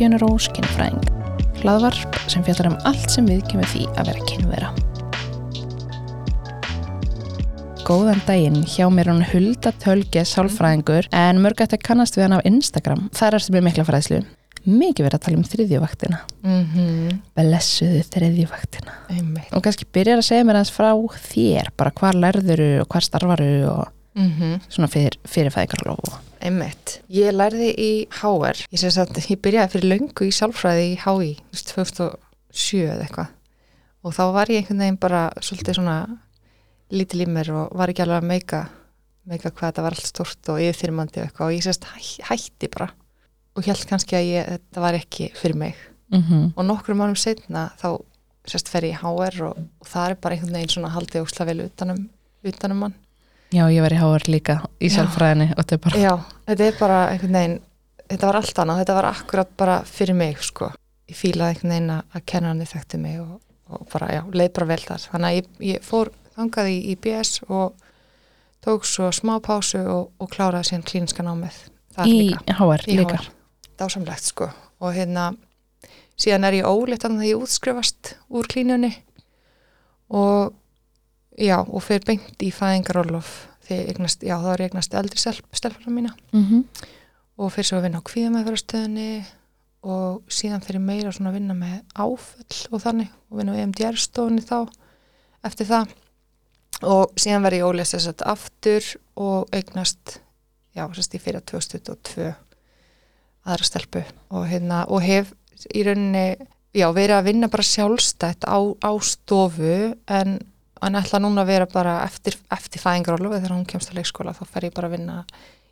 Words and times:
með 0.00 0.06
Indiana 0.06 0.18
Rose 0.22 0.48
kynfræðing. 0.56 1.08
Hlaðvarp 1.60 2.14
sem 2.30 2.44
fjallar 2.46 2.70
um 2.70 2.76
allt 2.88 3.10
sem 3.12 3.26
við 3.28 3.42
kemur 3.50 3.68
því 3.68 3.82
að 4.00 4.06
vera 4.08 4.22
kynvera. 4.30 4.70
Góðan 7.84 8.22
daginn, 8.24 8.62
hjá 8.64 8.86
mér 8.88 9.10
hún 9.10 9.20
Hulda 9.28 9.74
Tölge 9.82 10.22
sálfræðingur 10.24 11.10
en 11.12 11.42
mörg 11.44 11.60
eftir 11.60 11.82
kannast 11.84 12.16
við 12.16 12.28
hann 12.28 12.36
af 12.38 12.48
Instagram. 12.48 13.10
Það 13.12 13.36
er 13.36 13.44
sem 13.44 13.58
er 13.60 13.66
mikla 13.66 13.84
fræðslu. 13.90 14.22
Mikið 14.64 15.06
verið 15.06 15.18
að 15.18 15.24
tala 15.26 15.40
um 15.40 15.44
þriðjuvaktina. 15.52 16.18
mm 16.44 16.64
-hmm. 16.72 17.20
Blessuðu 17.36 18.00
þriðjuvaktina. 18.08 18.92
einmitt 19.10 19.52
Og 19.52 19.62
kannski 19.62 19.84
byrjar 19.92 20.18
að 20.18 20.28
segja 20.28 20.44
mér 20.44 20.56
aðeins 20.56 20.72
frá 20.72 20.92
þér, 21.28 21.70
bara 21.76 21.90
hvar 21.90 22.14
lærðuru 22.14 22.80
og 22.80 22.88
hvar 22.88 23.02
starfaru 23.02 23.68
og 23.68 23.88
mm 24.14 24.60
svona 24.68 24.88
fyrir, 24.88 25.16
fyrirfæðingarlofu. 25.24 26.29
Einmitt. 26.44 26.96
Ég 27.12 27.34
lærði 27.34 27.70
í 27.74 27.90
HR 28.20 28.64
ég, 28.66 28.80
sem 28.80 28.92
sagt, 28.94 29.20
ég 29.30 29.40
byrjaði 29.42 29.74
fyrir 29.74 29.92
löngu 29.94 30.26
í 30.26 30.32
sálfræði 30.34 30.88
í 30.92 30.98
HÍ 31.04 31.30
þú 31.52 31.52
veist, 31.52 31.72
2007 31.76 32.82
eða 32.86 33.06
eitthvað. 33.06 33.30
Og 34.00 34.16
þá 34.16 34.22
var 34.34 34.52
ég 34.52 34.62
einhvern 34.62 34.84
veginn 34.84 35.00
bara 35.00 35.22
svolítið 35.44 35.80
svona 35.80 35.96
lítil 36.90 37.24
í 37.24 37.28
mér 37.30 37.52
og 37.54 37.74
var 37.76 37.92
ekki 37.92 38.04
alveg 38.06 38.22
að 38.22 38.30
meika 38.30 38.62
meika 39.28 39.52
hvað 39.52 39.68
þetta 39.68 39.84
var 39.84 39.96
allt 39.96 40.08
stort 40.08 40.50
og 40.50 40.62
yfirþyrmandi 40.64 41.20
og 41.20 41.28
eitthvað. 41.28 41.50
Og 41.50 41.56
ég 41.58 41.66
sérst 41.66 41.86
hæ, 41.86 41.98
hætti 42.30 42.70
bara. 42.72 42.90
Og 43.54 43.66
held 43.66 43.84
kannski 43.90 44.16
að 44.16 44.30
ég, 44.30 44.48
þetta 44.56 44.84
var 44.84 44.98
ekki 44.98 45.30
fyrir 45.36 45.58
mig. 45.60 45.76
Mm 46.10 46.22
-hmm. 46.22 46.52
og 46.56 46.64
nokkrum 46.66 46.98
mánum 46.98 47.16
setna 47.16 47.70
þá 47.78 48.02
sérst 48.48 48.68
fer 48.68 48.82
ég 48.82 48.96
í 48.96 48.98
HR 48.98 49.42
og, 49.46 49.58
og 49.80 49.86
það 49.86 50.10
er 50.10 50.16
bara 50.16 50.34
einhvern 50.34 50.56
veginn 50.56 50.72
svona 50.72 50.88
haldið 50.90 51.22
ósla 51.22 51.46
vel 51.46 51.60
utanum, 51.68 52.08
utanum 52.42 52.76
mann 52.76 52.94
Já, 53.50 53.64
ég 53.72 53.82
var 53.82 53.92
í 53.94 53.98
HR 53.98 54.28
líka 54.30 54.54
í 54.78 54.86
Já. 54.88 54.94
sálfræðinni 55.00 55.48
og 55.56 55.64
þetta 55.64 55.74
er 55.76 55.82
bara, 55.86 56.00
Já, 56.04 56.12
þetta 56.46 56.66
er 56.70 56.76
bara 56.78 56.98
einhvern 57.10 57.36
veginn 57.38 57.56
þetta 58.10 58.26
var 58.30 58.38
allt 58.40 58.60
annað, 58.62 58.80
þetta 58.84 58.94
var 59.00 59.08
akkurat 59.10 59.50
bara 59.58 59.76
fyrir 59.86 60.14
mig 60.18 60.38
sko, 60.46 60.70
ég 61.10 61.18
fílaði 61.18 61.54
einhvern 61.56 61.74
veginn 61.74 61.90
að- 61.96 62.24
kennarni 62.30 62.66
þekkti 62.70 63.00
mig 63.02 63.20
og, 63.20 63.40
og 63.70 63.86
bara, 63.92 64.08
já, 64.14 64.22
leið 64.30 64.52
bara 64.58 64.66
vel 64.70 64.80
þar, 64.86 65.06
þannig 65.12 65.28
að 65.30 65.38
ég, 65.40 65.50
ég 65.72 65.84
fór 65.86 66.12
þangaði 66.36 66.76
í, 66.76 66.80
í 66.92 66.96
BS 67.02 67.40
og 67.48 67.74
tók 68.64 68.84
svo 68.86 69.10
smá 69.14 69.38
pásu 69.42 69.82
og, 69.82 70.10
og 70.20 70.30
kláraði 70.30 70.70
síðan 70.70 70.86
klíniska 70.86 71.26
námið 71.26 71.60
þar 71.96 72.06
í 72.06 72.16
líka, 72.30 72.56
HR 72.60 72.86
í 72.86 72.98
líka. 73.00 73.18
HR. 73.18 73.30
dásamlegt 73.80 74.26
sko 74.30 74.50
og 74.80 74.94
hérna 74.94 75.30
síðan 76.20 76.44
er 76.46 76.58
ég 76.60 76.66
þannig 77.00 77.24
að 77.24 77.30
ég 77.30 77.40
útskrifast 77.42 78.14
úr 78.28 78.46
klínunni 78.46 78.92
og 80.10 80.52
já, 81.40 81.58
og 81.60 81.82
fyrir 81.84 82.06
beint 82.06 82.44
í 82.44 82.52
fæðingarólof 82.54 83.34
þegar 83.66 83.92
eignast, 83.94 84.24
já, 84.26 84.36
þá 84.42 84.48
er 84.54 84.64
eignast 84.68 84.96
eldri 84.98 85.20
stelfara 85.20 85.92
mína 85.94 86.14
Mm 86.32 86.64
og 87.40 87.52
fyrir 87.54 87.70
svo 87.70 87.78
að 87.78 87.86
vinna 87.86 88.00
á 88.02 88.08
kvíðamæðfærastöðinni 88.08 89.10
og 89.88 90.32
síðan 90.32 90.64
fyrir 90.64 90.82
meira 90.84 91.12
svona 91.14 91.30
að 91.30 91.38
vinna 91.38 91.56
með 91.56 91.78
áföll 91.96 92.58
og 92.68 92.82
þannig 92.82 93.14
og 93.30 93.40
vinna 93.40 93.54
á 93.56 93.60
EMDR-stofunni 93.62 94.44
þá 94.44 94.58
eftir 95.48 95.70
það. 95.70 95.94
Og 96.80 97.16
síðan 97.20 97.46
verði 97.46 97.62
ég 97.62 97.70
ólega 97.70 98.00
að 98.12 98.26
aftur 98.28 98.90
og 99.20 99.48
eignast 99.56 100.20
já, 100.76 100.84
sérst 100.92 101.16
ég 101.16 101.24
fyrir 101.24 101.44
2022 101.48 102.28
aðra 103.48 103.64
stelpu. 103.64 104.04
Og 104.36 104.46
hérna 104.48 104.84
og 104.92 105.00
hef 105.04 105.32
í 105.72 105.84
rauninni 105.84 106.36
já, 106.76 106.88
verið 106.92 107.16
að 107.16 107.28
vinna 107.30 107.48
bara 107.52 107.64
sjálfstætt 107.64 108.44
á, 108.44 108.58
á 108.60 108.92
stofu 109.00 109.94
en 110.12 110.38
en 110.86 110.98
ætla 111.00 111.20
núna 111.22 111.44
að 111.44 111.50
vera 111.52 111.66
bara 111.70 111.94
eftir, 112.06 112.36
eftir 112.52 112.82
fæðingarólu 112.82 113.32
þegar 113.36 113.54
hún 113.56 113.66
kemst 113.68 113.92
að 113.92 114.00
leikskóla 114.00 114.34
þá 114.36 114.44
fer 114.48 114.68
ég 114.68 114.74
bara 114.76 114.90
að 114.90 114.96
vinna 114.96 115.16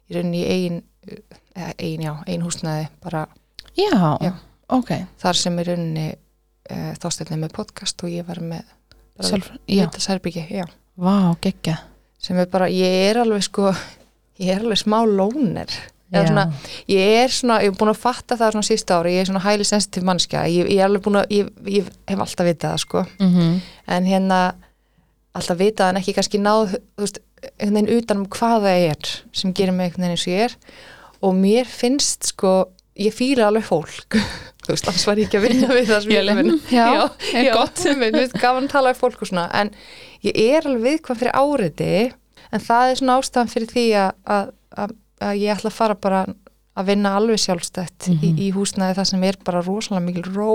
í 0.08 0.16
rauninni 0.16 0.40
í 0.42 0.48
eigin 0.52 0.80
eða 1.56 1.72
eigin, 1.78 2.04
já, 2.06 2.12
eigin 2.26 2.44
húsnæði 2.46 2.88
bara. 3.04 3.26
Já, 3.78 3.92
Já. 4.24 4.32
ok. 4.74 4.90
þar 5.22 5.40
sem 5.40 5.58
í 5.60 5.66
rauninni 5.68 6.08
uh, 6.14 6.90
þástætni 7.00 7.38
með 7.40 7.54
podcast 7.56 8.04
og 8.04 8.12
ég 8.12 8.26
var 8.28 8.40
með 8.44 8.64
Vita 9.88 10.00
Særbyggi, 10.02 10.44
vá, 10.96 11.14
geggja. 11.42 11.78
sem 12.22 12.38
er 12.38 12.46
bara, 12.52 12.68
ég 12.70 13.08
er 13.10 13.22
alveg 13.24 13.42
sko, 13.48 13.72
ég 14.42 14.52
er 14.54 14.62
alveg 14.64 14.78
smá 14.84 15.00
lóner. 15.06 15.72
Svona, 16.08 16.46
ég 16.88 17.10
er 17.24 17.28
svona, 17.28 17.58
ég 17.60 17.68
er 17.68 17.76
búin 17.76 17.90
að 17.92 17.98
fatta 18.00 18.36
það 18.40 18.54
svona 18.54 18.64
sísta 18.64 18.96
ári, 18.96 19.10
ég 19.12 19.20
er 19.20 19.28
svona 19.28 19.42
highly 19.44 19.64
sensitive 19.68 20.06
mannskja, 20.08 20.46
ég, 20.48 20.70
ég 20.72 20.78
er 20.80 20.86
alveg 20.86 21.02
búin 21.04 21.18
að, 21.20 21.34
ég, 21.36 21.50
ég 21.68 21.90
hef 22.08 22.22
alltaf 22.24 22.48
vitað 22.48 22.72
það 22.72 22.84
sko, 22.86 23.02
Mm 23.20 23.60
en 23.88 24.04
hérna 24.04 24.38
alltaf 25.40 25.58
vitað 25.60 25.92
en 25.92 26.00
ekki 26.00 26.14
kannski 26.16 26.40
náð, 26.42 26.76
veist, 26.98 27.20
einhvern 27.58 27.86
veginn 27.86 28.02
utan 28.02 28.22
um 28.22 28.28
hvað 28.34 28.66
það 28.66 28.84
er 28.88 29.12
sem 29.40 29.54
gerir 29.54 29.76
mig 29.76 29.88
einhvern 29.88 30.04
veginn 30.04 30.16
eins 30.16 30.26
og 30.26 30.32
ég 30.34 30.44
er. 30.48 30.56
Og 31.24 31.34
mér 31.38 31.70
finnst 31.70 32.30
sko, 32.32 32.52
ég 32.98 33.14
fýla 33.14 33.48
alveg 33.48 33.66
fólk. 33.66 34.18
Þú 34.68 34.74
veist, 34.74 34.88
annars 34.90 35.06
var 35.08 35.20
ég 35.20 35.28
ekki 35.30 35.38
að 35.40 35.46
vinna 35.48 35.68
við 35.72 35.86
það 35.88 36.02
sem 36.04 36.12
ég 36.12 36.26
vinna 36.36 36.56
Já, 36.68 36.86
já, 37.32 37.42
já, 37.46 37.52
gott. 37.56 37.84
mér 37.96 38.16
finnst 38.18 38.40
gaman 38.42 38.66
að 38.68 38.74
tala 38.74 38.92
við 38.92 39.00
fólk 39.00 39.22
og 39.24 39.30
svona, 39.30 39.46
en 39.56 39.70
ég 40.26 40.40
er 40.44 40.68
alveg 40.68 40.84
viðkvæm 40.84 41.20
fyrir 41.22 41.38
áriði, 41.38 41.94
en 42.52 42.64
það 42.66 42.90
er 42.90 43.00
svona 43.00 43.16
ástæðan 43.22 43.52
fyrir 43.54 43.72
því 43.72 43.86
að, 44.02 44.50
að, 44.84 44.92
að 45.24 45.40
ég 45.40 45.54
ætla 45.54 45.72
að 45.72 45.78
fara 45.78 45.96
bara 46.04 46.20
að 46.78 46.90
vinna 46.92 47.14
alveg 47.18 47.40
sjálfstætt 47.42 48.08
í, 48.08 48.14
Mhm. 48.16 48.38
í 48.38 48.52
húsnæði 48.54 48.94
það 49.00 49.06
sem 49.10 49.24
er 49.24 49.36
bara 49.44 49.62
rosalega 49.66 50.04
mikil 50.06 50.28
ró. 50.34 50.52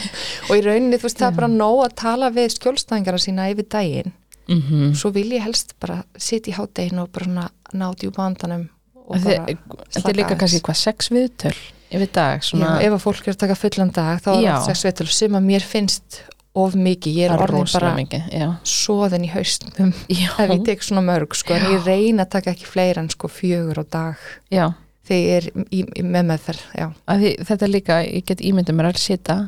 Og 0.48 0.54
í 0.56 0.60
rauninni, 0.64 0.98
þú 1.00 1.08
veist, 1.08 1.18
það 1.22 1.30
er 1.32 1.38
bara 1.40 1.48
nóg 1.54 1.80
að 1.86 1.94
tala 1.96 2.30
við 2.30 2.52
skjólstæðingarna 2.58 3.22
sína 3.24 3.48
yfir 3.52 3.68
daginn. 3.68 4.12
-hmm. 4.48 4.94
svo 4.94 5.10
vil 5.10 5.30
ég 5.32 5.42
helst 5.42 5.74
bara 5.80 6.02
sitja 6.16 6.52
í 6.52 6.56
háttegin 6.58 6.98
og 7.00 7.10
bara 7.12 7.48
náti 7.72 8.08
úr 8.08 8.12
bandanum 8.16 8.68
og 9.06 9.16
Þetta 9.16 9.56
bara 9.68 9.84
þetta 9.90 10.08
er 10.08 10.14
líka 10.18 10.28
slaka 10.28 10.40
kannski 10.42 10.60
hvað, 10.60 10.76
sex 10.76 11.08
viðtöl 11.10 11.56
yfir 11.94 12.12
dag, 12.12 12.42
svona, 12.42 12.80
Já, 12.80 12.86
ef 12.86 12.92
að 12.92 13.02
fólk 13.04 13.26
er 13.28 13.34
að 13.34 13.42
taka 13.44 13.54
fullan 13.54 13.90
dag 13.92 14.20
þá 14.20 14.30
er 14.34 14.42
Já. 14.42 14.52
allt 14.54 14.66
sex 14.66 14.84
vetul 14.84 15.06
sem 15.06 15.32
að 15.32 15.44
mér 15.44 15.62
finnst 15.62 16.20
of 16.54 16.74
mikið, 16.74 17.14
ég 17.16 17.24
er 17.24 17.30
það 17.30 17.40
er 17.40 17.48
orðin 17.48 17.72
bara 17.72 18.58
svoðin 18.64 19.24
í 19.24 19.30
haustum 19.32 19.92
ef 20.08 20.50
ég 20.50 20.64
tek 20.64 20.82
svona 20.82 21.02
mörg 21.02 21.34
sko, 21.34 21.54
en 21.54 21.66
ég 21.74 21.84
reyna 21.86 22.24
að 22.24 22.30
taka 22.30 22.50
ekki 22.54 22.66
fleira 22.66 23.00
en 23.02 23.08
sko 23.10 23.28
fjögur 23.28 23.80
á 23.82 23.84
dag. 23.90 24.16
Já. 24.50 24.74
Þegar 25.08 25.50
ég 25.74 25.90
er 25.98 26.06
með 26.06 26.30
meðferð 26.30 26.64
já. 26.78 26.86
Því, 27.10 27.34
þetta 27.50 27.66
er 27.66 27.72
líka, 27.72 28.00
ég 28.06 28.26
get 28.28 28.44
ímyndið 28.44 28.78
mér 28.78 28.90
að 28.90 29.02
sita 29.02 29.38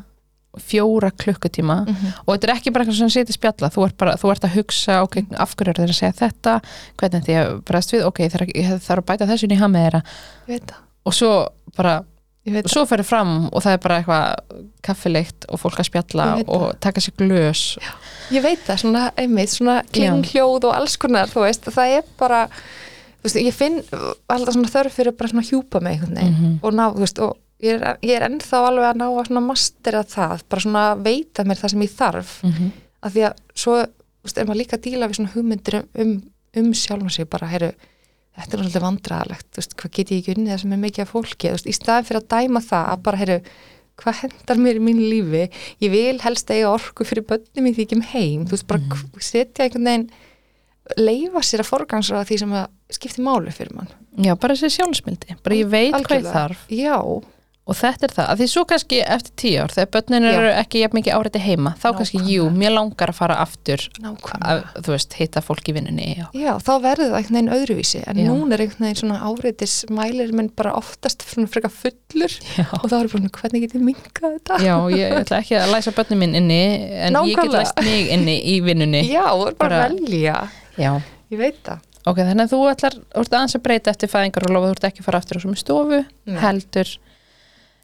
fjóra 0.57 1.11
klukkutíma 1.13 1.85
Mm 1.85 2.13
og 2.27 2.35
þetta 2.35 2.47
er 2.49 2.55
ekki 2.57 2.73
bara 2.73 2.85
eitthvað 2.85 2.99
sem 2.99 3.13
sitið 3.13 3.37
spjalla. 3.37 3.71
Þú 3.71 3.85
ert, 3.87 3.97
bara, 4.01 4.17
þú 4.17 4.31
ert 4.33 4.45
að 4.45 4.57
hugsa, 4.57 5.03
ok, 5.05 5.17
af 5.37 5.55
hverju 5.55 5.71
er 5.71 5.81
þeir 5.81 5.93
að 5.93 5.99
segja 6.01 6.17
þetta? 6.21 6.55
Hvernig 6.97 7.25
því 7.27 7.37
að 7.41 7.51
bregðast 7.69 7.93
við? 7.93 8.05
Ok, 8.07 8.19
það 8.19 8.45
það 8.81 8.91
er 8.91 9.03
að 9.03 9.09
bæta 9.11 9.29
þessu 9.31 9.47
í 9.47 9.59
hamið 9.61 9.85
þeirra. 9.85 10.03
Það, 10.47 10.73
og 11.05 11.15
svo 11.15 11.33
bara, 11.77 11.95
og 12.47 12.71
svo 12.73 12.87
ferður 12.87 13.09
fram 13.11 13.35
og 13.53 13.63
það 13.63 13.77
er 13.77 13.83
bara 13.85 13.99
eitthvað 14.01 14.65
kaffileikt 14.87 15.47
og 15.51 15.61
fólk 15.61 15.81
að 15.83 15.89
spjalla 15.91 16.27
og 16.47 16.67
taka 16.81 17.05
sér 17.05 17.17
glös. 17.21 17.63
Það 17.77 18.35
ég 18.37 18.43
veit 18.43 18.65
það, 18.67 18.83
svona 18.83 19.05
einmitt, 19.17 19.53
svona 19.53 19.77
klinghljóð 19.93 20.69
og 20.71 20.75
alls 20.75 20.97
konar, 20.97 21.31
þú 21.31 21.47
veist, 21.47 21.69
það 21.77 21.99
er 22.01 22.11
bara 22.19 22.49
veist, 23.27 23.41
ég 23.41 23.57
finn 23.57 23.81
alltaf 24.33 24.55
svona 24.55 24.71
þörf 24.73 24.97
fyrir 25.01 25.17
bara 25.17 25.33
svona 25.33 25.47
hjúpa 25.49 25.83
mig 25.83 26.01
veginn 26.01 26.33
Mhm. 26.37 26.59
og 26.63 26.73
ná, 26.75 26.87
þú 26.95 27.05
veist, 27.05 27.19
og 27.23 27.37
ég 27.63 27.81
er, 27.81 27.99
ég 28.03 28.17
er 28.17 28.29
ennþá 28.29 28.63
alveg 28.69 28.89
að 28.91 29.01
ná 29.01 29.07
að 29.09 29.27
svona 29.29 29.45
mastera 29.47 30.05
það, 30.05 30.47
bara 30.49 30.65
svona 30.65 30.85
veita 31.03 31.45
mér 31.45 31.61
það 31.61 31.71
sem 31.71 31.85
ég 31.87 31.95
þarf, 31.97 32.33
mm 32.43 32.53
-hmm. 32.53 32.71
af 33.03 33.13
því 33.13 33.23
að 33.29 33.35
svo, 33.55 33.77
veist, 34.25 34.39
er 34.39 34.47
maður 34.47 34.61
líka 34.63 34.77
að 34.77 34.85
díla 34.87 35.09
við 35.09 35.17
svona 35.17 35.35
hugmyndir 35.35 35.75
um, 35.75 35.87
um, 36.01 36.23
um 36.57 36.73
sjálfum 36.75 37.11
sig, 37.11 37.29
bara, 37.29 37.47
heyru 37.47 37.73
þetta 38.37 38.53
er 38.53 38.61
náttúrulega 38.61 38.87
vandræðalegt, 38.89 39.47
þú 39.53 39.57
veist, 39.57 39.77
hvað 39.77 39.91
get 39.97 40.11
ég 40.11 40.19
ekki 40.21 40.35
unnið 40.37 40.53
það 40.53 40.61
sem 40.61 40.73
er 40.73 40.85
mikið 40.85 41.03
af 41.03 41.13
fólki, 41.15 41.49
þú 41.49 41.57
veist, 41.57 41.67
í 41.67 41.73
staðin 41.73 42.05
fyrir 42.05 42.21
að 42.21 42.29
dæma 42.35 42.61
það, 42.61 42.85
að 42.93 43.03
bara, 43.03 43.17
heyru, 43.17 43.41
hvað 43.97 44.15
hendar 44.21 44.59
mér 44.61 44.77
í 44.77 44.85
mínu 44.85 45.05
lífi, 45.09 45.45
ég 45.81 45.91
vil 45.91 46.19
helst 46.21 46.51
eiga 46.51 46.69
orku 46.69 47.05
fyrir 47.05 47.25
börnum 47.25 47.67
í 47.67 47.73
því 47.73 47.87
ekki 47.87 47.97
um 47.97 48.03
heim, 48.13 48.45
þú 48.45 48.53
veist, 48.53 48.67
bara 48.69 48.81
mm. 48.81 49.21
setja 49.25 49.65
einhvern 49.65 49.89
veginn 49.89 50.11
leifa 50.99 51.43
sér 51.43 51.65
að 51.65 51.71
forgansra 51.73 52.25
því 52.29 52.39
sem 52.45 52.53
að 52.53 52.67
skipti 52.97 53.23
máli 53.27 53.51
fyrir 53.55 53.75
mann. 53.75 53.89
já, 54.17 54.35
bara 54.39 54.55
þessi 54.55 54.77
sjálfsmildi 54.81 55.39
bara 55.43 55.55
ég 55.63 55.67
veit 55.73 55.93
hvað 55.95 55.99
ég 55.99 56.07
Algjörlega. 56.07 56.33
þarf 56.33 56.69
Já, 56.71 56.97
og 57.67 57.75
þetta 57.75 58.07
er 58.07 58.13
það, 58.15 58.27
að 58.31 58.39
því 58.39 58.47
svo 58.53 58.63
kannski 58.71 58.99
eftir 59.03 59.33
tíu 59.43 59.57
ár 59.65 59.73
þegar 59.75 59.89
börnin 59.97 60.23
Já. 60.23 60.35
eru 60.39 60.51
ekki 60.55 60.83
jafn 60.85 60.95
mikið 61.01 61.17
áriði 61.19 61.41
heima 61.43 61.73
þá 61.83 61.89
kannski, 61.99 62.21
jú, 62.23 62.45
Nákvæmlega. 62.47 62.59
mér 62.63 62.75
langar 62.77 63.11
að 63.11 63.17
fara 63.19 63.39
aftur 63.43 63.83
nákvæmlega. 63.99 64.53
að, 64.53 64.61
þú 64.87 64.93
veist, 64.95 65.17
hitta 65.19 65.41
fólk 65.43 65.67
í 65.67 65.75
vinnunni 65.75 66.07
og, 66.23 66.37
Já, 66.39 66.53
þá 66.63 66.71
verður 66.85 67.11
það 67.11 67.17
einhvern 67.19 67.35
veginn 67.41 67.51
öðruvísi 67.57 68.03
en 68.07 68.17
Já. 68.23 68.29
núna 68.31 68.55
er 68.55 68.63
einhvern 68.63 68.87
veginn 68.87 69.01
svona 69.03 69.19
áreitis 69.27 69.75
mælir 69.91 70.31
minn 70.33 70.51
bara 70.55 70.77
oftast 70.79 71.27
svona 71.27 71.51
frekar 71.51 71.75
fullur 71.75 72.31
já. 72.55 72.69
og 72.71 72.87
þá 72.87 72.95
er 73.03 73.11
bara, 73.17 73.33
hvernig 73.41 73.65
get 73.67 73.75
ég 73.75 73.83
minkað 73.83 74.37
þetta? 74.39 74.61
Já, 74.63 74.77
ég 74.95 75.17
ætla 75.25 75.41
ekki 75.43 75.59
að 75.59 75.73
læsa 75.75 75.91
börnum 75.99 76.23
minn 76.23 76.39
inni 76.39 76.63
en 77.03 77.19
ég 77.19 77.35
get 77.35 77.51
Nákvæmlega. 77.51 77.65
læst 77.67 77.83
mig 77.83 78.15
inni 78.15 78.39
í 78.55 78.61
vinnunni 78.63 79.03
Já, 79.11 79.27
bara, 79.35 79.55
Bara- 79.59 79.89
velja 79.91 80.39
Já. 80.81 80.91
Ég 81.33 81.41
veit 81.41 81.61
það 81.67 81.85
Ok, 82.07 82.21
þannig 82.23 82.45
að 82.45 82.53
þú 82.53 82.59
ætlar, 82.71 82.95
þú 83.11 83.23
ert 83.25 83.33
aðeins 83.35 83.57
að 83.59 83.63
breyta 83.65 83.91
eftir 83.91 84.11
fæðingar 84.13 84.45
og 84.47 84.53
lofa, 84.55 84.69
þú 84.69 84.77
ert 84.77 84.85
ekki 84.87 85.03
að 85.03 85.07
fara 85.09 85.21
aftur 85.23 85.39
á 85.39 85.43
sem 85.43 85.57
stofu 85.59 86.03
Nei. 86.07 86.37
heldur 86.39 86.93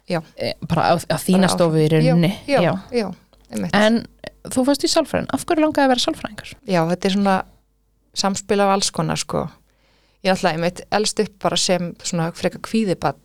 Já. 0.07 0.19
e, 0.39 0.53
bara 0.69 0.85
á, 0.87 0.93
á 0.95 1.17
þína 1.19 1.47
Bara 1.49 1.55
stofu 1.57 1.81
í 1.83 1.89
rauninni 1.91 2.31
Já, 2.47 2.61
já, 2.63 2.71
já. 2.95 3.07
En 3.75 3.99
þú 4.47 4.63
fannst 4.69 4.87
í 4.87 4.91
sálfræðin, 4.91 5.27
af 5.35 5.43
hverju 5.43 5.65
langaði 5.65 5.85
að 5.89 5.91
vera 5.91 6.05
sálfræðingar? 6.05 6.53
Já, 6.63 6.79
þetta 6.93 7.09
er 7.09 7.15
svona 7.17 7.35
samspil 8.23 8.59
af 8.63 8.73
alls 8.77 8.91
konar 8.95 9.19
sko 9.19 9.43
ég 10.23 10.31
er 10.31 10.35
alltaf 10.37 10.53
einmitt 10.53 10.83
elst 10.95 11.19
upp 11.19 11.33
bara 11.43 11.59
sem 11.59 11.91
svona 12.03 12.29
freka 12.37 12.61
kvíðibann 12.63 13.19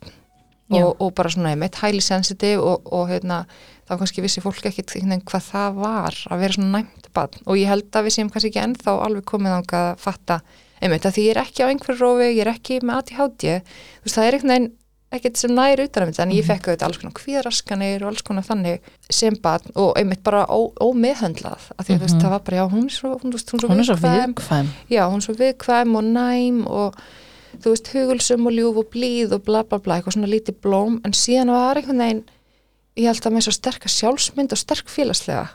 og, 0.75 0.89
og 0.99 1.13
bara 1.17 1.31
svona 1.31 1.53
einmitt 1.53 1.79
highly 1.79 2.03
sensitive 2.03 2.59
og, 2.59 2.89
og 2.93 3.07
hérna, 3.09 3.43
þá 3.89 3.93
kannski 3.99 4.21
vissi 4.23 4.41
fólk 4.45 4.63
ekkit 4.69 4.93
hvað 5.25 5.45
það 5.51 5.79
var 5.81 6.15
að 6.29 6.39
vera 6.45 6.53
svona 6.53 6.71
næmt 6.79 7.09
bann 7.13 7.39
og 7.45 7.57
ég 7.57 7.67
held 7.71 7.89
að 7.97 8.05
við 8.07 8.15
séum 8.19 8.29
kannski 8.29 8.51
ekki 8.53 8.61
ennþá 8.63 8.97
alveg 9.05 9.25
komið 9.25 9.55
ánga 9.59 9.79
að 9.91 10.03
fatta. 10.03 10.39
Einmitt 10.79 11.03
að 11.09 11.15
því 11.17 11.23
ég 11.25 11.31
er 11.35 11.41
ekki 11.43 11.63
á 11.65 11.69
einhverju 11.73 11.99
rófi, 11.99 12.27
ég 12.37 12.43
er 12.45 12.51
ekki 12.53 12.77
með 12.85 13.01
ADHD, 13.01 13.55
þú 13.99 14.05
veist 14.05 14.15
það 14.15 14.27
er 14.29 14.37
einhvern 14.37 14.53
veginn 14.53 14.69
ekkert 15.09 15.39
sem 15.41 15.51
næri 15.57 15.87
utan 15.89 16.03
um 16.05 16.09
þetta 16.13 16.21
en 16.27 16.31
ég 16.37 16.45
fekk 16.45 16.67
auðvitað 16.69 16.85
alls 16.85 16.99
konar 17.01 17.13
kvíðaraskanir 17.17 18.03
og 18.05 18.09
alls 18.11 18.21
konar 18.27 18.45
þannig 18.45 18.89
sem 19.09 19.33
bann 19.41 19.65
og 19.73 19.97
einmitt 19.97 20.21
bara 20.23 20.43
ó- 20.45 20.69
ómeðhöndlað. 20.85 21.65
Af 21.81 21.87
því 21.87 21.95
að 21.95 21.97
þú 21.97 22.05
veist 22.05 22.19
það 22.21 22.33
var 22.35 22.43
bara 22.45 22.59
já 22.59 22.65
hún 22.69 22.85
er 22.85 22.93
svo, 22.93 23.11
hún, 23.23 23.33
veist, 23.33 23.49
hún 23.49 23.59
svo 23.63 23.69
hún 23.73 23.81
er 23.81 23.87
svo 23.89 23.95
viðkvæm. 24.05 24.69
já, 24.93 25.01
hún 25.09 25.17
er 25.17 25.25
svo 25.25 25.35
viðkvæm 25.41 25.95
og 25.97 26.03
næm 26.13 26.59
og 26.69 26.99
þú 27.59 27.73
veist, 27.73 27.89
hugulsum 27.95 28.45
og 28.45 28.53
ljúf 28.53 28.77
og 28.83 28.89
blíð 28.93 29.33
og 29.39 29.43
bla 29.49 29.63
bla 29.65 29.79
bla, 29.81 29.97
eitthvað 29.97 30.15
svona 30.19 30.29
lítið 30.29 30.59
blóm. 30.61 30.99
En 31.03 31.11
síðan 31.17 31.51
var 31.57 31.81
einhvern 31.81 32.05
veginn 32.05 32.23
ég 32.97 33.09
held 33.09 33.25
að 33.25 33.35
með 33.35 33.47
svo 33.47 33.55
sterka 33.55 33.91
sjálfsmynd 33.91 34.55
og 34.55 34.61
sterk 34.61 34.89
félagslega 34.91 35.45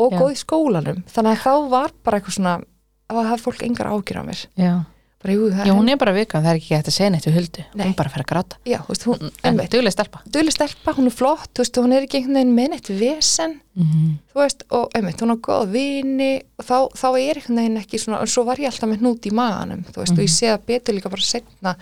og 0.00 0.14
Já. 0.14 0.18
góð 0.18 0.32
í 0.32 0.38
skólanum. 0.40 1.02
Þannig 1.12 1.36
að 1.36 1.44
þá 1.44 1.68
var 1.72 1.92
bara 2.04 2.18
eitthvað 2.18 2.38
svona 2.38 2.54
að 3.12 3.18
það 3.18 3.30
hafði 3.30 3.44
fólk 3.46 3.62
engar 3.68 3.92
ágjur 3.92 4.20
á 4.20 4.24
mér. 4.26 4.42
Já. 4.56 4.72
bara, 5.22 5.34
jú, 5.36 5.48
já, 5.54 5.70
hún 5.70 5.90
er 5.92 5.98
bara 6.00 6.14
viðkvæm, 6.16 6.42
það 6.42 6.50
er 6.50 6.58
ekki 6.58 6.74
hægt 6.74 6.88
að 6.90 6.94
segja 6.96 7.10
neitt 7.14 7.26
við 7.28 7.36
huldu. 7.36 7.64
Nei. 7.78 7.84
hún 7.86 7.92
bara 7.94 8.10
fer 8.10 8.24
að 8.24 8.30
gráta. 8.32 8.56
Já, 8.66 8.78
veist, 8.88 9.04
hún, 9.06 9.20
en 9.22 9.50
einmitt, 9.52 9.70
duglega 9.70 9.94
stelpa. 9.94 10.22
Duðlega 10.26 10.56
stelpa, 10.56 10.94
hún 10.96 11.06
er 11.06 11.14
flott 11.14 11.60
veist, 11.60 11.78
hún 11.78 11.94
er 11.94 12.06
ekki 12.08 12.18
einhvern 12.18 12.40
veginn 12.40 12.56
með 12.56 12.72
neitt 12.72 12.90
vesen. 12.90 13.54
Mm 13.78 14.16
þú 14.32 14.40
veist, 14.40 14.64
og 14.72 14.96
einmitt, 14.96 15.20
hún 15.22 15.34
er 15.34 15.40
góð 15.44 15.70
vini 15.76 16.32
og 16.58 16.64
þá, 16.66 16.76
þá 16.96 17.08
er 17.20 17.38
einhvern 17.38 17.60
veginn 17.60 17.80
ekki 17.82 18.00
svona, 18.00 18.22
og 18.24 18.32
svo 18.32 18.44
var 18.48 18.58
ég 18.58 18.72
alltaf 18.72 18.88
með 18.90 19.04
hnút 19.04 19.28
í 19.28 19.32
maganum 19.36 19.84
þú 19.86 20.00
veist, 20.00 20.16
og 20.16 20.24
ég 20.24 20.32
sé 20.32 20.48
það 20.48 20.66
betur 20.72 20.96
líka 20.96 21.12
bara 21.12 21.26
setna 21.26 21.74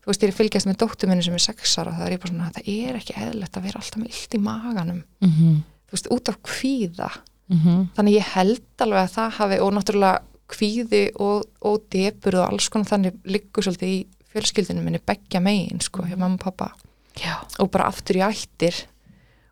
þú 0.00 0.10
veist, 0.12 0.22
ég 0.22 0.30
er 0.32 0.36
fylgjast 0.36 0.68
með 0.68 0.78
dóttur 0.82 1.10
minni 1.10 1.24
sem 1.24 1.36
er 1.36 1.44
sex 1.44 1.78
ára 1.78 1.92
og 1.92 1.98
það 1.98 2.06
er 2.06 2.14
ég 2.14 2.22
bara 2.22 2.32
svona, 2.32 2.52
það 2.56 2.70
er 2.72 3.00
ekki 3.00 3.18
eðlilegt 3.20 3.58
að 3.58 3.66
vera 3.68 3.82
alltaf 3.82 4.00
með 4.00 4.14
illt 4.14 4.34
í 4.34 4.40
maganum, 4.40 5.02
-hmm. 5.24 5.60
þú 5.86 5.96
veist, 5.96 6.10
út 6.16 6.28
af 6.28 6.40
kvíða. 6.42 7.10
Mm 7.50 7.88
þannig 7.96 8.14
ég 8.14 8.32
held 8.34 8.84
alveg 8.84 9.00
að 9.02 9.14
það 9.14 9.30
hafi 9.38 9.56
og 9.60 9.72
náttúrulega 9.74 10.22
kvíði 10.50 11.02
og, 11.18 11.44
og 11.66 11.82
depur 11.92 12.36
og 12.40 12.46
alls 12.46 12.68
konar 12.68 12.90
þannig 12.90 13.18
liggur 13.24 13.62
svolítið 13.62 13.88
í 13.88 14.06
fjölskyldinu 14.30 14.82
minni 14.82 15.00
beggja 15.02 15.40
megin, 15.42 15.80
sko, 15.82 16.04
hjá 16.06 16.16
mamma 16.16 16.38
og 16.38 16.44
pappa 16.44 16.70
já, 17.18 17.34
og 17.58 17.70
bara 17.70 17.88
aftur 17.90 18.20
í 18.20 18.24
ættir 18.26 18.74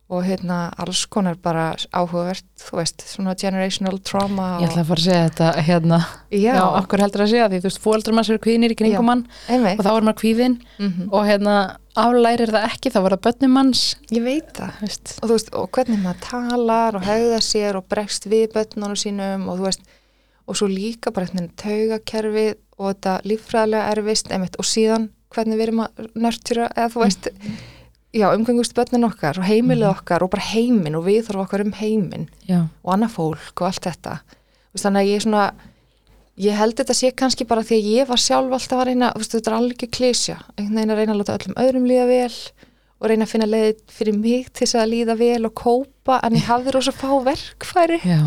og 0.09 0.23
hérna 0.25 0.71
alls 0.81 1.03
konar 1.13 1.37
bara 1.37 1.75
áhugavert, 1.93 2.47
þú 2.63 2.79
veist, 2.79 3.03
svona 3.05 3.35
generational 3.37 3.99
trauma 4.01 4.55
ég 4.63 4.71
ætla 4.71 4.85
að 4.85 4.93
fara 4.93 5.03
að 5.03 5.05
segja 5.05 5.27
þetta 5.27 5.65
hérna, 5.67 5.99
já, 6.33 6.55
já, 6.57 6.63
okkur 6.79 7.03
heldur 7.05 7.25
að 7.25 7.33
segja 7.35 7.49
því 7.53 7.61
þú 7.61 7.69
veist, 7.69 7.83
fóeldur 7.85 8.17
manns 8.17 8.31
eru 8.33 8.41
kvíðinir 8.47 8.73
í 8.73 8.77
Já. 8.77 8.81
kringum 8.81 9.11
mann 9.11 9.27
einmitt. 9.49 9.77
og 9.77 9.85
þá 9.85 9.91
er 9.93 10.09
maður 10.09 10.21
kvíðin 10.23 10.57
mm 10.79 11.13
og 11.13 11.29
hérna 11.29 11.59
aflærir 11.99 12.53
það 12.55 12.67
ekki, 12.69 12.93
þá 12.95 12.99
var 13.03 13.15
það 13.17 13.23
börnum 13.27 13.55
manns. 13.57 13.83
Ég 14.15 14.23
veit 14.23 14.51
það. 14.55 14.75
Veist, 14.85 15.15
og 15.19 15.25
þú 15.27 15.35
veist, 15.35 15.49
og 15.59 15.71
hvernig 15.75 16.03
maður 16.05 16.21
talar 16.29 16.99
og 16.99 17.07
hegða 17.09 17.41
sér 17.43 17.79
og 17.81 17.89
bregst 17.91 18.29
við 18.31 18.53
börnunum 18.55 18.99
sínum 18.99 19.49
og 19.51 19.59
þú 19.59 19.67
veist, 19.67 19.89
og 20.49 20.59
svo 20.61 20.69
líka 20.71 21.13
bara 21.15 21.27
eitthvað 21.27 21.49
taugakerfið 21.65 22.53
og 22.79 22.93
þetta 22.93 23.15
líffræðilega 23.29 23.97
erfist, 23.97 24.31
einmitt, 24.33 24.59
og 24.61 24.69
síðan 24.69 25.09
hvernig 25.35 25.59
við 25.59 25.67
erum 25.67 25.83
að 25.85 26.07
nörtjura 26.15 26.69
eða 26.77 26.93
þú 26.95 27.03
veist, 27.03 27.29
já, 28.15 28.29
umgengust 28.33 28.75
börnin 28.77 29.07
okkar 29.09 29.41
og 29.41 29.47
heimilið 29.49 29.91
okkar 29.93 30.25
og 30.25 30.33
bara 30.33 30.47
heiminn 30.51 30.97
og 30.99 31.07
við 31.09 31.27
þarfum 31.27 31.45
okkar 31.45 31.65
um 31.65 31.75
heiminn 31.79 32.29
já, 32.49 32.63
og 32.83 32.95
annað 32.95 33.17
fólk 33.17 33.63
og 33.63 33.69
allt 33.71 33.89
þetta. 33.89 34.19
Þannig 34.79 35.01
að 35.01 35.11
ég 35.11 35.19
er 35.19 35.27
svona 35.27 35.45
ég 36.39 36.59
held 36.59 36.79
þetta 36.79 36.95
sé 36.95 37.13
kannski 37.19 37.47
bara 37.49 37.67
því 37.67 37.81
að 37.81 37.91
ég 37.97 38.09
var 38.09 38.23
sjálf 38.23 38.55
alltaf 38.55 38.79
að 38.79 38.91
reyna, 38.93 39.13
þetta 39.19 39.51
er 39.51 39.59
alveg 39.59 39.87
klísja 39.91 40.39
einhvern 40.55 40.77
veginn 40.79 40.95
að 40.95 41.01
reyna 41.03 41.17
að 41.17 41.23
láta 41.23 41.39
öllum 41.39 41.61
öðrum 41.65 41.89
líða 41.91 42.09
vel 42.13 42.35
og 42.99 43.11
reyna 43.11 43.27
að 43.27 43.33
finna 43.33 43.49
leið 43.49 43.81
fyrir 43.95 44.19
mig 44.19 44.51
til 44.53 44.65
þess 44.65 44.79
að 44.79 44.93
líða 44.93 45.19
vel 45.19 45.41
og 45.49 45.57
kópa 45.59 46.21
en 46.27 46.39
ég 46.39 46.47
hafði 46.47 46.75
rosa 46.75 46.95
fá 46.95 47.11
verkfæri. 47.27 48.03
Já 48.07 48.23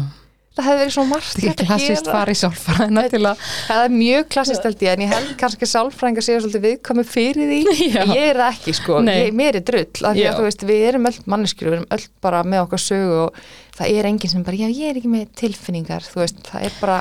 það 0.52 0.68
hefði 0.68 0.82
verið 0.82 0.94
svo 0.96 1.06
margt 1.08 1.36
þetta 1.38 1.52
er 1.52 1.62
að 1.62 1.70
klassist 1.70 2.08
gera. 2.08 2.16
fari 2.18 2.36
sálfræðina 2.42 3.04
til 3.14 3.22
að 3.30 3.46
það 3.70 3.84
er 3.86 3.94
mjög 3.96 4.26
klassist 4.36 4.68
held 4.68 4.84
ég 4.86 4.92
en 4.98 5.04
ég 5.06 5.14
held 5.16 5.32
kannski 5.40 5.68
að 5.68 5.72
sálfræðingar 5.72 6.28
séu 6.28 6.42
svolítið 6.44 6.66
viðkomi 6.68 7.06
fyrir 7.08 7.54
því. 7.54 7.62
Já. 7.96 8.02
ég 8.12 8.26
er 8.34 8.44
ekki 8.50 8.76
sko, 8.76 9.00
ég, 9.08 9.32
mér 9.38 9.62
er 9.62 9.66
drull 9.72 9.88
af 10.10 10.18
því 10.18 10.26
Já. 10.26 10.30
að 10.34 10.42
þú 10.42 10.50
veist, 10.50 10.68
við 10.68 10.84
erum 10.90 11.10
öll 11.12 11.18
manneskjur 11.36 11.72
við 11.72 11.78
erum 11.80 11.90
öll 11.98 12.06
bara 12.28 12.44
með 12.44 12.66
okkar 12.66 12.84
sögu 12.84 13.18
og 13.30 13.42
það 13.80 13.96
er 13.96 14.12
enginn 14.12 14.34
sem 14.36 14.46
bara, 14.46 14.60
já 14.60 14.68
ég 14.70 14.92
er 14.92 15.00
ekki 15.00 15.12
með 15.16 15.32
tilfinningar 15.40 16.06
þú 16.12 16.24
veist, 16.26 16.44
það 16.52 16.68
er 16.68 16.78
bara 16.82 17.00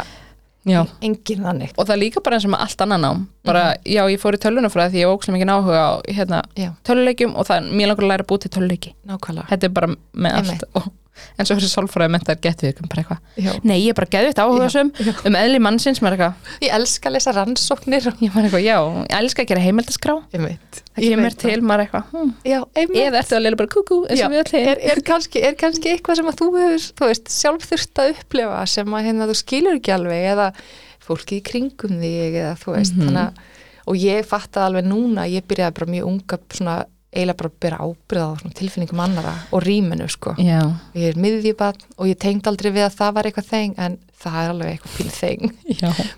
já, 0.68 0.80
enginn 1.04 1.44
þannig. 1.44 1.74
Og 1.74 1.86
það 1.88 1.94
er 1.96 2.00
líka 2.04 2.22
bara 2.24 2.38
eins 2.38 2.46
og 2.46 2.52
með 2.54 2.64
allt 2.66 2.82
annan 2.84 3.04
nám. 3.04 3.20
Bara, 3.48 3.64
já, 3.88 4.02
ég 4.12 4.20
fór 4.20 4.36
í 4.36 4.40
tölunafræði 4.42 4.94
því 4.94 5.02
ég 5.02 5.12
óksum 5.14 5.36
ekki 5.38 5.48
áhuga 5.48 5.80
á 5.80 5.90
hérna, 6.06 6.40
töluleikjum 6.86 7.34
og 7.34 7.48
það 7.48 7.62
er 7.62 7.70
mjög 7.80 7.90
langur 7.90 8.06
að 8.06 8.12
læra 8.12 8.26
að 8.26 8.30
búið 8.32 8.44
til 8.44 8.52
töluleiki 8.56 8.92
nákvæmlega. 9.08 9.46
Þetta 9.52 9.68
er 9.70 9.74
bara 9.78 9.90
með 9.94 10.36
Einmitt. 10.36 10.66
allt 10.66 10.76
og, 10.76 10.90
en 11.38 11.46
svo 11.48 11.56
fyrir 11.58 11.70
sálfræði 11.72 12.10
mentar 12.14 12.38
gett 12.42 12.62
við 12.64 12.80
bara 12.86 13.02
eitthvað, 13.02 13.60
nei, 13.64 13.76
ég 13.84 13.92
er 13.92 13.98
bara 13.98 14.10
geðvitt 14.14 14.40
áhugasum 14.42 14.90
Já, 14.98 15.04
já. 15.10 15.12
um 15.30 15.38
eðli 15.40 15.60
mannsins, 15.62 16.00
er 16.02 16.16
eitthvað. 16.16 16.50
Ég 16.64 16.74
elska 16.76 17.08
að 17.10 17.14
lesa 17.16 17.34
rannsóknir 17.36 18.08
og 18.10 18.22
ég 18.24 18.34
var 18.34 18.44
eitthvað, 18.48 18.64
já, 18.66 18.76
ég 19.10 19.16
elska 19.20 19.42
að 19.44 19.50
gera 19.52 19.64
heimildaskrá. 19.64 20.16
Ég 20.34 20.44
veit, 20.46 20.80
það 20.96 21.08
kemur 21.10 21.36
til, 21.44 21.56
maður 21.62 21.80
er 21.80 21.86
eitthvað, 21.86 22.10
hm, 22.14 22.32
já, 22.50 22.58
einmitt. 22.74 23.02
eða 23.06 23.22
ertu 23.22 23.36
að 23.38 23.44
leila 23.46 23.60
bara 23.62 23.72
kúkú 23.76 24.00
eins 24.10 24.22
og 24.26 24.34
við 24.34 24.42
allir? 24.44 24.68
Er, 24.74 24.82
er, 24.94 25.02
kannski, 25.10 25.42
er 25.50 25.54
kannski 25.60 25.92
eitthvað 25.94 26.20
sem 26.20 26.30
að 26.32 26.38
þú 26.40 26.50
hefur 26.58 26.86
þú 27.00 27.10
veist, 27.10 27.32
sjálf 27.34 27.68
þurft 27.70 28.02
að 28.04 28.12
upplifa 28.16 28.60
sem 28.70 28.96
að 28.98 29.06
hérna, 29.10 29.28
þú 29.30 29.36
skilur 29.40 29.78
ekki 29.80 29.94
alveg 29.96 30.28
eða 30.34 30.50
fólki 31.00 31.40
í 31.40 31.44
kringum 31.46 31.96
þig 32.02 32.36
eða 32.44 32.54
þú 32.60 32.74
veist, 32.76 32.94
Mhm. 32.96 33.08
þannig 33.08 33.24
að 33.26 33.46
og 33.90 33.96
ég 33.96 34.26
fattaði 34.28 34.66
alveg 34.68 34.84
núna, 34.86 35.24
ég 35.26 35.42
byrjaði 35.50 35.74
bara 35.74 35.90
mjög 35.90 36.06
unga 36.06 36.38
svona 36.54 36.74
eiginlega 37.10 37.36
bara 37.40 37.50
að 37.50 37.56
byrja 37.64 37.78
ábyrða 37.82 38.26
á 38.30 38.34
tilfinningum 38.54 39.00
annara 39.02 39.32
og 39.50 39.64
rýminu 39.66 40.06
sko. 40.10 40.34
Já, 40.38 40.60
ég 40.94 41.08
er 41.10 41.18
miðjubann 41.18 41.80
og 41.98 42.06
ég 42.06 42.18
tengd 42.22 42.46
aldrei 42.46 42.70
við 42.70 42.84
að 42.86 42.94
það 43.00 43.14
var 43.16 43.28
eitthvað 43.30 43.48
þeng 43.50 43.74
en 43.82 43.96
það 44.20 44.36
er 44.44 44.50
alveg 44.52 44.70
eitthvað 44.76 44.96
píl 44.96 45.10
þeng. 45.16 45.52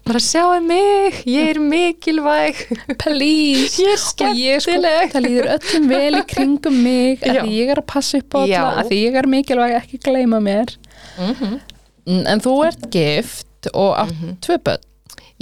Bara 0.05 0.21
sjáu 0.21 0.61
mig, 0.67 1.21
ég 1.31 1.49
er 1.55 1.61
mikilvæg. 1.63 2.61
Please. 2.99 3.81
Ég 3.81 3.93
er 3.95 4.01
sko, 4.03 4.29
skemmtileg. 4.35 5.13
það 5.15 5.27
líður 5.29 5.51
öllum 5.57 5.89
vel 5.95 6.15
í 6.19 6.23
kringum 6.35 6.79
mig 6.85 7.23
að 7.25 7.49
ég 7.55 7.73
er 7.73 7.81
að 7.81 7.89
passa 7.95 8.19
upp 8.21 8.37
á 8.37 8.39
alla 8.43 8.83
að 8.83 8.93
ég 8.99 9.17
er 9.23 9.31
mikilvæg 9.33 9.77
ekki 9.81 10.03
gleyma 10.09 10.41
mér. 10.45 10.77
Mm 11.19 11.61
Mm, 12.03 12.25
en 12.27 12.41
þú 12.43 12.53
ert 12.67 12.89
gift 12.91 13.69
og 13.79 13.93
átt 13.95 14.11
Mhm. 14.11 14.31
tvö 14.43 14.57
börn 14.59 14.81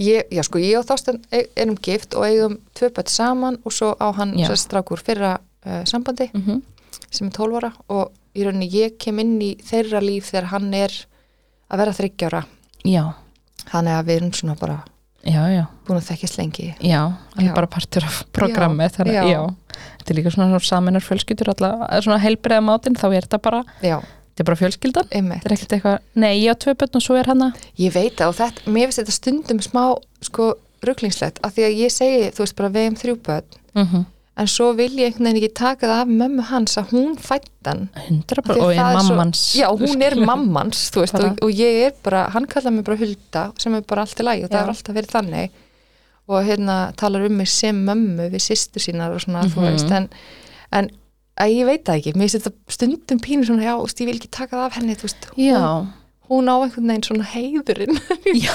Ég, 0.01 0.31
já 0.33 0.41
sko, 0.47 0.61
ég 0.63 0.79
og 0.79 0.87
Þorsten 0.89 1.19
e- 1.29 1.49
erum 1.61 1.77
gift 1.77 2.15
og 2.17 2.25
eigum 2.25 2.57
tvö 2.79 2.89
börn 2.97 3.11
saman 3.13 3.59
og 3.65 3.75
svo 3.77 3.93
á 4.01 4.09
hann 4.17 4.33
strákur 4.57 5.03
fyrra 5.05 5.35
uh, 5.67 5.85
sambandi 5.85 6.31
mm 6.33 6.43
-hmm. 6.47 6.63
sem 7.11 7.27
er 7.27 7.33
12 7.33 7.57
ára 7.57 7.73
og 7.89 8.13
í 8.35 8.45
rauninni 8.45 8.71
ég 8.71 8.97
kem 8.99 9.19
inn 9.19 9.41
í 9.43 9.57
þeirra 9.61 10.01
líf 10.01 10.31
þegar 10.31 10.47
hann 10.55 10.75
er 10.75 10.91
að 11.71 11.79
vera 11.79 11.93
30 11.93 12.27
ára. 12.27 12.45
Já, 12.85 13.13
þannig 13.71 13.93
að 13.93 14.07
við 14.07 14.17
erum 14.17 14.33
svona 14.33 14.57
bara 14.61 14.85
já, 15.25 15.43
já. 15.53 15.65
búin 15.87 15.99
að 15.99 16.09
þekkjast 16.09 16.39
lengi. 16.39 16.75
Já, 16.81 17.01
hann 17.35 17.47
er 17.47 17.55
bara 17.55 17.67
partur 17.67 18.05
af 18.05 18.25
programmi 18.33 18.89
þannig, 18.89 19.15
já. 19.15 19.25
já. 19.29 19.55
Þetta 19.99 20.11
er 20.11 20.17
líka 20.17 20.31
svona 20.31 20.61
saminar 20.61 21.05
fjölskyldur 21.05 21.53
alla, 21.55 21.89
eða 21.91 22.03
svona 22.03 22.19
heilbreiða 22.19 22.65
mátin 22.65 22.97
þá 22.97 23.07
er 23.13 23.29
þetta 23.29 23.39
bara, 23.39 23.65
Já, 23.83 24.01
þetta 24.41 24.47
er 24.47 24.49
bara 24.49 24.61
fjölskyldan. 24.63 25.11
Einmitt. 25.13 25.43
Þetta 25.45 25.51
er 25.51 25.57
ekkert 25.59 25.73
eitthvað, 25.77 25.99
nei, 26.15 26.33
ég 26.41 26.53
á 26.53 26.57
tvö 26.57 26.75
börn 26.81 26.97
og 26.97 27.03
svo 27.05 27.17
er 27.21 27.29
hana. 27.29 27.51
Ég 27.79 27.93
veit 27.93 28.17
það 28.17 28.29
og 28.33 28.39
þetta, 28.41 28.71
mér 28.73 28.89
finnst 28.89 29.03
þetta 29.03 29.17
stundum 29.19 29.61
smá 29.61 29.83
sko 30.25 30.55
rugglingslegt 30.87 31.43
af 31.45 31.53
því 31.55 31.67
að 31.67 31.77
ég 31.85 31.93
segi, 31.93 32.31
þú 32.33 32.45
veist 32.47 32.57
bara 32.57 32.73
við 32.73 32.89
um 32.89 32.97
þrjú 32.97 33.17
börn. 33.27 33.59
Mm 33.75 33.87
-hmm. 33.87 34.05
en 34.41 34.47
svo 34.49 34.73
vil 34.73 34.91
ég 34.97 35.05
einhvern 35.07 35.25
veginn 35.27 35.37
ekki 35.43 35.55
taka 35.55 35.87
það 35.87 36.01
af 36.01 36.09
mömmu 36.09 36.43
hans 36.49 36.79
að 36.79 36.91
hún 36.95 37.17
fættan 37.19 37.89
100 38.09 38.39
Af 38.39 38.45
því 38.45 38.49
bara, 38.49 38.55
að 38.55 38.63
og 38.65 38.75
það 38.75 38.91
er 38.91 38.97
mammans 38.97 39.55
Já, 39.55 39.67
hún 39.77 40.03
er 40.03 40.15
mammans, 40.27 40.91
þú 40.91 41.01
veist, 41.01 41.15
og, 41.15 41.39
og 41.43 41.51
ég 41.51 41.87
er 41.87 41.93
bara, 42.03 42.31
hann 42.31 42.47
kallar 42.47 42.71
mig 42.73 42.85
bara 42.85 42.97
Hulda, 42.97 43.53
sem 43.59 43.75
er 43.75 43.81
bara 43.83 44.01
allt 44.01 44.21
í 44.21 44.23
lagi 44.25 44.45
og 44.45 44.51
það 44.51 44.57
Já. 44.59 44.63
er 44.63 44.69
alltaf 44.69 44.95
verið 44.95 45.11
þannig. 45.11 45.51
Og 46.29 46.45
hérna 46.47 46.93
talar 46.97 47.27
um 47.27 47.33
mig 47.37 47.49
sem 47.49 47.77
mömmu 47.87 48.31
við 48.31 48.41
sýstu 48.41 48.79
sínar 48.81 49.13
og 49.15 49.21
svona, 49.21 49.43
þú 49.45 49.61
Mhm. 49.61 49.71
veist, 49.73 49.91
en, 49.91 50.09
en 50.73 50.91
að 51.41 51.55
ég 51.57 51.71
veit 51.71 51.87
það 51.87 52.01
ekki, 52.01 52.13
mér 52.17 52.29
finnst 52.29 52.39
þetta 52.41 52.77
stundum 52.77 53.23
pínu 53.25 53.49
svona, 53.49 53.65
já, 53.67 53.75
ég 53.81 54.11
vil 54.11 54.19
ekki 54.19 54.31
taka 54.35 54.57
það 54.59 54.67
af 54.67 54.79
henni, 54.79 54.97
veist, 55.01 55.29
hún, 55.37 55.89
hún 56.31 56.47
á 56.47 56.55
einhvern 56.63 56.91
veginn 56.93 57.07
svona 57.09 57.27
heiðurinn. 57.27 57.97
já, 58.45 58.55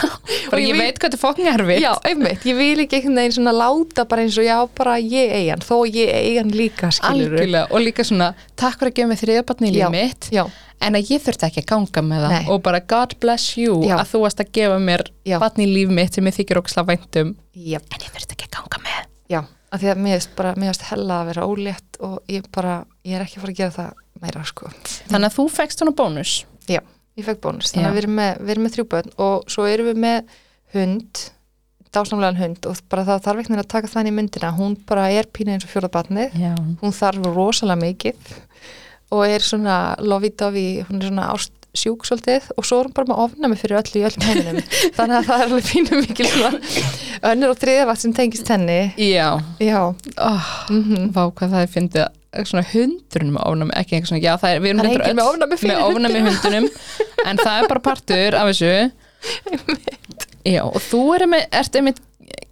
bara 0.52 0.62
ég 0.64 0.70
ég 0.72 0.78
veit 0.80 1.00
hvað 1.00 1.10
þetta 1.10 1.18
er 1.18 1.22
fokkin 1.22 1.50
erfitt. 1.52 1.82
Já, 1.84 1.92
einmitt, 2.08 2.46
ég 2.48 2.60
vil 2.60 2.84
ekki 2.86 3.00
einhvern 3.00 3.20
veginn 3.20 3.36
svona 3.36 3.56
láta 3.56 4.06
bara 4.08 4.24
eins 4.24 4.38
og 4.40 4.48
já, 4.48 4.56
bara 4.78 4.96
ég 5.02 5.34
eigi 5.40 5.50
hann, 5.52 5.66
þó 5.66 5.76
ég 5.90 6.14
eigi 6.14 6.38
hann 6.40 6.54
líka, 6.56 6.92
skilur 6.96 7.36
Algjörlega, 7.36 7.66
og 7.72 7.84
líka 7.84 8.06
svona, 8.08 8.30
takk 8.56 8.80
fyrir 8.80 8.94
að 8.94 9.02
gefa 9.02 9.12
mig 9.12 9.22
þriðabarni 9.24 9.72
í 9.72 9.76
Já. 9.76 9.82
líf 9.90 9.96
mitt. 9.98 10.30
Já, 10.36 10.46
en 10.86 11.00
að 11.00 11.12
ég 11.12 11.26
þurfti 11.26 11.50
ekki 11.50 11.64
að 11.66 11.70
ganga 11.74 12.06
með 12.06 12.24
það. 12.26 12.38
Nei. 12.38 12.48
og 12.54 12.64
bara 12.64 12.82
God 12.96 13.18
bless 13.24 13.58
you 13.60 13.82
Já. 13.84 13.98
að 14.00 14.14
þú 14.14 14.24
varst 14.26 14.44
að 14.44 14.54
gefa 14.60 14.80
mér 14.84 15.06
Já. 15.28 15.38
barni 15.44 15.68
í 15.68 15.74
líf 15.74 15.92
mitt 16.00 16.16
sem 16.16 16.32
ég 16.32 16.36
þykir 16.40 16.62
óksla 16.62 16.86
væntum 16.88 17.36
já, 17.56 17.80
en 17.80 18.04
ég 18.04 18.12
þurfti 18.16 18.38
ekki 18.38 18.50
að 18.52 18.58
ganga 18.60 18.82
með. 18.88 19.04
Já, 19.32 19.42
af 19.74 19.82
því 19.82 19.92
að 19.92 20.02
mér 20.06 20.26
finnst 20.26 20.90
hella 20.92 21.22
að 21.22 21.30
vera 21.32 21.46
ólétt 21.50 22.02
og 22.06 22.18
ég 22.32 22.50
bara, 22.54 22.82
ég 23.06 23.18
er 23.18 23.26
ekki 23.26 23.40
að 23.40 23.46
fara 23.46 23.56
að 23.56 23.62
gera 23.62 23.76
það 23.76 24.04
meira, 24.24 24.44
sko. 24.48 24.72
Þannig 25.10 25.30
að 25.30 25.38
þú 25.38 25.48
fekst 25.56 25.82
svona 25.82 25.96
bónus? 25.98 26.36
Ég 27.16 27.24
fekk 27.24 27.42
bónus, 27.46 27.72
þannig 27.72 27.86
Já. 27.86 27.90
að 27.90 27.96
við 27.96 28.04
erum, 28.04 28.18
með, 28.20 28.40
við 28.42 28.54
erum 28.54 28.66
með 28.66 28.74
þrjú 28.76 28.86
börn 28.92 29.14
og 29.24 29.52
svo 29.54 29.66
erum 29.72 29.88
við 29.88 30.00
með 30.04 30.34
hund, 30.76 31.22
dásamlegan 31.96 32.40
hund 32.42 32.68
og 32.68 32.82
bara 32.92 33.06
það 33.08 33.22
þarf 33.28 33.44
ekki 33.44 33.56
að 33.56 33.70
taka 33.72 33.92
það 33.92 34.02
inn 34.02 34.10
í 34.10 34.16
myndina. 34.18 34.50
Hún 34.58 34.76
bara 34.90 35.06
er 35.16 35.30
pína 35.32 35.56
eins 35.56 35.64
og 35.64 35.72
fjóraðbarnið 35.72 36.36
Já, 36.42 36.52
hún 36.82 36.96
þarf 36.98 37.30
rosalega 37.32 37.80
mikið 37.86 38.36
og 39.16 39.24
er 39.30 39.46
svona 39.46 39.78
lovi-dovi, 40.04 40.68
hún 40.90 41.00
er 41.00 41.08
svona 41.08 41.30
ást 41.32 41.55
sjúk 41.80 42.06
svolítið 42.08 42.50
og 42.56 42.68
svo 42.68 42.80
er 42.82 42.90
hún 42.90 42.96
bara 42.98 43.10
með 43.12 43.22
ofnami 43.26 43.60
fyrir 43.60 43.80
öllu 43.80 44.02
í 44.02 44.06
öllum 44.10 44.28
heiminum. 44.28 44.60
Þannig 44.98 45.18
að 45.20 45.30
það 45.30 45.38
er 45.38 45.48
alveg 45.48 45.72
pínu 45.72 46.02
mikil 46.02 46.30
önnur 47.32 47.54
og 47.54 47.62
þriðja 47.62 47.88
vakt 47.90 48.04
sem 48.04 48.16
tengist 48.16 48.52
henni. 48.54 48.80
Já. 49.00 49.30
já, 49.60 49.82
Oh, 50.16 50.52
mm 50.70 51.10
Vá 51.16 51.24
hvað 51.30 51.56
það 51.56 51.66
er 51.66 51.74
fyndið. 51.74 52.22
Svona 52.36 52.66
hundurinn 52.68 53.32
með 53.32 53.46
ofnami, 53.48 53.76
ekki 53.80 53.96
einhver 53.96 54.10
svona, 54.10 54.24
já 54.26 54.34
það 54.42 54.54
er, 54.54 54.62
við 54.64 54.74
erum 54.74 54.82
er 54.84 55.04
með 55.06 55.22
öll 55.24 55.30
ofnæmi 55.30 55.58
fyrir 55.62 55.78
með 55.78 55.86
ofnami 55.86 56.24
hundunum, 56.26 56.66
en 57.24 57.40
það 57.40 57.60
er 57.62 57.70
bara 57.72 57.84
partur 57.86 58.36
af 58.36 58.50
þessu. 58.50 58.74
Já, 60.46 60.62
og 60.68 60.78
þú 60.84 61.02
er 61.16 61.26
með, 61.30 61.48
ert 61.58 61.78
einmitt 61.80 62.02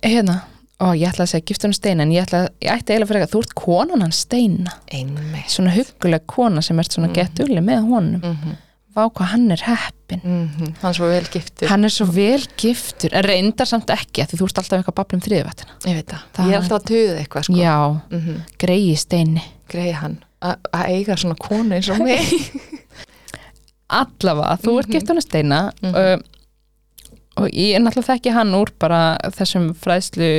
hérna, 0.01 0.39
ó 0.81 0.93
ég 0.97 1.11
ætla 1.11 1.27
að 1.27 1.33
segja 1.33 1.45
giftunum 1.51 1.75
steina, 1.77 2.05
en 2.05 2.13
ég 2.15 2.25
ætla, 2.25 2.47
ég 2.63 2.73
ætti 2.73 2.93
eiginlega 2.93 3.09
fyrir 3.11 3.21
eitthvað, 3.21 3.33
þú 3.35 3.41
ert 3.43 3.55
konan 3.59 4.05
hans 4.05 4.21
steina, 4.25 4.77
einmitt. 4.89 5.51
Svona 5.53 5.73
hugguleg 5.75 6.25
kona 6.29 6.63
sem 6.65 6.79
ert 6.81 6.95
svona 6.95 7.11
mm. 7.11 7.17
gett 7.19 7.43
ulli 7.45 7.61
með 7.61 7.83
honum. 7.91 8.23
Mm 8.23 8.37
-hmm. 8.39 8.61
Vá 8.93 9.07
hvað 9.09 9.29
hann 9.33 9.51
er 9.55 9.61
heppin 9.65 10.21
hann 10.81 10.89
er 10.91 10.93
svo 10.93 11.07
vel 11.09 11.23
giftur 11.33 11.67
Hann 11.71 11.83
er 11.87 11.89
svo 11.89 12.05
vel 12.13 12.43
giftur, 12.61 13.09
en 13.17 13.23
reyndar 13.25 13.65
samt 13.65 13.89
ekki 13.89 14.25
því 14.29 14.37
þú 14.37 14.45
ert 14.49 14.59
alltaf 14.61 14.77
eitthvað 14.79 14.97
bablum 14.99 15.21
þriðvættina 15.25 15.77
ég 15.89 15.95
veit 15.97 16.11
það, 16.13 16.21
Það- 16.35 16.45
ég 16.45 16.53
er 16.53 16.59
alltaf 16.61 16.77
að 16.81 16.85
tuða 16.91 17.15
eitthvað 17.23 17.43
sko. 17.47 17.53
Já, 17.57 17.77
mm 18.11 18.19
-hmm. 18.21 18.37
greiði 18.59 18.95
steini 18.97 19.43
greið 19.69 19.93
hann 20.01 20.17
að 20.43 20.85
eiga 20.91 21.15
svona 21.17 21.35
konu 21.39 21.75
eins 21.75 21.89
og 21.89 21.97
mig 21.99 22.19
allavega, 23.89 24.57
þú 24.63 24.77
ert 24.79 24.87
Mhm. 24.87 24.91
gift 24.93 25.07
hann 25.07 25.21
steina 25.21 25.71
Mhm. 25.81 25.95
uh, 25.95 26.17
og 27.37 27.49
ég 27.49 27.75
er 27.75 27.79
náttúrulega 27.81 28.13
þekki 28.13 28.31
hann 28.33 28.53
úr 28.53 28.69
bara 28.79 29.17
þessum 29.33 29.73
fræðslu 29.73 30.29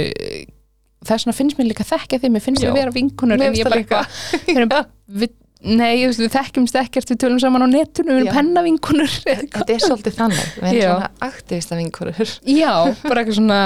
þess 1.05 1.25
vegna 1.27 1.35
finnst 1.37 1.59
mér 1.59 1.69
líka 1.73 1.85
þekki 1.85 2.21
því 2.21 2.31
mér 2.31 2.43
finnst 2.43 2.63
Já. 2.63 2.71
við 2.71 2.75
vera 2.79 2.91
vinkunur 2.95 3.35
en 3.43 3.55
ég 3.55 3.65
það 3.67 4.69
bara 4.69 4.85
við, 5.11 5.31
nei, 5.65 6.01
ég 6.03 6.11
veist, 6.11 6.21
við 6.21 6.33
þekkjumst 6.35 6.77
ekkert 6.79 7.11
við 7.13 7.21
tölum 7.25 7.41
saman 7.43 7.65
á 7.65 7.69
netinu, 7.71 8.13
við 8.13 8.21
erum 8.23 8.37
pennavinkunur 8.37 9.15
þetta 9.25 9.65
er 9.73 9.83
svolítið 9.83 10.17
þannig 10.19 10.49
við 10.59 10.69
erum 10.69 10.79
Já. 10.79 10.89
svona 10.91 11.11
aktivista 11.29 11.79
vinkurur 11.79 12.33
já, 12.45 12.73
bara 13.05 13.23
eitthvað 13.23 13.39
svona 13.39 13.61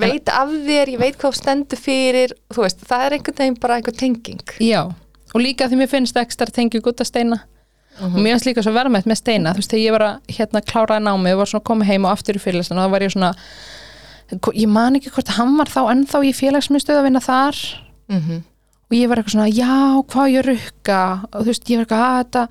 veit 0.00 0.32
af 0.32 0.52
þér, 0.52 0.92
ég 0.94 1.02
veit 1.02 1.18
hvað 1.20 1.38
stendur 1.40 1.80
fyrir 1.80 2.34
þú 2.54 2.64
veist, 2.64 2.84
það 2.86 3.06
er 3.06 3.16
einhvern 3.16 3.40
veginn 3.40 3.58
bara 3.62 3.78
einhver 3.78 3.96
tenging. 3.96 4.54
Já, 4.62 4.82
og 5.34 5.42
líka 5.42 5.68
því 5.70 5.80
mér 5.82 5.90
finnst 5.90 6.20
ekstra 6.20 6.50
tengju 6.54 6.82
gutta 6.84 7.06
steina. 7.06 7.42
Og 8.00 8.14
mér 8.16 8.36
finnst 8.36 8.46
líka 8.48 8.62
svo 8.64 8.72
verðmætt 8.72 9.08
með 9.10 9.18
steina 9.20 9.52
þú 9.52 9.60
veist, 9.60 9.74
þegar 9.74 9.82
ég 9.82 9.94
var 9.96 10.04
að 10.06 10.36
hérna 10.38 10.62
kláraði 10.64 11.04
námið 11.04 11.34
og 11.34 11.42
var 11.42 11.50
svona 11.50 11.60
að 11.60 11.68
koma 11.68 11.88
heim 11.88 12.06
og 12.06 12.14
aftur 12.14 12.38
í 12.38 12.40
fyrirlestan 12.40 12.80
og 12.80 12.86
þá 12.86 12.94
var 12.94 13.04
ég 13.04 13.12
svona 13.12 13.32
ég 14.56 14.70
man 14.70 14.96
ekki 14.96 15.12
hvort 15.12 15.32
hann 15.36 15.56
var 15.58 15.68
þá 15.68 15.80
ennþá 15.90 16.22
í 16.24 16.30
félagsmyndstöð 16.38 17.00
að 17.02 17.08
mm 18.10 18.20
-hmm. 18.20 18.40
Og 18.90 18.96
ég 18.98 19.10
var 19.10 19.20
eitthvað 19.20 19.36
svona, 19.36 19.50
já, 19.54 19.74
hvað 20.10 20.32
ég 20.34 20.46
rukka? 20.46 21.00
Og 21.30 21.44
þú 21.44 21.50
veist, 21.52 21.68
ég 21.70 21.78
var 21.78 21.84
eitthvað, 21.86 22.06
að 22.06 22.16
þetta 22.20 22.46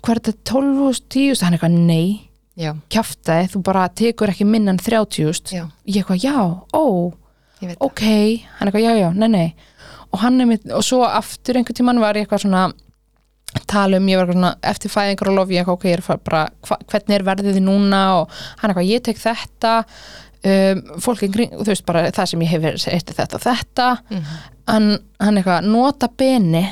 hvað 0.00 0.12
er 0.12 0.20
þetta, 0.20 0.34
12.000, 0.52 1.00
10.000 1.16 1.46
hann 1.46 1.56
eitthvað, 1.56 1.78
nei, 1.88 2.04
já, 2.60 2.70
kjaftaði 2.94 3.48
þú 3.54 3.62
bara 3.66 3.88
tekur 4.00 4.30
ekki 4.32 4.46
minna 4.46 4.74
en 4.74 4.78
30.000 4.78 5.56
já, 5.56 5.64
ég 5.90 6.04
eitthvað, 6.04 6.22
já, 6.22 6.36
ó, 6.70 6.84
ok. 7.82 8.04
Hann 8.60 8.70
eitthvað, 8.70 8.86
já, 8.86 8.94
já, 9.00 9.08
nei, 9.18 9.28
nei. 9.34 9.48
Og 10.10 10.22
hann 10.22 10.38
er 10.42 10.48
mitt, 10.50 10.70
og 10.70 10.86
svo 10.86 11.02
aftur 11.06 11.58
einhvern 11.58 11.80
tímann 11.80 12.02
var 12.02 12.18
ég 12.18 12.26
eitthvað 12.26 12.46
svona 12.46 12.68
tala 13.70 13.98
um, 13.98 14.06
ég 14.06 14.18
var 14.18 14.28
eitthvað 14.28 14.38
svona, 14.38 14.54
eftir 14.70 14.92
fæðingar 14.94 15.30
og 15.32 15.38
lof 15.40 15.50
ég 15.50 15.62
eitthvað, 15.64 15.78
ok, 15.78 15.86
ég 15.90 15.98
er 15.98 16.24
bara, 16.30 16.46
hva, 16.66 16.78
hvernig 16.90 17.16
er 17.16 17.26
verðið 17.26 17.56
þið 17.58 17.66
núna? 17.66 18.02
Og 18.20 18.42
hann 18.62 18.70
eitthvað, 18.70 18.90
ég 18.90 19.04
tek 19.06 19.18
þetta 19.18 19.74
um, 20.44 20.84
fólk 21.02 21.24
kring, 21.32 21.52
þú 21.58 21.68
veist 21.68 21.86
bara 21.88 22.06
það 22.14 22.30
sem 22.32 22.44
ég 22.46 22.54
hefur 22.54 22.78
eitt 22.94 23.12
þetta 23.16 23.40
og 23.40 23.44
þetta 23.48 23.90
mm 24.10 24.32
hann, 24.70 24.92
hann 25.18 25.38
eitthvað, 25.40 25.64
nota 25.66 26.06
beni 26.06 26.62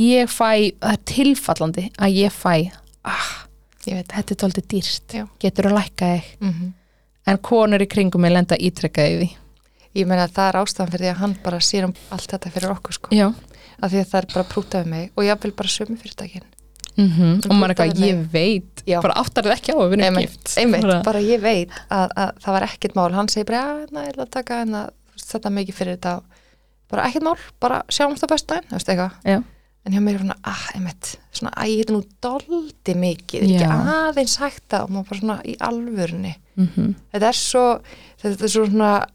ég 0.00 0.30
fæ, 0.32 0.72
það 0.80 0.94
er 0.94 1.00
tilfallandi 1.10 1.82
að 2.00 2.14
ég 2.16 2.32
fæ 2.32 2.54
ah, 3.04 3.32
ég 3.84 3.98
veit 3.98 4.14
þetta 4.14 4.32
er 4.32 4.38
tóltið 4.40 4.68
dýrst 4.72 5.16
Já. 5.18 5.26
getur 5.42 5.68
að 5.68 5.76
lækka 5.76 6.14
þig? 6.14 6.30
Mm 6.40 6.70
en 7.30 7.38
konur 7.44 7.82
í 7.82 7.88
kringum 7.90 8.24
mig 8.24 8.32
lenda 8.34 8.58
ítrekkaði 8.58 9.18
því. 9.20 9.28
Ég 10.00 10.08
meina 10.08 10.26
að 10.26 10.36
það 10.36 10.48
er 10.48 10.58
ástæðan 10.60 10.92
fyrir 10.92 11.04
því 11.04 11.10
að 11.10 11.20
hann 11.20 11.36
bara 11.44 11.60
sér 11.66 11.86
um 11.88 11.94
allt 12.14 12.32
þetta 12.32 12.52
fyrir 12.54 12.74
okkur 12.74 12.96
sko. 12.96 13.12
Já. 13.14 13.26
Af 13.80 13.92
því 13.92 14.00
að 14.02 14.08
það 14.12 14.20
er 14.20 14.28
bara 14.34 14.48
prútað 14.50 14.84
við 14.84 14.90
mig 14.94 15.12
og 15.14 15.26
ég 15.26 15.44
vil 15.44 15.52
bara 15.56 15.72
sömu 15.72 15.96
fyrirtækin 16.00 16.46
mm 17.00 17.40
og 17.50 17.54
maður 17.56 17.70
er 17.70 17.74
eitthvað, 17.74 18.02
ég 18.06 18.24
veit. 18.32 18.82
Já. 18.86 18.98
bara 19.02 19.14
áttar 19.20 19.44
það 19.46 19.54
ekki 19.56 19.72
á 19.72 19.78
að 19.80 19.90
vinna 19.90 20.06
einmitt, 20.08 20.30
gift. 20.30 20.56
einmitt. 20.58 20.82
Bara- 21.04 21.20
ég 21.24 21.40
veit 21.40 21.70
að, 21.90 22.08
að 22.16 22.32
það 22.44 22.52
var 22.56 22.66
ekkert 22.68 22.94
mál. 22.98 23.12
Hann 23.12 23.28
segir 23.28 23.46
bara, 23.46 23.62
já, 23.62 23.86
na, 23.92 24.04
ég 24.06 24.12
ætla 24.14 24.26
að 24.26 24.30
taka 24.36 24.58
hérna, 24.62 24.82
þú 25.10 25.16
veist, 25.16 25.30
þetta 25.34 25.52
mikið 25.58 25.74
fyrir 25.80 25.96
þetta. 25.96 26.14
Bara 26.90 27.06
ekkert 27.08 27.22
mál, 27.28 27.36
bara 27.60 27.82
sjáumst 27.88 28.24
á 28.24 28.28
bestu 28.32 28.54
þú 28.68 28.76
veist 28.76 28.88
eitthvað. 28.94 29.12
En 29.86 29.92
hjá 29.96 30.00
mér 30.04 30.14
er 30.18 30.20
svona, 30.20 30.36
ah, 30.44 30.64
einmitt, 30.74 31.14
svona, 31.32 31.52
að 31.56 31.70
ég 31.72 31.78
heiti 31.80 31.92
nú 31.94 32.02
doldi 32.20 32.94
mikið, 33.00 33.46
ekki 33.48 33.70
aðeins 33.70 34.36
hægt 34.42 34.66
það? 34.68 34.82
Og 34.84 34.90
maður 34.90 35.08
bara 35.08 35.20
svona 35.20 35.38
í 35.44 35.54
alvörunni. 35.56 36.34
Mhm. 36.60 36.94
þetta 37.14 37.28
er 37.30 37.38
svo, 37.38 37.64
þetta 38.20 38.44
er 38.44 38.52
svo 38.52 38.66
svona 38.66 39.06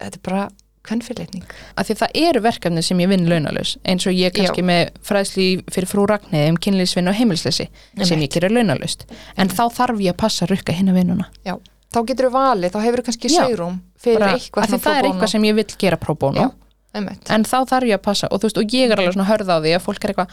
þetta 0.00 0.16
er 0.16 0.22
bara 0.24 0.48
kvennfyrleitning 0.86 1.44
af 1.76 1.86
því 1.88 1.94
að 1.96 2.00
það 2.02 2.14
eru 2.22 2.42
verkefni 2.44 2.84
sem 2.84 3.02
ég 3.02 3.10
vinn 3.12 3.26
launalaus 3.28 3.74
eins 3.84 4.06
og 4.08 4.16
ég 4.16 4.32
kannski 4.36 4.64
með 4.64 4.94
fræðsli 5.06 5.48
fyrir 5.70 5.90
frú 5.90 6.06
Ragnæði 6.08 6.54
um 6.54 6.60
kynlýsvinn 6.64 7.10
og 7.10 7.18
heimilsleysi 7.18 7.68
sem 8.00 8.22
ég 8.24 8.32
gerir 8.32 8.54
launalaust. 8.54 9.04
En 9.36 9.52
þá 9.52 9.66
þarf 9.76 10.00
ég 10.00 10.14
að 10.14 10.22
passa 10.24 10.46
að 10.46 10.54
rukka 10.54 10.76
hinn 10.76 10.88
að 10.92 11.02
vinnuna. 11.02 11.28
Já, 11.44 11.58
þá 11.92 12.00
getur 12.08 12.28
þú 12.30 12.32
valið, 12.38 12.72
þá 12.72 12.80
hefur 12.86 13.02
þú 13.02 13.06
kannski 13.10 13.30
Já. 13.30 13.36
saurum 13.44 13.76
fyrir 14.00 14.24
Bara, 14.24 14.38
eitthvað 14.38 14.74
það 14.80 14.96
er 14.96 15.08
eitthvað 15.10 15.32
sem 15.34 15.46
ég 15.50 15.60
vil 15.60 15.68
gera 15.84 16.00
Já. 16.00 16.48
einmitt, 16.98 17.28
en 17.30 17.44
þá 17.46 17.56
þarf 17.70 17.86
ég 17.86 17.98
að 18.00 18.02
passa 18.02 18.26
og 18.34 18.40
þú 18.40 18.48
veist 18.48 18.56
og 18.58 18.72
ég 18.74 18.90
er 18.90 18.98
alveg 18.98 19.14
svona 19.14 19.28
hörð 19.28 19.50
á 19.54 19.56
því 19.62 19.74
að 19.76 19.84
fólk 19.84 20.04
er 20.04 20.10
eitthvað 20.10 20.32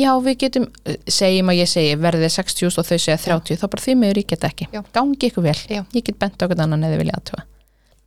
já 0.00 0.08
við 0.24 0.38
getum, 0.40 0.64
segjum 1.04 1.52
að 1.52 1.58
ég 1.58 1.68
segi 1.68 1.98
verðið 2.00 2.32
60 2.32 2.70
og 2.80 2.86
þau 2.88 2.96
segja 2.96 3.18
30 3.26 3.60
þá 3.60 3.66
bara 3.68 3.84
því 3.84 3.96
meður 4.00 4.20
ég 4.22 4.30
get 4.32 4.46
ekki, 4.48 4.68
Já. 4.72 4.80
gangi 4.96 5.28
ykkur 5.28 5.44
vel. 5.44 5.58
Já. 5.68 5.82
ég 5.92 6.06
get 6.08 6.18
bent 6.18 6.40
okkur 6.40 6.64
annan 6.64 6.88
eða 6.88 7.02
vilja 7.02 7.18
aðtöfa 7.20 7.44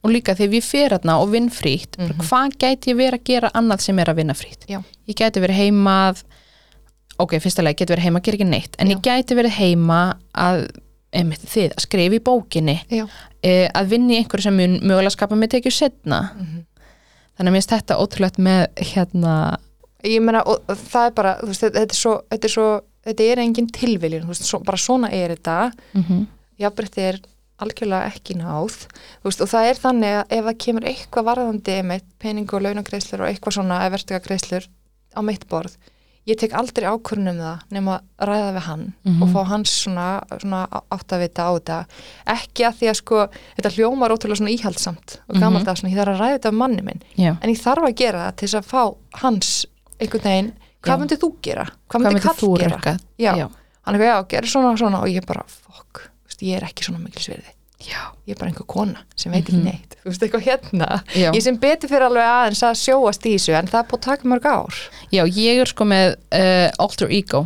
og 0.03 0.12
líka 0.12 0.34
þegar 0.36 0.53
við 0.55 0.63
fyrir 0.65 0.89
þarna 0.98 1.15
og 1.22 1.29
vinn 1.31 1.50
frýtt 1.50 1.98
mm 1.98 2.08
Mhm. 2.08 2.22
hvað 2.27 2.55
gæti 2.58 2.91
ég 2.91 2.98
verið 2.98 3.20
að 3.20 3.24
gera 3.24 3.51
annað 3.53 3.79
sem 3.81 4.00
er 4.00 4.05
að 4.10 4.15
vinna 4.15 4.34
frýtt 4.34 4.65
ég 5.08 5.15
gæti 5.15 5.41
verið 5.41 5.55
heima 5.62 5.96
að 6.12 6.24
ok, 7.20 7.36
fyrstulega, 7.39 7.74
ég 7.74 7.77
geti 7.77 7.93
verið 7.93 8.03
heima 8.08 8.20
að 8.20 8.24
gera 8.24 8.38
ekki 8.38 8.50
neitt 8.50 8.75
en 8.79 8.88
Já. 8.88 8.96
ég 8.96 9.01
gæti 9.01 9.36
verið 9.38 9.51
heima 9.60 10.00
að 10.34 10.70
einmitt 11.13 11.43
þið, 11.43 11.74
að 11.75 11.81
skrifa 11.84 12.15
í 12.15 12.20
bókinni 12.24 12.77
e, 13.43 13.67
að 13.75 13.88
vinna 13.91 14.13
í 14.13 14.17
einhverju 14.24 14.43
sem 14.43 14.55
mögulega 14.58 15.12
skapa 15.12 15.36
mig 15.36 15.50
tekið 15.51 15.72
setna 15.74 16.22
Mhm. 16.38 16.65
þannig 17.38 17.50
að 17.50 17.51
mér 17.51 17.62
finnst 17.62 17.74
þetta 17.75 17.98
ótrúlegt 18.00 18.38
með 18.39 18.67
hérna 18.77 19.58
ég 20.03 20.22
meina, 20.22 20.41
og, 20.46 20.62
og 20.67 20.77
það 20.77 21.05
er 21.05 21.12
bara 21.12 21.36
þú 21.41 21.48
veist, 21.48 21.62
þetta, 21.62 21.79
þetta 21.79 21.93
er 21.93 22.00
svo, 22.00 22.22
þetta 22.31 22.46
er 22.46 22.50
svo 22.55 22.81
þetta 23.05 23.24
er 23.31 23.38
engin 23.39 23.67
tilviljun, 23.67 24.24
þú 24.24 24.27
veist, 24.34 24.43
svo, 24.50 24.60
bara 24.63 24.77
svona 24.77 25.12
er 25.12 25.29
þetta 25.36 25.72
mm 25.93 26.03
-hmm. 26.03 26.25
jafnbrytti 26.60 27.01
er 27.01 27.20
algjörlega 27.61 28.09
ekki 28.11 28.35
náð. 28.39 28.75
Veist, 29.23 29.41
og 29.41 29.49
það 29.51 29.69
er 29.69 29.79
þannig 29.85 30.17
að 30.19 30.35
ef 30.37 30.45
það 30.49 30.59
kemur 30.65 30.89
eitthvað 30.91 31.27
varðandi 31.31 31.77
einmitt, 31.79 32.05
peningu 32.19 32.57
og 32.57 32.65
launagreislur 32.65 33.21
og 33.25 33.29
eitthvað 33.31 33.57
svona 33.59 33.79
verðtegagreislur 33.93 34.67
á 35.15 35.19
mitt 35.21 35.47
borð 35.51 35.77
ég 36.29 36.37
tek 36.37 36.51
aldrei 36.53 36.85
ákvörðun 36.85 37.31
um 37.31 37.39
það 37.41 37.61
nema 37.73 37.93
að 38.21 38.27
ræða 38.29 38.49
við 38.53 38.65
hann 38.67 38.83
Mhm. 39.03 39.23
og 39.23 39.29
fá 39.33 39.41
hans 39.49 39.71
svona, 39.83 40.21
svona 40.37 40.59
áttavita 40.93 41.41
á 41.49 41.51
þetta. 41.57 41.77
Ekki 42.29 42.61
að 42.67 42.75
því 42.77 42.89
að 42.91 42.95
sko 42.99 43.17
þetta 43.57 43.71
hljómar 43.73 44.13
ótrúlega 44.13 44.37
svona 44.37 44.53
íhaldsamt 44.53 45.17
og 45.27 45.35
Mhm. 45.35 45.39
gamalt 45.41 45.65
að 45.67 45.77
svona, 45.81 45.91
ég 45.91 45.97
þarf 45.97 46.13
að 46.13 46.19
ræða 46.21 46.35
þetta 46.37 46.47
af 46.47 46.53
manni 46.53 46.81
minn. 46.85 47.01
Já, 47.17 47.37
en 47.41 47.49
ég 47.49 47.57
þarf 47.57 47.83
að 47.89 47.95
gera 47.95 48.19
það 48.31 48.35
til 48.37 48.47
þess 48.47 48.59
að 48.61 48.69
fá 48.69 48.95
hans 49.23 49.65
einhvern 49.99 50.23
veginn, 50.23 50.53
hvað 50.83 50.99
myndir 50.99 51.17
þú 51.17 51.29
gera? 51.41 51.65
Hvað 51.89 52.01
myndir 52.01 52.21
kall 52.21 52.57
gera? 52.57 52.79
Já, 53.17 53.35
já, 53.37 53.49
hann 53.81 53.95
er 53.95 53.99
eitthvað, 53.99 54.13
já, 54.13 54.27
gerð 54.29 54.49
svona 54.53 54.71
og 54.71 54.77
svona 54.77 55.01
og 55.01 55.07
ég 55.09 55.25
bara, 55.25 55.43
fokk, 55.47 56.01
ég 56.41 56.60
er 56.60 56.67
ekki 56.69 56.88
svona 56.88 57.01
mikil 57.03 57.24
sverði 57.24 57.55
já, 57.81 58.01
ég 58.27 58.36
er 58.36 58.39
bara 58.39 58.51
einhver 58.51 58.67
kona 58.69 59.01
sem 59.17 59.33
veit 59.33 59.41
ekki 59.41 59.62
neitt. 59.62 59.95
Þú 60.01 60.12
veist 60.12 60.25
eitthvað 60.25 60.45
hérna. 60.45 60.89
Já. 61.17 61.29
ég 61.33 61.41
sem 61.45 61.57
betur 61.62 61.91
fyrir 61.91 62.07
alveg 62.07 62.27
aðeins 62.27 62.62
að 62.67 62.77
sjóast 62.81 63.25
í 63.25 63.33
þessu 63.38 63.55
en 63.57 63.71
það 63.71 63.79
er 63.81 63.89
búið 63.89 64.00
að 64.00 64.05
taka 64.07 64.31
mörg 64.31 64.48
ár. 64.51 64.83
Já 65.13 65.24
ég 65.25 65.63
er 65.63 65.71
sko 65.71 65.88
með 65.89 66.13
uh, 66.38 66.67
alter 66.86 67.15
ego. 67.17 67.45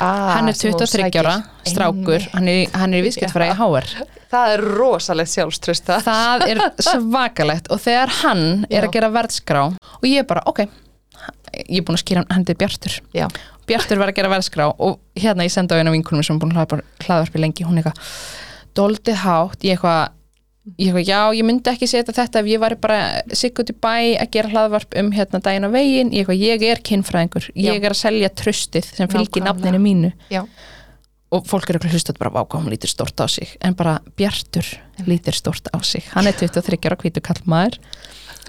Ah, 0.00 0.38
hann 0.38 0.48
er 0.48 0.56
sem 0.56 0.72
þú 0.72 0.86
23 0.86 1.20
ára, 1.20 1.34
strákur. 1.68 2.22
Hann 2.32 2.48
er, 2.48 2.62
hann 2.72 2.94
er 2.96 3.02
í 3.02 3.04
viðskiptfræði 3.04 3.52
Já. 3.52 3.58
HR 3.60 3.90
það 4.34 4.52
er 4.54 4.62
rosalegt 4.80 5.30
sjálfströsta 5.30 5.98
það 6.02 6.46
er 6.48 6.62
svakalegt. 6.82 7.68
Og 7.70 7.82
þegar 7.84 8.14
hann 8.22 8.46
er 8.70 8.80
Já. 8.80 8.86
að 8.88 8.94
gera 8.96 9.12
verðskrá 9.14 9.66
og 9.68 10.08
ég 10.08 10.24
er 10.24 10.30
bara, 10.30 10.42
ok 10.50 10.64
ég 10.64 11.78
er 11.78 11.84
búin 11.86 11.98
að 11.98 12.02
skýra 12.02 12.22
hann, 12.24 12.30
hann 12.32 12.46
er 12.50 12.56
Bjartur. 12.58 12.96
Já. 13.14 13.28
Bjartur 13.68 14.00
var 14.00 14.12
að 14.12 14.18
gera 14.18 14.32
verðskrá 14.32 14.66
og 14.72 14.98
hérna 15.18 15.46
ég 15.46 15.54
senda 15.54 15.76
á 15.76 15.80
eina 15.80 15.94
vinkunum 15.94 16.24
sem 16.26 16.36
er 16.36 16.42
búin 16.42 16.56
að 16.56 16.82
hlaðvarpi 17.04 17.40
lengi, 17.42 17.66
hún 17.66 17.78
er 17.78 17.84
eitthvað 17.84 18.12
doldið 18.74 19.22
hátt, 19.24 19.64
ég 19.64 19.76
eitthvað 19.76 20.12
ég 20.64 20.88
eitthvað, 20.88 21.08
já, 21.08 21.18
ég 21.36 21.44
myndi 21.44 21.70
ekki 21.74 21.88
setja 21.88 22.14
þetta 22.16 22.40
ef 22.40 22.46
ég 22.48 22.60
væri 22.62 22.78
bara 22.80 23.00
sikkut 23.36 23.72
í 23.74 23.76
bæ 23.76 23.96
að 24.22 24.30
gera 24.32 24.52
hlaðvarp 24.52 24.96
um 25.00 25.10
hérna 25.12 25.40
daginn 25.44 25.68
á 25.68 25.70
veginn, 25.74 26.12
ég 26.14 26.24
eitthvað, 26.24 26.40
ég 26.40 26.64
er 26.70 26.80
kinnfræðingur, 26.88 27.48
ég 27.52 27.76
Já. 27.76 27.84
er 27.84 27.92
að 27.92 28.00
selja 28.00 28.30
tröstið 28.32 28.88
sem 28.96 29.10
fylgir 29.12 29.44
nafninu 29.44 29.82
mínu. 29.82 30.12
Já. 30.32 30.46
og 31.34 31.48
fólk 31.50 31.68
er 31.68 31.80
ekki 31.80 31.90
hlustað 31.90 32.18
bara 32.20 32.30
vá 32.30 32.44
hvað 32.46 32.62
hún 32.62 32.72
lítur 32.72 32.90
stort 32.92 33.18
á 33.18 33.26
sig. 33.26 33.56
En 33.60 33.74
bara 33.74 33.96
Bjartur 34.16 34.68
lítur 35.02 35.34
stort 35.34 35.66
á 35.74 35.82
sig. 35.82 36.04
Hann 36.14 36.28
er 36.30 36.36
23 36.38 36.78
ára 36.86 36.96
hvítu 37.00 37.20
kallmaður 37.24 37.80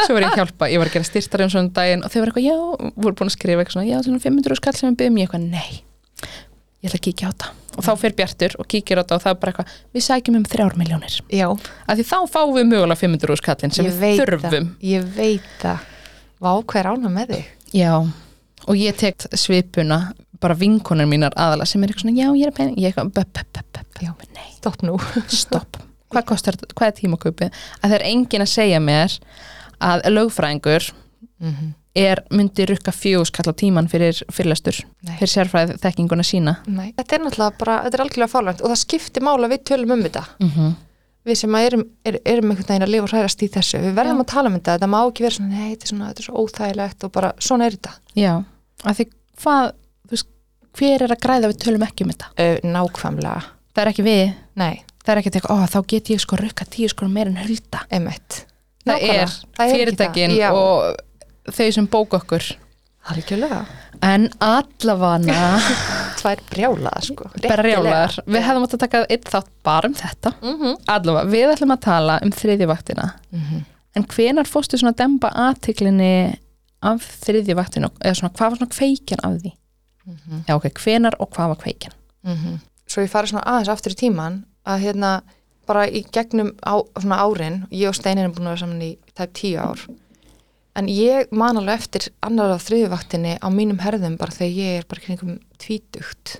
svo 0.03 0.15
var 0.15 0.25
ég 0.25 0.31
að 0.31 0.39
hjálpa, 0.41 0.69
ég 0.71 0.81
var 0.81 0.89
að 0.89 0.95
gera 0.97 1.07
styrtar 1.09 1.45
um 1.45 1.51
svona 1.53 1.71
daginn 1.75 2.03
og 2.05 2.11
þau 2.11 2.19
var 2.21 2.31
eitthvað, 2.31 2.47
já, 2.47 2.57
voru 2.95 3.15
búin 3.19 3.29
að 3.31 3.35
skrifa 3.37 3.59
eitthvað 3.63 3.77
svona, 3.77 3.89
já, 3.89 3.97
svona 4.05 4.23
500 4.23 4.59
skall 4.59 4.75
sem 4.79 4.89
við 4.89 4.97
byggjum 5.01 5.19
ég 5.21 5.29
eitthvað, 5.29 5.43
nei, 5.55 5.71
ég 6.81 6.89
ætla 6.89 6.99
að 6.99 7.05
kíkja 7.07 7.29
á 7.29 7.33
það 7.33 7.49
og 7.75 7.83
þá 7.83 7.91
fer 7.99 8.13
Bjartur 8.15 8.53
og 8.59 8.67
kíkir 8.71 8.99
á 8.99 9.03
það 9.03 9.15
og 9.17 9.23
það 9.23 9.33
er 9.33 9.39
bara 9.41 9.51
eitthvað, 9.51 9.71
við 9.95 10.03
sækjum 10.05 10.37
um 10.39 10.45
þrjár 10.51 10.75
miljónir 10.79 11.15
Já, 11.27 11.47
af 11.51 11.93
því 11.97 12.05
þá 12.07 12.17
fáum 12.31 12.53
við 12.55 12.65
mögulega 12.69 13.01
500 13.01 13.41
skallin 13.41 13.73
sem 13.75 13.87
ég 13.87 13.97
við 13.99 14.21
þurfum 14.21 14.43
það 14.45 14.55
Ég 14.91 15.01
veit 15.17 15.49
það. 15.59 15.79
Vá, 16.39 16.51
hvað 16.61 16.79
er 16.81 16.89
ánum 16.93 17.15
með 17.15 17.27
þig? 17.33 17.45
Já, 17.75 17.93
og 18.65 18.75
ég 18.79 18.93
tek 18.99 19.27
svipuna 19.35 19.99
bara 20.39 20.55
vinkonur 20.59 21.07
mínar 21.09 21.35
aðala 21.39 21.65
sem 21.67 21.83
er 21.83 21.91
eitthvað 21.91 22.05
svona, 22.05 22.19
já, 22.19 22.27
ég 22.39 22.45
er 22.47 22.53
að 29.79 30.05
lögfræðingur 30.12 30.91
mm 31.39 31.74
er, 31.96 32.22
myndi 32.36 32.65
rukka 32.67 32.91
fjóskall 32.91 33.51
á 33.51 33.53
tíman 33.55 33.88
fyrir 33.91 34.17
fyrirlestur, 34.34 34.82
fyrir 35.15 35.32
sérfræð 35.32 35.75
þekkinguna 35.84 36.25
sína. 36.27 36.58
Nei, 36.67 36.89
þetta 36.98 37.17
er 37.17 37.24
náttúrulega 37.24 37.60
bara, 37.62 37.77
þetta 37.86 37.98
er 37.98 38.03
algjörlega 38.05 38.32
fárlægt 38.32 38.63
og 38.63 38.74
það 38.74 38.82
skiptir 38.82 39.25
mála 39.25 39.50
við 39.51 39.63
tölum 39.72 39.96
um 39.96 40.03
þetta 40.03 40.25
Mm 40.39 40.50
-hmm. 40.50 40.74
við 41.25 41.36
sem 41.36 41.55
erum, 41.55 41.86
er, 42.05 42.20
erum 42.25 42.51
einhvern 42.51 42.67
veginn 42.67 42.84
að 42.88 42.91
lifa 42.91 43.03
og 43.03 43.10
hrærast 43.10 43.44
í 43.44 43.50
þessu, 43.50 43.77
við 43.79 43.94
verðum 43.96 44.20
Já. 44.20 44.24
að 44.24 44.34
tala 44.34 44.50
um 44.50 44.55
þetta 44.55 44.75
þetta 44.77 44.88
má 44.88 45.00
ekki 45.08 45.24
vera 45.24 45.36
svona, 45.36 45.50
nei, 45.50 45.70
þetta 45.72 45.84
er 45.84 45.89
svona, 45.89 46.08
þetta 46.10 46.20
er 46.20 46.25
svo 46.25 46.36
óþægilegt 46.36 47.03
og 47.03 47.12
bara, 47.12 47.34
svona 47.39 47.65
er 47.65 47.72
þetta 47.72 47.91
Já, 48.15 48.44
að 48.84 48.96
því 48.96 49.05
hvað, 49.41 49.72
þú 50.05 50.12
veist, 50.12 50.27
hver 50.77 51.01
er 51.01 51.12
að 51.12 51.24
græða 51.24 51.48
við 51.48 51.58
tölum 51.63 51.84
ekki 51.88 52.03
um 52.03 52.12
þetta? 52.12 52.27
nákvæmlega, 52.63 53.41
Það 53.75 53.84
er 53.84 53.89
ekki 53.91 54.03
við, 54.03 54.34
nei, 54.55 54.84
það 55.03 55.12
er 55.12 55.17
ekki 55.17 55.29
að 55.29 55.34
teka, 55.34 55.53
ó, 55.53 55.55
þá 55.67 55.79
get 55.88 56.10
ég 56.10 56.20
sko 56.20 56.36
rukka 56.36 56.65
tíu 56.65 56.88
sko 56.89 57.08
meir 57.08 57.27
en 57.27 57.38
hulda. 57.38 57.79
Það 58.85 59.07
er 59.15 59.33
fyrirtækin 59.57 60.35
og 60.51 61.51
þau 61.55 61.71
sem 61.77 61.89
bóka 61.89 62.21
okkur. 62.21 62.53
Algjörlega, 63.05 63.65
En 64.03 64.25
allavana 64.43 65.59
tvær 66.19 66.41
brjálaðar 66.49 67.05
sko. 67.05 67.27
Berjálar, 67.43 68.15
við 68.25 68.45
hefðum 68.47 68.65
átt 68.65 68.73
að 68.77 68.81
taka 68.81 69.01
einn 69.05 69.27
þátt 69.29 69.51
bara 69.65 69.89
um 69.89 69.93
þetta. 69.97 70.31
mm 70.41 70.55
-hmm. 70.61 70.79
Allavega, 70.95 71.29
við 71.29 71.53
ætlum 71.53 71.75
að 71.75 71.83
tala 71.85 72.19
um 72.23 72.31
þriðjuvaktina. 72.31 73.09
En 73.95 74.03
hvenar 74.03 74.49
fórstu 74.49 74.77
svona 74.77 74.91
að 74.91 75.03
demba 75.03 75.29
aðtiklinni 75.29 76.39
af 76.81 77.05
þriðjuvaktinu, 77.25 77.89
eða 78.03 78.15
svona 78.15 78.33
hvað 78.33 78.49
var 78.49 78.57
svona 78.57 78.75
kveikjan 78.75 79.23
af 79.23 79.37
því? 79.41 79.51
Já, 80.47 80.55
ok, 80.55 80.65
hvenar 80.83 81.15
og 81.19 81.29
hvað 81.29 81.47
var 81.47 81.61
kveikjan? 81.63 81.93
svo 82.87 83.01
ég 83.01 83.09
fari 83.09 83.27
svona 83.27 83.45
aðeins 83.49 83.69
aftur 83.69 83.91
í 83.91 83.95
tíman 83.95 84.43
að 84.65 84.79
hérna, 84.85 85.21
bara 85.67 85.86
í 85.89 86.05
gegnum 86.13 86.53
á, 86.63 86.79
svona 87.00 87.22
árin, 87.25 87.62
ég 87.72 87.91
og 87.91 87.98
Steinin 87.98 88.29
er 88.29 88.34
búin 88.34 88.48
að 88.48 88.55
vera 88.55 88.63
saman 88.65 88.84
í 88.86 88.91
tæp 89.15 89.36
tíu 89.38 89.62
ár 89.62 89.86
en 90.75 90.89
ég 90.91 91.31
man 91.31 91.57
alveg 91.60 91.79
eftir 91.79 92.10
annar 92.25 92.55
af 92.55 92.65
þriðjuvaktinni 92.67 93.38
á 93.39 93.48
mínum 93.53 93.79
herðum 93.84 94.17
bara 94.19 94.36
þegar 94.36 94.57
ég 94.60 94.79
er 94.79 94.88
bara 94.89 95.03
kringum 95.05 95.38
tvítugt 95.62 96.39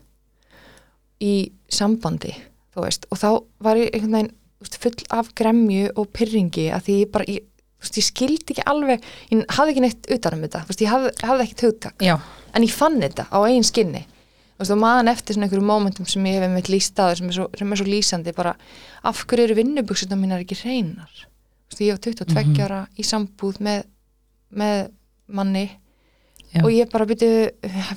í 1.24 1.36
sambandi 1.72 2.34
veist, 2.75 3.08
og 3.12 3.22
þá 3.22 3.29
var 3.63 3.79
ég 3.79 3.94
einhvern 3.94 4.17
veginn 4.17 4.34
veist, 4.63 4.79
full 4.84 5.05
af 5.15 5.32
gremju 5.39 5.94
og 5.96 6.10
pyrringi 6.15 6.67
að 6.75 6.88
því 6.88 6.98
ég 7.00 7.13
bara, 7.13 7.27
ég, 7.32 7.46
veist, 7.79 8.00
ég 8.01 8.08
skildi 8.10 8.55
ekki 8.55 8.65
alveg, 8.67 9.05
ég 9.32 9.46
hafði 9.55 9.75
ekki 9.75 9.86
neitt 9.86 10.12
utan 10.17 10.36
um 10.36 10.44
þetta 10.44 10.65
ég 10.84 10.91
hafði, 10.91 11.13
hafði 11.24 11.48
ekkert 11.48 11.65
hugtak 11.70 12.03
Já, 12.03 12.17
en 12.51 12.67
ég 12.67 12.76
fann 12.76 12.99
þetta 13.04 13.30
á 13.32 13.38
eigin 13.45 13.67
skinni 13.67 14.04
og 14.56 14.69
maðan 14.80 15.12
eftir 15.12 15.36
svona 15.36 15.49
einhverju 15.49 15.67
mómentum 15.67 16.08
sem 16.08 16.28
ég 16.30 16.38
hef 16.38 16.45
einmitt 16.47 16.69
líst 16.71 16.99
á 16.99 17.12
sem 17.15 17.28
er 17.28 17.36
svo, 17.36 17.47
sem 17.60 17.71
er 17.71 17.80
svo 17.80 17.88
lýsandi 17.88 18.32
bara, 18.36 18.54
af 19.06 19.24
hverju 19.26 19.46
eru 19.48 19.56
vinnubuxuna 19.62 20.18
mínar 20.20 20.41
ekki 20.46 20.58
hreinar 20.63 21.12
ég 21.80 21.91
var 21.91 22.00
22 22.00 22.46
Mhm. 22.46 22.62
ára 22.63 22.82
í 22.98 23.04
sambúð 23.04 23.58
með, 23.60 23.84
með 24.56 24.89
manni 25.28 25.65
Já. 26.56 26.62
og 26.63 26.70
ég 26.72 26.88
bara 26.91 27.06
byrju, 27.06 27.50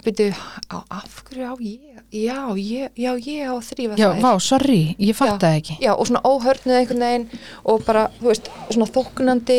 byrju 0.02 0.32
á, 0.72 0.82
af 0.90 1.22
hverju 1.28 1.44
á 1.46 1.54
ég 1.62 1.78
já, 2.10 2.38
ég, 2.58 2.90
já, 2.98 3.12
ég 3.14 3.46
á 3.46 3.54
þrýfa 3.62 3.98
já, 4.00 4.08
þær 4.16 4.20
vá, 4.24 4.32
sorry, 4.42 4.96
ég 4.98 5.14
fatt 5.14 5.38
það 5.40 5.58
ekki. 5.60 5.76
já, 5.80 5.92
og 5.94 6.06
svona 6.08 6.22
óhörnuð 6.26 6.78
einhvern 6.80 7.04
veginn 7.04 7.28
og 7.64 7.84
bara, 7.86 8.08
þú 8.18 8.26
veist, 8.32 8.50
svona 8.72 8.88
þóknandi 8.90 9.58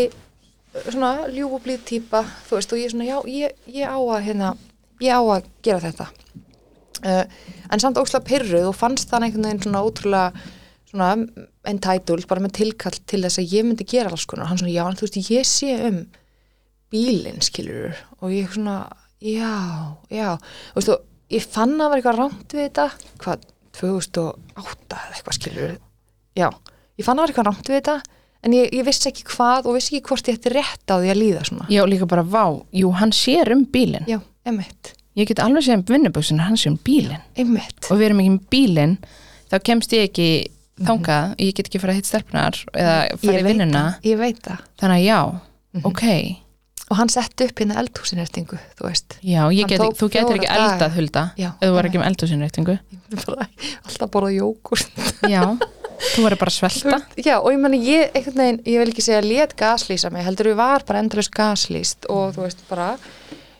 svona 0.92 1.12
ljúfublíð 1.32 1.80
típa 1.88 2.26
þú 2.50 2.58
veist, 2.60 2.74
og 2.74 2.80
ég 2.82 2.92
svona, 2.92 3.08
já, 3.08 3.18
ég, 3.26 3.52
ég 3.72 3.88
á 3.88 3.96
að 3.96 4.24
hérna, 4.28 4.52
ég 5.00 5.16
á 5.16 5.22
að 5.24 5.48
gera 5.64 5.80
þetta 5.80 6.08
uh, 7.06 7.26
en 7.72 7.80
samt 7.80 7.98
óslega 8.02 8.26
pyrruð 8.28 8.68
og 8.68 8.76
fannst 8.76 9.08
þannig 9.10 9.32
einhvern 9.32 9.48
veginn 9.48 9.64
svona 9.64 9.86
ótrúlega 9.86 10.34
svona 10.90 11.12
entitled, 11.70 12.26
bara 12.30 12.42
með 12.44 12.56
tilkall 12.60 12.98
til 13.08 13.22
þess 13.26 13.40
að 13.42 13.54
ég 13.54 13.68
myndi 13.68 13.86
gera 13.90 14.10
alls 14.14 14.26
konar, 14.30 14.50
hann 14.50 14.58
svona, 14.62 14.74
já, 14.74 14.84
en 14.90 14.98
þú 15.00 15.06
veist, 15.08 15.20
ég 15.30 15.46
sé 15.48 15.76
um 15.90 16.00
bílinn, 16.90 17.42
skilur 17.46 17.94
og 18.24 18.32
ég 18.34 18.50
svona, 18.56 18.80
já, 19.22 19.54
já. 20.10 20.32
Þú 20.74 20.80
veist, 20.82 20.94
og 20.96 21.34
ég 21.36 21.46
fann 21.46 21.76
að 21.78 21.92
vera 21.94 22.00
eitthvað 22.02 22.20
rámt 22.24 22.56
við 22.58 22.66
þetta, 22.68 22.88
hvað, 23.24 23.48
2008 23.80 24.98
eða 25.00 25.18
eitthvað, 25.18 25.38
skilur 25.38 25.76
já, 26.40 26.48
ég 27.00 27.06
fann 27.08 27.20
að 27.20 27.28
vera 27.28 27.34
eitthvað 27.34 27.50
rámt 27.52 27.70
við 27.70 27.78
þetta 27.80 27.98
en 28.48 28.56
ég, 28.56 28.70
ég 28.80 28.86
vissi 28.88 29.10
ekki 29.12 29.26
hvað 29.34 29.68
og 29.70 29.76
vissi 29.78 29.94
ekki 29.98 30.10
hvort 30.10 30.30
ég 30.32 30.40
ætti 30.40 30.54
rétt 30.56 30.90
á 30.92 30.96
því 30.98 31.12
að 31.14 31.20
líða 31.20 31.44
svona. 31.50 31.68
Já, 31.72 31.82
líka 31.88 32.08
bara, 32.10 32.24
vá, 32.24 32.46
jú, 32.76 32.92
hann 32.98 33.14
sér 33.16 33.52
um 33.56 33.66
bílinn. 33.70 34.08
já, 34.10 34.20
einmitt, 34.48 34.96
Ég 35.18 35.28
get 35.28 35.40
alveg 35.44 35.66
séð 35.66 35.80
um 35.82 35.82
vinnuböksinu, 35.90 36.40
hann 36.46 36.56
sér 36.56 36.72
um 36.72 36.78
bílinn. 36.86 37.20
einmitt. 37.36 37.90
Og 37.92 37.98
við 38.00 38.06
erum 38.08 38.20
ekki 38.24 38.32
um 38.32 38.40
bílinn, 38.54 38.94
þá 39.52 39.56
kemst 39.68 39.92
ég 39.98 40.06
ekki 40.08 40.28
þangað, 40.88 41.34
ég 41.40 41.54
get 41.58 41.68
ekki 41.70 41.80
fara 41.84 41.94
að 41.94 42.00
hitt 42.00 42.10
stelpunar 42.10 42.60
eða 42.74 42.94
fara 43.20 43.40
í 43.40 43.44
vinnuna. 43.48 43.84
Þannig 44.80 45.00
að 45.00 45.06
já, 45.06 45.20
Mhm. 45.70 45.86
ok, 45.86 46.04
og 46.90 46.98
hann 46.98 47.10
setti 47.14 47.46
upp 47.46 47.60
hérna 47.62 47.76
eldhúsinertingu 47.78 48.58
þú 48.80 48.88
veist, 48.88 49.18
já, 49.22 49.44
get, 49.70 49.80
þú 50.00 50.08
getur 50.10 50.40
ekki 50.40 50.48
eldað 50.50 50.96
hulda 50.96 51.24
ef 51.62 51.68
þú 51.70 51.74
var 51.76 51.86
ekki 51.86 52.00
með 52.02 52.08
bara 53.28 53.48
alltaf 53.86 54.10
borða 54.10 54.32
jógurt 54.34 54.90
Já, 55.30 55.44
þú 56.16 56.24
verður 56.26 56.40
bara 56.40 56.50
svelta. 56.56 57.02
já, 57.22 57.36
og 57.38 57.52
ég 57.54 57.60
meni, 57.62 57.78
ég, 57.86 58.10
veginn, 58.34 58.60
ég 58.66 58.80
vil 58.82 58.90
ekki 58.90 59.06
segja 59.06 59.22
lét 59.22 59.54
gaslýsa 59.56 60.10
mig, 60.12 60.26
heldur 60.26 60.50
ég 60.50 60.58
var 60.58 60.82
bara 60.88 61.00
endurlaus 61.04 61.30
gaslýst 61.30 62.10
og 62.10 62.34
þú 62.34 62.48
veist, 62.48 62.66
bara 62.70 62.98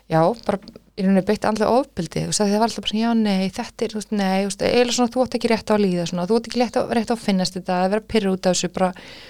já, 0.10 0.24
bara 0.48 0.58
í 1.00 1.06
rauninni 1.06 1.24
beitt 1.26 1.46
andlega 1.48 1.72
veist, 1.96 2.16
að 2.44 2.52
það 2.52 2.60
var 2.60 2.68
alltaf 2.68 2.84
bara 2.84 2.92
svona, 2.92 3.04
já, 3.04 3.12
nei, 3.16 3.52
þetta 3.56 3.86
er, 3.86 3.94
veist, 3.96 4.16
nei, 4.16 4.46
veist, 4.46 4.64
eiginlega 4.66 4.96
svona, 4.98 5.12
þú 5.14 5.24
átt 5.24 5.38
ekki 5.40 5.52
rétt 5.52 5.72
á 5.72 5.74
að 5.76 5.84
líða, 5.86 6.08
svona, 6.10 6.26
þú 6.28 6.40
átt 6.40 6.50
ekki 6.50 6.62
rétt 6.62 6.80
á, 6.80 6.82
rétt 6.98 7.12
á 7.12 7.16
að 7.16 7.22
finnast 7.24 7.56
þetta, 7.56 7.78
að 7.84 7.94
vera 7.94 8.08
pyrru 8.14 8.34
út 8.36 8.50
af 8.50 8.58
þessu, 8.58 8.72
bara, 8.76 8.90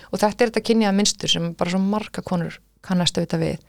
og 0.10 0.24
þetta 0.24 0.46
er 0.46 0.54
þetta 0.54 0.64
kynjaða 0.70 0.96
minnstur 0.98 1.34
sem 1.36 1.52
bara 1.60 1.76
svo 1.76 1.82
marga 1.84 2.24
konur 2.26 2.58
kannast 2.86 3.20
auðvitað 3.20 3.46
við. 3.46 3.68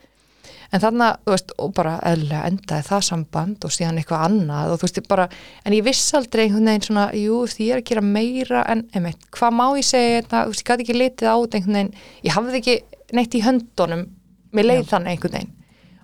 En 0.70 0.82
þarna, 0.84 1.10
þú 1.26 1.34
veist, 1.34 1.52
og 1.58 1.72
bara 1.74 1.96
eðlilega 2.06 2.46
endaði 2.46 2.86
það 2.86 3.06
samband 3.08 3.64
og 3.66 3.72
síðan 3.74 3.96
eitthvað 3.98 4.26
annað 4.28 4.72
og 4.72 4.80
þú 4.80 4.86
veist, 4.86 5.00
bara, 5.10 5.28
en 5.66 5.74
ég 5.74 5.86
viss 5.88 6.14
aldrei 6.14 6.44
einhvern 6.46 6.70
veginn 6.70 6.86
svona, 6.86 7.08
jú, 7.18 7.40
veist, 7.42 7.60
ég 7.60 7.74
er 7.74 7.82
að 7.82 7.88
gera 7.90 8.06
meira 8.06 8.62
en, 8.70 8.86
einmitt, 8.94 9.26
hvað 9.34 9.56
má 9.58 9.64
ég 9.80 9.88
segja, 9.90 10.20
þetta, 10.22 10.44
þú 10.46 10.54
veist, 10.54 10.62
ég 10.62 10.70
gæti 10.70 10.86
ekki 10.86 11.00
litið 11.00 11.26
á 11.26 11.36
þetta 11.42 11.58
einhvern 11.58 11.80
veginn, 11.80 11.94
ég 12.28 12.36
hafði 12.38 12.60
ekki 12.62 12.76
neitt 13.18 13.34
í 13.34 13.42
höndunum, 13.48 14.06
mér 14.54 14.70
leið 14.70 14.86
þannig 14.94 15.16
einhvern 15.16 15.40
veginn 15.40 15.56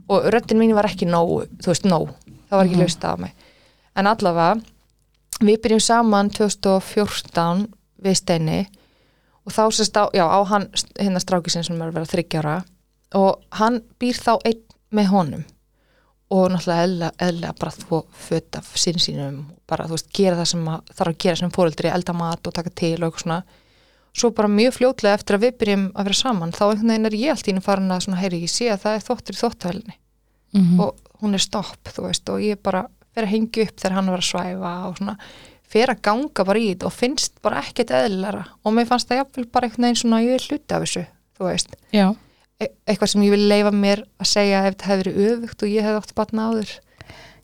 og 0.08 0.28
röddin 0.32 0.60
mín 0.60 0.74
var 0.76 0.88
ekki 0.88 1.08
nóg, 1.08 1.46
þú 1.62 1.72
veist, 1.72 1.86
nóg, 1.88 2.10
það 2.48 2.58
var 2.58 2.68
ekki 2.68 2.80
mm 2.80 3.06
á 3.06 3.14
mig. 3.18 3.32
En 3.96 4.06
allavega, 4.06 4.60
við 5.40 5.60
byrjum 5.64 5.80
saman 5.80 6.30
2014 6.30 7.66
við 8.04 8.18
Steini. 8.20 8.60
Og 9.46 9.54
þá 9.54 9.62
sérst 9.70 9.96
á, 9.96 10.10
já, 10.14 10.26
á 10.26 10.38
hann 10.50 10.68
hérna 10.98 11.22
strákisinn 11.22 11.64
sem 11.64 11.76
er 11.78 11.90
að 11.90 11.98
vera 12.00 12.10
þryggjára 12.10 12.56
og 13.14 13.44
hann 13.54 13.82
býr 14.00 14.18
þá 14.18 14.32
einn 14.42 14.62
með 14.90 15.12
honum. 15.12 15.44
Og 16.34 16.48
náttúrulega 16.50 17.12
eðla, 17.22 17.52
bara 17.54 17.70
þvó 17.70 18.00
föt 18.10 18.58
af 18.58 18.72
sín 18.74 18.98
sínum. 18.98 19.44
Bara 19.70 19.86
þú 19.86 19.94
veist, 19.94 20.10
gera 20.10 20.40
það 20.40 20.48
sem 20.50 20.64
að, 20.72 20.90
þarf 20.98 21.12
að 21.12 21.20
gera 21.22 21.38
sem 21.38 21.52
fóreldri, 21.54 21.92
elda 21.94 22.14
mat 22.18 22.50
og 22.50 22.56
taka 22.56 22.72
til 22.74 22.96
og 22.98 23.06
eitthvað 23.06 23.22
svona 23.22 23.38
svo 24.16 24.32
bara 24.36 24.48
mjög 24.48 24.78
fljótlega 24.78 25.18
eftir 25.18 25.36
að 25.36 25.46
við 25.46 25.56
byrjum 25.60 25.86
að 25.92 26.08
vera 26.08 26.18
saman 26.22 26.54
þá 26.56 26.62
einhvern 26.66 26.92
veginn 26.92 27.08
er 27.10 27.16
ég 27.20 27.34
allt 27.34 27.48
í 27.48 27.54
einu 27.54 27.64
farin 27.64 27.92
að 27.92 28.04
svona, 28.06 28.20
heyri, 28.22 28.42
ég 28.46 28.52
sé 28.52 28.70
að 28.72 28.82
það 28.86 28.98
er 28.98 29.06
þóttur 29.10 29.36
í 29.36 29.42
þóttavælni 29.42 29.96
Mm 30.56 30.80
og 30.80 30.94
hún 31.20 31.34
er 31.34 31.40
stopp, 31.42 31.88
þú 31.88 32.06
veist 32.06 32.28
og 32.28 32.42
ég 32.44 32.60
bara 32.62 32.86
fer 33.16 33.24
að 33.24 33.32
hengja 33.32 33.64
upp 33.64 33.80
þegar 33.80 33.94
hann 33.96 34.10
var 34.12 34.22
að 34.22 34.28
svæfa 34.28 34.72
og 34.86 34.98
svona, 34.98 35.14
fer 35.66 35.92
að 35.92 36.02
ganga 36.08 36.44
bara 36.48 36.60
í 36.60 36.68
þetta 36.68 36.88
og 36.88 36.94
finnst 36.94 37.40
bara 37.44 37.62
ekkert 37.64 37.92
eðlilega 37.96 38.44
og 38.62 38.76
mér 38.76 38.88
fannst 38.90 39.08
það 39.08 39.22
jafnvel 39.22 39.46
bara 39.52 39.68
einhvern 39.68 39.86
veginn 39.86 40.00
svona 40.02 40.22
ég 40.24 40.36
er 40.36 40.46
hluti 40.46 40.76
af 40.76 40.84
þessu, 40.84 41.04
þú 41.38 41.48
veist. 41.48 41.76
Já, 41.96 42.06
e 42.60 42.68
eitthvað 42.86 43.12
sem 43.12 43.24
ég 43.26 43.34
vil 43.34 43.48
leifa 43.48 43.72
mér 43.72 44.04
að 44.20 44.30
segja 44.32 44.62
ef 44.62 44.76
þetta 44.76 44.90
hefði 44.90 45.02
verið 45.04 45.32
öfugt 45.32 45.64
og 45.64 45.72
ég 45.72 45.88
hefði 45.88 46.02
átt 46.02 46.14
batna 46.20 46.48
áður. 46.50 46.76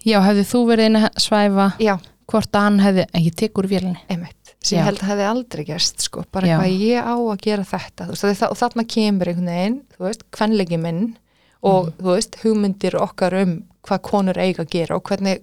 Já, 0.03 0.19
hefði 0.27 0.47
þú 0.53 0.63
verið 0.69 0.91
inn 0.91 1.01
að 1.01 1.09
svæfa? 1.25 1.67
Já, 1.83 1.95
hvort 2.33 2.57
að 2.59 2.69
hann 2.69 2.81
hefði, 2.83 3.09
en 3.13 3.27
ég 3.27 3.37
tek 3.41 3.59
úr 3.61 3.71
vélinni. 3.71 4.05
einmitt, 4.13 4.39
sem 4.63 4.79
ég 4.79 4.85
held 4.87 4.99
að 5.03 5.09
hefði 5.11 5.27
aldrei 5.29 5.65
gerst 5.67 6.01
sko, 6.07 6.25
bara 6.33 6.47
Já. 6.47 6.59
eitthvað 6.61 6.81
ég 6.81 7.03
á 7.03 7.15
að 7.19 7.41
gera 7.43 7.65
þetta 7.65 8.07
veist, 8.09 8.25
og 8.25 8.37
þa- 8.39 8.51
og 8.51 8.59
þarna 8.61 8.85
kemur 8.95 9.27
einhvern 9.33 9.51
veginn 9.53 9.81
þú 9.97 10.07
veist, 10.07 10.23
kvenleiki 10.31 10.79
minn 10.79 11.17
og 11.63 11.87
Mhm. 11.87 11.93
þú 12.03 12.15
veist, 12.17 12.37
hugmyndir 12.43 12.95
okkar 13.01 13.35
um 13.43 13.65
hvað 13.83 14.03
konur 14.03 14.35
eiga 14.39 14.63
að 14.65 14.71
gera 14.71 14.97
og 14.97 15.03
hvernig 15.05 15.43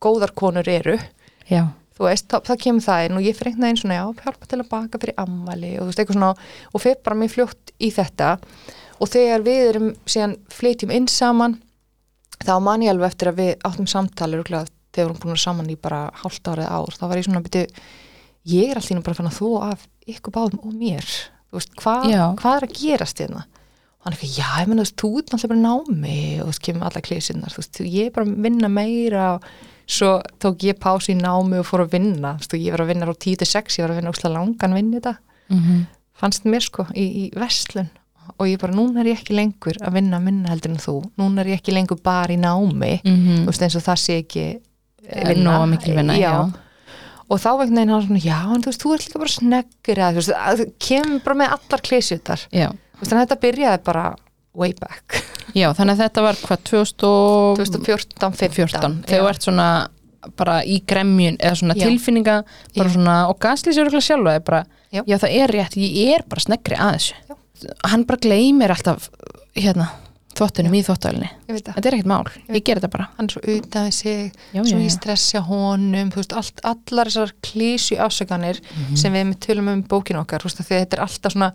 góðar 0.00 0.32
konur 0.34 0.66
eru. 0.68 0.98
Já, 1.50 1.68
þú 1.98 2.06
veist, 2.06 2.28
það, 2.28 2.44
það 2.46 2.58
kemur 2.62 2.80
það 2.86 3.04
inn 3.06 3.16
og 3.16 3.22
ég 3.22 3.36
fyrir 3.36 3.52
einhvern 3.52 3.66
veginn 3.66 3.80
svona, 3.82 3.98
já, 3.98 4.14
hjálpa 4.24 4.46
til 4.48 4.58
að 4.62 4.68
baka 4.70 4.98
fyrir 4.98 5.14
ammali 5.18 5.72
og 5.78 5.82
þú 5.82 5.86
veist, 5.90 5.98
eitthvað 5.98 6.18
svona, 6.18 6.34
og 6.74 6.80
fyrir 6.80 7.02
bara 7.04 7.16
mér 7.16 7.30
fljótt 7.34 7.72
í 7.80 7.90
þetta. 7.92 8.38
Og 9.00 9.08
þegar 9.08 9.42
við 9.42 9.68
erum 9.70 9.96
síðan 10.06 10.36
flytjum 10.48 10.90
inn 10.92 11.06
saman 11.08 11.58
þá 12.44 12.60
man 12.62 12.80
ég 12.82 12.90
alveg 12.90 13.10
eftir 13.10 13.28
að 13.32 13.36
við 13.36 13.56
áttum 13.64 13.86
samtali 13.88 14.42
þegar 14.44 14.68
við 14.94 15.04
erum 15.04 15.16
búin 15.22 15.32
að 15.36 15.42
saman 15.44 15.70
í 15.70 15.76
bara 15.80 16.10
hálft 16.22 16.42
árið 16.50 16.70
ár, 16.70 16.94
þá 16.98 17.04
var 17.08 17.16
ég 17.16 17.24
svona 17.24 17.42
byrju, 17.44 17.66
ég 18.46 18.70
er 18.70 18.76
alltaf 18.80 19.02
bara 19.04 19.14
að 19.14 19.20
fanna 19.20 19.30
þú 19.36 19.50
af 19.72 19.86
ykkur 20.08 20.32
báðum 20.32 20.64
og 20.64 20.72
mér. 20.74 21.06
Veist, 21.52 21.74
hvað, 21.76 22.04
Já. 22.10 22.24
hvað 22.38 22.56
er 22.56 22.66
að 22.68 22.76
gerast 22.80 23.18
hérna? 23.18 23.44
Og 24.00 24.04
hann 24.06 24.12
er 24.14 24.16
ekki, 24.16 24.30
já, 24.38 24.48
ég 24.62 24.68
menna, 24.70 24.82
þú 24.82 24.86
veist, 24.86 24.96
þú 25.02 25.08
ert 25.18 25.30
náttúrulega 25.30 25.48
bara 25.48 25.64
námi. 25.66 26.40
Og 26.40 26.48
þú 26.54 26.60
kemur 26.64 26.86
alla 26.88 27.00
klísinnar 27.04 27.52
þú 27.52 27.60
veist, 27.60 27.80
ég 27.84 28.06
er 28.06 28.10
bara 28.14 28.26
að 28.26 28.42
vinna 28.46 28.68
meira 28.72 29.24
og 29.34 29.42
svo 29.90 30.22
tók 30.40 30.62
ég 30.64 30.78
pási 30.80 31.12
í 31.12 31.18
námi 31.20 31.58
og 31.60 31.66
fór 31.66 31.82
að 31.84 31.90
vinna, 31.98 32.36
þú 32.38 32.46
veist, 32.46 32.54
ég 32.64 32.70
var 32.72 32.84
að 32.86 32.92
vinna 32.94 33.06
á 33.10 33.14
10-6, 33.14 33.76
ég 33.76 33.84
var 33.84 33.90
að 33.90 33.98
vinna 34.00 34.12
úrslega 34.14 34.34
langan 34.38 34.74
vinn 34.78 34.92
í 34.94 35.00
þetta 35.00 35.16
Mhm. 35.50 35.86
fannst 36.14 36.44
mér 36.44 36.62
sko 36.62 36.84
í, 36.94 37.04
í 37.26 37.30
verslun. 37.34 37.90
Og 38.38 38.46
ég 38.46 38.58
bara, 38.60 38.72
núna 38.72 39.00
er 39.00 39.06
ég 39.10 39.18
ekki 39.18 39.34
lengur 39.34 39.74
að 39.82 39.92
vinna 39.98 40.20
minna 40.22 40.48
heldur 40.48 40.70
en 40.70 40.76
þú, 40.78 41.10
núna 41.18 41.40
er 41.40 41.46
ég 41.46 41.60
ekki 41.60 41.72
lengur 41.74 42.00
bara 42.02 42.28
í 42.32 42.38
námi, 42.38 43.02
Mhm. 43.02 43.44
þú 43.44 43.46
veist 43.46 43.62
eins 43.62 43.74
og 43.76 43.82
það 43.82 43.98
sé 43.98 44.22
ekki 44.22 44.60
nógu 45.42 45.68
mikil 45.68 45.94
vinna, 45.96 46.14
já. 46.16 46.52
Og 47.30 47.40
þá 47.42 47.50
vegna 47.62 47.84
einn 47.84 47.92
hann 47.94 48.06
svona, 48.06 48.22
já, 48.24 48.38
en 48.50 48.64
þú 48.64 48.72
veist, 48.72 48.82
þú 48.82 48.94
ert 48.96 49.06
líka 49.06 49.22
bara 49.22 49.34
sneggur 49.34 50.00
eða, 50.00 50.10
þú 50.10 50.20
veist, 50.20 50.34
að 50.40 50.60
þú 50.62 50.66
kemur 50.88 51.22
bara 51.26 51.38
með 51.40 51.54
allar 51.56 51.84
klísjutar, 51.86 52.44
Já. 52.50 52.66
veist, 53.00 53.12
en 53.12 53.22
þetta 53.22 53.40
byrjaði 53.44 53.82
bara 53.86 54.04
way 54.60 54.74
back, 54.80 55.20
Já, 55.54 55.70
þannig 55.74 55.96
að 55.96 56.02
þetta 56.04 56.26
var 56.26 56.42
hvað 56.42 56.66
2000 56.70 57.00
2014, 57.60 58.36
15 58.42 58.54
14 58.58 59.00
þegar 59.08 59.24
þú 59.24 59.30
ert 59.32 59.46
svona 59.48 59.68
bara 60.36 60.58
í 60.68 60.80
gremjun 60.84 61.38
eða 61.40 61.58
svona 61.62 61.76
Já. 61.78 61.86
tilfinninga 61.86 62.36
bara 62.76 62.90
Já. 62.90 62.94
svona, 62.94 63.16
og 63.30 63.40
sér 63.40 63.88
okkur 63.88 64.04
sjálfa 64.04 64.34
er 64.36 64.44
bara, 64.44 64.64
Já. 64.92 65.02
já. 65.06 65.16
það 65.16 65.36
er 65.38 65.54
rétt, 65.56 65.78
ég 65.80 66.14
er 66.18 66.26
bara 66.28 66.44
sneggri 66.44 66.76
að 66.76 66.98
þessu 66.98 67.38
hann 67.88 68.04
bara 68.08 68.20
gleymir 68.22 68.72
alltaf 68.72 69.10
hérna, 69.56 69.90
þvottunum 70.40 70.74
í 70.74 70.80
ég 70.80 70.88
það, 70.88 71.74
þetta 71.76 71.88
er 71.90 71.96
ekkert 71.98 72.10
mál, 72.10 72.24
ég 72.48 72.64
ger 72.64 72.80
þetta 72.80 72.90
bara 72.96 73.08
hann 73.18 73.28
er 73.28 73.34
svo 73.36 73.42
utan 73.56 73.86
við 73.88 73.94
sig 73.98 74.32
já, 74.54 74.62
svo 74.64 74.78
ég 74.80 74.88
já. 74.88 74.94
stressja 74.96 75.42
honum 75.46 76.10
þú 76.10 76.22
veist, 76.22 76.32
allt, 76.40 76.64
allar 76.64 77.06
þessar 77.12 77.32
klísju 77.44 78.00
afsökanir 78.00 78.60
Mhm. 78.60 78.96
sem 78.96 79.12
við 79.12 79.28
með 79.30 79.38
tölum 79.46 79.68
um 79.72 79.82
í 79.82 79.86
bókinu 79.86 80.20
okkar 80.24 80.40
þú 80.40 80.50
veist, 80.50 80.60
að 80.64 80.72
þetta 80.74 80.96
er 80.98 81.04
alltaf 81.06 81.32
svona 81.36 81.52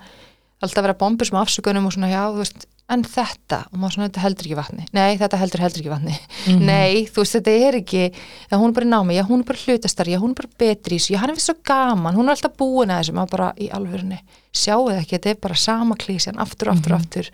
alltaf 0.64 0.82
vera 0.86 0.94
bombur 0.96 1.26
sem 1.28 1.38
afsökunum 1.38 1.86
og 1.86 1.94
svona 1.94 2.10
já, 2.10 2.24
þú 2.32 2.38
veist, 2.42 2.66
en 2.88 3.02
þetta 3.04 3.66
og 3.74 3.80
maður 3.82 3.94
svona, 3.96 4.08
þetta 4.10 4.22
heldur 4.22 4.46
ekki 4.46 4.56
vatni 4.60 4.84
nei, 4.94 5.18
þetta 5.18 5.38
heldur 5.42 5.60
heldur 5.66 5.82
ekki 5.82 5.90
vatni 5.90 6.16
Mhm. 6.46 6.66
nei, 6.70 7.06
þú 7.10 7.24
veist, 7.24 7.36
þetta 7.36 7.54
er 7.68 7.74
ekki 7.82 8.04
já, 8.14 8.56
hún 8.62 8.70
er 8.70 8.76
bara 8.78 8.86
í 8.86 8.90
námi, 8.94 9.16
já, 9.18 9.24
hún 9.26 9.40
er 9.42 9.48
bara 9.50 9.60
hlutastar 9.66 10.06
já, 10.08 10.18
hún 10.22 10.30
er 10.32 10.40
bara 10.42 10.54
betri 10.60 10.96
í 10.96 11.00
þessu, 11.02 11.14
já, 11.16 11.20
hann 11.20 11.30
er 11.34 11.42
svo 11.42 11.56
gaman 11.66 12.16
hún 12.16 12.30
er 12.30 12.36
alltaf 12.38 12.56
búin 12.58 12.94
að 12.94 13.02
þessu, 13.04 13.14
maður 13.18 13.32
bara 13.36 13.54
í 13.58 13.70
alvörunni 13.74 14.20
sjáu 14.54 14.86
það 14.88 15.02
ekki, 15.02 15.18
þetta 15.18 15.30
er 15.34 15.42
bara 15.42 15.56
sama 15.56 15.96
klísjan 15.96 16.38
aftur, 16.38 16.70
aftur, 16.72 16.94
Mhm. 16.94 17.02
aftur 17.02 17.30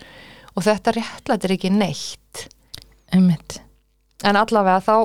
og 0.56 0.64
þetta 0.66 0.94
réttlætir 0.96 1.54
ekki 1.56 1.70
neitt. 1.72 2.46
Einmitt. 3.12 3.58
En 4.24 4.38
allavega 4.38 4.80
þá 4.84 4.96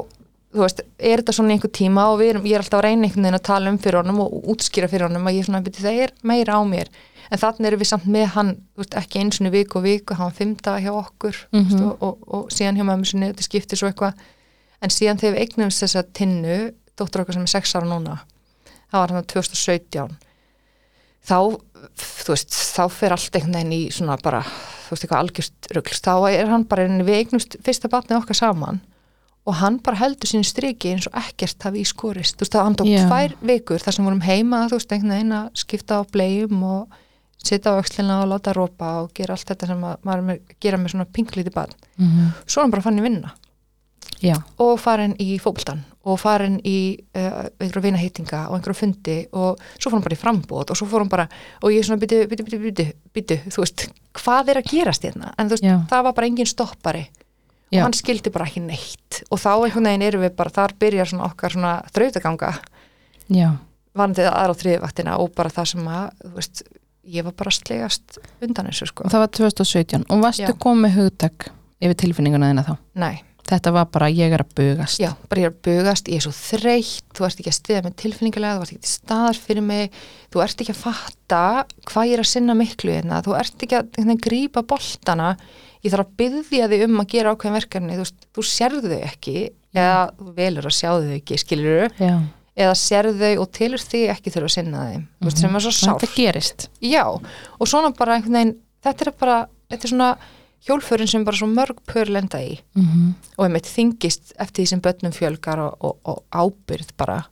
þú 0.54 0.64
veist, 0.64 0.82
er 0.98 1.22
þetta 1.22 1.36
svona 1.36 1.54
einhver 1.56 1.72
tíma 1.76 2.06
og 2.14 2.24
erum, 2.24 2.46
ég 2.48 2.56
er 2.58 2.64
alltaf 2.64 2.80
að 2.80 2.86
reyna 2.88 3.08
einhvern 3.08 3.26
veginn 3.28 3.38
að 3.40 3.46
tala 3.50 3.70
um 3.74 3.78
fyrir 3.84 4.00
honum 4.00 4.22
og 4.24 4.48
útskýra 4.54 4.88
fyrir 4.90 5.08
honum 5.10 5.28
að 5.28 5.36
ég 5.38 5.44
er 5.44 5.50
svona, 5.50 5.62
byrju, 5.66 5.84
það 5.84 6.00
er 6.06 6.14
meira 6.24 6.56
á 6.58 6.62
mér. 6.66 6.90
En 7.28 7.42
þannig 7.42 7.68
erum 7.68 7.82
við 7.82 7.90
samt 7.92 8.08
með 8.08 8.26
hann 8.38 8.54
þú 8.56 8.84
veist, 8.84 8.96
ekki 9.02 9.20
eins 9.20 9.42
og 9.44 9.52
viku 9.52 9.80
og 9.82 9.84
viku, 9.84 10.16
hann 10.16 10.32
var 10.32 10.56
daga 10.64 10.80
hjá 10.86 10.94
okkur 10.96 11.36
mm 11.52 11.66
Mhm. 11.68 11.84
og, 11.84 11.98
og, 12.02 12.18
og 12.28 12.50
síðan 12.56 12.80
hjá 12.80 12.86
mömmu 12.88 13.06
sinni, 13.06 13.32
þetta 13.34 13.44
skiptir 13.44 13.78
svo 13.78 13.90
eitthvað. 13.92 14.14
En 14.82 14.90
síðan 14.90 15.20
þegar 15.20 15.36
við 15.36 15.42
eignumst 15.44 15.84
þessa 15.84 16.04
tinnu 16.14 16.72
dóttur 16.98 17.22
okkar 17.22 17.34
sem 17.34 17.44
er 17.44 17.54
sex 17.54 17.76
ára 17.76 17.86
núna 17.86 18.20
það 18.92 19.02
var 19.02 19.14
hann 19.14 19.28
2017 19.28 20.16
þá, 21.28 21.38
þú 21.98 22.34
veist, 22.34 22.54
þá 22.76 22.84
fer 22.94 23.16
allt 23.16 23.38
einhvern 23.38 23.58
veginn 23.58 23.76
í 23.78 23.82
svona 23.94 24.18
bara 24.24 24.44
þú 24.44 24.94
veist, 24.94 25.06
eitthvað 25.06 25.24
algjörst 25.24 25.72
rugl. 25.78 25.98
Þá 26.08 26.14
er 26.32 26.52
hann 26.52 26.68
bara, 26.70 26.86
við 27.08 27.20
eignumst 27.22 27.58
fyrsta 27.66 27.92
batnið 27.92 28.22
okkar 28.22 28.40
saman 28.42 28.82
og 29.48 29.56
hann 29.62 29.78
bara 29.80 30.02
heldur 30.02 30.28
sín 30.28 30.44
striki 30.44 30.92
eins 30.92 31.08
og 31.08 31.16
ekkert 31.16 31.64
hafi 31.64 31.80
í 31.80 31.88
skorist, 31.88 32.36
þú 32.36 32.44
veist, 32.44 32.56
það 32.56 32.66
hann 32.68 32.78
tók 32.82 32.90
Já. 32.92 33.04
tvær 33.08 33.36
vikur 33.48 33.84
þar 33.84 33.96
sem 33.96 34.08
vorum 34.10 34.24
heima, 34.26 34.66
þú 34.68 34.80
veist, 34.80 34.92
einhvern 34.92 35.14
veginn 35.16 35.36
að 35.38 35.46
skipta 35.62 36.00
á 36.00 36.10
blegjum 36.12 36.66
og 36.68 36.98
sitja 37.48 37.72
á 37.72 37.80
öxlina 37.80 38.18
og 38.26 38.32
láta 38.34 38.52
rópa 38.58 38.90
og 39.06 39.14
gera 39.16 39.38
allt 39.38 39.48
þetta 39.48 39.70
sem 39.70 39.86
að, 39.88 40.02
maður 40.04 40.34
er 40.34 40.42
gera 40.60 40.80
með 40.82 40.96
svona 40.96 41.08
pinklíti 41.16 41.54
barn. 41.56 41.76
Mm 41.96 42.34
svo 42.44 42.60
er 42.60 42.66
hann 42.66 42.76
bara 42.76 42.84
fann 42.84 43.00
í 43.00 43.06
vinna 43.06 43.32
já, 44.24 44.36
og 44.64 44.80
farin 44.82 45.16
í 45.22 45.38
fótboltan 45.42 45.84
og 46.08 46.20
farin 46.22 46.58
í 46.64 46.78
uh, 47.18 47.48
einhverju 47.60 47.84
vinaheitinga 47.84 48.46
og 48.48 48.58
einhverju 48.58 48.80
fundi 48.80 49.18
og 49.36 49.62
svo 49.76 49.92
fór 49.92 49.98
hann 49.98 50.06
bara 50.06 50.18
í 50.18 50.22
frambót 50.22 50.72
og 50.72 50.80
svo 50.80 50.88
fór 50.88 51.04
hann 51.04 51.12
bara 51.12 51.28
og 51.62 51.74
ég 51.74 51.82
er 51.82 51.88
svona 51.90 52.02
byttu, 52.02 52.24
byttu, 52.32 52.48
byttu, 52.64 52.88
byttu, 53.14 53.40
þú 53.52 53.64
veist, 53.64 53.88
hvað 54.18 54.54
er 54.54 54.62
að 54.62 54.72
gerast 54.72 55.08
hérna? 55.08 55.34
En 55.38 55.50
þú 55.50 55.58
veist, 55.58 55.68
Já. 55.68 55.78
það 55.92 56.08
var 56.08 56.18
bara 56.18 56.30
engin 56.32 56.50
stoppari 56.50 57.04
Já. 57.68 57.82
og 57.82 57.84
hann 57.90 57.98
skildi 57.98 58.32
bara 58.32 58.48
ekki 58.48 58.64
neitt. 58.64 59.22
Og 59.28 59.42
þá 59.42 59.52
einhvern 59.54 59.90
veginn 59.90 60.08
erum 60.08 60.24
við 60.24 60.36
bara, 60.40 60.54
þar 60.56 60.76
byrjar 60.80 61.12
svona 61.12 61.28
okkar 61.28 61.56
svona 61.58 61.74
þrautaganga. 61.92 62.54
Já, 63.28 63.50
varndið 63.98 64.30
aðra 64.32 64.56
á 64.56 64.60
þriðvaktina 64.62 65.18
og 65.20 65.34
bara 65.36 65.52
það 65.52 65.72
sem 65.74 65.90
að, 65.92 66.10
þú 66.24 66.34
veist, 66.38 66.64
ég 67.18 67.28
var 67.28 67.36
bara 67.40 67.54
slegast 67.56 68.20
undan 68.44 68.70
þessu 68.72 68.90
sko. 68.92 69.08
Og 69.08 69.14
það 69.14 69.26
var 69.26 69.34
2017 69.40 70.08
og 70.08 70.24
varstu 70.24 70.54
komið 70.64 71.00
hugtak 71.02 71.50
yfir 71.84 72.00
tilfinninguna 72.00 72.52
þína 72.52 72.66
þá? 72.68 72.74
Nei, 73.04 73.16
þetta 73.48 73.74
var 73.76 73.88
bara 73.92 74.10
ég 74.12 74.34
er 74.36 74.44
að 74.44 74.54
bugast. 74.58 75.00
Já, 75.02 75.12
bara 75.30 75.42
ég 75.42 75.50
er 75.50 75.54
að 75.54 75.60
bugast, 75.68 76.10
ég 76.12 76.20
er 76.20 76.26
svo 76.26 76.34
þreytt, 76.36 77.06
þú 77.16 77.28
ert 77.28 77.42
ekki 77.42 77.52
að 77.52 77.58
stiða 77.58 77.84
með 77.86 77.96
tilfinningulega, 78.02 78.58
þú 78.58 78.66
ert 78.66 78.74
ekki 78.74 78.86
til 78.86 78.94
staðar 78.94 79.40
fyrir 79.44 79.66
mig, 79.66 80.00
þú 80.34 80.44
ert 80.44 80.64
ekki 80.64 80.74
að 80.74 80.82
fatta 80.82 81.42
hvað 81.88 82.10
ég 82.10 82.18
er 82.18 82.24
að 82.24 82.30
sinna 82.32 82.58
miklu 82.58 82.96
hérna, 82.96 83.22
þú 83.26 83.36
ert 83.40 83.68
ekki 83.68 83.80
að 83.80 83.92
hérna, 84.00 84.18
grípa 84.28 84.64
boltana, 84.68 85.34
ég 85.84 85.94
þarf 85.94 86.08
að 86.08 86.16
byggja 86.22 86.72
þig 86.74 86.86
um 86.88 87.04
að 87.04 87.12
gera 87.16 87.34
ákveðin 87.36 87.58
verkefni, 87.60 88.00
þú, 88.00 88.08
þú 88.36 88.48
sérðu 88.52 88.94
þau 88.94 89.02
ekki, 89.12 89.38
eða 89.78 90.00
þú 90.20 90.34
velur 90.42 90.68
að 90.68 90.78
sjá 90.80 90.90
þau 90.92 91.12
ekki, 91.18 91.42
skilur 91.44 92.00
já. 92.02 92.16
eða 92.58 92.80
sérðu 92.84 93.20
þau 93.22 93.44
og 93.44 93.52
tilur 93.56 93.84
þig 93.84 94.08
ekki 94.16 94.34
þurfa 94.34 94.52
að 94.52 94.56
sinna 94.58 94.88
þeim, 94.92 95.06
þú 95.20 95.30
veist, 95.30 95.44
sem 95.44 95.60
er 95.60 95.68
svo 95.68 95.76
sárt. 95.78 96.02
þetta 96.02 96.18
gerist. 96.18 96.72
Já, 96.84 97.04
og 97.08 97.70
svona 97.70 97.94
bara 97.96 98.18
einhvern 98.18 98.42
veginn, 98.42 98.58
þetta 98.84 99.06
er 99.06 99.16
bara, 99.22 99.38
þetta 99.72 99.88
er 99.88 99.94
svona 99.94 100.10
hjólförin 100.66 101.08
sem 101.08 101.26
bara 101.26 101.38
svo 101.38 101.48
mörg 101.48 101.80
pör 101.86 102.10
lenda 102.10 102.42
í. 102.42 102.60
Mm 102.76 102.86
-hmm. 102.86 103.14
og 103.38 103.46
einmitt 103.46 103.68
þingist 103.68 104.34
eftir 104.40 104.64
því 104.64 104.68
sem 104.68 104.82
börnum 104.82 105.12
fjölgar 105.12 105.60
og, 105.60 105.76
og, 105.80 105.98
og 106.04 106.24
ábyrð 106.32 106.90
bara. 106.98 107.24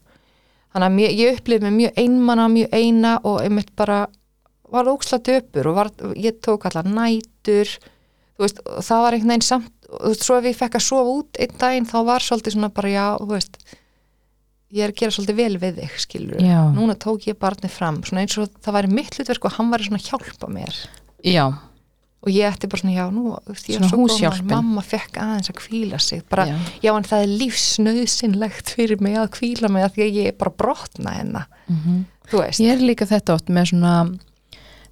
Þannig 0.72 0.86
að 0.86 0.94
mér, 0.94 1.10
ég 1.10 1.38
upplifði 1.38 1.70
mig 1.70 1.72
mjög 1.72 1.92
einmana 1.96 2.48
mjög 2.48 2.68
eina 2.72 3.18
og 3.24 3.42
einmitt 3.42 3.76
bara 3.76 4.06
var 4.70 4.84
óksla 4.84 5.18
döpur 5.18 5.66
og 5.66 5.74
var, 5.74 5.90
ég 6.16 6.40
tók 6.40 6.66
allar 6.66 6.84
nætur. 6.84 7.68
Veist, 8.38 8.58
og 8.66 8.84
það 8.84 9.02
var 9.02 9.12
einhvern 9.12 9.28
veginn 9.28 9.42
samt 9.42 9.72
og 9.88 10.00
þú 10.00 10.08
veist, 10.08 10.24
svo 10.24 10.36
ef 10.36 10.44
ég 10.44 10.56
fekk 10.56 10.74
að 10.74 10.86
sofa 10.88 11.10
út 11.10 11.38
einn 11.40 11.58
daginn 11.58 11.86
þá 11.86 11.98
var 12.04 12.20
svolítið 12.20 12.52
svona 12.52 12.68
bara 12.68 12.88
já, 12.88 13.06
þú 13.20 13.28
veist 13.30 13.58
ég 14.74 14.82
er 14.82 14.92
að 14.92 15.00
gera 15.00 15.14
svolítið 15.14 15.38
vel 15.38 15.58
við 15.62 15.80
þig, 15.80 15.94
skilur 16.02 16.42
Já. 16.42 16.58
núna 16.74 16.96
tók 16.98 17.28
ég 17.30 17.38
barnið 17.38 17.72
fram, 17.72 18.02
svona 18.06 18.24
eins 18.24 18.36
og 18.40 18.50
það 18.64 18.78
væri 18.78 18.92
mitt 18.98 19.18
hlutverk 19.18 19.46
og 19.46 19.56
hann 19.56 19.70
væri 19.72 19.86
svona 19.86 20.00
að 20.02 20.08
hjálpa 20.10 20.50
mér. 20.50 20.80
Já, 21.26 21.44
og 22.24 22.30
ég 22.32 22.48
ætti 22.48 22.66
bara 22.70 22.80
svona, 22.80 22.94
já, 22.96 23.04
nú 23.12 23.36
ég 23.46 23.76
er 23.76 23.88
svo 23.88 24.06
góð 24.08 24.40
mamma 24.50 24.82
fekk 24.82 25.18
aðeins 25.22 25.50
að 25.52 25.58
kvíla 25.60 25.98
sig 26.00 26.22
bara, 26.30 26.46
Já. 26.48 26.56
já. 26.82 26.92
en 26.96 27.04
það 27.06 27.22
er 27.26 27.34
lífsnöðsynlegt 27.42 28.72
fyrir 28.74 29.00
mig 29.04 29.16
að 29.20 29.30
kvíla 29.36 29.68
mig 29.70 29.84
að 29.86 29.94
því 29.96 30.04
að 30.06 30.16
ég 30.20 30.30
er 30.32 30.38
bara 30.40 30.50
brotna 30.58 31.10
hennar 31.20 31.46
þú 32.30 32.40
veist, 32.42 32.60
Ég 32.60 32.72
er 32.74 32.82
líka 32.82 33.06
þetta 33.06 33.36
oft 33.36 33.48
með 33.52 33.70
svona 33.70 33.92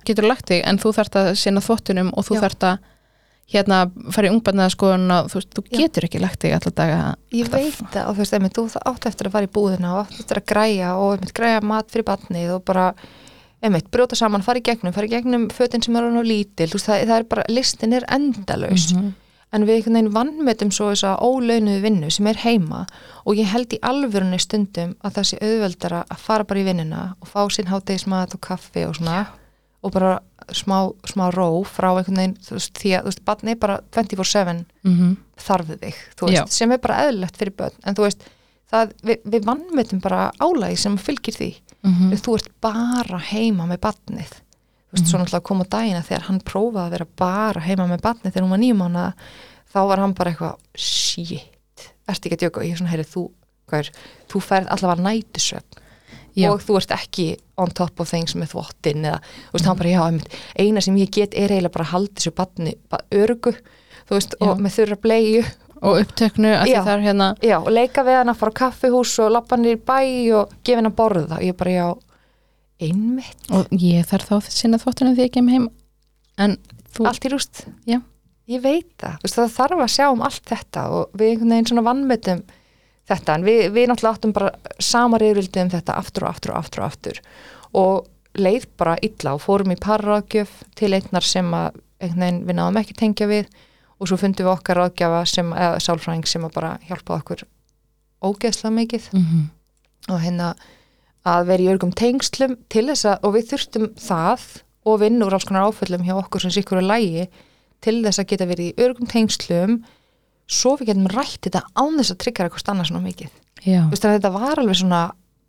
getur 0.04 0.28
lagt 0.28 0.46
þig 0.52 0.62
en 0.68 0.78
þú 0.78 0.92
þarft 0.98 1.16
að 1.16 1.30
sinna 1.40 1.62
þvottunum 1.64 2.12
og 2.14 2.26
þú 2.28 2.36
Já. 2.36 2.42
þarft 2.44 2.66
að 2.68 2.90
hérna 3.54 3.78
fara 4.14 4.28
í 4.28 4.32
ungbarnaða 4.32 4.72
skoðun 4.72 5.10
og 5.12 5.26
þú, 5.32 5.40
veist, 5.40 5.50
þú 5.56 5.64
Já. 5.64 5.78
getur 5.82 6.06
ekki 6.06 6.20
lagt 6.22 6.40
þig 6.44 6.54
alltaf 6.56 6.74
daga 6.78 7.00
ég 7.32 7.44
alltaf- 7.48 7.60
veit 7.60 7.92
það 7.96 8.06
og 8.08 8.14
þú 8.14 8.22
veist, 8.22 8.36
einmitt, 8.38 8.54
þú 8.60 8.64
átt 8.92 9.06
eftir 9.10 9.28
að 9.28 9.34
fara 9.36 9.48
í 9.48 9.52
búðina 9.58 9.90
og 9.96 10.04
átt 10.06 10.20
eftir 10.20 10.40
að 10.40 10.46
græja 10.52 10.94
og 11.00 11.16
einmitt 11.16 11.34
græja 11.36 11.60
mat 11.64 11.90
fyrir 11.92 12.06
batnið 12.08 12.54
og 12.58 12.64
bara 12.64 12.86
einmitt, 13.64 13.90
brjóta 13.94 14.16
saman, 14.18 14.42
fara 14.44 14.60
í 14.60 14.64
gegnum, 14.66 14.92
fara 14.94 15.08
í 15.08 15.12
gegnum 15.14 15.48
fötin 15.54 15.82
sem 15.84 15.96
eru 15.96 16.10
nú 16.12 16.22
lítil, 16.26 16.68
þú 16.68 16.76
veist, 16.78 16.88
það, 16.90 17.04
það 17.10 17.18
er 17.22 17.28
bara 17.34 17.44
listin 17.48 17.92
er 17.96 18.04
endalaus 18.12 18.90
Mhm. 18.94 19.12
en 19.54 19.64
við 19.66 19.76
einhvern 19.78 19.94
veginn 19.94 20.12
vannmetum 20.14 20.70
svo 20.74 20.90
þess 20.90 21.04
að 21.06 21.20
ólaunuðu 21.22 21.80
vinnu 21.84 22.10
sem 22.10 22.26
er 22.26 22.34
heima 22.42 22.86
og 23.24 23.36
ég 23.38 23.46
held 23.46 23.68
í 23.72 23.78
alvörunni 23.80 24.40
stundum 24.42 24.96
að 25.04 25.12
það 25.14 25.28
sé 25.30 25.38
auðveldara 25.40 26.04
að 26.10 26.18
fara 26.18 26.44
bara 26.44 26.60
í 26.60 26.64
vinnuna 26.64 27.14
og 27.22 27.28
fá 27.28 27.48
sinn 27.54 27.66
hátegismat 27.70 28.34
og 28.34 28.40
kaffi 28.40 28.84
og 28.88 28.94
svona 28.96 29.26
og 29.84 29.92
bara 29.92 30.18
smá, 30.52 30.92
smá 31.06 31.30
ró 31.32 31.62
frá 31.64 31.90
einhvern 31.96 32.16
veginn 32.16 32.36
þú 32.42 32.56
veist, 32.58 32.72
því 32.74 32.90
að 32.98 33.02
þú 33.02 33.10
veist, 33.12 33.24
barn 33.24 33.48
er 33.48 33.54
bara 33.56 33.80
24-7 33.92 34.64
Mhm. 34.84 35.16
þarfið 35.38 35.78
þig, 35.80 35.94
þú 36.16 36.26
veist, 36.28 36.36
Já. 36.36 36.46
sem 36.50 36.72
er 36.72 36.78
bara 36.78 36.98
eðlilegt 37.06 37.36
fyrir 37.36 37.54
börn, 37.56 37.72
en 37.84 37.94
þú 37.94 38.02
veist 38.08 38.22
það, 38.72 38.92
við, 39.04 39.18
við 39.24 39.44
vannmetum 39.44 40.00
bara 40.02 40.32
álægi 40.40 40.78
sem 40.78 40.96
fylgir 40.98 41.34
því, 41.36 41.54
Mhm. 41.84 42.12
þú 42.16 42.34
ert 42.38 42.48
bara 42.64 43.18
heima 43.20 43.66
með 43.68 43.80
barnið 43.84 44.30
þú 44.34 44.92
veist, 44.96 45.08
svo 45.10 45.18
náttúrulega 45.18 45.42
kom 45.48 45.60
á 45.60 45.66
dagina 45.68 46.02
þegar 46.02 46.22
hann 46.28 46.40
prófaði 46.40 46.84
að 46.86 46.90
vera 46.90 47.06
bara 47.16 47.60
heima 47.60 47.86
með 47.90 48.00
barnið 48.00 48.32
þegar 48.32 48.42
hún 48.46 48.54
var 48.54 48.62
nýjum 48.62 48.78
mánuða 48.82 49.12
þá 49.74 49.78
var 49.88 49.98
hann 49.98 50.14
bara 50.14 50.30
eitthvað 50.30 50.56
shit, 50.74 51.88
ertu 52.08 52.28
ekki 52.28 52.36
að 52.38 52.42
djóka 52.44 52.60
og 52.60 52.64
ég 52.66 52.72
er 52.72 52.78
svona, 52.78 52.92
heyrið, 52.94 53.10
þú 53.14 53.24
Gaur, 53.66 53.88
þú 54.28 54.40
færð 54.44 54.68
allavega 54.68 55.02
nætusöfn 55.08 55.78
Já. 56.36 56.50
og 56.50 56.60
þú 56.60 56.76
ert 56.76 56.90
ekki 56.90 57.26
on 57.56 57.70
top 57.70 58.00
of 58.00 58.10
things 58.10 58.34
með 58.34 58.50
þvottin 58.52 59.04
eða, 59.06 59.20
þú 59.48 59.52
veist, 59.54 59.66
hann 59.66 59.78
bara, 59.78 59.88
já, 59.94 60.00
einmitt, 60.04 60.34
eina 60.58 60.80
sem 60.84 60.96
ég 60.96 61.10
get 61.14 61.34
er 61.34 61.48
eiginlega 61.54 61.72
bara 61.72 61.84
að 61.86 61.92
halda 61.94 62.14
þessu 62.18 62.32
batni 62.34 62.74
örgu, 63.14 63.52
þú 64.08 64.16
veist, 64.18 64.34
og 64.40 64.50
Já. 64.50 64.62
með 64.62 64.74
þurra 64.76 64.98
bleiu 65.00 65.44
og 65.84 66.00
upptöknu 66.00 66.48
Já. 66.48 66.80
hérna 66.86 67.34
já, 67.42 67.58
og 67.58 67.70
leika 67.70 68.04
við 68.04 68.18
hann 68.18 68.32
að 68.32 68.40
fara 68.40 68.52
á 68.56 68.60
kaffihús 68.60 69.12
og 69.20 69.32
lappa 69.34 69.56
hann 69.56 69.68
í 69.68 69.76
bæ 69.76 70.00
og 70.38 70.54
gefa 70.64 70.80
hann 70.80 70.88
að 70.88 70.96
borða. 70.96 71.38
Og 71.38 71.44
ég 71.44 71.56
bara, 71.60 71.70
já, 71.70 71.88
einmitt. 72.80 73.50
Og 73.52 73.68
ég 73.70 74.06
þarf 74.08 74.30
þá 74.30 74.50
sinna 74.50 74.80
þvottunum 74.80 75.16
því 75.18 75.28
ég 75.28 75.34
kem 75.34 75.50
heim 75.52 75.68
en 76.40 76.56
þú, 76.94 77.06
allt 77.10 77.28
í 77.28 77.32
rúst. 77.32 77.66
Já. 77.88 78.00
ég 78.48 78.60
veit 78.64 78.90
það, 79.00 79.20
veist, 79.22 79.38
það 79.38 79.52
þarf 79.58 79.84
að 79.84 79.92
sjá 79.94 80.06
um 80.12 80.24
allt 80.24 80.48
þetta 80.50 80.86
og 80.92 81.14
við 81.16 81.30
einhvern 81.30 81.54
veginn 81.54 81.68
svona 81.70 81.84
vannmetum 81.86 82.42
þetta, 83.08 83.36
en 83.36 83.44
við, 83.44 83.60
við 83.72 83.86
náttúrulega 83.88 84.18
áttum 84.18 84.34
bara 84.36 84.50
sama 84.80 85.20
reyðvildi 85.20 85.62
um 85.64 85.70
þetta 85.72 85.96
aftur 86.00 86.26
og 86.26 86.34
aftur 86.34 86.52
og 86.52 86.58
aftur 86.60 86.82
og 86.82 86.88
aftur. 86.88 87.22
Og 87.74 88.40
leið 88.40 88.66
bara 88.80 88.96
illa 89.04 89.36
og 89.36 89.44
fórum 89.44 89.72
í 89.72 89.78
parraðgjöf 89.80 90.58
til 90.76 90.92
einnar 90.96 91.24
sem 91.24 91.52
að 91.56 91.80
einhvern 92.00 92.24
veginn 92.24 92.42
við 92.48 92.58
náðum 92.58 92.80
ekki 92.80 92.98
tengja 92.98 93.30
við 93.30 93.48
og 94.04 94.10
svo 94.10 94.20
fundum 94.20 94.46
við 94.46 94.52
okkar 94.52 94.80
ráðgjafa 94.80 95.24
sem, 95.30 95.50
eða 95.56 95.80
sálfræðing 95.82 96.28
sem 96.28 96.44
að 96.44 96.56
bara 96.58 96.76
hjálpa 96.88 97.18
okkur 97.18 97.44
ógeðslega 98.24 98.78
mikið 98.78 99.10
mm 99.16 99.44
og 100.12 100.20
hérna 100.20 100.50
að 101.24 101.46
vera 101.48 101.64
í 101.64 101.68
örgum 101.72 101.92
tengslum 101.96 102.58
til 102.68 102.82
þess 102.90 103.06
að, 103.08 103.22
og 103.24 103.30
við 103.32 103.46
þurftum 103.52 103.86
það 103.96 104.42
og 104.84 104.98
vinna 105.00 105.24
úr 105.24 105.36
alls 105.36 105.46
konar 105.48 105.70
áföllum 105.70 106.04
hjá 106.04 106.12
okkur 106.18 106.44
sem 106.44 106.52
sikkur 106.52 106.82
er 106.82 106.84
lægi 106.84 107.24
til 107.84 108.02
þess 108.04 108.20
að 108.20 108.28
geta 108.32 108.48
verið 108.50 108.68
í 108.68 108.84
örgum 108.84 109.08
tengslum 109.08 109.78
svo 110.44 110.74
við 110.76 110.90
getum 110.90 111.08
rætt 111.08 111.40
þetta 111.46 111.64
án 111.72 111.96
þess 111.96 112.12
að 112.12 112.20
tryggja 112.20 112.46
eitthvað 112.48 112.70
annað 112.74 112.90
svona 112.90 113.06
mikið. 113.06 113.40
að 114.10 114.18
þetta 114.18 114.32
var 114.34 114.60
alveg 114.60 114.80
svona 114.82 115.02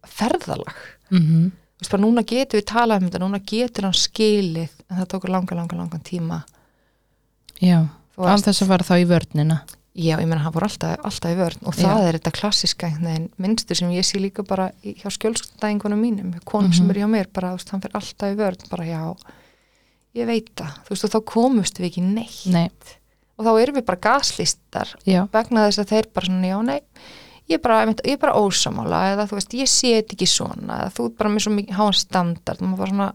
ferðalag. 0.08 0.82
mm 1.12 1.52
veist 1.76 1.92
bara 1.92 2.06
núna 2.06 2.24
getur 2.24 2.62
við 2.62 2.68
talað 2.72 3.02
um 3.02 3.10
þetta, 3.10 3.20
núna 3.20 3.40
getur 3.44 3.84
hann 3.84 3.98
skilið 4.00 4.72
en 4.88 5.00
það 5.02 5.10
tókur 5.12 5.34
langa, 5.34 5.56
langa, 5.60 5.76
langan 5.76 6.04
tíma. 6.08 6.46
já, 7.60 7.84
Veist, 8.18 8.46
þess 8.48 8.64
að 8.64 8.68
fara 8.72 8.84
þá 8.88 8.96
í 9.02 9.08
vörnina. 9.10 9.58
Já, 9.96 10.18
ég 10.20 10.28
meina 10.28 10.42
hann 10.44 10.52
voru 10.52 10.68
alltaf, 10.68 10.98
alltaf 11.08 11.32
í 11.32 11.38
vörn 11.40 11.62
og 11.70 11.76
það 11.78 12.02
er 12.10 12.18
þetta 12.18 12.32
klassiska 12.36 12.90
minnstur 13.40 13.78
sem 13.80 13.90
ég 13.96 14.04
sé 14.04 14.20
líka 14.20 14.44
bara 14.44 14.70
hjá 14.84 15.08
skjölskundæðingunum 15.08 16.02
mínum, 16.04 16.34
konum 16.44 16.74
sem 16.76 16.84
Mhm. 16.86 16.92
er 16.92 17.00
hjá 17.00 17.08
mér 17.14 17.28
bara, 17.32 17.52
þú 17.54 17.58
veist, 17.60 17.70
hann 17.72 17.82
fyrir 17.82 17.96
alltaf 17.96 18.34
í 18.34 18.36
vörn 18.36 18.70
bara 18.70 18.84
já, 18.84 19.16
ég 20.16 20.26
veit 20.28 20.52
það 20.56 20.74
þú 20.84 20.90
veist, 20.90 21.04
og 21.06 21.12
þá 21.12 21.26
komust 21.26 21.80
við 21.80 21.86
ekki 21.92 22.04
neitt. 22.14 22.46
Nei, 22.52 22.70
og 23.40 23.46
þá 23.46 23.62
erum 23.64 23.76
við 23.76 23.86
bara 23.86 23.98
gaslistar 24.04 24.96
já, 25.08 25.30
vegna 25.32 25.68
þess 25.70 25.80
að 25.80 25.90
þeir 25.94 26.12
bara 26.14 26.26
svona, 26.26 26.48
já, 26.52 26.62
nei 26.66 26.82
ég 27.48 27.56
er 27.56 27.62
bara, 27.64 27.86
ég 28.04 28.20
bara 28.20 28.34
ósamála 28.36 29.14
eða 29.16 29.28
þú 29.30 29.36
veist, 29.40 29.54
ég 29.54 29.68
sé 29.70 30.02
þetta 30.02 30.16
ekki 30.18 30.28
svona 30.28 30.80
eða 30.82 30.92
þú 30.92 31.06
er 31.06 31.16
bara 31.20 31.30
með 31.30 31.44
svo 31.46 31.52
mikið 31.56 31.76
háan 31.80 31.94
standard. 31.94 32.62
Og 32.62 32.68
maður 32.68 32.78
bara 32.84 32.90
svona, 32.90 33.12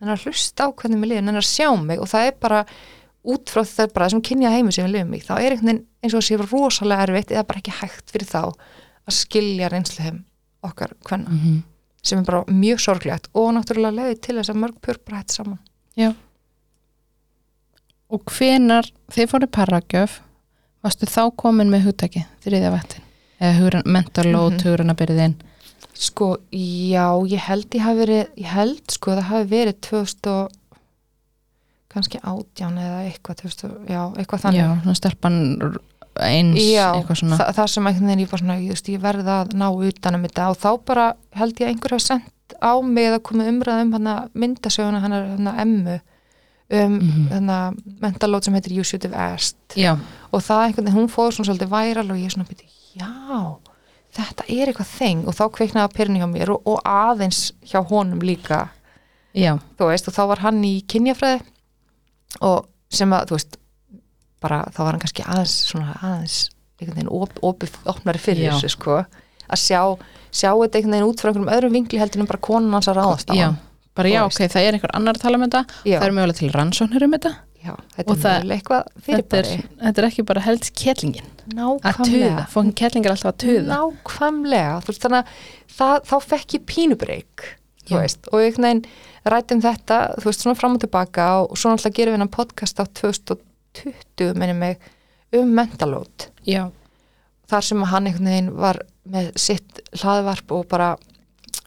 nennar 0.00 0.18
að 0.18 0.24
hlusta 0.26 0.66
á 0.66 0.68
hvernig 0.70 0.98
mér 1.00 1.08
liður 1.08 1.24
nennar 1.24 1.42
að 1.42 1.50
sjá 1.50 1.68
mig. 1.82 1.98
Og 1.98 2.06
það 2.06 2.26
er 2.28 2.34
bara 2.38 2.64
út 3.22 3.50
frá 3.52 3.62
það 3.62 3.92
bara 3.94 4.08
þessum 4.08 4.24
kynja 4.26 4.50
heimi 4.50 4.72
sem 4.74 4.86
við 4.86 4.96
lifum 4.96 5.14
í 5.14 5.22
þá 5.22 5.34
er 5.38 5.54
einhvern 5.54 5.68
veginn 5.68 5.84
eins 6.02 6.16
og 6.18 6.24
sé 6.26 6.38
rosalega 6.40 7.06
erfitt 7.06 7.34
eða 7.34 7.46
bara 7.46 7.62
ekki 7.62 7.76
hægt 7.78 8.14
fyrir 8.14 8.30
þá 8.30 8.40
að 8.50 9.18
skilja 9.18 9.70
reynslu 9.70 10.02
þeim 10.02 10.24
okkar 10.66 10.96
hvenna 11.06 11.30
mm 11.30 11.60
sem 12.02 12.18
er 12.18 12.26
bara 12.26 12.42
mjög 12.50 12.82
sorglegt 12.82 13.30
og 13.38 13.52
náttúrulega 13.56 13.94
leiði 13.94 14.18
til 14.26 14.36
þess 14.38 14.50
að 14.50 14.60
mörg 14.64 14.78
pur 14.82 14.98
bara 15.06 15.20
hætt 15.20 15.36
saman 15.36 16.16
og 18.12 18.34
hvenar 18.34 18.88
þið 19.14 19.30
fóru 19.30 19.48
paragjöf 19.56 20.18
varstu 20.82 21.06
þá 21.06 21.22
komin 21.38 21.70
með 21.70 21.86
hugtaki 21.88 22.24
þriðja 22.44 22.74
vettin 22.74 23.06
eða 23.42 23.54
hugran, 23.58 23.86
mental 23.86 24.26
load, 24.28 24.52
mm. 24.52 24.58
-hmm. 24.58 24.68
hugranabyrðin 24.68 25.40
Sko, 25.92 26.38
já, 26.50 27.06
ég 27.28 27.38
held 27.46 27.74
ég 27.74 27.82
hafi 27.84 27.98
verið, 27.98 28.28
ég 28.40 28.48
held 28.48 28.90
sko 28.90 29.12
það 29.12 29.28
hafi 29.28 29.48
verið 29.50 29.80
2000 29.86 30.30
og 30.32 30.54
kannski 31.94 32.20
átján 32.22 32.78
eða 32.78 33.00
eitthvað, 33.08 33.40
2000, 33.42 33.88
já, 33.88 34.02
eitthvað 34.16 34.44
þannig. 34.46 34.60
já, 34.62 34.68
svona 34.82 34.98
stelpan 35.00 35.38
eins 36.20 36.60
Já, 36.60 36.86
eitthvað 36.92 37.18
svona. 37.22 37.36
þa 37.40 37.52
það 37.56 37.66
sem 37.72 37.86
einhvern 37.88 38.06
veginn 38.10 38.22
ég 38.26 38.30
bara 38.30 38.42
svona, 38.42 38.56
ég, 38.60 38.68
veist, 38.74 38.88
ég 38.92 39.00
verði 39.00 39.32
að 39.32 39.54
ná 39.56 39.66
utan 39.88 40.14
um 40.18 40.22
þetta. 40.26 40.48
Og 40.52 40.58
þá 40.60 40.70
bara 40.84 41.06
held 41.40 41.54
ég 41.60 41.66
að 41.68 41.72
einhver 41.72 41.94
hafi 41.96 42.04
sendt 42.04 42.56
á 42.60 42.72
mig 42.84 43.06
eða 43.08 43.20
komið 43.24 43.48
umræð 43.48 43.80
um 43.86 43.92
hana 43.96 44.16
myndasöguna 44.36 45.00
hennar 45.00 45.28
hana 45.38 45.54
emmu 45.62 45.94
um 46.72 46.98
Mhm. 46.98 47.28
hana 47.32 47.56
mentalót 48.00 48.44
sem 48.44 48.54
heitir 48.54 48.72
You 48.76 48.84
Should 48.84 49.04
Have 49.04 49.16
Asked. 49.16 49.76
Já, 49.76 49.96
og 50.32 50.40
það 50.40 50.66
einhvern 50.66 50.84
veginn, 50.84 50.98
hún 51.00 51.08
fór 51.08 51.32
svona 51.32 51.48
svolítið 51.48 51.68
væral 51.72 52.10
og 52.10 52.16
ég 52.20 52.30
svona 52.32 52.48
byrja, 52.48 52.68
já 52.96 53.56
þetta 54.12 54.44
er 54.48 54.66
eitthvað 54.68 54.92
þeng. 54.98 55.26
Og 55.26 55.34
þá 55.34 55.44
kveiknaði 55.56 55.88
að 55.88 55.94
pyrni 55.96 56.20
hjá 56.20 56.28
mér 56.28 56.50
og, 56.52 56.62
og 56.66 56.80
aðeins 56.84 57.52
hjá 57.64 57.80
honum 57.88 58.20
líka. 58.20 58.68
Já, 59.34 59.56
þú 59.78 59.88
veist, 59.88 60.08
og 60.08 60.14
þá 60.14 60.26
var 60.28 60.38
hann 60.44 60.62
í 60.64 60.82
kynjafræði 60.84 61.40
og 62.40 62.68
sem 62.92 63.12
að, 63.12 63.28
þú 63.30 63.38
veist 63.38 63.58
bara, 64.42 64.62
þá 64.74 64.80
var 64.82 64.90
hann 64.94 65.02
kannski 65.04 65.26
aðeins 65.26 65.56
svona 65.68 65.96
aðeins, 66.00 66.38
einhvern 66.80 66.98
veginn 66.98 67.12
op, 67.14 67.36
op, 67.46 67.66
opnari 67.88 68.22
fyrir 68.22 68.48
Já. 68.48 68.54
þessu, 68.56 68.72
sko. 68.76 68.98
Að 69.52 69.60
sjá, 69.60 69.82
sjá 70.32 70.50
þetta 70.50 70.80
einhvern 70.80 70.96
veginn 70.96 71.10
út 71.10 71.22
frá 71.22 71.30
einhverjum 71.30 71.52
öðrum 71.54 71.78
vinkli 71.78 72.00
heldur 72.00 72.24
en 72.24 72.30
bara 72.30 72.42
konan 72.42 72.74
hans 72.78 72.90
að 72.90 72.98
ráðast 73.00 73.30
á 73.30 73.34
hann. 73.36 73.60
bara 73.94 74.08
já, 74.08 74.20
ok, 74.24 74.40
það 74.48 74.66
er 74.66 74.76
einhver 74.78 74.94
annar 74.96 75.18
að 75.18 75.24
tala 75.26 75.38
um 75.38 75.46
þetta. 75.46 75.64
Já, 75.84 75.98
það 75.98 76.06
er 76.08 76.14
mögulega 76.16 76.38
til 76.40 76.52
rannsóknir 76.56 77.06
um 77.06 77.16
þetta. 77.18 77.34
Já, 77.62 77.76
þetta 77.94 78.10
og 78.10 78.24
er 78.26 78.42
mjög 78.42 78.56
eitthvað 78.56 78.86
þetta 78.88 79.04
fyrirbæri 79.06 79.50
er, 79.54 79.66
þetta 79.84 80.02
er 80.02 80.06
ekki 80.08 80.22
bara 80.26 80.40
helst 80.42 80.70
kettlingin 80.74 81.28
að 81.28 81.52
nákvæmlega. 81.58 82.30
Tuða, 82.32 82.46
fókin 82.50 82.72
kettling 82.80 83.06
er 83.06 83.14
alltaf 83.14 83.30
að 83.30 83.36
tuða. 83.44 83.76
Nákvæmlega. 83.76 84.72
Þú 84.82 84.90
veist, 84.90 85.02
þannig 85.04 85.20
að 85.20 85.44
það, 85.76 85.94
þá 86.08 86.16
fekk 86.32 86.56
ég 86.56 86.64
pínubreik. 86.72 87.44
Veist, 87.90 88.28
og 88.30 88.40
einhvern 88.40 88.66
veginn 88.68 88.84
rættum 89.32 89.62
þetta, 89.62 89.98
þú 90.20 90.28
veist, 90.28 90.44
svona 90.44 90.58
fram 90.58 90.76
og 90.76 90.82
tilbaka 90.84 91.26
og 91.42 91.56
svo 91.58 91.72
náttúrulega 91.72 91.96
gerum 91.98 92.12
við 92.14 92.18
hennan 92.18 92.32
podcast 92.36 92.80
á 92.82 92.84
2020, 92.86 94.34
minni 94.38 94.54
mig 94.54 94.78
um 95.32 95.52
mentalót, 95.56 96.28
já, 96.46 96.70
þar 97.50 97.68
sem 97.68 97.82
hann 97.90 98.06
einhvern 98.06 98.30
veginn 98.30 98.50
var 98.56 98.80
með 99.08 99.32
sitt 99.40 99.80
hlaðvarp 100.02 100.52
og 100.52 100.66
bara 100.70 100.96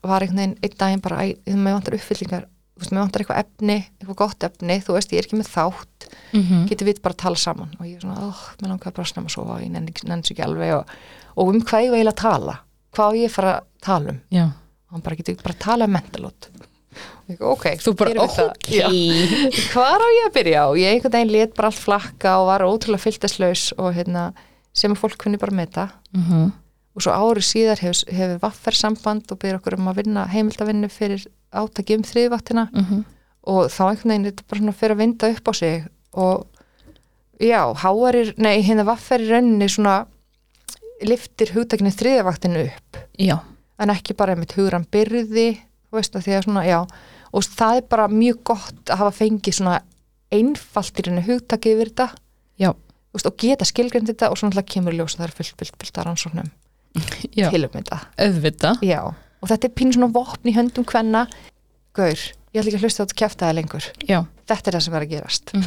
var 0.06 0.22
einhvern 0.22 0.42
veginn 0.42 0.58
einn 0.64 0.78
daginn 0.80 1.02
bara, 1.04 1.24
æ, 1.26 1.36
með 1.56 1.80
vantar 1.80 1.98
uppfyllingar 1.98 2.46
þú 2.76 2.84
veist, 2.84 2.92
með 2.92 3.02
vantar 3.02 3.24
eitthvað 3.24 3.42
efni, 3.44 3.78
eitthvað 4.00 4.20
gott 4.20 4.44
efni 4.50 4.78
þú 4.84 4.98
veist, 4.98 5.14
ég 5.16 5.22
er 5.22 5.28
ekki 5.30 5.40
með 5.40 5.52
þátt 5.54 6.10
mm 6.36 6.66
getur 6.70 6.88
við 6.90 7.02
bara 7.02 7.16
að 7.16 7.22
tala 7.24 7.40
saman? 7.40 7.72
Og 7.80 7.86
ég 7.88 7.96
er 7.96 8.02
svona, 8.04 8.28
oh, 8.28 8.42
mér 8.62 8.70
langar 8.70 8.94
bara 8.94 9.06
að 9.06 9.12
snemma 9.14 9.30
að 9.32 9.36
sofa 9.38 9.56
og 9.56 9.62
ég 9.64 9.72
nenni 9.72 9.94
nenni 10.04 10.26
sig 10.28 10.36
ekki 10.36 10.44
alveg 10.46 10.74
og, 10.76 10.94
og 11.36 11.50
um 11.54 11.62
hvað 11.62 11.86
ég 11.86 11.96
vil 11.96 12.08
að 12.12 12.18
tala? 12.20 12.56
Hvað 12.96 13.18
ég 13.22 13.32
fara 13.32 13.54
að 13.56 13.66
tala 13.82 14.12
um? 14.12 14.20
Já 14.30 14.46
hann 14.96 15.04
bara 15.06 15.20
getur 15.20 15.38
bara 15.44 15.56
að 15.58 15.64
tala 15.66 15.90
um 15.90 16.00
ég, 17.28 17.40
ok, 17.42 17.66
þú 17.82 17.94
bara, 18.00 18.28
það. 18.32 18.52
ok 18.54 18.68
hvað 19.74 20.04
á 20.06 20.08
ég 20.16 20.28
að 20.28 20.36
byrja? 20.38 20.66
Á 20.66 20.70
ég 20.80 20.92
einhvern 20.94 21.16
veginn 21.18 21.34
let 21.34 21.56
bara 21.58 21.72
allt 21.72 21.82
flakka 21.82 22.36
og 22.42 22.50
var 22.52 22.66
ótrúlega 22.68 23.04
fylltaslaus 23.04 23.66
og 23.78 23.96
hérna, 23.98 24.30
sem 24.76 24.94
að 24.94 25.02
fólk 25.02 25.18
kunni 25.26 25.42
bara 25.42 25.56
meta. 25.56 25.90
Mhm. 26.16 26.54
og 26.96 27.04
svo 27.04 27.12
ári 27.12 27.42
síðar 27.44 27.82
hefur, 27.84 28.08
hefur 28.16 28.38
vaffer 28.40 28.76
samband 28.80 29.32
og 29.34 29.40
byrja 29.42 29.58
okkur 29.60 29.76
um 29.76 29.90
að 29.92 29.98
vinna 30.00 30.22
heimildavinnu 30.32 30.88
fyrir 30.88 31.26
átaki 31.52 31.98
um 31.98 32.06
þriðvaktina. 32.08 32.70
Mhm. 32.72 33.02
og 33.52 33.68
þá 33.70 33.82
einhvern 33.90 34.12
veginn 34.14 34.28
þetta 34.30 34.48
bara 34.48 34.62
svona 34.62 34.78
fyrir 34.80 34.96
að 34.96 35.02
vinda 35.04 35.32
upp 35.36 35.50
á 35.50 35.54
sig. 35.54 35.84
Og 36.16 36.48
já, 37.40 37.62
háarir, 37.76 38.34
nei, 38.38 38.62
hérna 38.64 38.86
vaffer 38.88 39.20
í 39.20 39.28
rauninni 39.30 39.68
svona 39.70 40.06
liftir 41.04 41.52
hugtakinu 41.52 41.92
þriðavaktinu 41.92 42.64
upp. 42.72 42.98
Já, 43.20 43.38
en 43.80 43.92
ekki 43.94 44.16
bara 44.18 44.36
einmitt 44.36 44.56
hugran 44.58 44.88
byrði 44.92 45.50
veist 45.96 46.16
að 46.18 46.30
að 46.38 46.46
svona, 46.48 46.64
og 47.36 47.48
það 47.56 47.80
er 47.80 47.88
bara 47.92 48.08
mjög 48.12 48.40
gott 48.52 48.92
að 48.92 49.02
hafa 49.02 49.16
fengið 49.20 49.58
svona 49.60 49.80
einfalt 50.36 51.00
í 51.00 51.06
rauninni 51.06 51.26
hugtakið 51.28 51.76
yfir 51.76 51.92
þetta. 51.92 52.08
Já, 52.62 52.70
og 52.72 53.22
geta 53.42 53.68
skilgrind 53.68 54.10
þetta 54.12 54.32
og 54.32 54.40
svona 54.40 54.56
kemur 54.68 54.96
í 54.96 55.00
ljós 55.00 55.16
að 55.16 55.24
það 55.24 55.28
er 55.28 55.36
fullt, 55.40 55.58
fullt, 55.60 55.78
fullt 55.82 56.00
að 56.00 56.08
rannsóknum 56.10 56.50
já, 57.40 57.50
til 57.50 57.62
um 57.68 57.76
þetta. 57.76 58.00
Og 59.44 59.52
þetta 59.52 59.70
er 59.70 59.76
pínu 59.78 59.98
svona 59.98 60.12
vopn 60.16 60.50
í 60.52 60.56
höndum 60.56 60.88
hvenna 60.90 61.26
gaur, 61.96 62.26
ég 62.56 62.60
ætla 62.60 62.72
ekki 62.72 62.80
að 62.80 62.88
hlusta 62.88 63.04
á 63.04 63.06
þetta 63.06 63.20
kæftæði 63.22 63.58
lengur. 63.60 63.90
Já, 64.10 64.20
þetta 64.50 64.72
er 64.72 64.78
það 64.78 64.86
sem 64.88 64.98
er 64.98 65.06
að 65.06 65.16
gerast. 65.16 65.56
Mm 65.56 65.64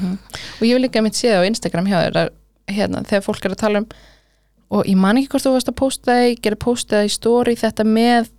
og 0.58 0.64
ég 0.66 0.74
vil 0.74 0.84
líka 0.84 1.04
mitt 1.04 1.16
séð 1.16 1.40
á 1.40 1.48
Instagram 1.48 1.88
hjá 1.88 1.98
þér 2.00 2.20
að, 2.24 2.30
hérna, 2.68 3.04
þegar 3.08 3.24
fólk 3.24 3.44
er 3.44 3.54
að 3.54 3.62
tala 3.62 3.84
um 3.84 3.88
og 4.70 4.86
ég 4.86 4.96
man 5.00 5.16
ekki 5.16 5.32
hvort 5.32 5.46
þú 5.46 5.54
varst 5.56 5.72
að 5.72 5.80
posta 5.80 6.12
það 6.12 6.28
ég 6.28 6.40
gerði 6.44 6.60
postaði 6.64 7.10
í 7.10 7.14
story 7.14 7.56
þetta 7.56 7.84
með 7.88 8.30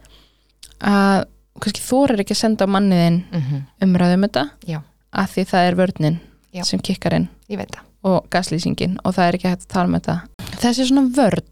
að 0.80 1.28
kannski 1.60 1.84
þorir 1.84 2.24
ekki 2.24 2.36
að 2.36 2.42
senda 2.44 2.66
á 2.70 2.74
manniðin 2.74 3.22
mm 3.26 3.42
-hmm. 3.42 3.62
umræðum 3.86 4.26
þetta 4.28 4.50
Já. 4.66 4.80
að 5.12 5.28
því 5.34 5.46
það 5.52 5.68
er 5.68 5.76
vörnin 5.76 6.20
Já. 6.54 6.64
sem 6.64 6.80
kikkar 6.80 7.14
inn 7.14 7.30
það 7.50 7.86
og 8.04 8.30
gaslýsingin 8.32 8.98
og 9.04 9.16
það 9.16 9.28
er 9.28 9.36
ekki 9.36 9.50
hægt 9.50 9.66
að 9.68 9.74
tala 9.74 9.88
um 9.88 9.98
þetta 9.98 10.16
þessi 10.62 10.88
svona 10.88 11.10
vörn 11.16 11.44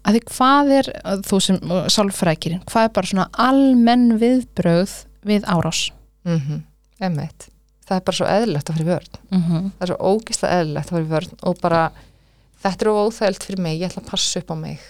að 0.00 0.16
því 0.16 0.22
hvað 0.32 0.72
er, 0.78 0.90
þú 1.28 1.40
sem 1.44 1.58
sálfrækirinn, 1.92 2.64
hvað 2.70 2.84
er 2.84 2.92
bara 2.96 3.10
svona 3.10 3.28
almenn 3.32 4.18
viðbröð 4.20 4.92
við 5.28 5.44
árás 5.44 5.90
mm 6.24 6.38
-hmm. 6.38 6.60
Emmett. 7.00 7.48
það 7.86 7.96
er 7.96 8.04
bara 8.04 8.16
svo 8.16 8.26
eðlilegt 8.26 8.70
að 8.70 8.76
fyrir 8.76 8.92
vörn 8.92 9.14
mm 9.30 9.42
-hmm. 9.42 9.70
það 9.78 9.82
er 9.82 9.86
svo 9.86 9.98
ógislega 10.00 10.60
eðlilegt 10.60 10.92
að 10.92 10.96
fyrir 10.96 11.12
vörn 11.14 11.32
og 11.42 11.60
bara 11.60 11.90
þetta 12.62 12.86
er 12.86 12.90
óþægilt 12.94 13.46
fyrir 13.48 13.62
mig, 13.64 13.78
ég 13.80 13.88
ætla 13.90 14.02
að 14.04 14.10
passa 14.10 14.40
upp 14.42 14.50
á 14.52 14.56
mig. 14.60 14.80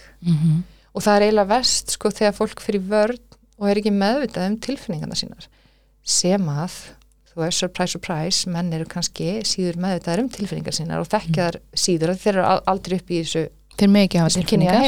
Og 0.93 1.01
það 1.05 1.15
er 1.15 1.25
eiginlega 1.27 1.47
vest 1.55 1.93
sko 1.95 2.09
þegar 2.11 2.33
fólk 2.35 2.59
fyrir 2.65 2.81
vörn 2.91 3.19
og 3.61 3.69
er 3.69 3.79
ekki 3.79 3.93
meðvitað 3.95 4.49
um 4.49 4.57
tilfinningarna 4.65 5.15
sínar. 5.15 5.47
Sem 6.03 6.47
að 6.51 6.73
þú 7.31 7.39
veist, 7.45 7.61
surprise, 7.61 7.91
surprise, 7.95 8.49
menn 8.51 8.73
eru 8.75 8.85
kannski 8.91 9.37
síður 9.47 9.77
meðvitaðar 9.79 10.23
um 10.25 10.29
tilfinningar 10.33 10.75
sínar 10.75 10.99
og 10.99 11.07
þekkja 11.07 11.45
þar 11.47 11.59
síður 11.79 12.11
að 12.11 12.19
þeir 12.25 12.33
eru 12.35 12.45
al- 12.49 12.63
aldrei 12.73 12.97
upp 12.99 13.11
í 13.15 13.21
þessu 13.23 13.43
þeir 13.79 13.89
með 13.93 14.03
ekki 14.07 14.19
hafa 14.19 14.33
tilfinningar. 14.41 14.81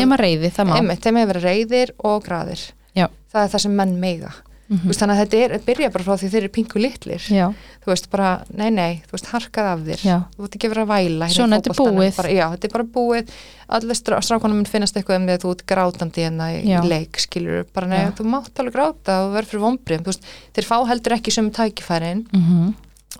nema 0.00 0.16
reyði, 0.18 0.50
það 0.56 0.66
má. 0.66 0.74
Þeim 1.06 1.18
hefur 1.20 1.30
verið 1.30 1.46
reyðir 1.46 1.92
og 2.10 2.24
graðir. 2.26 2.64
Já. 2.98 3.06
það 3.30 3.44
er 3.44 3.52
það 3.54 3.60
sem 3.62 3.76
menn 3.78 3.94
meiga 4.02 4.32
Mhm. 4.70 4.84
þú 4.84 4.90
veist, 4.92 5.00
þannig 5.02 5.16
að 5.16 5.22
þetta 5.24 5.38
er, 5.44 5.54
byrja 5.66 5.88
bara 5.90 6.04
frá 6.06 6.14
því 6.20 6.28
þeir 6.30 6.40
eru 6.44 6.50
pingu 6.54 6.78
litlir. 6.80 7.22
Já, 7.26 7.46
þú 7.82 7.90
veist 7.90 8.06
bara, 8.10 8.28
nei 8.54 8.70
nei, 8.70 9.02
þú 9.08 9.16
veist, 9.16 9.30
harkað 9.32 9.66
af 9.72 9.80
þér. 9.88 10.02
Já. 10.06 10.16
þú 10.36 10.44
veist 10.44 10.54
ekki 10.56 10.68
vera 10.70 10.84
að 10.84 10.92
væla 10.92 11.26
hérna 11.26 11.34
Svona, 11.34 11.58
þetta 11.58 11.70
er 11.70 11.80
búið. 11.80 12.16
bara, 12.16 12.30
já, 12.30 12.44
þetta 12.54 12.64
er 12.68 12.74
bara 12.76 12.84
búið. 12.94 13.32
Allir 13.70 13.98
strá, 13.98 14.20
strákunum 14.22 14.56
mun 14.60 14.70
finnast 14.70 14.94
eitthvað 14.94 15.16
um 15.18 15.26
því 15.26 15.34
að 15.34 15.42
þú 15.42 15.50
ert 15.56 15.66
grátandi 15.66 16.22
hérna 16.22 16.46
í, 16.54 16.60
Já. 16.70 16.78
í 16.78 16.88
leik 16.88 17.18
skilur, 17.18 17.66
bara 17.74 17.86
nei, 17.90 18.04
þú 18.14 18.24
mátt 18.30 18.54
alveg 18.62 18.72
gráta 18.78 19.18
og 19.26 19.34
verður 19.34 19.50
fyrir 19.50 19.66
vombrið, 19.66 20.00
þú 20.06 20.12
veist, 20.14 20.30
þeir 20.54 20.68
fá 20.70 20.76
heldur 20.86 21.16
ekki 21.18 21.32
sem 21.34 21.50
tækifærin 21.50 22.26
mm 22.30 22.74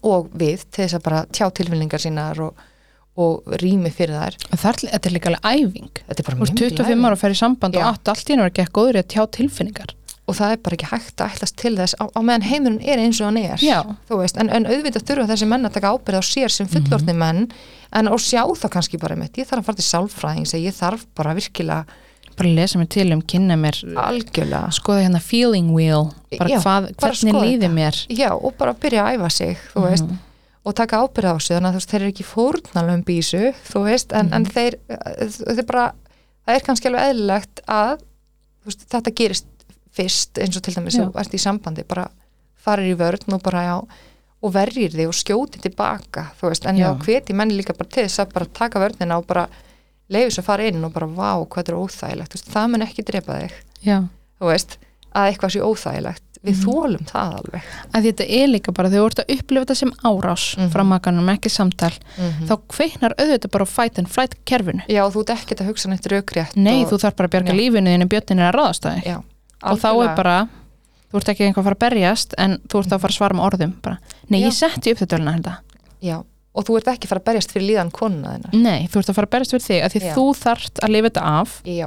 og 0.07 0.31
við 0.39 0.63
til 0.71 0.85
þess 0.87 0.95
að 0.97 1.03
bara 1.03 1.27
tjá 1.35 1.51
tilfinningar 1.51 1.99
sínar 2.01 2.39
og, 2.41 2.55
og 3.21 3.43
rými 3.61 3.91
fyrir 3.93 4.15
þær. 4.15 4.37
Það 4.55 4.69
er, 4.71 4.77
þetta 4.95 5.09
er 5.11 5.13
líka 5.17 5.33
alveg 5.33 5.49
æfing. 5.51 5.91
Er 6.07 6.15
Þú 6.15 6.37
mjög 6.39 6.79
25 6.79 7.05
ára 7.05 7.13
og 7.17 7.19
fer 7.19 7.35
í 7.35 7.39
samband 7.41 7.75
Já. 7.75 7.83
og 7.83 8.09
allt 8.15 8.31
í 8.31 8.37
er 8.39 8.45
ekki 8.47 8.67
góður 8.71 8.97
í 9.01 9.03
að 9.03 9.11
tjá 9.11 9.27
tilfinningar 9.35 9.93
og 10.31 10.37
það 10.39 10.55
er 10.55 10.61
bara 10.65 10.77
ekki 10.79 10.91
hægt 10.91 11.23
að 11.25 11.35
ætlast 11.35 11.57
til 11.59 11.73
þess 11.79 11.97
á, 11.99 12.05
á 12.07 12.21
meðan 12.23 12.47
heimurinn 12.47 12.85
er 12.87 13.03
eins 13.03 13.19
og 13.21 13.31
hann 13.31 13.41
er 13.41 13.65
en, 14.39 14.53
en 14.55 14.69
auðvitað 14.71 15.09
þurfa 15.09 15.31
þessi 15.33 15.49
menn 15.51 15.67
að 15.67 15.75
taka 15.79 15.91
ábyrð 15.95 16.23
á 16.23 16.25
sér 16.25 16.55
sem 16.55 16.71
fullorðni 16.71 17.17
menn 17.19 17.49
en 17.99 18.11
og 18.11 18.23
sjá 18.23 18.45
það 18.47 18.73
kannski 18.77 19.01
bara 19.03 19.19
mitt 19.19 19.41
ég 19.41 19.49
þarf 19.49 19.65
að 19.65 19.69
fara 19.71 19.81
til 19.81 19.89
sálfræðings 19.89 20.55
ég 20.61 20.77
þarf 20.77 21.05
bara 21.19 21.35
virkilega 21.39 21.99
bara 22.39 22.55
lesa 22.57 22.79
mér 22.81 22.89
til 22.95 23.11
um, 23.15 23.23
kynna 23.27 23.57
mér 23.61 23.79
algjörlega 24.01 24.71
skoða 24.75 25.05
hérna 25.07 25.21
feeling 25.25 25.71
wheel 25.75 26.09
bara 26.39 26.51
Já, 26.53 26.59
hvað, 26.63 26.91
hvernig 27.03 27.39
líði 27.45 27.71
mér 27.75 28.03
já, 28.09 28.31
og 28.33 28.55
bara 28.59 28.77
byrja 28.81 29.07
að 29.07 29.19
æfa 29.19 29.31
sig 29.35 29.65
þú 29.73 29.87
veist, 29.89 30.13
og 30.65 30.77
taka 30.79 31.03
ábyrð 31.03 31.35
á 31.35 31.37
sig 31.41 31.57
þannig 31.57 31.73
að 31.73 31.81
veist, 31.81 31.91
þeir 31.91 32.01
eru 32.01 32.13
ekki 32.15 32.29
fórnalum 32.29 33.03
bísu 33.09 33.43
veist, 33.75 34.15
en, 34.17 34.31
en 34.37 34.47
þeir, 34.49 34.79
þeir 35.41 35.67
bara, 35.69 35.89
það 36.47 36.57
er 36.57 36.67
kannski 36.69 36.91
alveg 36.91 37.11
eðlilegt 37.11 37.65
að 37.67 37.97
veist, 38.69 38.87
þetta 38.95 39.17
gerist 39.21 39.49
fyrst 40.01 40.41
eins 40.41 40.57
og 40.57 40.63
til 40.67 40.75
dæmis 40.79 40.97
þú 40.99 41.11
ert 41.21 41.35
í 41.37 41.41
sambandi 41.43 41.85
bara 41.89 42.09
farir 42.61 42.91
í 42.95 42.97
vörn 42.99 43.35
og 43.37 43.43
bara 43.45 43.63
já 43.69 43.77
og 44.41 44.53
verjir 44.55 44.95
þig 44.97 45.09
og 45.11 45.17
skjóti 45.17 45.61
tilbaka 45.61 46.31
þú 46.41 46.49
veist, 46.49 46.65
en 46.67 46.77
já, 46.81 46.87
Já. 46.89 46.95
hveti 47.05 47.35
menni 47.37 47.59
líka 47.61 47.75
bara 47.77 47.89
til 47.93 48.05
þess 48.07 48.23
að 48.25 48.33
bara 48.33 48.47
taka 48.57 48.81
vörnina 48.81 49.19
og 49.21 49.27
bara 49.29 49.47
leiði 50.11 50.31
svo 50.33 50.41
að 50.43 50.47
fara 50.49 50.65
inn 50.71 50.85
og 50.85 50.93
bara 50.95 51.07
vá, 51.07 51.45
hvað 51.45 51.61
þetta 51.61 51.73
er 51.75 51.81
óþægilegt 51.83 52.33
veist, 52.35 52.49
það 52.51 52.71
mun 52.73 52.83
ekki 52.87 53.05
drepa 53.07 53.37
þig. 53.43 53.53
Já, 53.85 53.99
þú 54.41 54.49
veist, 54.51 54.79
að 55.15 55.29
eitthvað 55.31 55.53
sé 55.55 55.61
óþægilegt. 55.63 56.25
Við 56.41 56.57
Mhm. 56.57 56.65
þólum 56.65 57.05
það 57.05 57.35
alveg. 57.37 57.63
Að 57.93 58.05
þetta 58.09 58.25
er 58.41 58.47
líka 58.49 58.73
bara 58.73 58.89
þegar 58.89 59.03
þú 59.03 59.07
ert 59.11 59.21
að 59.21 59.35
upplifa 59.37 59.65
þetta 59.67 59.77
sem 59.77 59.91
árás 60.09 60.45
Mhm. 60.57 60.71
frá 60.73 60.83
makanum, 60.89 61.29
ekki 61.37 61.51
samtal 61.53 61.93
mm 62.17 62.49
þá 62.49 62.55
kveiknar 62.69 63.15
auðvitað 63.21 63.51
bara 63.51 63.67
fight 63.67 63.99
and 63.99 64.09
flight 64.09 64.35
kerfinu 64.47 64.81
Já, 64.89 65.05
þú 65.13 65.21
ert 65.21 65.37
ekkert 65.37 65.61
að 65.61 65.69
hugsa 65.69 65.89
neitt 65.93 66.09
raukrétt 66.09 66.57
nei, 66.57 66.83
og, 66.85 66.91
þú 66.91 66.97
þarf 67.05 67.17
bara 67.17 67.29
að 67.29 67.33
bjarga 67.37 67.53
lífinu 67.61 67.93
þínu 67.93 68.09
bjötnin 68.09 68.41
er 68.41 68.53
að 68.53 68.57
ráðast 68.57 68.85
já, 69.61 69.71
og 69.73 69.79
þá 69.83 69.89
er 70.05 70.17
bara, 70.17 70.37
þú 71.11 71.21
ert 71.21 71.29
ekki 71.35 71.45
einhvað 71.47 71.61
að 71.63 71.69
fara 71.69 71.77
að 71.79 71.85
berjast 71.85 72.35
en 72.39 72.59
þú 72.71 72.81
ert 72.81 72.93
að 72.97 73.01
fara 73.05 73.13
að 73.13 73.19
svara 73.19 73.35
með 73.39 73.47
orðum 73.51 73.73
bara, 73.83 73.99
nei, 74.29 74.41
Já. 74.41 74.47
ég 74.47 74.53
setti 74.57 74.93
upp 74.95 74.99
þetta 75.03 75.19
þetta 75.27 75.57
Já, 76.01 76.17
og 76.55 76.65
þú 76.67 76.77
ert 76.81 76.89
ekki 76.95 77.07
að 77.07 77.13
fara 77.13 77.21
að 77.21 77.29
berjast 77.31 77.53
fyrir 77.55 77.67
líðan 77.69 77.91
konuna 77.93 78.35
þinnar. 78.37 78.55
Nei, 78.57 78.89
þú 78.91 78.99
ert 79.03 79.11
að 79.13 79.19
fara 79.19 79.29
að 79.29 79.35
berjast 79.37 79.53
fyrir 79.55 79.67
þig 79.69 79.83
að 79.85 79.93
því 79.95 80.01
Já. 80.07 80.15
þú 80.17 80.25
þarft 80.41 80.81
að 80.83 80.93
lifa 80.95 81.11
þetta 81.11 81.25
af. 81.41 81.57
Já, 81.69 81.87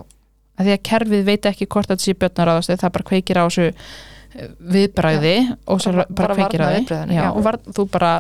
að 0.54 0.68
því 0.68 0.74
að 0.78 0.84
kerfið 0.90 1.24
veit 1.32 1.48
ekki 1.50 1.68
hvort 1.74 1.90
þetta 1.90 2.06
sé 2.06 2.14
björnar 2.22 2.50
ráðast 2.52 2.74
það 2.84 2.94
bara 2.94 3.08
kveikir 3.10 3.40
á 3.42 3.44
þessu 3.48 3.66
eh, 3.74 4.48
viðbræði 4.76 5.34
og 5.66 5.82
svo 5.82 5.94
Bara- 5.98 6.08
bara, 6.14 6.36
kveikir 6.38 6.62
á 6.62 6.68
því. 6.78 7.18
og 7.34 7.42
var, 7.44 7.58
þú 7.74 7.88
bara, 7.90 8.12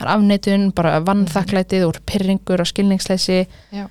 er 0.00 0.10
afneitun 0.16 0.72
bara 0.74 0.98
vannþakklætið 1.06 1.86
úr 1.86 2.00
pyrringur 2.06 2.60
og 2.60 2.66
skilningsleysi. 2.72 3.46
Já. 3.70 3.86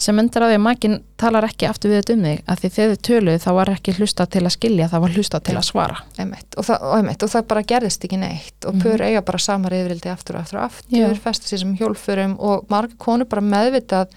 Sem 0.00 0.16
endur 0.22 0.42
á 0.42 0.48
því 0.48 0.56
að 0.56 0.62
makin 0.64 0.94
talar 1.20 1.44
ekki 1.44 1.66
aftur 1.68 1.90
við 1.92 1.98
þetta 2.00 2.14
um 2.16 2.22
þig 2.24 2.38
að 2.48 2.60
því 2.62 2.68
þegar 2.76 2.92
þið 2.94 3.02
töluðu 3.08 3.40
þá 3.44 3.50
var 3.58 3.70
ekki 3.74 3.94
hlusta 3.98 4.26
til 4.32 4.42
að 4.46 4.54
skilja 4.56 4.86
það 4.88 5.02
var 5.04 5.14
hlusta 5.16 5.40
til 5.44 5.56
að 5.60 5.66
svara. 5.68 5.98
Einmitt. 6.16 6.56
Og, 6.56 6.64
það, 6.64 6.86
einmitt 6.96 7.26
og 7.26 7.32
það 7.34 7.46
bara 7.52 7.62
gerðist 7.74 8.06
ekki 8.08 8.18
neitt. 8.22 8.56
Og 8.64 8.74
Mhm. 8.74 8.80
pör 8.86 9.04
eiga 9.04 9.22
bara 9.24 9.38
samar 9.38 9.76
yfirildi 9.76 10.08
aftur 10.08 10.36
og 10.36 10.40
aftur 10.46 10.58
og 10.58 10.64
aftur, 10.70 10.96
Já. 10.96 11.14
festa 11.20 11.46
sér 11.52 11.58
sem 11.60 11.76
hjólfurum 11.76 12.36
og 12.40 12.64
marga 12.72 12.96
konur 12.98 13.28
bara 13.28 13.42
meðvitað 13.42 14.08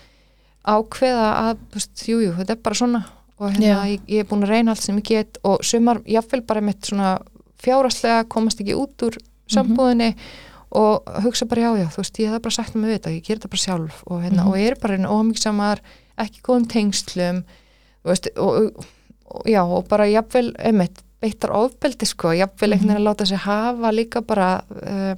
ákveða 0.63 1.28
að, 1.50 1.58
veist, 1.74 2.06
jú, 2.08 2.32
þetta 2.38 2.56
er 2.56 2.62
bara 2.63 2.76
svona. 2.80 3.04
Og 3.41 3.52
hérna, 3.52 3.84
ég, 3.91 4.00
ég 4.08 4.19
er 4.24 4.30
búin 4.30 4.46
að 4.46 4.54
reyna 4.54 4.72
allt 4.72 4.82
sem 4.86 4.96
ég 5.02 5.04
get 5.10 5.38
og 5.43 5.60
sumar, 5.65 6.00
jáfnvel 6.08 6.46
bara 6.48 6.62
mitt 6.62 6.82
svona 6.88 7.17
fjárastlega 7.63 8.24
komast 8.32 8.62
ekki 8.63 8.76
út 8.78 9.04
úr 9.04 9.17
sambúðinni 9.52 10.13
og 10.73 11.09
hugsa 11.23 11.45
bara 11.49 11.62
já, 11.67 11.71
já, 11.83 11.88
þú 11.93 12.01
veist, 12.01 12.19
ég 12.23 12.31
hef 12.33 12.41
bara 12.41 12.55
sagt 12.57 12.75
mig 12.75 12.89
við 12.89 12.97
þetta, 12.99 13.12
ég 13.13 13.23
ger 13.27 13.38
þetta 13.38 13.51
bara 13.53 13.63
sjálf 13.63 14.03
og, 14.07 14.21
hérna, 14.23 14.43
Mhm. 14.43 14.47
og 14.49 14.55
ég 14.57 14.71
er 14.71 14.77
bara 14.81 14.97
ómíksamar, 14.97 15.79
ekki 16.17 16.41
góðum 16.41 16.67
tengslum, 16.71 17.43
þú 18.03 18.09
veist, 18.13 18.27
og, 18.38 18.86
og 19.29 19.43
já, 19.49 19.62
og 19.63 19.88
bara 19.88 20.07
jafnvel, 20.09 20.53
einmitt, 20.59 21.01
beittar 21.21 21.53
ofbeldi, 21.55 22.05
sko, 22.09 22.33
jafnvel 22.36 22.73
einhvern 22.73 22.89
veginn 22.89 23.01
að 23.01 23.07
láta 23.07 23.25
sig 23.29 23.38
hafa 23.45 23.91
líka 23.93 24.21
bara 24.25 24.63
uh, 24.83 25.13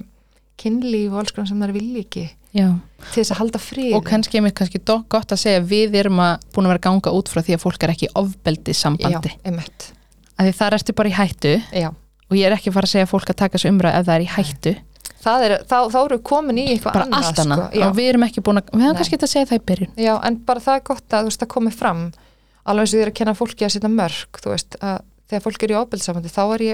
kynlíf 0.56 1.12
og 1.12 1.18
alls 1.20 1.32
konar 1.34 1.48
sem 1.50 1.60
það 1.60 1.72
vilja 1.76 2.00
ekki 2.04 2.22
já. 2.56 2.68
til 3.12 3.22
þess 3.22 3.32
að 3.34 3.40
halda 3.40 3.58
frið. 3.60 3.94
og 3.98 4.04
kannski 4.08 4.38
er 4.38 4.42
mér 4.46 4.54
kannski 4.56 4.80
gott 4.86 5.32
að 5.34 5.40
segja 5.42 5.60
að 5.60 5.68
við 5.72 5.94
erum 6.00 6.20
að 6.22 6.40
búin 6.54 6.64
að 6.68 6.72
vera 6.72 6.80
að 6.80 6.86
ganga 6.88 7.12
út 7.18 7.28
frá 7.28 7.42
því 7.44 7.56
að 7.56 7.64
fólk 7.64 7.82
er 7.84 7.92
ekki 7.92 8.08
ofbeldi 8.14 8.72
sambandi 8.76 9.32
Já, 9.34 9.40
einmitt, 9.44 9.92
að 10.38 10.46
því 10.48 10.52
þar 10.60 10.72
ertu 10.78 10.92
bara 10.96 11.08
í 11.08 11.16
hættu 11.18 11.54
já. 11.72 11.88
og 11.90 12.36
ég 12.36 12.46
er 12.46 12.52
ekki 12.56 12.70
að 12.70 12.76
fara 12.78 12.86
að 12.88 12.94
segja 12.94 13.04
að 13.08 13.12
fólk 13.12 13.30
að 13.34 13.40
taka 13.42 13.58
þessu 13.58 13.68
umræð 13.74 13.98
ef 14.00 14.06
það 14.06 14.14
er 14.16 14.24
í 14.24 14.30
hættu 14.36 14.76
Það 14.76 14.95
er, 15.46 15.54
þá, 15.66 15.76
þá 15.92 15.98
eru 16.02 16.20
komin 16.30 16.60
í 16.62 16.68
eitthvað 16.74 16.96
bara 16.98 17.08
annað, 17.08 17.26
allt 17.30 17.42
annað. 17.42 17.64
sko. 17.66 17.82
og 17.88 17.98
við 17.98 18.10
erum 18.12 18.26
ekki 18.28 18.44
búin 18.46 18.60
að, 18.60 18.70
við 18.72 18.86
hefum 18.86 19.00
kannski 19.00 19.16
þetta 19.16 19.28
að 19.28 19.34
segja 19.34 19.50
það 19.50 19.58
í 19.60 19.64
byrjun. 19.72 19.92
Já, 20.04 20.14
en 20.28 20.38
bara 20.48 20.64
það 20.66 20.78
er 20.78 20.86
gott 20.90 21.16
að 21.18 21.26
þú 21.26 21.32
veist 21.32 21.44
að 21.46 21.52
komi 21.56 21.74
fram. 21.74 22.06
Alveg 22.66 22.86
eins 22.86 22.96
og 22.96 23.04
er 23.04 23.12
að 23.12 23.18
kenna 23.20 23.36
fólki 23.38 23.66
að 23.66 23.74
setja 23.76 23.92
mörg 23.92 24.40
þú 24.42 24.52
veist, 24.54 24.78
að 24.82 24.96
þegar 25.26 25.42
fólk 25.42 25.64
er 25.66 25.72
í 25.72 25.76
ábyrðsamandi 25.80 26.30
þá, 26.30 26.42
er 26.54 26.64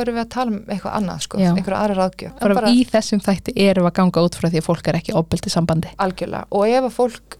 erum 0.00 0.16
við 0.16 0.22
að 0.22 0.30
tala 0.32 0.52
um 0.52 0.58
eitthvað 0.72 0.94
annað 0.96 1.24
sko, 1.26 1.40
einhverja 1.44 1.80
aðra 1.82 1.96
ráðgjöf. 1.98 2.36
Bara, 2.40 2.56
bara 2.56 2.70
í 2.72 2.84
þessum 2.88 3.20
þætti 3.24 3.54
erum 3.66 3.84
við 3.84 3.90
að 3.90 3.96
ganga 3.98 4.24
út 4.24 4.38
frá 4.38 4.48
því 4.48 4.62
að 4.62 4.68
fólk 4.68 4.88
er 4.88 4.98
ekki 4.98 5.12
í 5.12 5.16
ofbeldi 5.18 5.52
sambandi 5.52 5.92
algjörlega, 6.00 6.48
og 6.48 6.72
ef 6.72 6.88
að 6.88 6.94
fólk 6.96 7.36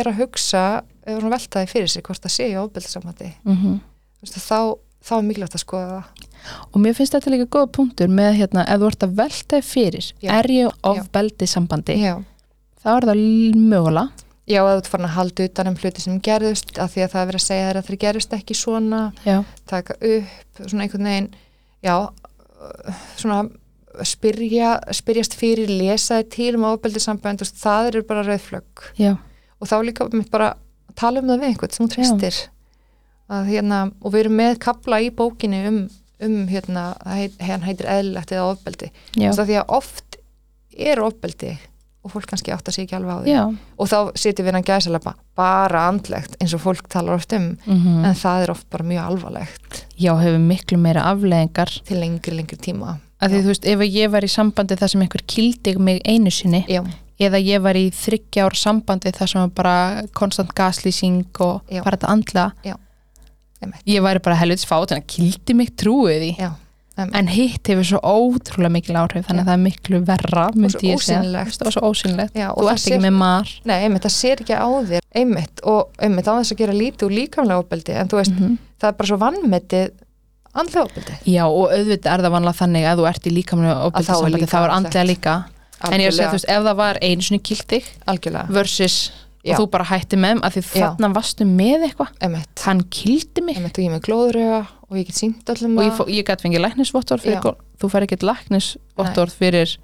er 0.00 0.08
að 0.08 0.22
hugsa, 0.22 0.64
ef 1.04 1.20
hún 1.20 1.34
veltaði 1.34 1.70
fyrir 1.74 1.92
sig 1.92 2.06
hvort 2.06 2.24
það 2.24 2.36
sé 2.38 2.48
í 2.48 2.56
ábyrðsamandi 2.56 3.30
mm 3.44 3.76
þá, 4.24 4.76
þá 5.00 5.12
er 5.16 5.26
mikilvægt 5.28 5.56
að 5.56 5.64
skoða 5.64 5.92
það 5.92 6.29
og 6.70 6.80
mér 6.82 6.96
finnst 6.96 7.14
þetta 7.16 7.32
líka 7.34 7.48
góða 7.50 7.70
punktur 7.76 8.10
með 8.12 8.40
hérna, 8.40 8.64
ef 8.66 8.80
þú 8.80 8.90
ert 8.90 9.06
að 9.06 9.14
velta 9.20 9.60
fyrir 9.64 10.10
Já. 10.22 10.32
er 10.38 10.50
ég 10.54 10.82
ofbeldi 10.90 11.48
sambandi 11.50 11.96
Já, 12.00 12.14
þá 12.82 12.90
er 12.96 13.08
það 13.10 13.22
mögulega. 13.60 14.26
Já 14.50 14.60
ef 14.64 14.70
þú 14.70 14.80
ert 14.80 14.90
farin 14.90 15.06
að 15.06 15.16
halda 15.16 15.46
utan 15.46 15.70
um 15.70 15.78
hluti 15.78 16.02
sem 16.02 16.20
gerðust 16.26 16.78
af 16.82 16.94
því 16.94 17.04
að 17.04 17.12
það 17.12 17.20
er 17.20 17.30
verið 17.30 17.40
að 17.40 17.46
segja 17.46 17.68
þér 17.68 17.80
að 17.80 17.88
þeir 17.88 18.00
gerðust 18.04 18.36
ekki 18.40 18.56
svona 18.58 19.02
já, 19.22 19.36
taka 19.70 19.98
upp, 20.00 20.62
svona 20.64 20.86
einhvern 20.86 21.10
veginn 21.10 21.28
já, 21.86 21.94
svona 23.20 23.42
spyrja, 24.06 24.72
spyrjast 24.96 25.36
fyrir 25.38 25.70
lesa 25.70 26.20
þér 26.20 26.30
til 26.34 26.54
um 26.58 26.66
ofbeldi 26.70 27.02
sambönd 27.02 27.44
það 27.46 27.92
eru 27.92 28.02
bara 28.08 28.24
rauðflögg 28.26 28.84
og 29.60 29.68
þá 29.70 29.76
líka 29.86 30.08
mitt 30.12 30.30
bara 30.32 30.54
að 30.90 30.96
tala 30.98 31.22
um 31.22 31.30
það 31.30 31.42
við 31.44 31.52
einhvern 31.52 31.76
sem 31.76 31.86
þú 31.86 31.94
tristir 31.94 32.40
að 33.30 33.50
hérna, 33.52 33.80
og 34.02 34.14
við 34.14 34.24
erum 34.24 34.38
með 34.40 34.56
kapla 34.64 34.98
í 35.04 35.10
bókinni 35.14 35.60
um, 35.68 35.80
um 36.26 36.46
hérna, 36.50 36.84
hann 37.40 37.66
heitir 37.66 37.88
eðlilegt 37.90 38.32
eða 38.34 38.50
ofbeldi. 38.54 38.90
Já, 39.16 39.30
það 39.32 39.50
því 39.50 39.58
að 39.62 39.74
oft 39.80 40.16
er 40.76 41.02
ofbeldi 41.02 41.56
og 42.00 42.14
fólk 42.14 42.30
kannski 42.30 42.52
átt 42.54 42.68
að 42.70 42.76
sé 42.78 42.84
ekki 42.86 42.96
alveg 42.96 43.12
á 43.12 43.20
því. 43.20 43.32
Já. 43.34 43.42
og 43.76 43.88
þá 43.90 43.98
sitjum 44.16 44.46
við 44.46 44.56
hann 44.56 44.64
gæsalapa 44.64 45.12
bara 45.36 45.82
andlegt 45.90 46.36
eins 46.40 46.54
og 46.56 46.62
fólk 46.62 46.88
talar 46.88 47.18
oft 47.20 47.32
um 47.36 47.50
Mm 47.66 48.06
en 48.08 48.16
það 48.16 48.44
er 48.46 48.50
oft 48.54 48.66
bara 48.72 48.84
mjög 48.88 49.04
alvarlegt. 49.10 49.84
Já, 50.00 50.14
hefur 50.16 50.38
miklu 50.40 50.78
meira 50.80 51.04
afleðingar 51.10 51.68
til 51.84 52.00
lengri, 52.00 52.32
lengri 52.38 52.56
tíma. 52.56 52.96
Að 53.20 53.34
því 53.34 53.40
þú 53.44 53.50
veist, 53.52 53.66
ef 53.68 53.80
ég 53.84 54.10
var 54.10 54.24
í 54.24 54.30
sambandi 54.32 54.76
þar 54.80 54.88
sem 54.88 55.02
einhver 55.04 55.24
kildi 55.28 55.74
mig 55.78 56.00
einu 56.08 56.30
sinni 56.32 56.64
já, 56.68 56.80
eða 57.20 57.36
ég 57.44 57.60
var 57.60 57.76
í 57.76 57.90
þryggja 57.92 58.46
ár 58.48 58.56
sambandi 58.56 59.12
þar 59.12 59.28
sem 59.28 59.50
bara 59.50 60.02
konstant 60.16 60.54
gaslýsing 60.56 61.26
og 61.44 61.60
Já. 61.68 61.82
bara 61.84 61.98
þetta 61.98 62.14
andla. 62.14 62.46
Ég 63.86 64.02
væri 64.02 64.22
bara 64.24 64.36
helvits 64.40 64.64
fát 64.68 64.92
en 64.92 65.02
að 65.02 65.06
kildi 65.06 65.54
mig 65.54 65.70
trúið 65.76 66.20
því. 66.22 66.30
Já, 66.40 66.50
en 67.16 67.26
hitt 67.32 67.64
hefur 67.70 67.86
svo 67.86 68.00
ótrúlega 68.04 68.72
mikil 68.74 68.96
áhrif 69.00 69.24
þannig 69.28 69.44
að 69.44 69.48
það 69.48 69.56
er 69.56 69.62
miklu 69.64 70.00
verra 70.04 70.44
myndi 70.54 70.90
svo 71.00 71.20
veist, 71.32 71.62
og 71.64 71.72
svo 71.72 71.80
ósynlegt 71.92 72.34
Já, 72.36 72.50
og 72.50 72.58
þú 72.60 72.66
það 72.66 72.72
ert 72.74 72.80
ekki 72.82 72.92
sér- 72.96 73.04
með 73.06 73.14
mar. 73.20 73.52
Nei, 73.64 73.76
einmitt, 73.86 74.02
það 74.04 74.14
sér 74.16 74.42
ekki 74.44 74.56
á 74.60 74.68
þér. 74.90 75.06
Einmitt, 75.14 75.62
og 75.64 75.88
einmitt 75.98 76.28
á 76.28 76.32
þess 76.36 76.52
að 76.52 76.60
gera 76.60 76.72
lítið 76.76 77.06
úr 77.08 77.14
líkamlega 77.16 77.62
ofbeldi, 77.64 77.92
en 77.96 78.08
þú 78.08 78.20
veist, 78.20 78.34
Mhm. 78.36 78.58
það 78.80 78.88
er 78.88 78.92
bara 79.00 79.08
svo 79.08 79.18
vannmetið 79.18 79.90
andlega 80.54 80.84
ofbeldi. 80.84 81.14
Já 81.30 81.44
og 81.46 81.70
auðvitað 81.70 82.12
er 82.12 82.20
það 82.26 82.34
vanlega 82.36 82.58
þannig 82.60 82.84
að 82.90 82.98
þú 83.00 83.08
ert 83.08 83.24
í 83.26 83.30
líkamlega 83.38 83.76
Að 83.80 84.04
þá 84.04 84.14
er 84.26 84.30
líka 84.34 84.50
þá 84.50 84.60
er 84.64 84.70
andlega 84.76 85.06
líka. 85.06 85.44
En 85.80 86.00
ég 86.00 86.06
er 86.06 86.10
að 86.10 86.16
segja, 86.18 86.28
þú 86.28 86.36
veist, 86.36 86.50
ef 86.52 86.62
það 86.68 86.76
var 86.76 86.98
einu 87.00 87.38
kildig 87.40 87.84
algjörlega, 88.06 88.48
versus 88.50 89.10
Já. 89.40 89.54
og 89.54 89.62
þú 89.62 89.66
bara 89.72 89.88
hætti 89.88 90.18
með 90.20 90.34
þeim 90.34 90.42
að 90.44 90.56
því 90.56 90.62
þarna 90.68 91.08
varstu 91.16 91.46
með 91.48 91.84
eitthvað 91.88 92.64
hann 92.66 92.82
kildi 92.92 93.44
mig 93.46 93.60
emitt 93.60 93.78
og 93.78 93.86
ég 93.86 93.94
með 93.94 94.02
glóðuröga 94.04 94.62
og 94.90 94.98
ég 95.00 95.06
get 95.08 95.16
sínt 95.16 95.52
öllum 95.54 95.78
og 95.80 95.86
ég, 95.86 95.94
það. 95.96 96.10
gæti 96.28 96.44
fengið 96.44 96.64
læknisvottorð 96.66 97.28
þú 97.80 97.92
fær 97.94 98.04
ekkert 98.04 98.26
læknisvottorð 98.28 99.38
fyrir 99.40 99.76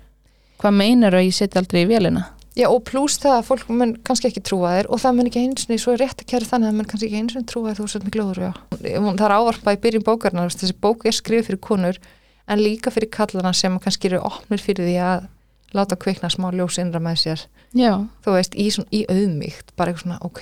hvað 0.61 0.77
meinar 0.77 1.17
að 1.17 1.31
ég 1.31 1.39
setja 1.39 1.63
aldrei 1.63 1.87
í 1.87 1.89
vélina 1.89 2.27
Já, 2.57 2.71
og 2.73 2.87
pluss 2.89 3.19
það 3.21 3.35
að 3.37 3.49
fólk 3.51 3.73
mun 3.77 3.91
kannski 4.01 4.31
ekki 4.31 4.41
trúa 4.49 4.71
þér 4.79 4.87
og 4.89 5.01
það 5.03 5.17
mun 5.19 5.29
ekki 5.29 5.41
eins 5.43 5.67
og 5.69 5.81
svo 5.83 5.93
er 5.93 6.01
rétt 6.01 6.23
að 6.23 6.31
kæra 6.31 6.49
þannig 6.49 6.65
að 6.65 6.71
það 6.71 6.79
mun 6.79 6.87
kannski 6.89 7.09
ekki 7.11 7.19
eins 7.21 7.35
og 7.37 7.49
trúa 7.51 7.73
þér 7.73 7.81
þú 7.83 7.89
sett 7.93 8.07
með 8.07 8.15
glóðuröga. 8.15 8.53
Það 8.81 9.25
er 9.27 9.35
ávarpað 9.37 9.77
í 9.77 9.81
byrjun 9.83 10.07
bókarnar, 10.07 10.55
þessi 10.57 10.77
bók 10.81 11.05
er 11.05 11.17
skrifið 11.19 11.51
fyrir 11.51 11.61
konur 11.67 11.99
en 12.49 12.63
líka 12.63 12.93
fyrir 12.95 13.13
kallana 13.13 13.53
sem 13.53 13.77
kannski 13.85 14.09
eru 14.09 14.23
opnir 14.25 14.65
fyrir 14.65 14.89
því 14.89 14.97
að 15.05 15.29
láta 15.75 15.97
kvikna 15.97 16.29
smá 16.31 16.51
ljós 16.53 16.79
innra 16.79 17.01
með 17.01 17.17
sér. 17.25 17.47
Já, 17.75 18.07
þú 18.25 18.33
veist, 18.37 18.55
í, 18.55 18.71
svona, 18.71 18.89
í 18.93 19.05
auðmygt 19.11 19.73
bara 19.77 19.93
eitthvað 19.93 20.03
svona, 20.03 20.19
ok, 20.23 20.41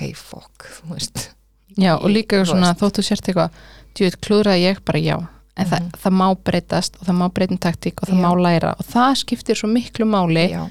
veist, 0.91 1.31
já 1.77 1.95
og 1.97 2.11
líka 2.11 2.43
Þú 2.43 2.51
svona 2.53 2.75
þóttu 2.75 3.03
sért 3.03 3.27
eitthvað 3.29 3.51
djúið 3.95 4.17
klúðraði 4.21 4.63
ég 4.69 4.85
bara 4.85 4.99
já. 4.99 5.17
En 5.57 5.67
það, 5.67 5.81
Mhm. 5.81 5.91
það 6.03 6.13
má 6.19 6.37
breytast 6.45 6.97
og 7.01 7.07
það 7.07 7.15
má 7.19 7.29
breytum 7.33 7.59
taktík 7.59 8.03
og 8.03 8.09
það 8.09 8.19
Já. 8.19 8.23
má 8.27 8.31
læra. 8.43 8.75
Og 8.79 8.85
það 8.87 9.15
skiptir 9.17 9.55
svo 9.57 9.69
miklu 9.71 10.05
máli 10.05 10.51
já, 10.51 10.69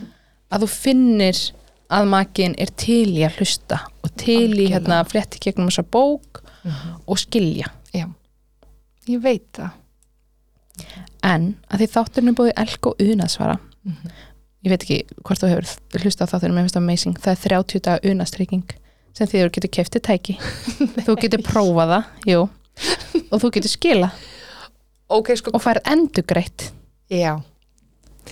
að 0.52 0.62
þú 0.64 0.68
finnir 0.70 1.52
að 1.90 2.08
makin 2.10 2.56
er 2.58 2.68
til 2.76 3.08
í 3.16 3.24
að 3.24 3.38
hlusta 3.38 3.80
og 4.04 4.16
til 4.18 4.52
í 4.52 4.68
Algjörlega. 4.68 4.70
hérna 4.80 5.04
fletti 5.08 5.40
gegnum 5.40 5.70
þessa 5.70 5.84
bók 5.84 6.42
Mhm. 6.64 7.00
og 7.08 7.18
skilja. 7.18 7.68
Já. 7.94 8.10
Ég 9.08 9.22
veit 9.22 9.52
það. 9.54 9.72
En 11.24 11.56
að 11.72 11.80
því 11.80 11.88
þátturinn 11.94 12.28
er 12.30 12.34
búið 12.34 12.54
elk 12.58 12.86
og 12.88 12.98
unaðsvara. 13.00 13.60
Mhm. 13.86 14.12
Ég 14.64 14.74
veit 14.74 14.84
ekki 14.86 15.00
hvort 15.28 15.44
þú 15.44 15.52
hefur 15.54 16.04
hlusta 16.06 16.26
á 16.26 16.32
þátturinn, 16.32 16.56
mér 16.58 16.66
finnst 16.68 16.78
það 16.78 16.84
amazing. 16.86 17.18
Það 17.24 17.34
er 17.36 17.42
30 17.48 17.84
daga 17.88 18.12
unaðstrykking 18.14 18.76
sem 19.14 19.28
því 19.30 19.42
þú 19.44 19.54
getur 19.60 19.74
keftið 19.80 20.06
tæki. 20.10 20.36
Þú 21.06 21.18
getur 21.22 21.44
prófað 21.46 21.96
það, 21.98 22.12
jú. 22.32 22.44
Og 23.30 23.42
þú 23.44 23.54
getur 23.58 23.74
skila 23.76 24.12
ok, 25.14 25.28
sko, 25.38 25.52
og 25.54 25.62
færð 25.62 25.84
endugreitt 25.94 26.72
já. 27.14 27.36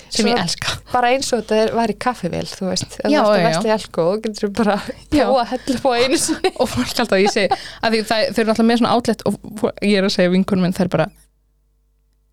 Sem 0.08 0.24
Svo- 0.26 0.32
ég 0.32 0.40
elska. 0.40 0.72
bara 0.92 1.10
eins 1.12 1.28
og 1.36 1.42
þetta 1.44 1.58
er, 1.66 1.72
var 1.76 1.92
í 1.92 1.96
kaffivél 2.00 2.48
þú 2.48 2.70
veist, 2.70 2.94
ef 3.04 3.12
Já, 3.12 3.20
þú 3.22 3.28
ert 3.28 3.36
að 3.36 3.42
já, 3.42 3.48
vestli 3.50 3.72
elko 3.76 4.06
og 4.08 4.22
getur 4.24 4.48
þú 4.48 4.52
bara 4.62 4.76
prófa 5.12 5.42
að 5.44 5.50
hella 5.52 5.76
upp 5.76 5.86
á 5.86 5.92
einu 6.00 6.20
og 6.64 6.70
fólk 6.72 6.94
alltaf, 7.04 7.20
ég 7.20 7.34
segi 7.36 7.58
að 7.84 7.92
því 7.98 8.00
það, 8.08 8.24
þau 8.32 8.40
eru 8.46 8.54
alltaf 8.56 8.68
með 8.72 8.80
svona 8.82 8.94
átlet 8.96 9.26
og 9.28 9.36
ég 9.84 9.98
er 10.00 10.08
að 10.08 10.14
segja 10.16 10.32
vinkunum 10.34 10.64
minn, 10.66 10.76
það 10.78 10.86
er 10.88 10.92
bara 10.96 11.08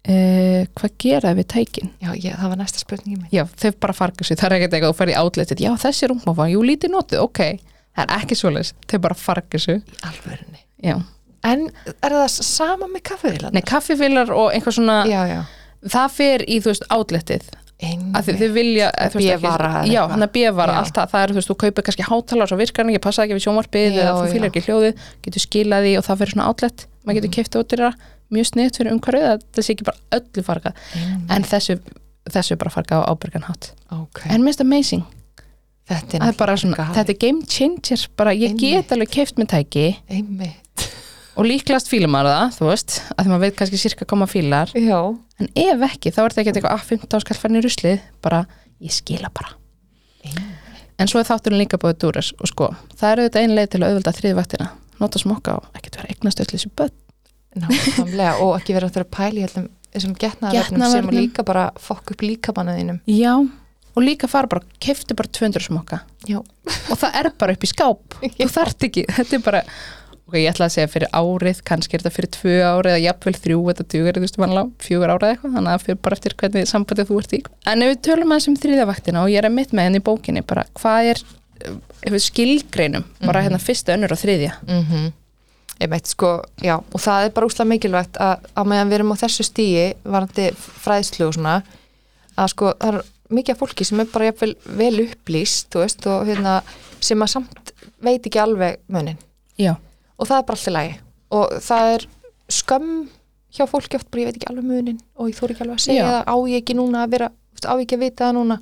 uh, 0.06 0.62
hvað 0.78 0.94
gera 1.02 1.34
við 1.38 1.46
tækin? 1.54 1.90
já, 2.02 2.12
ég, 2.14 2.36
það 2.38 2.48
var 2.52 2.60
næsta 2.62 2.82
spurningi 2.82 3.18
minn 3.18 3.34
Já, 3.34 3.44
þau 3.58 3.72
bara 3.82 3.96
farga 3.96 4.24
sér, 4.28 4.38
það 4.40 4.48
er 4.52 4.56
ekkert 4.58 4.76
eitthvað 4.78 4.94
þú 4.94 4.98
fer 5.02 5.12
í 5.12 5.18
átletið, 5.18 5.62
já 5.66 5.70
þessi 5.84 6.10
rúmmáfa, 6.12 6.48
jú 6.54 6.62
lítið 6.64 6.94
notið, 6.94 7.22
ok. 7.26 7.42
Það 7.98 8.02
er 8.04 8.16
ekki 8.20 8.38
svoleiðis, 8.38 8.74
þau 8.88 8.98
bara 9.08 9.14
farga 9.18 9.58
sér 9.58 9.78
í 9.80 10.02
alvörunni. 10.06 10.60
Já, 10.86 10.96
en 11.48 11.64
er 11.98 12.14
það 12.14 12.28
sama 12.46 12.86
með 12.90 13.02
kaffivél 13.10 13.50
nei 13.54 13.62
kaffifélar 13.66 14.30
og 14.34 14.52
einhver 14.54 14.74
svona 14.74 15.00
já, 15.10 15.22
já, 15.30 15.40
það 15.86 16.12
fer 16.18 16.44
í, 16.46 16.60
þú 16.62 16.70
veist, 16.72 16.86
átletið 16.94 17.48
þið, 17.78 18.38
þið 18.42 18.54
vilja 18.56 18.86
að, 18.90 19.12
þú 19.12 19.18
veist, 19.20 19.28
eða 19.28 19.82
Já, 19.86 20.00
hann 20.10 20.22
er 20.26 20.30
Já. 20.74 20.78
allt 20.82 20.94
það, 20.96 21.10
það 21.12 21.22
er, 21.22 21.30
þú 21.30 21.38
veist, 21.38 21.50
þú 21.52 21.56
kaupir 21.62 21.84
kannski 21.86 22.06
hátalar 22.08 22.50
svo 22.50 22.56
virkar 22.58 22.82
hann 22.84 22.90
ekki, 22.94 23.02
passa 23.04 23.22
ekki 23.26 23.36
við 23.38 23.44
sjónvarpið 23.46 23.86
Já, 23.94 24.00
eða 24.02 24.14
þú 24.18 24.24
já. 24.26 24.32
fýlar 24.32 24.50
ekki 24.50 24.62
hljóðið, 24.66 25.04
getur 25.26 25.44
skilað 25.44 25.86
því 25.86 25.92
og 26.00 26.06
það 26.08 26.18
fyrir 26.22 26.34
svona 26.34 26.48
átlet, 26.50 26.86
maður 27.06 27.18
getur 27.20 27.30
Mhm. 27.30 27.36
keift 27.38 27.58
út 27.60 27.72
í 27.74 27.78
það 27.78 27.94
mjög 28.34 28.48
sniðt 28.50 28.78
fyrir 28.80 28.94
umhverfið 28.96 29.28
að 29.32 29.44
það 29.56 29.66
sé 29.66 29.74
ekki 29.74 29.86
bara 29.88 30.18
öllu 30.18 30.44
fargað, 30.46 30.82
en 31.34 31.46
þessu 31.48 31.78
þessu 32.28 32.54
er 32.54 32.60
bara 32.60 32.72
fargað 32.74 33.04
á 33.04 33.08
ábyrgan 33.12 33.46
hátt. 33.48 33.70
Ok, 33.96 34.22
en 34.28 34.44
mest 34.44 34.60
amazing, 34.64 35.04
þetta 35.88 36.20
er 36.28 36.36
bara 36.38 36.56
svona 36.60 36.88
þetta 36.96 37.14
er 37.14 37.20
game 37.24 37.46
changer, 37.48 38.04
bara. 38.20 38.34
Ég 38.36 38.52
Einmitt. 38.52 38.60
get 38.88 38.92
alveg 38.96 39.12
keift 39.16 39.40
með 39.40 39.50
tæki. 39.54 39.86
Einmitt. 40.12 40.86
Og 41.38 41.46
líklast 41.46 41.86
fílar 41.88 42.10
maður 42.10 42.34
það, 42.34 42.56
þú 42.58 42.68
veist 42.72 42.94
að 43.14 43.20
því 43.22 43.30
maður 43.32 43.44
veit 43.46 43.56
kannski 43.60 43.78
sirka 43.78 44.06
koma 44.10 44.26
fílar. 44.26 44.72
Já, 44.74 44.98
en 45.38 45.50
ef 45.54 45.84
ekki, 45.86 46.10
þá 46.10 46.20
er 46.24 46.34
þetta 46.34 46.42
ekki 46.42 46.52
eitthvað 46.56 46.74
að 46.74 46.86
15 46.90 47.22
skall 47.24 47.38
fann 47.38 47.56
í 47.56 47.62
ruslið, 47.62 48.00
bara 48.26 48.40
ég 48.82 48.92
skila 48.96 49.30
bara. 49.30 49.54
Einmitt. 50.26 50.64
en 50.98 51.06
svo 51.06 51.20
er 51.22 51.28
þátturinn 51.28 51.60
líka 51.62 51.78
búið 51.78 52.00
dúres 52.02 52.32
og 52.42 52.50
sko, 52.50 52.72
það 52.98 53.12
er 53.12 53.20
auðvitað 53.22 53.44
ein 53.44 53.54
leið 53.54 53.68
til 53.70 53.80
að 53.80 53.92
auðvölda 53.92 54.12
þriðvaktina 54.18 54.66
nota 54.98 55.20
smokka 55.22 55.52
og 55.60 55.68
ekkert 55.78 56.00
vera 56.00 56.10
eignast 56.10 56.40
öll 56.42 56.48
þessu 56.50 56.70
börn 56.74 56.90
nákvæmlega 57.56 58.34
og 58.44 58.56
ekki 58.60 58.74
vera 58.76 58.88
að 58.90 58.96
þurfa 58.98 59.08
að 59.08 59.16
pæla 59.16 59.40
í 59.40 59.46
allum 59.48 59.68
þessum 59.94 60.14
getnaðarvefnum 60.20 60.90
sem 60.92 61.08
líka 61.16 61.44
bara 61.48 61.70
fokk 61.80 62.12
upp 62.12 62.20
líkamannaðinum 62.26 62.98
já, 63.08 63.32
og 63.96 64.02
líka 64.04 64.28
fara 64.30 64.46
bara, 64.50 64.62
keftu 64.84 65.16
bara 65.16 65.28
200 65.32 65.64
smokka. 65.64 66.02
Já, 66.28 66.38
og 66.38 66.98
það 67.00 67.16
er 67.22 67.30
bara 67.40 67.54
upp 67.56 67.64
í 67.64 67.70
skáp. 67.70 68.18
Já. 68.38 68.44
þú 68.44 68.50
þarft 68.58 68.84
ekki, 68.88 69.06
þetta 69.16 69.34
er 69.38 69.42
bara 69.46 69.62
ok, 70.28 70.36
ég 70.36 70.50
ætla 70.52 70.66
að 70.68 70.74
segja 70.76 70.90
fyrir 70.92 71.08
árið, 71.16 71.62
kannski 71.64 71.96
er 71.96 72.04
þetta 72.04 72.14
fyrir 72.18 72.30
tvö 72.36 72.54
árið 72.68 72.92
eða 72.92 73.02
jafnvel 73.06 73.34
þrjú, 73.40 73.58
þetta 73.70 73.86
dugur 73.94 74.18
þú 74.18 74.22
veist, 74.26 74.38
vanlega 74.44 74.84
fjögur 74.84 75.12
árið 75.16 75.32
eitthvað, 75.32 75.54
þannig 75.56 75.72
að 75.72 75.84
fyrir 75.86 76.00
bara 76.04 76.18
eftir 76.18 76.36
hvernig 76.42 76.68
sambandið 76.68 77.08
þú 77.08 77.18
ert 77.22 77.32
í. 77.32 77.40
En 77.72 77.82
ef 77.86 77.90
við 77.94 78.02
tölum 78.10 78.34
aðeins 78.36 78.48
um 78.52 78.58
þriðavaktina 78.60 79.22
og 79.24 79.32
ég 79.32 79.40
er 79.40 79.48
að 79.48 79.56
mitt 79.56 79.72
með 79.72 79.88
henni 79.88 80.02
í 80.02 80.04
bókinni 80.04 80.44
bara, 80.46 80.66
hvað 80.78 81.08
er, 81.14 81.22
við 82.12 82.22
skilgreinum 82.28 83.08
bara 83.24 83.40
Mhm. 83.40 83.46
hérna 83.48 83.58
fyrsta, 83.58 83.96
önnur 83.96 84.12
og 84.14 84.20
þriðja? 84.20 84.52
Mm 84.68 84.84
ég 84.84 85.12
veit 85.86 86.10
sko, 86.10 86.30
já 86.58 86.74
og 86.78 87.00
það 87.00 87.24
er 87.24 87.34
bara 87.36 87.46
úslega 87.46 87.70
mikilvægt 87.70 88.18
að 88.18 88.48
á 88.50 88.62
meðan 88.66 88.90
við 88.90 88.96
erum 88.98 89.12
á 89.14 89.22
þessu 89.22 89.46
stíi 89.46 89.84
varandi 90.02 90.48
fræðslu 90.58 91.28
og 91.28 91.36
svona 91.36 91.52
að 92.38 92.50
sko, 92.54 92.72
það 92.80 92.98
er 92.98 93.10
mikið 93.38 93.54
af 93.54 93.60
fólki 93.62 93.86
sem 93.86 94.00
er 94.02 94.08
bara 94.12 94.30
jafnvel 94.30 94.54
vel 94.78 95.04
upplýst, 95.04 95.76
veist, 95.76 96.06
og 96.10 96.26
hérna 96.26 96.56
sem 97.04 97.22
að 97.22 97.32
samt 97.34 97.72
veit 98.02 98.24
ekki 98.26 98.40
alveg 98.42 98.80
munin. 98.90 99.18
Já, 99.58 99.76
og 100.16 100.26
það 100.26 100.40
er 100.40 100.48
bara 100.48 100.58
alltaf 100.58 100.74
lægi 100.74 100.98
og 101.38 101.54
það 101.62 101.92
er 101.94 102.06
skömm 102.58 102.92
hjá 103.54 103.64
fólki 103.68 103.98
oft 103.98 104.10
bara 104.10 104.22
ég 104.24 104.30
veit 104.30 104.40
ekki 104.40 104.50
alveg 104.50 104.66
munin 104.66 104.98
og 105.14 105.30
ég 105.30 105.38
þóri 105.38 105.54
ekki 105.54 105.66
alveg 105.66 105.78
að 105.78 105.86
segja 105.86 106.10
það. 106.10 106.20
Á 106.26 106.36
ég 106.48 106.62
ekki 106.62 106.76
núna 106.78 107.04
að 107.04 107.14
vera, 107.14 107.30
á 107.62 107.72
ég 107.76 107.86
ekki 107.86 107.98
að 107.98 108.04
vita 108.06 108.26
það 108.26 108.36
núna? 108.38 108.58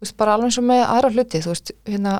Veist, 0.00 0.16
bara 0.16 0.34
alveg 0.34 0.50
eins 0.50 0.60
og 0.60 0.68
með 0.70 0.82
aðra 0.86 1.12
hluti 1.14 1.42
þú 1.44 1.52
veist, 1.52 1.72
hérna 1.86 2.14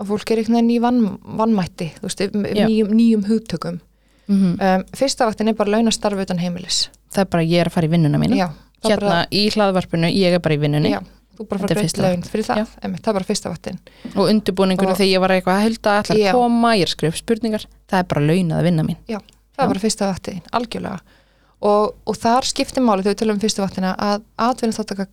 að 0.00 0.10
fólk 0.12 0.30
er 0.30 0.42
einhvern 0.42 0.58
veginn 0.58 0.74
í 0.74 0.78
vann, 0.82 1.02
vannmætti 1.40 1.90
veist, 2.02 2.20
um- 2.28 2.44
nýjum, 2.44 2.92
nýjum 2.92 3.26
hugtökum. 3.30 3.80
Mm 4.26 4.56
um, 4.60 4.84
fyrsta 4.96 5.26
vaktin 5.28 5.48
er 5.48 5.54
bara 5.54 5.70
launastarf 5.70 6.18
utan 6.18 6.38
heimilis. 6.38 6.88
Það 7.14 7.20
er 7.20 7.28
bara 7.30 7.42
ég 7.42 7.60
er 7.60 7.66
að 7.70 7.72
fara 7.72 7.86
í 7.86 7.90
vinnuna 7.90 8.18
það 8.82 8.90
er 8.90 8.96
hérna 8.96 9.08
bara, 9.08 9.26
í 9.30 9.50
hlaðvarpinu, 9.50 10.10
ég 10.12 10.32
er 10.34 10.40
bara 10.40 10.54
í 10.54 10.58
vinnunni. 10.58 10.90
Já, 10.90 11.00
þú 11.36 11.46
bara 11.48 11.60
fara 11.62 11.74
greitt 11.74 11.86
fyrsta 11.86 12.02
laun 12.02 12.22
fyrir 12.22 12.44
það. 12.44 12.66
Einmitt, 12.82 13.02
það 13.02 13.08
er 13.12 13.18
bara 13.18 13.24
fyrsta 13.24 13.48
vaktin. 13.52 13.78
Og 14.16 14.28
undirbúningunum 14.32 14.90
Og- 14.92 14.98
þegar 14.98 15.12
ég 15.12 15.20
var 15.20 15.30
eitthvað 15.30 15.56
að 15.56 15.64
hölda 15.66 15.90
allar 16.00 16.18
Já. 16.18 16.32
koma, 16.32 16.74
ég 16.74 16.82
er 16.82 17.08
upp 17.08 17.16
spurningar 17.16 17.66
það 17.88 17.98
er 17.98 18.04
bara 18.04 18.20
launað 18.20 18.58
að 18.58 18.62
vinna 18.62 18.82
mín. 18.82 18.96
Það 19.06 19.14
Já. 19.14 19.20
er 19.58 19.68
bara 19.68 19.78
fyrsta 19.78 20.10
vaktin, 20.12 20.42
algjörlega. 20.52 21.00
Og, 21.62 21.94
og 22.06 22.16
þar 22.16 22.42
skiptir 22.44 22.82
máli 22.82 23.02
þegar 23.02 23.14
við 23.14 23.20
tölum 23.22 23.34
um 23.38 23.40
fyrstu 23.40 23.62
vaktina 23.62 23.96
að 23.96 24.22
atvinnum 24.36 24.76
þáttaka 24.76 25.06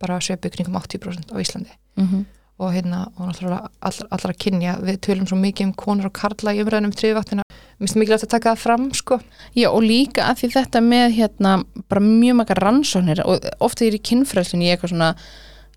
bara 0.00 0.18
sveipið 0.20 0.54
kringum 0.56 0.74
80% 0.74 1.32
á 1.32 1.36
Íslandi. 1.40 1.70
Mm 1.96 2.06
-hmm. 2.08 2.24
og 2.58 2.72
hérna, 2.74 3.06
og 3.16 3.28
náttúrulega 3.28 3.68
allra, 3.80 4.06
allra 4.10 4.32
kynja, 4.32 4.76
við 4.82 4.96
tölum 4.98 5.26
svo 5.28 5.36
mikið 5.38 5.66
um 5.66 5.72
konur 5.74 6.06
og 6.06 6.12
karla 6.12 6.52
í 6.54 6.60
umræðinum 6.64 6.90
þriðvaktina 6.92 7.42
mér 7.46 7.86
finnst 7.86 7.96
mikilvægt 7.96 8.24
að 8.24 8.28
taka 8.28 8.50
það 8.50 8.58
fram, 8.58 8.94
sko. 8.94 9.20
Já 9.54 9.68
og 9.70 9.82
líka 9.82 10.22
að 10.26 10.36
því 10.38 10.48
þetta 10.52 10.80
með 10.80 11.12
hérna 11.14 11.64
bara 11.88 12.00
mjög 12.00 12.34
makar 12.34 12.56
rannsóknir 12.58 13.20
og 13.24 13.38
ofta 13.60 13.84
ég 13.84 13.88
er 13.92 13.98
í 13.98 14.02
kynfrælsinu 14.02 14.64
ég 14.64 14.72
er 14.72 14.76
eitthvað 14.76 14.90
svona 14.90 15.14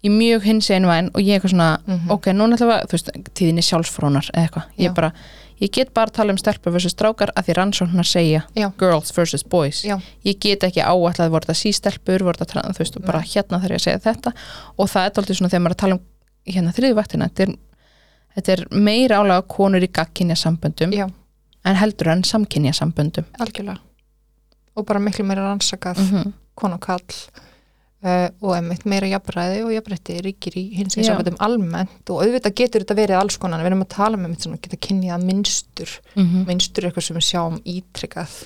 er 0.03 0.09
mjög 0.09 0.41
hins 0.41 0.69
einvæn 0.71 1.11
og 1.13 1.21
ég 1.21 1.29
er 1.29 1.39
eitthvað 1.39 1.51
svona 1.51 1.77
Mhm. 1.87 2.09
ok, 2.11 2.25
núna 2.33 2.55
ætlum 2.55 2.69
við 2.69 2.81
að, 2.81 2.85
þú 2.87 2.91
veist, 2.91 3.09
tíðinni 3.35 3.61
sjálfsfrónar 3.61 4.29
eða 4.33 4.47
eitthvað, 4.47 4.63
ég 4.79 4.89
er 4.89 4.93
bara, 4.93 5.11
ég 5.61 5.71
get 5.71 5.93
bara 5.93 6.09
að 6.09 6.17
tala 6.19 6.33
um 6.33 6.37
stelpur 6.41 6.73
versus 6.73 6.95
strákar 6.95 7.31
að 7.35 7.47
því 7.47 7.57
rannsóknar 7.59 8.07
segja 8.07 8.43
Já. 8.57 8.71
girls 8.77 9.13
versus 9.17 9.43
boys. 9.43 9.83
Já. 9.85 9.99
ég 10.25 10.39
get 10.41 10.63
ekki 10.63 10.81
áætlað 10.81 11.29
voru 11.29 11.45
þetta 11.45 11.59
sístelpur 11.61 12.23
voru 12.25 12.37
þetta, 12.37 12.51
trans- 12.53 12.77
þú 12.77 12.83
veist, 12.83 12.97
og 12.97 13.05
bara 13.05 13.21
hérna 13.21 13.61
þarf 13.61 13.75
ég 13.75 13.81
að 13.81 13.85
segja 13.85 14.05
þetta. 14.07 14.33
Og 14.77 14.89
það 14.89 15.05
er 15.05 15.21
aldrei 15.21 15.35
svona 15.35 15.49
þegar 15.53 15.65
maður 15.65 15.77
að 15.77 15.83
tala 15.83 15.93
um 15.99 16.01
hérna 16.51 16.73
þriðvættina, 16.73 17.29
þetta 17.29 17.53
þetta 18.35 18.55
er 18.55 18.65
meira 18.71 19.21
álega 19.21 19.45
konur 19.51 19.83
í 19.83 19.89
gagkinja 19.91 20.37
samböndum 20.39 20.93
en 20.95 21.77
heldur 21.77 22.11
en 22.13 22.23
samkynja 22.23 22.73
samböndum 22.73 23.27
algjörlega. 23.39 23.79
Og 24.75 24.85
bara 24.87 25.01
miklu 25.03 25.25
meira 25.27 25.43
rannsakað 25.49 25.99
mm 25.99 26.11
-hmm. 26.11 26.33
kon 26.55 26.73
og 26.73 26.79
kall 26.79 27.03
uh, 28.03 28.27
og 28.41 28.53
einmitt 28.57 28.85
meira 28.89 29.07
jafnræði 29.11 29.63
og 29.65 29.71
jafnrætti 29.75 30.19
ríkir 30.25 30.57
í 30.57 30.63
hins 30.77 30.97
eins 30.97 31.09
og 31.13 31.27
almennt 31.39 32.09
og 32.09 32.23
auðvitað 32.23 32.55
getur 32.61 32.81
þetta 32.85 32.97
verið 33.01 33.19
alls 33.21 33.37
konar. 33.37 33.59
Við 33.63 33.71
erum 33.71 33.83
að 33.85 33.91
tala 33.95 34.17
með 34.17 34.29
mitt 34.35 34.45
svona 34.47 34.61
geta 34.61 34.77
kynjað 34.87 35.25
mynstur 35.27 35.95
mynstur 36.15 36.83
er 36.83 36.89
eitthvað 36.91 37.07
sem 37.07 37.17
við 37.19 37.27
sjáum 37.31 37.59
ítrykkað 37.65 38.37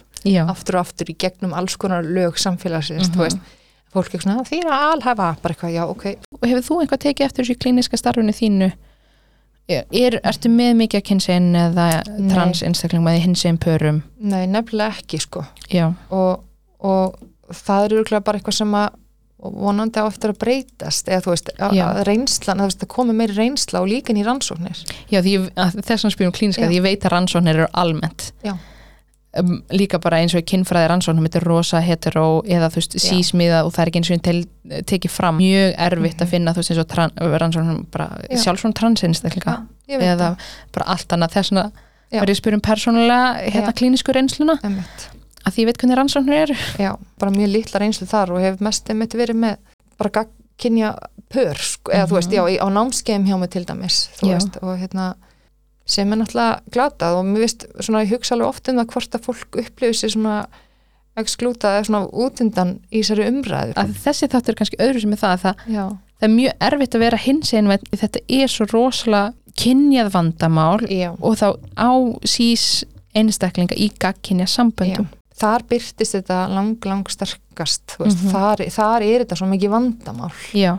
aftur 0.49 0.75
og 0.79 0.81
aftur 0.87 1.11
í 1.11 1.17
gegnum 1.17 1.53
alls 1.53 1.75
konar 1.77 2.03
lög 2.03 2.37
samfélagsins, 2.41 3.07
Mhm. 3.09 3.13
þú 3.15 3.23
veist. 3.25 3.37
Fólk 3.95 4.13
er 4.13 4.19
svona, 4.19 4.43
því 4.43 4.57
að 4.65 4.91
alhæfa, 4.91 5.27
bara 5.41 5.53
eitthvað, 5.53 5.71
já, 5.73 5.83
ok. 5.87 6.05
Og 6.41 6.49
hefur 6.49 6.63
þú 6.67 6.79
eitthvað 6.83 6.99
tekið 7.05 7.25
eftir 7.25 7.45
þessu 7.45 7.55
klíniska 7.63 7.97
starfinu 7.97 8.33
þínu? 8.35 8.71
Er, 9.67 10.19
ertu 10.21 10.49
með 10.51 10.75
mikið 10.77 10.99
að 10.99 11.05
kynsegin 11.09 11.55
eða 11.57 11.85
Nei. 12.19 12.27
trans 12.29 12.59
einstaklingum 12.61 13.07
eða 13.09 13.21
hinsegin 13.23 13.57
pörum? 13.57 14.03
Nei, 14.19 14.45
nefnilega 14.45 14.93
ekki, 14.99 15.17
sko. 15.23 15.45
Og, 16.11 16.43
og 16.85 17.15
það 17.49 17.85
er 17.87 17.95
örgulega 17.97 18.23
bara 18.27 18.37
eitthvað 18.39 18.53
sem 18.59 18.75
að 18.77 18.89
og 19.39 19.53
vonandi 19.61 19.99
á 19.99 20.05
eftir 20.07 20.31
að 20.31 20.39
breytast 20.41 21.07
eða 21.11 21.21
þú 21.25 21.33
veist, 21.33 21.49
að, 21.59 21.73
reynslan 22.07 22.59
að, 22.59 22.63
þú 22.63 22.69
veist, 22.71 22.85
að 22.85 22.93
komi 22.95 23.13
meiri 23.13 23.35
reynsla 23.35 23.81
og 23.83 23.87
líka 23.91 24.09
inn 24.13 24.21
í 24.21 24.23
rannsóknir. 24.25 24.79
Já, 25.11 25.19
því 25.21 25.33
þess 25.83 26.05
að 26.07 26.13
spyrum 26.15 26.31
klíniska, 26.33 26.63
Já. 26.63 26.69
því 26.71 26.79
ég 26.79 26.85
veit 26.87 27.03
að 27.05 27.13
rannsóknir 27.17 27.55
eru 27.59 27.67
almennt. 27.73 28.31
Já. 28.45 28.55
um, 29.35 29.57
líka 29.75 29.99
bara 29.99 30.21
eins 30.23 30.31
og 30.33 30.39
í 30.39 30.45
kynfræði 30.47 30.87
rannsóknum 30.87 31.25
þetta 31.27 31.39
er 31.41 31.45
rosa 31.49 31.79
hetero 31.83 32.41
eða 32.47 32.69
þú 32.71 32.79
veist 32.79 32.93
sísmiða 33.03 33.65
og 33.65 33.73
það 33.75 33.81
er 33.83 33.89
ekki 33.91 33.99
eins 33.99 34.11
og 34.15 34.21
tel, 34.23 34.37
tekið 34.87 35.11
fram. 35.11 35.37
Mjög 35.41 35.73
erfitt 35.75 36.21
að 36.21 36.25
Mhm. 36.25 36.31
finna 36.31 36.53
þú 36.55 36.61
veist 36.63 36.71
eins 36.71 36.79
og 36.79 36.87
tran, 36.87 37.11
rannsóknum 37.19 37.81
sjálfsvon 38.45 38.73
transinstakleika 38.73 39.57
eða 39.89 40.37
bara 40.71 40.85
allt 40.95 41.07
annað. 41.11 41.35
Þess 41.35 41.51
að 41.51 42.35
spyrja 42.39 42.53
um 42.55 42.61
persónulega 42.61 43.51
hérna 43.51 43.73
klínisku 43.75 44.13
reynsluna. 44.15 44.55
Það 44.61 44.69
einmitt. 44.71 45.09
Að 45.45 45.53
því 45.53 45.61
ég 45.63 45.65
veit 45.69 45.77
hvernig 45.81 45.97
rannsóknir 45.99 46.41
eru. 46.45 46.55
Já, 46.81 46.91
bara 47.19 47.31
mjög 47.31 47.51
litla 47.53 47.79
reynslu 47.79 48.07
þar 48.09 48.31
og 48.35 48.41
hef 48.41 48.59
mest 48.65 48.89
einmitt 48.89 49.13
verið 49.13 49.35
með 49.43 49.57
bara 49.97 50.09
gagkinja 50.19 50.95
pör, 51.31 51.55
sko, 51.57 51.91
eða 51.91 52.07
þú 52.09 52.15
veist, 52.17 52.29
Mhm. 52.31 52.35
já, 52.35 52.59
á 52.61 52.67
námskeim 52.69 53.25
hjá 53.27 53.39
mig 53.39 53.49
til 53.49 53.65
dæmis, 53.65 54.09
þú 54.17 54.27
Já. 54.27 54.33
veist, 54.37 54.57
og 54.63 54.79
hérna 54.79 55.15
sem 55.85 56.11
er 56.11 56.17
náttúrulega 56.17 56.59
glatað 56.71 57.15
og 57.19 57.25
mér 57.25 57.39
veist 57.45 57.65
svona 57.79 58.01
ég 58.05 58.09
hugsa 58.09 58.33
alveg 58.35 58.47
oft 58.47 58.69
um 58.69 58.75
það 58.77 58.85
hvort 58.87 59.11
að 59.15 59.25
fólk 59.25 59.51
upplifir 59.61 59.93
sér 59.93 60.11
svona 60.15 60.45
eksklútað 61.15 61.77
eða 61.79 61.85
svona 61.87 62.09
útundan 62.11 62.79
í 62.91 62.99
þessari 63.03 63.27
umræðu. 63.29 63.73
Að 63.79 63.93
þessi 64.03 64.27
þáttur 64.27 64.49
er 64.49 64.55
kannski 64.59 64.79
öðru 64.83 65.01
sem 65.01 65.13
er 65.15 65.21
það 65.21 65.35
að 65.35 65.43
það, 65.45 65.55
það 66.19 66.27
er 66.27 66.33
mjög 66.35 66.53
erfitt 66.69 66.95
að 66.97 67.03
vera 67.05 67.17
hins 67.17 67.53
einn 67.53 67.69
þetta 67.95 68.19
er 68.41 68.47
svo 68.51 68.65
rosalega 68.73 69.33
kynjað 69.55 70.09
vandamál 70.11 70.79
já, 70.89 71.11
og 71.21 71.37
þá 71.39 71.47
á 71.79 71.91
sís 72.27 72.83
einstaklinga 73.15 73.77
í 73.79 73.87
gagkinja 73.97 74.45
samböndum 74.51 75.07
Þar 75.35 75.63
byrtist 75.67 76.15
þetta 76.15 76.35
lang, 76.49 76.77
lang 76.85 77.03
sterkast, 77.11 77.81
þú 77.97 78.05
veist, 78.05 78.21
Mhm. 78.23 78.31
þar, 78.31 78.57
þar 78.71 79.01
er 79.03 79.25
þetta 79.25 79.35
svo 79.35 79.47
mikið 79.51 79.69
vandamál. 79.73 80.31
Já, 80.53 80.77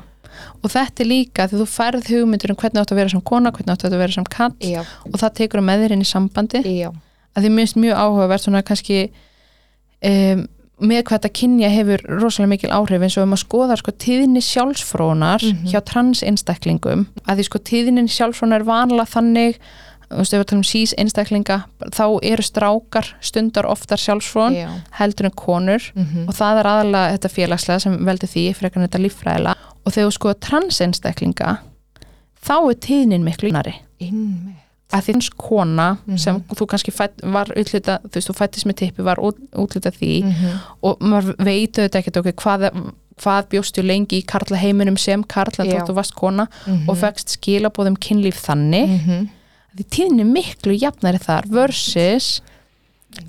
og 0.64 0.70
þetta 0.70 1.00
er 1.00 1.06
líka 1.10 1.48
því 1.48 1.60
þú 1.60 1.66
færð 1.68 2.08
hugmyndur 2.08 2.50
um 2.50 2.56
hvernig 2.56 2.80
átt 2.80 2.92
að 2.92 2.96
vera 2.96 3.08
sem 3.08 3.20
kona, 3.20 3.50
hvernig 3.52 3.72
átt 3.76 3.84
að 3.84 3.98
vera 3.98 4.12
sem 4.12 4.24
kall 4.24 4.54
Já, 4.60 4.80
og 4.80 5.12
það 5.20 5.34
tekur 5.34 5.60
með 5.60 5.84
þér 5.84 5.92
inn 5.92 6.00
í 6.00 6.08
sambandi 6.08 6.62
já, 6.64 6.90
að 7.36 7.42
því 7.44 7.50
minnst 7.52 7.76
mjög 7.76 7.96
áhugavert 7.96 8.44
svona 8.44 8.62
kannski 8.62 9.10
um, 10.04 10.46
með 10.80 11.02
hvað 11.08 11.16
þetta 11.20 11.32
kynja 11.32 11.70
hefur 11.72 12.02
rosalega 12.20 12.48
mikil 12.52 12.70
áhrif 12.76 13.00
eins 13.06 13.16
og 13.16 13.22
um 13.24 13.32
að 13.32 13.44
skoða 13.44 13.78
sko 13.80 13.92
tíðinni 13.96 14.42
sjálfsfrónar 14.44 15.40
Mhm. 15.40 15.68
hjá 15.72 15.80
trans 15.84 16.20
einstaklingum 16.22 17.06
að 17.26 17.36
því 17.38 17.44
sko 17.48 17.58
tíðinni 17.58 18.04
sjálfsfrónar 18.12 18.60
er 18.60 18.64
vanlega 18.64 19.08
þannig 19.08 19.56
þú 20.10 20.16
veist, 20.20 20.34
ef 20.34 20.40
við 20.40 20.48
talum 20.50 20.62
sís 20.64 20.94
einstaklinga 20.98 21.56
þá 21.94 22.04
eru 22.22 22.42
strákar 22.42 23.06
stundar 23.20 23.66
oftar 23.66 23.98
sjálfsfrón 23.98 24.54
já. 24.54 24.68
heldur 25.00 25.26
en 25.26 25.30
konur 25.34 25.82
Mm 25.94 26.28
og 26.28 26.34
það 26.34 26.58
er 26.60 26.66
aðalega 26.66 27.12
þetta 27.16 27.28
félagslega 27.28 27.80
sem 27.80 27.96
veldur 28.06 28.28
því 28.28 28.44
frekar 28.54 28.82
en 28.82 28.88
þetta 28.88 29.02
líffræðilega 29.02 29.56
og 29.86 29.92
þegar 29.92 30.08
þú 30.08 30.12
sko 30.12 30.34
transeinstaklinga 30.34 31.56
þá 32.46 32.54
er 32.70 32.78
tíðnin 32.86 33.24
miklu 33.26 33.48
innari 33.50 33.74
Innmi. 34.00 34.54
að 34.92 35.02
því 35.06 35.12
hans 35.16 35.30
kona 35.30 35.98
Mhm. 36.06 36.18
sem 36.18 36.40
þú 36.54 36.66
kannski 36.66 36.92
fætt, 36.92 37.18
var 37.22 37.46
útluta 37.46 37.98
þú 38.06 38.12
veist, 38.14 38.28
þú 38.30 38.34
fættist 38.38 38.66
með 38.66 38.76
tippi, 38.76 39.02
var 39.02 39.16
út, 39.18 39.36
útluta 39.54 39.90
því 39.90 40.22
Mm 40.24 40.58
og 40.82 40.98
maður 41.00 41.34
veit 41.38 41.72
auðvitað 41.78 41.98
ekkert 42.00 42.16
okkur 42.16 42.32
hvað, 42.32 42.92
hvað 43.18 43.48
bjóstu 43.50 43.82
lengi 43.82 44.20
í 44.20 44.26
karla 44.26 44.56
heiminum 44.56 44.96
sem 44.96 45.24
Já. 45.66 45.80
þótt 45.80 45.88
þú 45.90 45.94
varst 45.94 46.14
kona 46.14 46.46
-hmm. 46.66 46.88
og 46.88 46.96
fegst 46.96 47.28
skilabóðum 47.40 47.96
kynlíf 47.98 48.38
þannig 48.46 48.88
mm 48.88 48.98
-hmm. 49.06 49.28
Því 49.76 49.86
tíðin 49.92 50.22
er 50.24 50.30
miklu 50.30 50.76
jafnari 50.76 51.20
þar 51.22 51.48
versus 51.52 52.40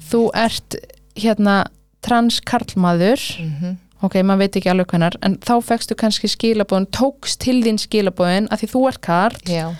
þú 0.09 0.27
ert 0.37 0.77
hérna 1.17 1.65
trans 2.05 2.39
karlmaður. 2.45 3.19
Mhm. 3.41 3.77
ok, 4.05 4.13
maður 4.21 4.43
veit 4.43 4.57
ekki 4.59 4.69
alveg 4.71 4.91
hvernar 4.91 5.15
en 5.25 5.37
þá 5.41 5.55
fegstu 5.65 5.95
kannski 5.97 6.29
skilabóðin 6.29 6.85
tókst 6.93 7.39
til 7.41 7.63
þín 7.65 7.79
skilabóðin 7.81 8.49
að 8.53 8.61
því 8.61 8.69
þú 8.75 8.81
ert 8.91 9.01
karl. 9.01 9.39
Já. 9.49 9.73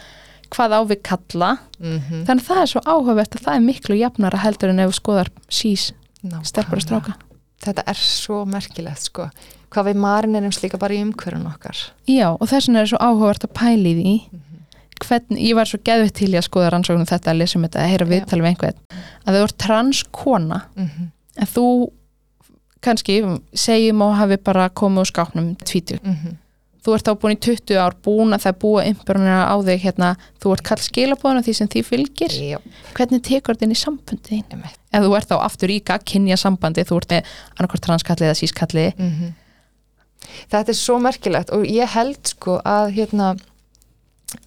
hvað 0.49 0.73
á 0.73 0.81
við 0.87 1.01
kalla? 1.03 1.57
Mm 1.79 2.23
þannig 2.25 2.41
að 2.41 2.47
það 2.47 2.61
er 2.61 2.69
svo 2.71 2.81
áhugavert 2.87 3.35
að 3.35 3.43
það 3.45 3.55
er 3.55 3.63
miklu 3.67 3.95
jafnara 3.99 4.37
heldur 4.37 4.69
en 4.69 4.79
ef 4.79 4.89
þú 4.89 4.95
skoðar 4.95 5.29
sís 5.49 5.91
stelpur 6.43 6.79
og 6.79 6.81
stráka. 6.81 7.13
Þetta 7.61 7.83
er 7.87 7.97
svo 7.99 8.45
merkilegt 8.45 9.01
sko. 9.01 9.29
Hvað 9.69 9.89
við 9.89 9.95
marin 9.99 10.35
erum 10.35 10.51
slíka 10.51 10.77
bara 10.79 10.93
í 10.93 11.01
umhverjum 11.03 11.47
okkar. 11.49 11.77
Já, 12.07 12.31
og 12.31 12.47
þess 12.47 12.69
vegna 12.69 12.81
er 12.81 12.91
svo 12.91 12.97
áhugavert 12.97 13.43
að 13.43 13.53
pæli 13.53 13.93
því 13.97 14.13
hvernig, 15.05 15.43
ég 15.43 15.55
var 15.55 15.69
svo 15.69 15.79
geðvitt 15.83 16.17
til 16.17 16.31
í 16.33 16.39
að 16.39 16.47
skoða 16.47 16.71
rannsóknum 16.73 17.07
þetta 17.09 17.31
að 17.31 17.39
lesa 17.41 17.59
um 17.59 17.67
þetta, 17.67 17.83
að 17.83 17.93
heyra 17.93 18.09
viðtal 18.09 18.41
við 18.41 18.49
einhvern 18.51 18.81
að 19.25 19.37
þau 19.37 19.41
voru 19.43 19.57
trans 19.57 20.03
kona 20.11 20.59
mm 20.75 20.89
-hmm. 20.89 21.07
en 21.37 21.53
þú 21.53 21.67
kannski 22.81 23.21
segjum 23.53 24.01
og 24.01 24.17
hafi 24.17 24.37
bara 24.37 24.69
komið 24.69 24.99
úr 25.03 25.11
skáknum 25.11 25.55
tvítu 25.65 25.99
þú 26.87 26.95
ert 26.95 27.07
þá 27.07 27.13
búin 27.19 27.35
í 27.35 27.39
20 27.43 27.79
ár 27.81 27.95
búin 28.05 28.35
að 28.35 28.43
það 28.45 28.53
er 28.53 28.59
búið 28.61 28.89
umbyrjunina 28.91 29.39
á 29.51 29.55
þig 29.67 29.81
hérna, 29.83 30.11
þú 30.39 30.53
ert 30.53 30.63
kall 30.69 30.83
skilabóðan 30.85 31.43
því 31.43 31.55
sem 31.57 31.67
því 31.73 31.81
fylgir. 31.83 32.31
Já, 32.31 32.59
hvernig 32.95 33.23
tekur 33.27 33.57
þetta 33.57 33.67
inn 33.67 33.75
í 33.75 33.81
einmitt. 34.53 34.77
ef 34.93 35.03
þú 35.03 35.17
ert 35.17 35.27
þá 35.27 35.35
aftur 35.41 35.73
í 35.73 35.81
kynja 35.83 36.37
sambandi 36.37 36.85
þú 36.87 37.01
ert 37.01 37.11
með 37.11 37.33
annarkvort 37.57 37.83
transkalli 37.89 38.29
eða 38.29 38.39
sískalli 38.39 38.93
Mhm. 38.97 39.35
Þetta 40.51 40.69
er 40.69 40.75
svo 40.75 40.97
merkilegt 40.99 41.51
og 41.51 41.63
ég 41.65 41.87
held 41.87 42.27
sko 42.27 42.61
að 42.65 42.91
hérna 42.95 43.35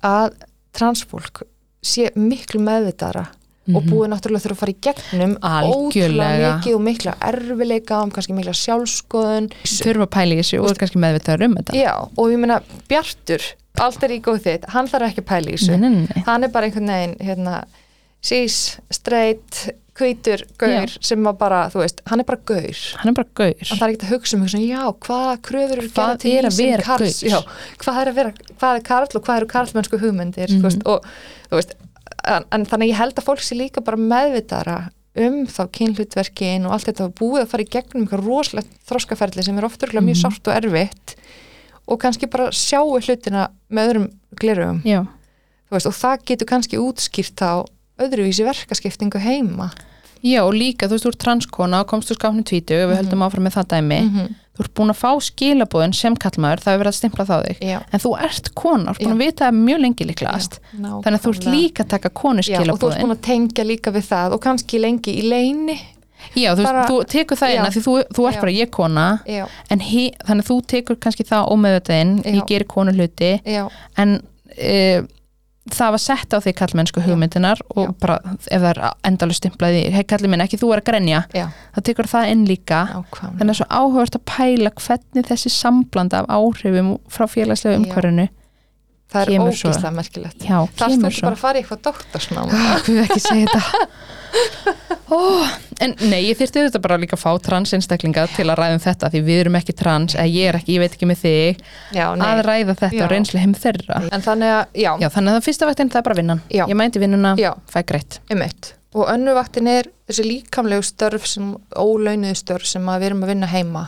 að 0.06 0.32
transfólk 0.76 1.44
sé 1.80 2.10
miklu 2.18 2.60
meðvitara 2.62 3.26
og 3.70 3.86
búið 3.86 4.10
náttúrulega 4.10 4.44
þurfa 4.44 4.56
að 4.56 4.60
fara 4.60 4.72
í 4.72 4.78
gegnum 4.86 5.34
Algjörlega. 5.46 5.76
ótrúlega 5.76 6.52
mikið 6.56 6.76
og 6.76 6.82
mikla 6.86 7.14
erfileika 7.28 8.00
um 8.04 8.12
kannski 8.14 8.36
mikla 8.36 8.54
sjálfskoðun 8.56 9.50
þurfa 9.62 10.06
að 10.06 10.12
pæla 10.16 10.36
í 10.36 10.40
þessu 10.40 10.60
og 10.62 10.80
kannski 10.80 11.02
meðvitaður 11.02 11.46
um 11.46 11.58
þetta 11.60 11.76
Já, 11.78 11.92
og 12.08 12.32
ég 12.32 12.42
meina 12.42 12.58
Bjartur, 12.90 13.46
allt 13.84 14.06
er 14.06 14.16
í 14.16 14.20
góð 14.24 14.40
þitt 14.46 14.66
hann 14.74 14.90
þarf 14.90 15.10
ekki 15.10 15.24
að 15.24 15.28
pæla 15.30 15.52
í 15.52 15.58
þessu 15.58 15.76
nei, 15.76 15.86
nei, 15.86 16.00
nei. 16.08 16.24
hann 16.26 16.46
er 16.46 16.54
bara 16.54 16.70
einhvern 16.70 16.92
veginn 16.94 17.16
hérna, 17.28 17.60
sís, 18.24 18.58
straight 18.90 19.62
hvítur, 20.00 20.42
gaur 20.58 20.94
sem 21.04 21.22
var 21.28 21.36
bara, 21.40 21.60
þú 21.70 21.82
veist, 21.84 22.00
hann 22.10 22.20
er 22.22 22.28
bara 22.28 22.40
gaur 22.50 22.80
hann 23.00 23.12
er 23.12 23.16
bara 23.20 23.28
gaur 23.40 23.54
hann 23.70 23.80
þarf 23.82 23.94
ekki 23.94 24.06
að 24.08 24.14
hugsa 24.14 24.36
um 24.38 24.42
hugsa, 24.46 24.62
já, 24.64 24.82
hvaða 25.06 25.34
kröfur 25.46 25.78
eru 25.78 25.88
Hvað 25.94 26.24
er 26.32 26.48
að 26.50 26.56
vera 26.58 26.82
karls? 26.88 27.20
gaur? 27.22 27.30
já, 27.30 27.40
hvað 27.84 28.00
er 28.02 28.10
að 28.12 28.18
vera, 28.20 28.32
hvað 28.60 28.76
er 28.80 28.86
karl 28.90 29.10
og 29.20 29.24
hvað 29.28 29.36
eru 29.42 29.50
karlmennsku 29.54 30.00
hugmyndir 30.02 30.48
mm 30.50 30.56
Mhm. 30.56 30.62
veist, 30.66 30.86
og 30.86 31.04
þú 31.50 31.60
veist 31.60 31.74
en, 32.24 32.44
en 32.52 32.64
þannig 32.66 32.86
að 32.88 32.92
ég 32.92 32.98
held 33.00 33.14
að 33.20 33.24
fólk 33.30 33.40
sé 33.44 33.56
líka 33.56 33.80
bara 33.84 33.96
meðvitara 33.96 34.78
um 35.20 35.46
þá 35.46 35.62
kynhlutverkin 35.74 36.66
og 36.66 36.72
allt 36.76 36.86
þetta 36.86 37.04
og 37.08 37.14
búið 37.18 37.42
að 37.42 37.48
fara 37.50 37.64
í 37.64 37.70
gegnum 37.74 38.04
eitthvað 38.06 38.26
rosalegt 38.26 38.74
þroskaferli 38.88 39.42
sem 39.44 39.58
er 39.58 39.64
oftur 39.66 39.88
mjög 40.04 40.16
Mhm. 40.16 40.22
sárt 40.22 40.48
og 40.48 40.54
erfitt 40.64 41.14
og 41.88 41.98
kannski 41.98 42.28
bara 42.30 42.50
sjáu 42.54 43.00
hlutina 43.00 43.48
með 43.72 43.88
öðrum 43.90 44.10
já, 44.84 45.00
veist, 45.70 45.86
og 45.86 45.92
það 45.96 46.24
getur 46.24 46.46
kannski 46.46 46.78
útskýrt 46.78 47.42
á 47.42 47.64
öðruvísi 48.04 48.46
verkaskiptingu 48.46 49.22
heima. 49.22 49.70
Já 50.20 50.42
og 50.44 50.52
líka 50.52 50.84
þú 50.88 50.96
veist, 50.96 51.06
þú 51.06 51.10
ert 51.14 51.22
transkona 51.24 51.80
og 51.80 51.88
komst 51.88 52.12
úr 52.12 52.18
skáfnum 52.18 52.44
tvítu 52.44 52.76
við 52.76 52.98
höldum 52.98 53.24
áfram 53.24 53.46
með 53.48 53.56
það 53.56 53.68
dæmi. 53.72 54.00
-hmm. 54.00 54.34
þú 54.56 54.64
ert 54.64 54.74
búin 54.74 54.92
að 54.92 55.00
fá 55.00 55.10
skilabóðin 55.24 55.94
sem 55.96 56.16
kallmaður 56.16 56.60
það 56.60 56.72
hefur 56.72 56.82
verið 56.82 56.92
að 56.92 56.98
stimpla 56.98 57.24
þá 57.24 57.36
þig. 57.46 57.56
Já, 57.64 57.78
en 57.92 58.00
þú 58.00 58.10
ert 58.24 58.54
kona, 58.54 58.84
þú 58.84 58.90
ert 58.90 59.00
búin 59.00 59.16
að 59.16 59.24
vita 59.24 59.50
mjög 59.50 59.80
lengi 59.80 60.04
líklegast. 60.04 60.60
Já, 60.72 60.92
þannig 61.02 61.18
að 61.18 61.24
þú 61.24 61.30
ert 61.30 61.46
líka 61.46 61.82
að 61.84 61.88
taka 61.88 62.08
konu 62.08 62.40
Já, 62.40 62.42
og 62.42 62.44
þú 62.44 62.50
ert 62.50 62.60
skilabóðin 62.60 63.02
búin 63.02 63.16
að 63.16 63.24
tengja 63.30 63.64
líka 63.64 63.90
við 63.90 64.04
það 64.12 64.32
og 64.32 64.40
kannski 64.40 64.78
lengi 64.78 65.12
í 65.16 65.22
leini 65.28 65.78
Já, 66.36 66.54
þú, 66.54 66.64
Bara- 66.64 66.86
þú 66.86 66.98
tekur 67.10 67.38
það 67.38 67.54
inn 67.54 67.64
að 67.66 67.76
því 67.76 67.82
þú, 67.84 67.94
þú 68.16 68.26
ert 68.28 68.36
Já. 68.36 68.40
bara 68.40 68.52
ég 68.52 68.70
kona 68.70 69.06
he, 69.26 70.04
þannig 70.26 70.44
að 70.44 70.50
þú 70.50 70.56
tekur 70.72 70.98
kannski 71.00 71.26
það 71.26 71.48
ómeðvitaðinn, 71.54 72.12
ég 72.24 72.46
gerir 72.46 72.68
konu 72.70 72.92
hluti. 72.92 73.32
Já, 73.44 73.64
en 73.96 74.20
e, 74.56 75.02
það 75.76 75.94
var 75.96 76.02
sett 76.04 76.34
á 76.34 76.38
því 76.40 76.54
kallmennsku 76.60 77.04
hugmyndinar 77.04 77.62
og 77.74 77.82
Já. 77.86 77.92
bara 78.02 78.16
ef 78.50 78.60
það 78.62 78.70
er 78.70 78.80
endalega 79.10 79.38
stimplaði, 79.38 79.82
hei 79.94 80.02
kallið 80.08 80.32
minn 80.34 80.44
ekki 80.44 80.60
þú 80.60 80.72
er 80.74 80.82
að 80.82 80.88
grenja, 80.90 81.22
já, 81.36 81.46
það 81.76 81.86
tekur 81.90 82.10
það 82.10 82.32
inn 82.34 82.44
líka. 82.48 82.80
Þannig 83.20 83.54
að 83.54 83.58
svo 83.60 83.68
áhugast 83.70 84.18
að 84.18 84.26
pæla 84.30 84.74
hvernig 84.80 85.30
þessi 85.30 85.52
samblanda 85.54 86.22
af 86.24 86.30
áhrifum 86.40 86.94
frá 87.12 87.26
félagslega 87.30 87.80
umhverfinu 87.80 88.28
það 89.12 89.34
er 89.34 89.44
ógislega 89.44 89.92
merkilegt. 89.96 90.46
Já, 90.46 90.58
það 90.78 90.96
er 90.96 91.16
svo. 91.16 91.26
bara 91.26 91.36
að 91.36 91.42
fara 91.44 91.58
í 91.58 91.64
eitthvað 91.64 91.82
doktorsnám? 91.88 92.54
Hvað 92.54 92.88
við 92.90 93.02
ekki 93.06 93.20
segja 93.26 93.52
þetta. 93.54 93.90
Oh, 95.10 95.42
En 95.82 95.94
nei, 96.06 96.20
ég 96.28 96.36
þyrfti 96.38 96.60
þetta 96.66 96.80
bara 96.84 96.98
líka 97.00 97.16
að 97.16 97.22
fá 97.24 97.30
transinstaklinga 97.42 98.26
til 98.30 98.44
að 98.46 98.60
ræða 98.60 98.76
um 98.76 98.82
þetta 98.84 99.08
því 99.10 99.22
við 99.26 99.38
erum 99.42 99.56
ekki 99.58 99.74
trans, 99.74 100.14
eða 100.14 100.28
ég 100.30 100.50
er 100.50 100.58
ekki, 100.60 100.76
ég 100.76 100.82
veit 100.84 100.94
ekki 100.94 101.08
með 101.10 101.22
þig 101.24 101.62
já, 101.96 102.04
að 102.12 102.42
ræða 102.46 102.76
þetta 102.82 102.90
Já. 102.94 103.02
og 103.06 103.10
reynslu 103.10 103.40
heim 103.42 103.54
þeirra 103.58 104.02
en 104.06 104.22
þannig 104.26 104.52
að, 104.54 104.76
já, 104.84 104.90
Já, 105.02 105.06
þannig 105.16 105.32
að 105.32 105.38
það 105.38 105.46
fyrsta 105.48 105.70
vaktin 105.70 105.90
það 105.90 106.00
er 106.02 106.06
bara 106.10 106.18
vinnan. 106.20 106.42
Ég 106.52 106.76
mænti 106.78 107.02
vinnuna, 107.02 107.32
Já. 107.40 107.50
fæ 107.72 107.80
greitt. 107.88 108.20
Um 108.30 108.44
eitt 108.46 108.74
og 108.90 109.06
önnu 109.06 109.34
vaktin 109.38 109.70
er 109.70 109.88
þessi 110.10 110.26
líkamlegu 110.26 110.84
störf 110.86 111.26
sem 111.30 111.50
ólaunuðu 111.78 112.36
störf 112.38 112.66
sem 112.66 112.86
við 112.90 113.08
erum 113.10 113.26
að 113.26 113.32
vinna 113.34 113.50
heima 113.50 113.84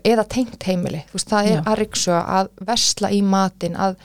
eða 0.00 0.24
tengt 0.28 0.64
heimili, 0.68 1.02
þú 1.10 1.18
veist, 1.18 1.30
það 1.32 1.48
er 1.50 1.62
að 1.66 1.78
ryksu 1.82 2.12
að 2.16 2.50
versla 2.64 3.10
í 3.12 3.20
matin 3.24 3.76
að 3.76 3.96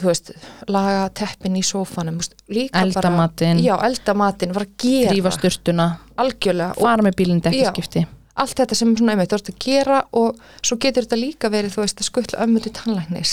þú 0.00 0.08
veist, 0.08 0.32
laga 0.72 1.08
teppin 1.14 1.56
í 1.56 1.62
sófanum, 1.66 2.16
þú 2.18 2.22
veist, 2.24 2.34
líka 2.48 2.80
Elda 2.82 3.00
bara 3.00 3.10
matinn. 3.16 3.58
já, 3.62 3.74
elda 3.84 4.14
matinn, 4.14 4.52
var 4.56 4.64
að 4.64 4.74
gera 4.78 5.88
algjörlega 6.16 6.74
og 6.76 6.82
fara 6.86 7.02
með 7.06 7.16
bílinn 7.20 7.42
dekkiskipti 7.44 8.06
allt 8.42 8.56
þetta 8.56 8.74
sem 8.78 8.94
svona 8.96 9.12
einmitt 9.12 9.32
ert 9.36 9.50
að 9.52 9.58
gera 9.60 9.98
og 10.16 10.38
svo 10.64 10.78
getur 10.80 11.04
þetta 11.04 11.18
líka 11.20 11.50
verið 11.52 11.74
þú 11.74 11.82
veist 11.84 12.00
að 12.00 12.06
skuttla 12.08 12.38
ömmu 12.46 12.62
til 12.64 12.72
tannlæknis. 12.72 13.32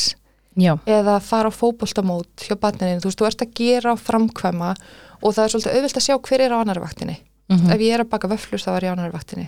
Já, 0.60 0.74
eða 0.86 1.20
fara 1.24 1.48
á 1.48 1.54
fótboltamót 1.56 2.44
hjá 2.44 2.58
barninu, 2.60 3.00
þú 3.00 3.08
veist, 3.08 3.20
þú 3.22 3.28
ert 3.30 3.44
að 3.46 3.54
gera 3.56 3.94
og 3.94 4.02
framkvæma 4.04 4.74
og 5.24 5.34
það 5.36 5.44
er 5.46 5.54
svolítið 5.54 5.78
auðvilt 5.78 6.00
að 6.02 6.04
sjá 6.04 6.16
hver 6.20 6.42
er 6.44 6.52
á 6.52 6.58
annari 6.60 6.84
vaktinni. 6.84 7.16
mhm, 7.48 7.72
Ef 7.72 7.80
ég 7.80 7.94
er 7.96 8.04
að 8.04 8.10
baka 8.12 8.28
vöflur 8.28 8.60
þá 8.60 8.70
er 8.76 8.84
ég 8.84 8.92
á 8.92 8.96
annari 8.98 9.14
vaktinni. 9.16 9.48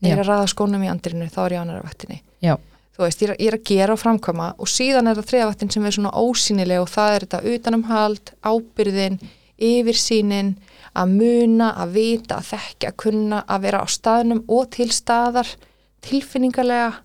Ef 0.00 0.08
ég 0.08 0.12
er 0.16 0.22
að 0.24 0.30
raða 0.32 0.48
skónum 0.48 0.82
í 0.82 0.88
andrinu 0.88 1.28
þá 1.28 1.38
er 1.44 1.52
ég 1.52 1.60
á 1.60 1.64
annari 1.66 1.84
vaktinni. 1.84 2.22
já, 2.40 2.56
Þú 2.96 3.04
veist, 3.04 3.20
ég 3.20 3.28
er, 3.28 3.36
ég 3.36 3.50
er 3.50 3.56
að 3.58 3.66
gera 3.68 3.92
og 3.92 4.00
framkvæma 4.00 4.46
og 4.56 4.68
síðan 4.72 5.10
er 5.10 5.18
það 5.18 5.26
þriðavaktin 5.30 5.72
sem 5.74 5.84
er 5.84 5.92
svona 5.92 6.12
ósýnileg 6.16 6.80
og 6.80 6.88
það 6.88 7.12
er 7.12 7.24
þetta 7.26 7.40
utanumhald, 7.52 8.30
ábyrðin, 8.40 9.18
yfirsýnin, 9.68 10.54
að 10.96 11.12
muna, 11.12 11.74
að 11.76 11.90
vita, 11.98 12.38
að 12.38 12.46
þekka, 12.54 12.88
að 12.88 12.96
kunna, 13.02 13.42
að 13.52 13.66
vera 13.66 13.82
á 13.84 13.86
staðnum 13.92 14.40
og 14.48 14.70
til 14.72 14.88
staðar, 14.96 15.50
tilfinningarlega 16.06 17.02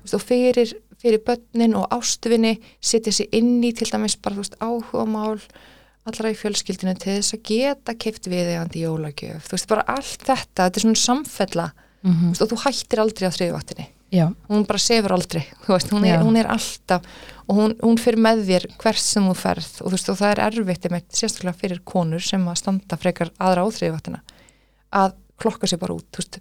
þú 0.00 0.02
veist, 0.02 0.16
og 0.18 0.24
fyrir, 0.26 0.72
fyrir 0.98 1.22
börnin 1.22 1.76
og 1.78 1.86
ástvinni 1.94 2.56
setja 2.80 3.12
sér 3.14 3.28
inn 3.38 3.62
í 3.62 3.70
til 3.72 3.86
dæmis 3.92 4.16
bara 4.18 4.34
þú 4.34 4.42
veist, 4.42 4.58
áhugamál 4.58 5.38
allra 6.08 6.32
í 6.32 6.38
fjölskyldinu 6.40 6.96
til 6.98 7.14
þess 7.18 7.36
að 7.36 7.44
geta 7.44 7.94
keift 7.94 8.26
viðeigandi 8.26 8.82
jólagjöf, 8.82 9.46
þú 9.46 9.54
veist, 9.54 9.70
bara 9.70 9.86
allt 9.86 10.26
þetta 10.26 10.66
þetta 10.66 10.80
er 10.80 10.86
svona 10.86 11.02
samfella. 11.04 11.68
Þú 12.02 12.32
veist, 12.32 12.42
og 12.42 12.50
þú 12.50 12.60
hættir 12.64 13.02
aldrei 13.02 13.28
á 13.30 13.36
þriðvaktinni 13.38 13.88
já, 14.12 14.28
hún 14.48 14.64
bara 14.68 14.80
sefur 14.80 15.12
aldrei, 15.12 15.44
veist, 15.66 15.90
hún 15.92 16.04
er, 16.06 16.18
Já. 16.18 16.22
hún 16.24 16.36
er 16.40 16.48
alltaf 16.48 17.04
og 17.48 17.56
hún, 17.56 17.74
hún 17.82 17.98
fyrir 18.00 18.20
með 18.24 18.44
þér 18.48 18.66
hvert 18.80 19.02
sem 19.02 19.26
þú 19.28 19.34
ferð 19.36 19.82
og 19.84 19.92
veist, 19.94 20.08
og 20.12 20.18
það 20.20 20.32
er 20.32 20.42
erfitt 20.46 21.18
sérstaklega 21.18 21.60
fyrir 21.60 21.82
konur 21.84 22.24
sem 22.24 22.46
að 22.48 22.60
standa 22.62 22.98
frekar 23.00 23.32
aðra 23.38 23.64
á 23.64 23.68
þriðvaktina 23.78 24.22
að 24.96 25.16
klokka 25.38 25.68
sér 25.68 25.80
bara 25.82 25.98
út, 25.98 26.08
veist. 26.16 26.40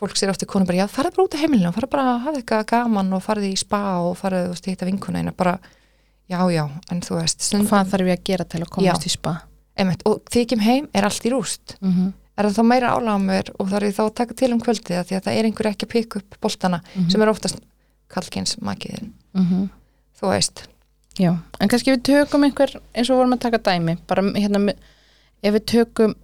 Fólk 0.00 0.16
sér 0.16 0.32
ofta 0.32 0.48
konur 0.48 0.66
bara, 0.66 0.82
já, 0.82 0.88
farið 0.88 1.16
bara 1.16 1.26
út 1.28 1.36
á 1.36 1.42
heimilinu 1.42 1.74
farið 1.76 1.92
bara 1.92 2.06
að 2.14 2.22
hafa 2.24 2.40
eitthvað 2.40 2.66
gaman 2.72 3.12
og 3.12 3.22
farið 3.22 3.50
í 3.50 3.58
spa 3.60 3.82
og 4.00 4.16
þú 4.18 4.32
veist, 4.48 4.70
hitta 4.70 4.88
vinkuna 4.88 5.20
eina 5.20 5.34
bara, 5.36 5.58
já, 6.30 6.40
já, 6.50 6.64
en 6.90 7.02
þú 7.04 7.20
veist 7.20 7.50
hvað 7.68 7.92
þarf 7.92 8.10
ég 8.10 8.18
að 8.18 8.26
gera 8.30 8.48
til 8.48 8.62
að 8.64 8.72
komast 8.74 9.06
í 9.06 9.12
spa? 9.12 9.36
Einmitt, 9.80 10.02
og 10.08 10.24
því 10.28 10.42
ekki 10.44 10.58
heim 10.64 10.88
er 10.96 11.06
allt 11.06 11.24
í 11.24 11.30
rúst. 11.32 11.76
Mhm, 11.80 12.12
er 12.44 12.50
það 12.50 12.58
þá 12.60 12.66
meira 12.70 12.90
álaga 12.96 13.18
mér 13.24 13.50
og 13.58 13.68
þarf 13.70 13.88
ég 13.88 13.96
þá 13.96 14.02
að 14.06 14.14
taka 14.20 14.34
til 14.40 14.52
um 14.54 14.60
kvöldið 14.60 15.04
því 15.08 15.16
að 15.18 15.24
það 15.26 15.38
er 15.40 15.44
einhver 15.50 15.68
ekki 15.70 15.86
að 15.86 15.92
pikka 15.94 16.20
upp 16.22 16.36
boltana 16.40 16.80
Mhm. 16.94 17.10
sem 17.10 17.22
er 17.22 17.28
oftast 17.32 17.60
kallkins 18.10 18.56
makiðin, 18.60 19.12
mhm. 19.34 19.68
Þú 20.20 20.28
veist. 20.34 20.66
Já, 21.18 21.30
en 21.60 21.68
kannski 21.68 21.92
við 21.94 22.02
tökum 22.04 22.44
einhver 22.44 22.74
eins 22.94 23.08
og 23.10 23.16
vorum 23.16 23.32
að 23.32 23.40
taka 23.40 23.58
dæmi 23.58 23.96
bara 24.06 24.22
hérna, 24.22 24.74
ef 25.42 25.54
við 25.54 25.64
tökum 25.66 26.14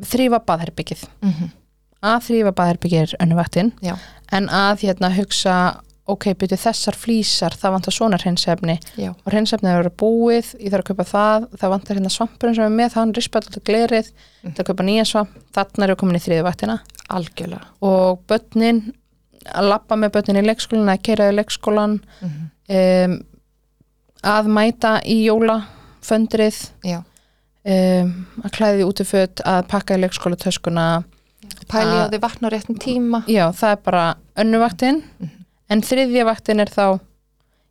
þrýfa 0.00 0.40
baðherbyggið 0.46 1.04
mm 1.22 1.50
að 2.02 2.22
þrýfa 2.24 2.52
baðherbyggið 2.56 3.00
er 3.02 3.10
önnuvaktin 3.20 3.72
Já. 3.84 3.98
en 4.32 4.46
að 4.48 4.80
hérna 4.86 5.10
hugsa 5.12 5.80
ok, 6.12 6.26
byrju 6.40 6.56
þessar 6.60 6.96
flýsar, 6.98 7.54
það 7.60 7.72
vantar 7.76 7.94
svona 7.96 8.18
hreinsefni 8.20 8.76
já, 8.98 9.10
og 9.14 9.30
hreinsefni 9.32 9.68
er 9.70 9.78
vera 9.82 9.92
búið 10.02 10.52
ég 10.60 10.70
þarf 10.72 10.84
að 10.84 10.88
kaupa 10.90 11.06
það, 11.10 11.46
það 11.60 11.70
vantar 11.74 11.96
hérna 12.00 12.12
svampurinn 12.14 12.54
sem 12.58 12.64
er 12.66 12.74
með 12.78 12.88
það, 12.92 13.00
hann 13.00 13.14
rispa 13.18 13.40
alltaf 13.42 13.64
glerið 13.64 14.10
Mhm. 14.42 14.52
það 14.54 14.62
að 14.64 14.68
kaupa 14.70 14.84
nýja 14.88 15.04
svamp, 15.10 15.34
þarna 15.54 15.84
er 15.84 15.90
við 15.94 15.98
komin 16.00 16.16
í 16.16 16.24
þriðvaktina 16.26 16.78
algjörlega. 17.10 17.64
Og 17.82 18.20
börnin 18.26 18.82
að 19.54 19.68
lappa 19.68 19.96
með 19.96 20.12
börnin 20.14 20.36
í 20.42 20.46
leikskólan 20.46 20.92
að 20.94 21.02
keira 21.02 21.30
í 21.32 21.36
leikskólan 21.36 22.00
mm 22.22 22.40
um, 22.70 23.18
að 24.22 24.46
mæta 24.52 25.00
í 25.08 25.24
jólaföndrið 25.26 26.58
um, 26.84 28.10
að 28.44 28.52
klæði 28.56 28.84
út 28.86 29.00
í 29.02 29.06
föt 29.08 29.42
að 29.48 29.64
pakka 29.70 29.96
í 29.96 30.02
leikskóla 30.04 30.36
töskuna 30.40 30.84
pæli 31.70 31.96
að 32.04 32.12
þið 32.14 32.22
vatna 32.24 32.48
á 32.48 32.52
réttum 32.54 32.78
tíma. 32.80 33.22
Já, 33.30 33.48
það 33.52 33.72
er 33.74 33.80
bara 33.84 34.04
önnuvaktin 34.36 35.02
Mhm. 35.20 35.39
En 35.70 35.82
þriðja 35.86 36.26
vaktin 36.28 36.60
er 36.60 36.70
þá 36.72 37.00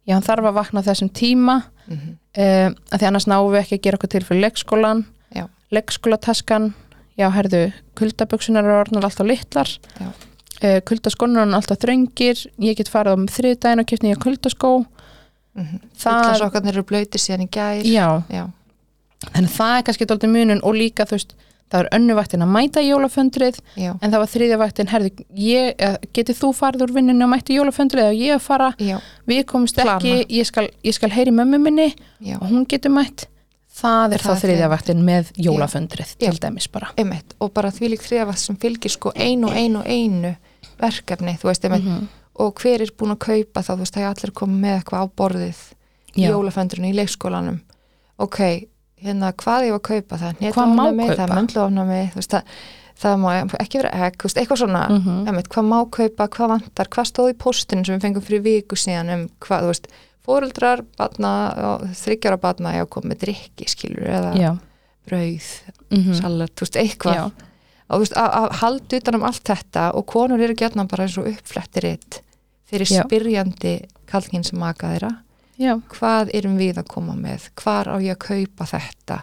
já, 0.08 0.16
hann 0.16 0.26
þarf 0.26 0.50
að 0.50 0.60
vakna 0.60 0.84
þessum 0.86 1.10
tíma 1.14 1.62
mm 1.86 1.96
-hmm. 1.96 2.14
um, 2.44 2.76
að 2.92 3.00
því 3.00 3.08
annars 3.08 3.28
náum 3.28 3.52
við 3.52 3.62
ekki 3.64 3.80
að 3.80 3.84
gera 3.88 4.00
okkur 4.00 4.14
til 4.16 4.26
fyrir 4.26 4.46
leikskólan 4.46 5.06
Já. 5.36 5.46
leikskólataskan 5.72 6.74
já, 7.20 7.28
herðu, 7.36 7.64
kuldaböksunar 8.00 8.64
eru 8.66 8.80
orðnar 8.80 9.08
alltaf 9.10 9.28
litlar. 9.28 9.72
Uh, 10.60 10.80
kuldaskónar 10.88 11.48
eru 11.48 11.58
alltaf 11.58 11.80
þröngir. 11.82 12.46
Ég 12.64 12.78
get 12.80 12.92
farið 12.92 13.16
á 13.16 13.18
þriðdæðin 13.36 13.84
og 13.84 13.90
kipta 13.90 14.08
nýja 14.08 14.22
kuldaskó. 14.24 14.72
Mm 15.56 15.66
-hmm. 15.66 15.82
Það- 16.00 16.38
sokkarnir 16.40 16.78
eru 16.78 16.84
blöytir 16.84 17.20
síðan 17.20 17.48
í 17.48 17.50
gær. 17.52 17.84
Já, 17.84 18.24
já, 18.30 18.46
þannig 19.34 19.50
að 19.50 19.58
það 19.60 19.78
er 19.78 19.84
kannski 19.84 20.06
dálítið 20.06 20.30
munun 20.36 20.64
og 20.64 20.74
líka 20.76 21.06
þú 21.06 21.18
veist, 21.18 21.36
það 21.70 21.84
er 21.84 21.90
önnuvaktin 21.98 22.44
að 22.46 22.52
mæta 22.54 22.84
jólaföndrið 22.84 23.60
já, 23.78 23.92
en 23.94 24.12
það 24.12 24.22
var 24.24 24.32
þriðja 24.34 24.60
vaktin, 24.62 24.90
herðu, 24.90 25.12
ég, 25.38 25.74
eh, 25.78 25.98
getið 26.18 26.40
þú 26.42 26.52
farið 26.58 26.86
úr 26.86 26.94
vinninu 26.98 27.26
og 27.26 27.32
mætti 27.34 27.58
jólaföndrið 27.58 28.06
eða 28.08 28.20
ég 28.20 28.36
að 28.36 28.46
fara, 28.46 28.70
já, 28.82 28.96
við 29.30 29.44
komumst 29.50 29.82
ekki 29.84 30.16
ég 30.26 30.50
skal, 30.50 30.70
ég 30.84 30.98
skal 30.98 31.12
heyri 31.14 31.34
mömmu 31.36 31.62
minni 31.62 31.90
já. 32.20 32.38
og 32.40 32.48
hún 32.50 32.66
getur 32.70 32.94
mætt. 32.96 33.28
Það 33.80 34.14
er 34.14 34.20
Það 34.20 34.26
þá 34.26 34.32
er 34.32 34.40
þriðja 34.40 34.56
þriðja 34.60 34.70
vaktin 34.74 35.04
með 35.08 35.28
jólaföndrið 35.40 36.14
til 36.20 36.38
dæmis 36.42 36.68
bara. 36.68 36.90
Einmitt, 37.00 37.36
og 37.40 37.54
bara 37.56 37.72
því 37.72 37.94
líkt 37.94 38.08
þriðavakt 38.10 38.42
sem 38.42 38.58
fylgir 38.60 38.92
sko 38.92 39.14
einu 39.16 39.48
og 39.48 39.56
einu 39.56 39.80
og 39.80 39.88
einu 39.88 40.34
verkefni, 40.82 41.38
veist, 41.44 41.64
einmitt. 41.64 41.86
Mhm. 41.86 42.08
og 42.40 42.56
hver 42.56 42.82
er 42.82 42.92
búin 42.96 43.12
að 43.12 43.20
kaupa 43.20 43.62
þá, 43.62 43.72
þú 43.76 43.80
veist, 43.84 43.96
það 43.96 44.04
er 44.04 44.10
allir 44.10 44.32
komið 44.32 44.60
með 44.64 44.76
eitthvað 44.80 45.02
á 45.04 45.08
borðið 45.22 45.62
jólaföndrunni 46.16 46.92
í 46.92 46.96
leikskólanum. 46.96 47.60
Ok, 48.20 48.40
hérna, 49.04 49.32
hvað 49.34 49.66
ég 49.68 49.72
var 49.76 49.80
að 49.80 49.88
kaupa 49.90 50.18
það 50.18 50.44
Hvað 50.54 50.68
má 50.76 50.84
netofnami, 50.84 51.08
það 51.10 51.16
kaupa? 51.18 51.24
er 51.24 51.36
veist, 52.16 52.30
það, 52.36 52.44
það 53.00 53.18
má 53.24 53.30
ekki 53.64 53.78
vera 53.82 53.92
egg, 54.08 54.18
veist, 54.24 54.38
eitthvað 54.38 54.62
svona 54.64 54.84
Mhm. 54.90 55.28
einmitt, 55.28 55.50
hvað 55.50 55.66
má 55.72 55.80
kaupa, 55.90 56.28
hvað 56.28 56.48
vantar, 56.54 56.88
hvað 56.90 57.06
stóð 57.12 57.32
í 57.34 57.38
postinu 57.38 57.86
sem 57.86 58.00
við 58.00 58.02
fengum 58.08 58.22
fyrir 58.28 58.42
viku 58.44 58.76
síðan 58.76 59.14
um 59.14 59.30
hvað, 59.40 59.62
þú 59.64 59.68
veist, 59.74 59.88
fóruldrar 60.26 60.84
þryggjara 61.96 62.38
batna, 62.40 62.74
já, 62.78 62.86
komið 62.86 63.10
með 63.14 63.20
drikki 63.24 63.70
skilur, 63.70 64.08
eða 64.08 64.34
já, 64.38 64.52
brauð 65.08 65.50
Mhm. 65.92 66.14
salat, 66.22 66.52
þú 66.56 66.66
veist, 66.68 66.76
eitthvað 66.76 67.16
já, 67.16 67.24
og 67.90 67.96
þú 67.96 68.00
veist, 68.04 68.14
að, 68.14 68.52
halda 68.60 68.98
utan 69.00 69.16
um 69.16 69.24
allt 69.24 69.44
þetta 69.44 69.96
og 69.96 70.06
konur 70.06 70.40
eru 70.42 70.54
gætna 70.54 70.88
bara 70.88 71.04
eins 71.08 71.18
og 71.18 71.26
uppflettirinn 71.26 72.20
fyrir 72.70 72.86
Já. 72.86 73.02
spyrjandi 73.04 73.86
kallkins 74.06 74.54
maka 74.54 74.88
þeirra 74.94 75.16
já, 75.60 75.74
hvað 75.94 76.32
erum 76.40 76.60
við 76.60 76.80
að 76.82 76.88
koma 76.94 77.16
með? 77.20 77.50
Hvar 77.60 77.92
á 77.92 77.96
ég 78.02 78.16
að 78.16 78.24
kaupa 78.30 78.70
þetta? 78.72 79.20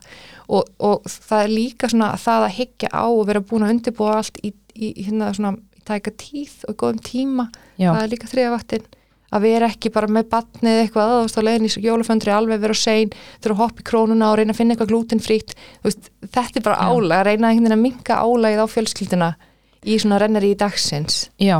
Og, 0.46 0.68
og 0.78 1.08
það 1.10 1.46
er 1.46 1.54
líka 1.54 1.90
svona 1.90 2.12
það 2.22 2.48
að 2.48 2.56
hyggja 2.60 2.92
á 2.92 3.04
og 3.06 3.24
vera 3.30 3.42
búin 3.42 3.66
að 3.66 3.72
undirbúa 3.76 4.18
allt 4.20 4.38
í, 4.44 4.52
í, 4.76 4.92
hérna 5.06 5.32
svona 5.36 5.56
í 5.56 5.82
tæka 5.86 6.12
tíð 6.18 6.60
og 6.70 6.78
góðum 6.82 7.02
tíma. 7.02 7.48
Já, 7.74 7.90
það 7.90 8.04
er 8.04 8.14
líka 8.14 8.30
þriðavaktin 8.30 8.86
að 9.34 9.46
erum 9.50 9.72
ekki 9.72 9.90
bara 9.94 10.08
með 10.10 10.28
batnið 10.32 10.80
eitthvað 10.84 11.10
að 11.10 11.16
þú 11.16 11.22
veist 11.24 11.38
á 11.38 11.46
leiðin 11.46 11.66
í 11.66 11.84
jólaföndri 11.86 12.32
alveg 12.32 12.62
vera 12.62 12.76
sein 12.78 13.12
þurfa 13.42 13.56
að 13.56 13.62
hoppa 13.62 13.82
í 13.82 13.86
krónuna 13.90 14.30
og 14.30 14.38
reyna 14.38 14.54
að 14.54 14.60
finna 14.60 14.76
eitthvað 14.76 14.92
glútenfrít 14.92 15.54
þetta 15.82 16.60
er 16.60 16.66
bara 16.66 16.78
Já. 16.78 16.86
álag 16.86 17.18
að 17.18 17.26
reyna 17.30 17.50
einhvern 17.50 17.66
veginn 17.66 17.76
að 17.76 17.82
minka 17.82 18.20
álagið 18.22 18.62
á 18.62 18.66
fjölskylduna 18.70 19.30
í 19.86 19.98
svona 20.02 20.20
rennari 20.22 20.52
í 20.54 20.58
dagsins. 20.58 21.26
Já. 21.42 21.58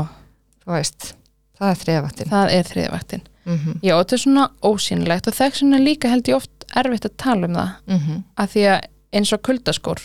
Það 2.31 2.55
er 2.55 2.71
þriðavaktin 2.71 3.27
mm 3.47 3.57
-hmm. 3.57 3.79
já, 3.81 3.93
þetta 3.97 4.13
er 4.13 4.23
svona 4.25 4.49
ósýnilegt 4.61 5.27
og 5.27 5.33
þess 5.33 5.61
vegna 5.63 5.77
líka 5.79 6.09
held 6.09 6.27
ég 6.27 6.35
oft 6.35 6.51
erfitt 6.75 7.05
að 7.05 7.17
tala 7.17 7.47
um 7.47 7.53
það. 7.55 7.69
Mm 7.87 8.23
að 8.37 8.47
því 8.53 8.61
að 8.67 8.81
eins 9.13 9.33
og 9.33 9.41
kuldaskór. 9.41 9.99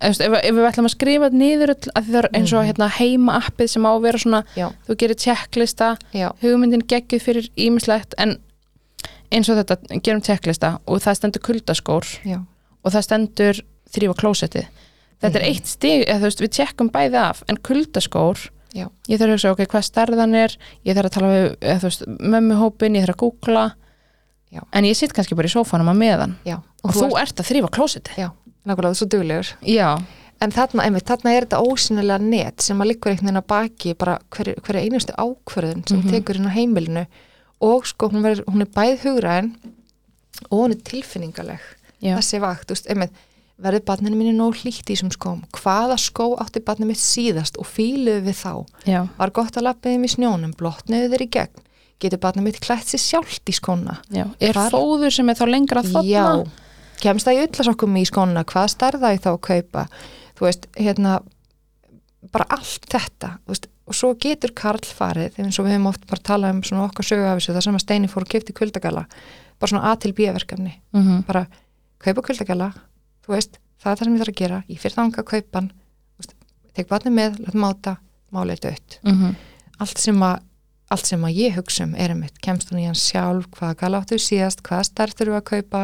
Ef, 0.00 0.20
ef, 0.20 0.30
við 0.54 0.68
ætlum 0.68 0.86
að 0.86 0.94
skrifa 0.94 1.28
niður 1.34 1.70
öll, 1.74 1.90
að 1.96 2.04
því 2.04 2.12
það 2.12 2.18
er 2.24 2.28
eins 2.34 2.52
og 2.52 2.60
Mhm. 2.62 2.66
hérna, 2.68 2.88
heima 2.88 3.32
appið 3.42 3.66
sem 3.68 3.82
á 3.82 3.90
að 3.90 4.02
vera 4.02 4.18
svona, 4.18 4.44
já, 4.56 4.70
þú 4.88 4.94
gerir 4.96 5.14
checklista 5.16 5.96
já, 6.14 6.30
hugmyndin 6.42 6.82
geggjuð 6.86 7.22
fyrir 7.22 7.48
ímislegt 7.56 8.14
en 8.18 8.38
eins 9.32 9.48
og 9.48 9.56
þetta, 9.58 9.76
gerum 10.02 10.20
checklista 10.22 10.78
og 10.86 11.00
það 11.02 11.14
stendur 11.16 11.40
kuldaskór 11.42 12.04
já, 12.24 12.38
og 12.84 12.92
það 12.92 13.02
stendur 13.02 13.60
þrýfa 13.90 14.14
klósettið. 14.14 14.66
Þetta 15.20 15.36
er 15.36 15.42
Mhm. 15.42 15.48
eitt 15.50 15.66
stig, 15.66 16.06
eða 16.08 16.20
veist, 16.20 16.40
við 16.40 16.50
tjekkum 16.50 16.90
bæði 16.90 17.16
af 17.16 17.42
en 17.48 17.56
kuldaskór 17.56 18.50
Já. 18.76 18.86
ég 19.08 19.18
þarf 19.18 19.30
að 19.30 19.34
hugsa, 19.36 19.50
ok, 19.54 19.62
hvað 19.72 19.84
stærðan 19.88 20.34
er 20.34 20.56
ég 20.84 20.94
þarf 20.96 21.08
að 21.08 21.14
tala 21.14 21.28
við, 21.32 21.46
eða, 21.60 21.78
þú 21.80 21.88
veist, 21.88 22.02
mömmuhópin 22.20 22.96
ég 22.98 23.06
þarf 23.06 23.16
að 23.16 23.22
googla. 23.24 23.66
Já. 24.52 24.62
en 24.72 24.84
ég 24.88 24.96
sitt 24.96 25.12
kannski 25.12 25.36
bara 25.36 25.48
í 25.48 25.52
sófanum 25.52 25.90
að 25.92 25.98
meðan. 26.00 26.36
Já. 26.48 26.56
Og, 26.84 26.92
þú 26.96 27.08
ert 27.20 27.36
að 27.40 27.48
þrýfa 27.50 27.68
klósettið. 27.76 28.14
Já, 28.16 28.28
nákvæmlega, 28.64 28.88
þú 28.88 28.94
er 28.94 29.00
svo 29.00 29.08
duglegur. 29.12 29.50
Já, 29.68 29.88
en 30.40 30.52
þarna, 30.56 30.84
einmitt, 30.86 31.04
þarna 31.04 31.32
er 31.36 31.44
þetta 31.44 31.60
ósynilega 31.68 32.18
net 32.22 32.60
sem 32.64 32.80
að 32.80 32.88
liggur 32.88 33.12
einhvern 33.12 33.26
veginn 33.28 33.42
að 33.42 33.48
baki 33.52 33.92
bara 33.98 34.14
hverju 34.32 34.54
hver 34.64 34.78
einustu 34.80 35.12
ákvörðun 35.20 35.82
sem 35.88 35.98
Mhm. 36.00 36.10
tekur 36.14 36.36
inn 36.40 36.48
á 36.48 36.56
heimilinu. 36.56 37.06
Og 37.60 37.84
sko 37.86 38.08
hún, 38.08 38.22
ver, 38.22 38.36
hún 38.48 38.60
er 38.62 38.66
bæð 38.72 39.02
hugræðin 39.04 39.52
og 40.50 40.58
hún 40.64 40.70
er 40.72 40.80
tilfinningaleg 40.80 41.60
já, 42.00 42.16
þessi 42.16 42.40
vakt, 42.40 42.68
þú 42.68 42.76
veist, 42.76 42.86
einmitt 42.88 43.12
verður 43.58 43.82
barninu 43.88 44.16
mínu 44.18 44.34
nóg 44.38 44.58
hlýtt 44.60 44.86
í 44.86 44.94
þessum 44.94 45.10
skóm. 45.14 45.40
Hvaða 45.56 45.96
skó 45.98 46.28
átti 46.38 46.62
barninu 46.64 46.92
mitt 46.92 47.00
síðast 47.02 47.58
og 47.58 47.66
fíluðu 47.66 48.22
við 48.28 48.36
þá, 48.38 48.52
já, 48.86 49.00
var 49.18 49.32
gott 49.34 49.56
að 49.58 49.66
lappa 49.66 49.90
þeim 49.90 50.04
í 50.06 50.12
snjónum, 50.12 50.52
blotnuðu 50.58 51.10
þeir 51.14 51.24
í 51.26 51.30
gegn? 51.38 51.64
Getur 51.98 52.20
barninu 52.22 52.46
mitt 52.46 52.60
klætt 52.62 52.86
sér 52.86 53.02
sjálft 53.02 53.50
í 53.50 53.54
skóna? 53.56 53.96
Já. 54.14 54.28
Er 54.38 54.54
Hvar- 54.54 54.70
fóður 54.70 55.10
sem 55.10 55.28
er 55.28 55.34
þá 55.40 55.46
lengra 55.50 55.82
að 55.82 55.90
þotna 55.96 56.12
Já, 56.12 56.44
kemst 57.02 57.26
það 57.26 57.34
í 57.34 57.42
ullasokkum 57.48 57.96
í 57.98 58.04
skóna, 58.06 58.44
hvað 58.46 58.68
stærða 58.76 59.10
ég 59.16 59.24
þá 59.24 59.32
að 59.32 59.40
kaupa? 59.48 59.88
Þú 60.38 60.46
veist, 60.46 60.68
hérna 60.78 61.16
bara 62.32 62.46
allt 62.54 62.86
þetta, 62.90 63.32
þú 63.42 63.54
veist, 63.54 63.66
og 63.88 63.96
svo 63.96 64.12
getur 64.20 64.52
Karl 64.54 64.84
farið 64.84 65.38
eins 65.40 65.58
og 65.58 65.66
við 65.66 65.74
hefum 65.74 65.86
oft 65.90 66.06
bara 66.06 66.20
talað 66.28 66.54
um 66.54 66.62
svona 66.66 66.86
okkar 66.86 67.06
sögu 67.08 67.24
af 67.26 67.38
þessu 67.40 67.54
það 67.56 67.64
sem 67.64 67.78
að 67.78 67.84
Steini 67.86 68.10
fór 68.12 68.26
og 68.26 68.28
kefti 68.34 68.54
kuldagala 68.54 69.06
bara 69.58 69.70
svona 69.72 69.90
A 69.90 69.94
til 69.96 70.12
B 70.12 70.28
verkefni. 70.30 70.74
Mhm, 70.94 71.24
bara 71.26 71.46
kaupa 71.98 72.22
kuldagala 72.22 72.68
þú 73.28 73.36
veist, 73.36 73.60
það 73.78 73.92
er 73.92 74.00
það 74.00 74.08
sem 74.08 74.16
ég 74.16 74.24
þarf 74.24 74.34
að 74.34 74.40
gera. 74.42 74.60
Ég 74.68 74.82
fyrir 74.82 74.96
þanga 74.96 75.22
að 75.22 75.30
kaupa 75.34 75.60
hann 75.60 75.72
tek 76.78 76.90
vatni 76.92 77.10
með, 77.14 77.40
látum 77.42 77.64
máta, 77.64 77.96
málið 78.34 78.62
dött. 78.68 79.00
Mhm, 79.02 79.34
allt 79.82 79.98
sem 79.98 80.22
að 80.22 80.44
allt 80.88 81.04
sem 81.04 81.24
að 81.26 81.36
ég 81.36 81.56
hugsa 81.58 81.84
um 81.84 81.90
er 82.00 82.14
um 82.14 82.22
mitt 82.24 82.38
kemst 82.40 82.70
hún 82.70 82.80
í 82.80 82.86
hann 82.86 82.96
sjálf, 82.96 83.44
hvaða 83.58 83.76
gala 83.76 83.98
áttu 84.00 84.16
síðast 84.16 84.62
hvaða 84.64 84.86
stærð 84.88 85.18
þurfum 85.18 85.36
að 85.36 85.48
kaupa. 85.50 85.82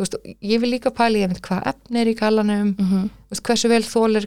Veist, 0.00 0.16
ég 0.40 0.62
vil 0.62 0.70
líka 0.72 0.88
pæli 0.96 1.20
ég 1.20 1.34
hvað 1.44 1.66
efni 1.74 2.00
er 2.00 2.08
í 2.08 2.16
galanum, 2.16 2.70
mhm. 2.72 3.10
Þú 3.28 3.34
veist, 3.34 3.44
hversu 3.44 3.68
vel 3.68 3.82
þólir 3.84 4.26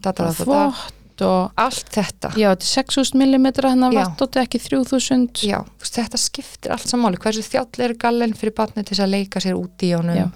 da. 0.00 0.12
þvott 0.32 1.24
og 1.26 1.52
allt 1.60 1.90
þetta. 1.92 2.30
Já, 2.40 2.48
þetta 2.54 2.64
er 2.64 2.70
6000 2.70 3.20
mm 3.20 3.46
hann 3.68 3.84
að 3.84 3.92
Já. 3.92 4.00
vatt 4.00 4.22
og 4.24 4.38
ekki 4.40 4.60
3000 4.64 5.44
Já, 5.44 5.58
veist, 5.76 5.98
þetta 5.98 6.16
skiptir 6.16 6.72
allt 6.72 6.88
samáli 6.88 7.20
hversu 7.20 7.44
þjáll 7.44 7.84
er 7.84 7.94
galin 8.00 8.32
fyrir 8.32 8.56
batni 8.56 8.82
til 8.88 8.96
að 8.96 9.12
leika 9.12 9.44
sér 9.44 9.60
út 9.60 9.84
í 9.84 9.92
honum? 9.92 10.16
Já. 10.16 10.30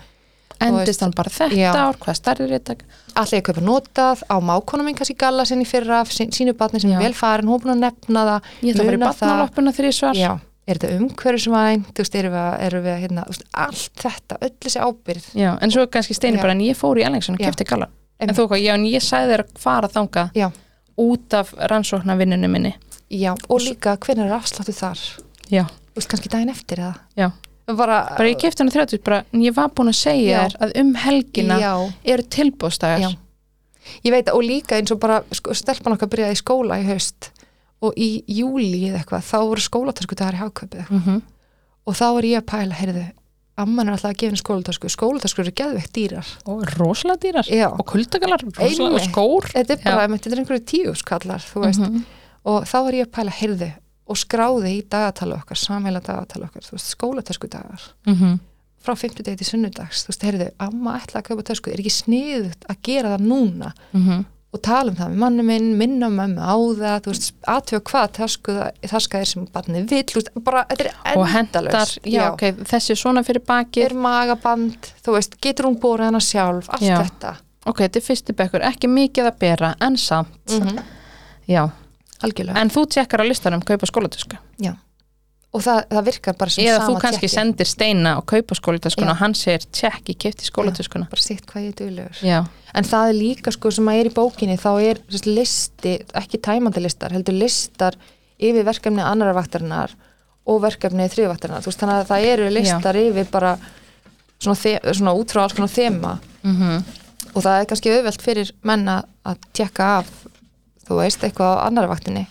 Endist 0.60 0.86
veist- 0.86 1.00
hann 1.02 1.12
bara 1.16 1.30
þetta 1.30 1.56
Já. 1.56 1.72
ár, 1.74 1.96
hvað 1.98 2.14
stærri 2.18 2.44
er 2.44 2.58
þetta 2.58 2.76
allir 3.14 3.40
að 3.40 3.42
kaupa 3.48 3.60
notað 3.60 4.22
á 4.30 4.36
mákonum 4.40 4.84
minn 4.84 4.94
kannski 4.98 5.16
galla 5.18 5.44
sinni 5.44 5.64
fyrra 5.64 6.02
sín, 6.04 6.30
sínu 6.30 6.54
batni 6.56 6.80
sem 6.80 6.90
Já. 6.90 6.96
er 6.98 7.02
vel 7.02 7.14
farin, 7.14 7.46
hún 7.46 7.60
er 7.60 7.64
búin 7.64 7.74
að 7.76 7.84
nefna 7.86 8.24
það 8.28 8.42
ég 8.62 8.74
ætla 8.74 8.82
að 8.82 8.86
vera 8.90 8.96
í 8.96 9.04
batnaloppuna 9.04 9.72
þegar 9.72 9.88
ég 9.90 9.98
svar 9.98 10.14
Já, 10.14 10.32
er 10.66 10.78
þetta 10.78 10.98
umhverfisvæn? 11.00 11.84
Þú 11.94 11.98
veist, 12.04 12.14
erum 12.14 12.32
við, 12.32 12.60
erum 12.68 12.84
við 12.84 12.98
hérna, 13.04 13.26
veist, 13.28 13.44
allt 13.54 13.92
þetta, 14.04 14.38
öll 14.40 14.54
þessi 14.60 14.80
ábyrð 14.80 15.26
Já, 15.34 15.50
en 15.60 15.70
svo 15.70 15.86
kannski 15.86 16.14
steini 16.14 16.36
Já. 16.38 16.42
bara 16.42 16.52
en 16.52 16.60
ég 16.60 16.76
fór 16.76 16.96
í 16.98 17.04
Ellingsson 17.04 17.34
og 17.34 17.40
Já. 17.40 17.50
kefti 17.50 17.64
gallan 17.64 17.90
en 18.20 18.28
þú 18.30 18.46
hvað, 18.48 18.62
já, 18.62 18.74
en 18.74 18.84
ég 18.86 19.02
sagði 19.02 19.34
þér 19.34 19.42
að 19.44 19.58
fara 19.58 19.88
þangað 19.88 20.30
Já, 20.38 20.50
út 20.96 21.34
af 21.34 21.50
rannsóknarvinnunni 21.58 22.48
minni. 22.48 22.74
Já, 23.10 23.34
og 23.50 23.60
líka 23.60 23.96
hvernig 23.98 24.26
er 24.30 24.36
afsláttu 24.38 24.72
þar? 24.72 24.98
Já, 25.50 25.64
þú 25.66 25.98
veist, 25.98 26.08
kannski 26.08 26.30
daginn 26.30 26.48
eftir 26.50 26.78
eða? 26.78 26.94
Já, 27.18 27.30
bara, 27.66 27.98
bara 28.18 28.28
ég 28.28 28.40
kefti 28.40 28.62
hann 28.62 28.70
30 28.72 29.00
bara, 29.04 29.22
en 29.32 29.40
ég 29.44 29.54
var 29.56 29.70
búin 29.72 29.88
að 29.88 29.96
segja 30.00 30.44
þér 30.44 30.56
að 30.66 30.74
um 30.82 30.94
helgina 30.94 31.58
já, 31.60 31.72
eru 32.04 32.22
tilbúðstæðar 32.22 33.00
Já. 33.00 33.10
Ég 34.04 34.14
veit 34.14 34.30
og 34.32 34.40
líka 34.44 34.78
eins 34.78 34.92
og 34.94 35.00
bara 35.00 35.22
sko, 35.32 35.52
stelpan 35.52 35.92
okkar 35.92 36.08
byrjaði 36.08 36.36
í 36.36 36.40
skóla 36.40 36.78
í 36.80 36.86
haust 36.88 37.30
og 37.84 37.92
í 38.00 38.24
júli 38.28 38.86
eða 38.88 39.02
eitthvað 39.02 39.26
þá 39.28 39.36
voru 39.44 39.60
skólatösku 39.60 40.16
dagar 40.16 40.38
í 40.38 40.40
hagköpið 40.40 40.88
mm 40.88 41.02
-hmm. 41.04 41.20
og 41.84 41.94
þá 41.98 42.06
er 42.18 42.24
ég 42.24 42.38
að 42.40 42.48
pæla, 42.52 42.74
heyrðu 42.80 43.04
amman 43.56 43.88
er 43.88 43.92
alltaf 43.94 44.10
að 44.10 44.16
gefa 44.18 44.30
henni 44.30 44.40
skólatösku. 44.40 44.88
Skólatösku 44.90 45.40
eru 45.44 45.52
geðveikt 45.54 45.92
dýrar. 45.94 46.26
Og 46.50 46.64
rosalega 46.78 47.20
dýrar. 47.22 47.46
Já. 47.46 47.68
og 47.70 47.86
kuldagalar, 47.86 48.42
og 48.42 49.00
skór. 49.00 49.46
Þetta 49.52 49.72
er 49.72 49.80
bara, 49.84 50.08
þetta 50.08 50.32
er 50.32 50.38
einhverju 50.42 50.64
tíu 50.66 50.94
skallar 50.94 51.38
þú 51.38 51.62
veist, 51.62 51.80
Mhm. 51.80 52.04
og 52.44 52.64
þá 52.64 52.88
er 52.88 52.92
ég 52.94 53.06
að 53.06 53.12
pæla, 53.14 53.30
heyrðu 53.30 53.72
og 54.06 54.16
skráði 54.20 54.74
í 54.78 54.82
dagatala 54.88 55.38
okkar 55.40 55.56
samheila 55.56 56.00
dagatala 56.04 56.46
okkar, 56.50 56.62
þú 56.62 56.76
veist, 56.76 56.90
skólatösku 56.96 57.48
dagar 57.48 57.80
Mhm. 58.06 58.38
frá 58.84 58.92
50 58.96 59.22
degi 59.24 59.36
til 59.38 59.46
sunnudags 59.46 60.04
þú 60.04 60.08
veist, 60.12 60.22
heyrðu, 60.28 60.50
amma 60.60 60.98
ætla 61.00 61.22
að 61.22 61.28
kaupa 61.30 61.42
tösku 61.42 61.72
er 61.72 61.80
ekki 61.80 61.90
sniðugt 62.02 62.66
að 62.68 62.76
gera 62.82 63.16
það 63.16 63.26
núna 63.30 63.72
Mhm. 63.94 64.24
og 64.54 64.62
tala 64.62 64.90
um 64.90 64.96
það 64.96 65.08
með 65.10 65.16
manni 65.16 65.42
minn, 65.42 65.78
minna 65.78 66.06
mömmu 66.08 66.38
á 66.38 66.54
það, 66.78 67.00
þú 67.00 67.10
veist, 67.10 67.32
aðtöfa 67.48 67.80
hvað 67.80 68.12
tasku, 68.12 68.72
taska 68.86 69.18
er 69.18 69.24
sem 69.24 69.46
barnið 69.46 69.88
vill, 69.90 70.04
þú 70.04 70.14
veist, 70.20 70.44
bara, 70.44 70.64
þetta 70.68 70.84
er 70.84 71.24
hendar, 71.26 71.62
endalaust. 71.64 71.98
já, 72.04 72.30
ok, 72.32 72.40
þessi 72.62 72.90
er 72.90 72.96
svona 72.96 73.24
fyrir 73.24 73.40
bakið 73.44 73.84
er 73.90 73.94
magaband, 73.94 74.76
þú 75.02 75.12
veist, 75.16 75.40
getur 75.40 75.64
hún 75.66 75.80
borið 75.80 76.04
hana 76.04 76.18
sjálf, 76.20 76.68
allt 76.68 76.82
Já. 76.82 77.02
þetta. 77.02 77.36
ok, 77.66 77.78
þetta 77.78 77.96
er 77.96 78.02
fyrsti 78.02 78.32
bekkur, 78.36 78.60
ekki 78.60 78.86
mikið 78.86 79.26
að 79.32 79.38
bera 79.38 79.74
en 79.80 79.96
samt, 79.96 80.28
Mm 80.50 80.78
já 81.48 81.70
Algjörlega. 82.24 82.56
en 82.60 82.70
þú 82.74 82.86
tjekkar 82.96 83.22
á 83.22 83.26
listanum 83.28 83.62
kaupa 83.64 83.86
skólatösku 83.90 84.38
Já. 84.62 84.74
Og 85.54 85.62
það, 85.62 85.84
það 85.92 86.04
virkar 86.08 86.34
bara 86.38 86.50
sem 86.50 86.64
eða 86.66 86.78
sama 86.80 86.88
þú 86.88 87.00
kannski 87.04 87.26
tékki. 87.28 87.34
sendir 87.34 87.68
steina 87.70 88.16
og 88.18 88.24
kaupa 88.26 88.56
skólatöskuna 88.58 89.06
Já. 89.06 89.14
og 89.14 89.20
hann 89.22 89.34
segir 89.38 89.66
tjekk, 89.70 90.08
ég 90.10 90.18
kefti 90.24 90.48
skólatöskuna 90.48 91.06
Bara 91.12 91.22
sitt 91.22 91.44
hvað 91.46 91.68
ég 91.68 91.76
duglegur. 91.78 92.18
já, 92.26 92.40
En 92.74 92.84
það 92.84 93.08
er 93.12 93.14
líka, 93.14 93.52
sko, 93.54 93.70
sem 93.70 93.86
að 93.86 94.00
er 94.00 94.08
í 94.10 94.14
bókinni, 94.16 94.56
þá 94.58 94.70
er 94.82 94.98
sérst, 95.08 95.28
listi, 95.30 95.92
ekki 96.18 96.40
tæmandi 96.42 96.82
listar, 96.82 97.12
heldur 97.14 97.36
listar 97.38 97.94
yfir 98.40 98.64
verkefni 98.66 99.04
annara 99.06 99.32
vaktarinnar 99.36 99.94
og 100.44 100.58
verkefni 100.60 101.06
þriðvaktarinnar. 101.08 101.62
Þú 101.62 101.70
veist, 101.70 101.78
þannig 101.84 102.00
að 102.02 102.10
það 102.10 102.26
eru 102.32 102.50
listar 102.50 102.98
yfir 102.98 103.30
bara 103.30 103.52
svona, 104.42 104.58
svona 104.92 105.14
út 105.14 105.30
frá 105.30 105.44
alls 105.46 105.54
konar 105.54 105.70
þema 105.70 106.18
mm 106.42 106.82
og 107.34 107.42
það 107.42 107.56
er 107.60 107.64
kannski 107.66 107.90
auðvelt 107.90 108.22
fyrir 108.22 108.50
menna 108.62 108.92
að 109.26 109.38
tjekka 109.58 109.86
af 109.98 110.10
þú 110.88 110.98
veist, 111.00 111.24
eitthvað 111.26 111.56
á 111.58 111.64
annara 111.66 111.90
vaktinni. 111.90 112.26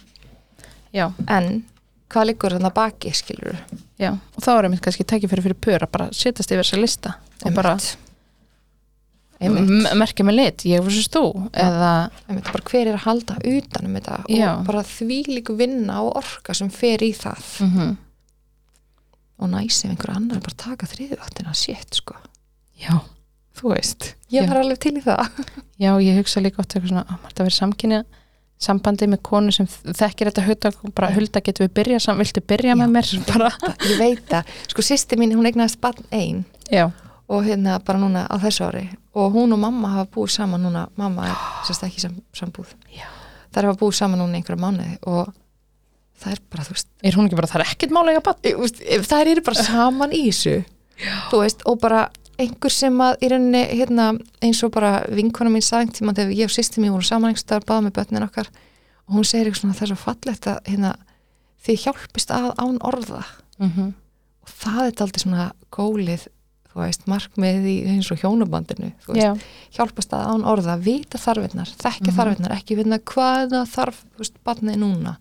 Já, 0.93 1.07
en 1.27 1.63
hvað 2.13 2.27
liggur 2.29 2.53
þannig 2.53 2.73
baki, 2.77 3.11
skilur 3.17 3.57
já 3.97 4.11
og 4.13 4.39
þá 4.43 4.49
er 4.53 4.65
einmitt 4.67 4.81
kannski 4.85 5.05
tækifæri 5.09 5.41
fyrir 5.45 5.57
pör 5.57 5.81
að 5.87 5.91
bara 5.95 6.07
setjast 6.13 6.51
yfir 6.53 6.61
þessa 6.61 6.77
lista 6.81 7.13
og 7.45 7.55
bara 7.57 7.71
einmitt, 9.41 9.69
m- 9.73 9.97
merkja 9.99 10.25
með 10.27 10.37
lit, 10.37 10.65
ég 10.69 10.83
var 10.85 10.93
svo 10.93 11.09
þú 11.15 11.23
eða, 11.63 11.89
einmitt, 12.29 12.51
bara 12.53 12.67
hver 12.69 12.87
er 12.91 12.97
að 12.99 13.05
halda 13.07 13.37
utanum 13.41 13.97
þetta? 13.97 14.17
Já. 14.31 14.49
og 14.59 14.65
bara 14.69 14.83
því 14.87 15.17
líku 15.31 15.55
vinna 15.59 16.01
og 16.05 16.15
orka 16.21 16.53
sem 16.57 16.69
fer 16.73 17.03
í 17.05 17.13
það. 17.17 17.53
Mm 17.67 17.93
og 19.43 19.49
næs 19.49 19.81
ef 19.83 19.89
einhver 19.91 20.11
annar 20.13 20.39
bara 20.39 20.53
að 20.53 20.59
taka 20.61 20.87
þriðvaktina 20.87 21.51
shit, 21.57 21.97
sko. 21.97 22.13
Já, 22.79 22.93
þú 23.57 23.73
veist. 23.73 24.05
Ég 24.31 24.45
Já. 24.45 24.47
var 24.47 24.59
alveg 24.61 24.79
til 24.79 24.93
í 24.95 25.01
það. 25.03 25.25
Já, 25.81 25.89
ég 25.99 26.19
hugsa 26.21 26.39
líka 26.39 26.61
oft 26.61 26.71
eitthvað 26.77 26.93
svona, 26.93 27.03
að 27.09 27.17
maður 27.17 27.33
þetta 27.33 27.47
verið 27.49 27.57
samkynja 27.57 27.99
sambandi 28.63 29.07
með 29.11 29.21
konu 29.27 29.53
sem 29.55 29.67
þekkir 29.67 30.31
þetta 30.31 30.71
og 30.71 30.93
bara 30.95 31.11
hulda 31.15 31.41
getur 31.43 31.67
við 31.67 31.75
byrja 31.79 32.01
saman, 32.03 32.23
viltu 32.23 32.43
byrja 32.53 32.75
með 32.79 32.93
mér? 32.95 33.13
Bara, 33.31 33.51
ég 33.89 33.99
veit 34.01 34.25
það, 34.31 34.51
sko 34.73 34.85
sýsti 34.85 35.19
mín 35.19 35.35
hún 35.35 35.49
eignaðist 35.49 35.81
barn 35.83 36.07
ein 36.11 36.43
já, 36.71 36.87
og 37.27 37.45
hérna 37.47 37.79
bara 37.83 38.01
núna 38.01 38.25
á 38.27 38.35
þessu 38.41 38.67
ári. 38.67 38.87
Og 39.13 39.35
hún 39.35 39.53
og 39.53 39.61
mamma 39.61 39.93
hafa 39.93 40.09
búið 40.15 40.33
saman 40.35 40.63
núna. 40.65 40.87
Mamma 40.97 41.29
er 41.29 41.37
sérst 41.67 41.85
ekki 41.85 42.01
sam, 42.03 42.17
sambúð. 42.35 42.73
Já. 42.93 43.07
þær 43.53 43.69
hafa 43.69 43.81
búið 43.83 43.97
saman 43.99 44.21
núna 44.21 44.39
einhverja 44.39 44.61
mánuði 44.61 44.97
og 45.05 45.31
það 46.23 46.35
er 46.35 46.43
bara, 46.49 46.65
þú 46.65 46.75
veist, 46.77 46.89
er 47.03 47.17
hún 47.17 47.27
ekki 47.27 47.39
bara, 47.39 47.51
það 47.51 47.61
er 47.61 47.73
ekkert 47.73 47.95
málega 47.95 48.35
e, 48.41 48.53
ef 48.97 49.07
þær 49.09 49.31
eru 49.33 49.45
bara 49.45 49.65
saman 49.67 50.15
í 50.15 50.23
þessu. 50.29 50.57
Þú 51.31 51.41
veist, 51.43 51.65
og 51.69 51.79
bara 51.83 52.03
einhver 52.41 52.71
sem 52.73 52.97
að 53.05 53.17
í 53.21 53.29
rauninni, 53.29 53.63
hérna, 53.77 54.07
eins 54.41 54.61
og 54.65 54.71
bara 54.73 55.03
vinkona 55.13 55.49
mín 55.53 55.61
sagði 55.65 55.99
tíma 55.99 56.13
þegar 56.17 56.33
ég 56.33 56.49
og 56.49 56.53
sýsti 56.55 56.81
mín 56.81 56.91
voru 56.95 57.05
saman 57.07 57.29
einhvers 57.31 57.45
staðar, 57.45 57.65
báða 57.69 57.81
með 57.87 57.93
börnin 57.99 58.23
okkar 58.27 58.47
og 59.07 59.15
hún 59.17 59.25
segir 59.27 59.47
eitthvað 59.49 59.61
svona, 59.61 59.73
það 59.77 59.81
er 59.87 59.91
svo 59.93 59.99
fallegt 60.03 60.47
að 60.47 60.59
hérna, 60.71 60.93
þið 61.65 61.81
hjálpist 61.83 62.31
að 62.31 62.47
án 62.57 62.77
orða 62.81 63.23
mm 63.59 63.69
-hmm. 63.69 63.93
og 64.43 64.49
það 64.63 64.85
er 64.87 65.01
aldrei 65.05 65.19
svona 65.23 65.51
gólið 65.71 66.27
þú 66.73 66.79
veist, 66.81 67.05
markmið 67.07 67.65
í 67.69 67.75
eins 67.87 68.11
og 68.11 68.17
hjónabandinu 68.17 68.91
þú 69.05 69.13
veist, 69.13 69.21
já, 69.21 69.33
hjálpast 69.77 70.13
að 70.13 70.25
án 70.33 70.45
orða, 70.45 70.77
vita 70.79 71.17
þarfinnar 71.17 71.69
þekkja 71.69 72.11
Mhm. 72.11 72.17
þarfinnar, 72.17 72.51
ekki 72.57 72.75
vinna 72.75 72.97
hvaða 72.97 73.65
þarf, 73.69 74.03
barnið 74.43 74.77
núna 74.81 75.17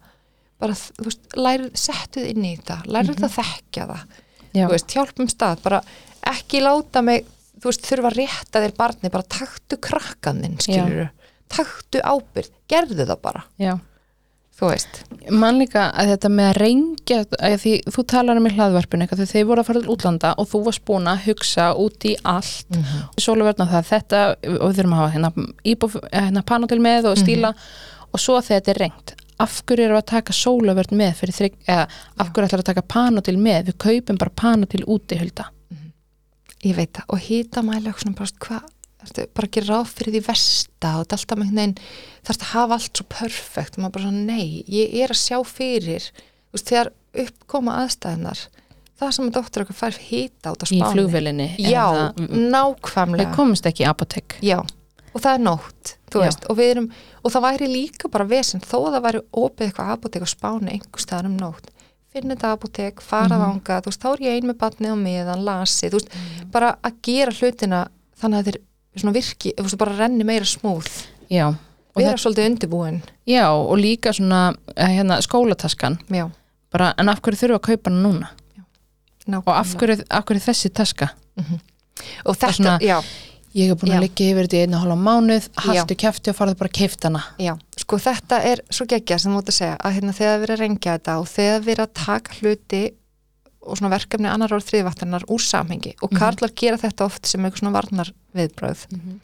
bara, 0.58 0.72
þú 0.72 1.04
veist, 1.04 1.20
lærið, 1.36 1.70
settuð 1.74 2.24
inn 2.30 2.44
í 2.44 2.56
þetta 2.56 2.82
lærið 2.86 3.16
Mhm. 3.18 3.24
að 3.24 3.36
þekkja 3.38 3.86
það 3.86 4.68
veist, 4.70 4.88
hjálpum 4.94 5.28
stað, 5.28 5.62
bara 5.62 5.82
ekki 6.30 6.62
láta 6.62 7.02
mig, 7.02 7.26
þú 7.58 7.70
veist, 7.70 7.86
þurfa 7.86 8.12
að 8.12 8.18
rétta 8.20 8.62
þér 8.62 8.76
barni, 8.78 9.10
bara 9.12 9.32
taktu 9.38 9.78
krakkaninn 9.82 10.60
skilur 10.62 11.10
taktu 11.52 12.02
ábyrð 12.02 12.52
gerðu 12.70 13.06
það 13.06 13.18
bara, 13.24 13.48
já. 13.60 13.74
Þú 14.52 14.68
veist. 14.68 14.98
Man 15.32 15.56
líka 15.58 15.86
að 15.98 16.10
þetta 16.12 16.28
með 16.30 16.48
að 16.50 16.58
reyngja 16.60 17.16
að 17.40 17.54
því 17.62 17.70
þú 17.94 18.02
talar 18.12 18.38
um 18.38 18.44
í 18.46 18.50
hlaðvarpinu 18.52 19.06
eitthvað 19.06 19.22
þegar 19.22 19.30
þeir 19.32 19.46
voru 19.48 19.62
að 19.62 19.68
fara 19.68 19.80
til 19.82 19.94
útlanda 19.94 20.32
og 20.38 20.48
þú 20.50 20.60
varst 20.66 20.82
búin 20.86 21.08
að 21.10 21.24
hugsa 21.24 21.70
út 21.80 22.06
í 22.06 22.12
allt. 22.20 22.68
Mm 22.68 22.82
-hmm. 22.82 23.22
sóluverna 23.24 23.66
það 23.72 23.88
þetta 23.88 24.20
og 24.60 24.66
við 24.68 24.76
þurfum 24.76 24.92
að 24.92 25.00
hafa 25.00 25.14
hérna, 25.14 25.30
íbúf, 25.64 25.96
hérna 26.12 26.42
panotil 26.42 26.80
með 26.80 27.08
og 27.10 27.18
stíla. 27.18 27.54
Og 28.12 28.20
svo 28.20 28.40
þegar 28.40 28.60
þetta 28.60 28.70
er 28.70 28.82
rengt 28.84 29.14
af 29.40 29.62
hverju 29.66 29.88
við 29.88 29.96
að 29.96 30.12
taka 30.12 30.32
sóluverð 30.32 30.92
með 30.92 31.12
fyrir 31.16 31.34
þrygg, 31.34 31.54
eða 31.66 31.88
af 32.18 32.28
hverju 32.28 32.46
ætlar 32.46 32.60
að 32.60 32.70
taka 32.70 32.82
panotil 32.82 33.38
með? 33.38 33.66
Við 33.66 33.78
kaupum 33.78 34.18
bara 34.18 34.30
panotil 34.36 34.84
úti 34.84 35.18
hulda 35.18 35.48
ég 36.62 36.78
veit 36.78 36.92
það, 36.94 37.08
og 37.08 37.22
hýta 37.26 37.64
mæla 37.66 37.92
hvað, 37.92 38.66
bara 39.34 39.50
gera 39.50 39.66
ráð 39.74 39.92
fyrir 39.96 40.14
því 40.14 40.24
versta? 40.28 40.90
Og 41.00 41.06
alltaf 41.10 41.38
með 41.38 41.48
einhvern 41.48 41.58
veginn 41.58 41.78
þarfst 42.22 42.44
að 42.44 42.52
hafa 42.52 42.76
allt 42.78 43.00
svo 43.00 43.06
perfekt? 43.10 43.76
Og 43.76 43.82
maður 43.82 43.94
bara 43.96 44.08
svona, 44.08 44.26
nei, 44.28 44.64
ég 44.70 44.98
er 45.02 45.14
að 45.14 45.22
sjá 45.22 45.38
fyrir 45.48 46.10
þú 46.12 46.58
veist, 46.58 46.68
þegar 46.68 46.92
uppkoma 47.22 47.78
aðstæðnar 47.82 48.44
það 49.02 49.14
sem 49.16 49.26
að 49.28 49.34
dóttur 49.38 49.64
okkar 49.64 49.78
fær 49.78 49.98
hýta 49.98 50.52
át 50.52 50.62
á 50.62 50.66
í 50.66 50.78
spáni. 50.78 50.92
flugvelinni 50.94 51.48
já, 51.58 51.82
eða, 51.82 52.06
við 52.20 52.46
nákvæmlega. 52.52 53.34
Komumst 53.36 53.66
ekki 53.68 53.84
í 53.84 53.88
apotek 53.90 54.36
já, 54.44 54.58
og 55.10 55.18
það 55.18 55.32
er 55.32 55.44
nótt 55.48 55.94
veist, 56.12 56.46
og 56.52 56.58
við 56.58 56.74
erum, 56.74 56.88
og 57.22 57.34
það 57.34 57.46
væri 57.46 57.70
líka 57.72 58.10
bara 58.12 58.28
vesen, 58.28 58.62
þó 58.62 58.76
að 58.84 58.96
það 58.96 59.06
væri 59.06 59.22
opið 59.42 59.66
eitthvað 59.66 59.94
apotek 59.96 60.26
á 60.26 60.28
spáni 60.30 60.74
einhver 60.76 61.02
staðar 61.02 61.30
um 61.30 61.38
nótt 61.40 61.70
finna 62.12 62.34
þetta 62.36 62.52
apotek, 62.56 63.00
fara 63.00 63.36
Mhm. 63.38 63.42
þangað 63.44 63.82
þú 63.82 63.90
veist, 63.90 64.00
þá 64.02 64.12
er 64.12 64.18
ég 64.26 64.36
ein 64.36 64.48
með 64.50 64.58
batnið 64.60 64.92
á 64.92 64.96
meðan, 64.96 65.44
lasi 65.44 65.88
þú 65.90 65.92
veist, 66.00 66.08
bara 66.52 66.76
að 66.84 66.92
gera 67.02 67.32
hlutina 67.32 67.88
þannig 68.20 68.38
að 68.38 68.44
þeir 68.50 68.58
svona 69.00 69.14
virki, 69.14 69.52
þú 69.56 69.62
veist, 69.62 69.78
bara 69.78 69.96
renni 69.96 70.24
meira 70.24 70.44
smúð 70.44 70.86
já, 71.30 71.54
vera 71.96 72.12
það- 72.12 72.20
svolítið 72.24 72.50
undirbúin. 72.50 73.02
Já, 73.26 73.48
og 73.52 73.78
líka 73.78 74.12
svona 74.12 74.54
eh, 74.76 74.86
hérna, 74.88 75.20
skólataskan. 75.22 75.98
Já, 76.10 76.30
bara, 76.72 76.94
en 76.98 77.08
af 77.08 77.20
hverju 77.22 77.48
við 77.48 77.54
að 77.56 77.60
kaupa 77.60 77.90
hana 77.90 78.02
núna? 78.08 78.28
Nákvæmlega. 79.26 79.42
Og 79.46 79.54
af 79.56 79.74
hverju, 79.76 80.04
af 80.10 80.24
hverju 80.24 80.40
þessi 80.40 80.70
taska? 80.72 81.10
Og 82.26 82.36
þetta, 82.36 82.52
svona- 82.52 82.78
já, 82.80 83.02
ég 83.54 83.68
hef 83.68 83.78
búin 83.82 83.92
Já. 83.92 83.96
að 83.98 84.04
liggja 84.06 84.30
yfir 84.32 84.46
þetta 84.48 84.56
í 84.56 84.62
einu 84.66 84.78
hálfa 84.80 84.96
mánuð 84.96 85.48
haltu 85.66 85.94
kæfti 86.00 86.30
og 86.32 86.36
farðu 86.38 86.56
bara 86.58 86.70
að 86.72 86.76
keifta 86.78 87.08
hana 87.10 87.22
já, 87.38 87.52
sko 87.76 87.98
þetta 88.00 88.38
er 88.52 88.62
svo 88.70 88.86
geggja 88.88 89.18
sem 89.18 89.32
þú 89.34 89.38
ert 89.42 89.52
að 89.52 89.58
segja, 89.58 89.76
að 89.84 89.94
hérna 89.98 90.12
þegar 90.16 90.38
við 90.38 90.44
erum 90.48 90.56
að 90.56 90.62
rengja 90.64 90.96
þetta 90.96 91.16
og 91.20 91.28
þegar 91.28 91.60
við 91.66 91.72
erum 91.76 91.86
að 91.88 91.94
taka 92.04 92.36
hluti 92.40 92.82
og 93.62 93.78
svona 93.78 93.92
verkefni 93.92 94.26
annar 94.32 94.52
ár 94.56 94.64
þriðvattarnar 94.66 95.24
úr 95.30 95.38
samhengi 95.44 95.92
og 96.02 96.10
Mhm. 96.12 96.18
karlar 96.18 96.50
gera 96.56 96.76
þetta 96.78 97.04
oft 97.04 97.26
sem 97.26 97.40
eitthvað 97.44 97.58
svona 97.60 97.76
varnar 97.78 98.12
viðbröð 98.34 98.86
Mhm. 98.90 99.20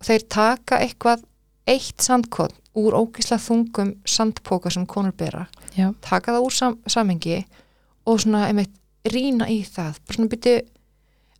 og 0.00 0.06
þeir 0.06 0.28
taka 0.28 0.78
eitthvað 0.78 1.22
eitt 1.66 1.98
sandkot 2.00 2.52
úr 2.76 2.92
ógislega 2.92 3.40
þungum 3.42 3.96
sandpoka 4.06 4.70
sem 4.70 4.86
konur 4.86 5.12
bera 5.16 5.46
taka 6.00 6.32
það 6.32 6.44
úr 6.46 6.52
sam 6.52 6.78
samhengi 6.86 7.44
og 8.06 8.18
svona 8.20 8.46
einmitt 8.48 8.70
rýna 9.04 9.46
í 9.48 9.60
það 9.66 9.98
bara 10.06 10.16
svona 10.16 10.28
byrju 10.28 10.60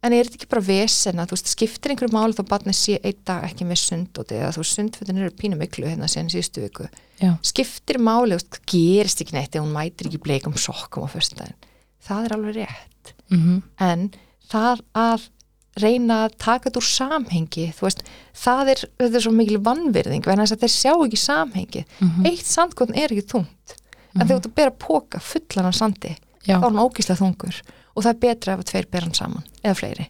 en 0.04 0.12
er 0.12 0.26
þetta 0.28 0.38
ekki 0.38 0.50
bara 0.52 0.64
vesen 0.66 1.20
að 1.20 1.30
þú 1.30 1.36
veist 1.38 1.50
skiptir 1.54 1.94
einhverju 1.94 2.14
máli 2.14 2.36
þá 2.36 2.42
barnið 2.50 2.76
sé 2.78 2.96
einn 3.00 3.20
dag 3.26 3.44
ekki 3.48 3.66
með 3.68 3.80
sundóti 3.80 4.38
eða 4.38 4.50
þú 4.54 4.62
veist 4.62 4.78
sundfötin 4.78 5.20
eru 5.20 5.34
pínu 5.38 5.58
miklu 5.60 5.88
hérna 5.88 6.08
síðan 6.10 6.32
síðustu 6.32 6.64
viku? 6.64 6.88
Já, 7.22 7.30
skiptir 7.46 8.00
máli, 8.02 8.36
þú 8.36 8.40
veist, 8.40 8.58
gerist 8.68 9.22
ekki 9.24 9.36
neitt 9.36 9.54
ef 9.56 9.64
hún 9.64 9.72
mætir 9.72 10.10
ekki 10.10 10.20
bleikum 10.24 10.56
sokkum 10.60 11.06
á 11.06 11.08
föstudaginn? 11.12 11.70
Það 12.04 12.26
er 12.26 12.34
alveg 12.36 12.58
rétt. 12.58 13.14
Mhm, 13.32 13.62
en 13.80 14.10
það 14.52 14.82
að 14.92 15.30
reyna 15.80 16.18
að 16.26 16.34
taka 16.38 16.68
þetta 16.68 16.80
úr 16.82 16.88
samhengi 16.90 17.64
þú 17.74 17.86
veist, 17.88 18.04
það 18.44 18.74
er, 18.74 18.82
þetta 19.00 19.18
er 19.18 19.24
svo 19.24 19.32
mikil 19.34 19.62
vannvirðing, 19.64 20.26
vegna 20.26 20.44
þess 20.44 20.58
að 20.58 20.66
þeir 20.66 20.74
sjá 20.74 20.92
ekki 20.92 21.22
samhengi 21.22 21.86
mhm, 21.96 22.28
eitt 22.28 22.44
sandkotn 22.46 22.94
er 22.94 23.14
ekki 23.14 23.24
þungt. 23.32 23.78
En 24.14 24.28
þegar 24.28 24.36
þú 24.36 24.36
ert 24.36 24.50
að 24.50 24.58
bera 24.60 24.74
póka 24.84 25.22
fullan 25.24 25.70
af 25.72 25.74
sandi 25.74 26.12
já, 26.44 26.54
þá 26.54 26.60
er 26.60 26.68
hann 26.68 26.84
ógíslega 26.84 27.18
þungur 27.18 27.62
og 27.94 28.04
það 28.04 28.12
er 28.12 28.22
betra 28.26 28.54
ef 28.54 28.62
að 28.64 28.70
tveir 28.70 28.88
bera 28.90 29.08
hann 29.08 29.18
saman 29.18 29.44
eða 29.62 29.74
fleiri, 29.80 30.08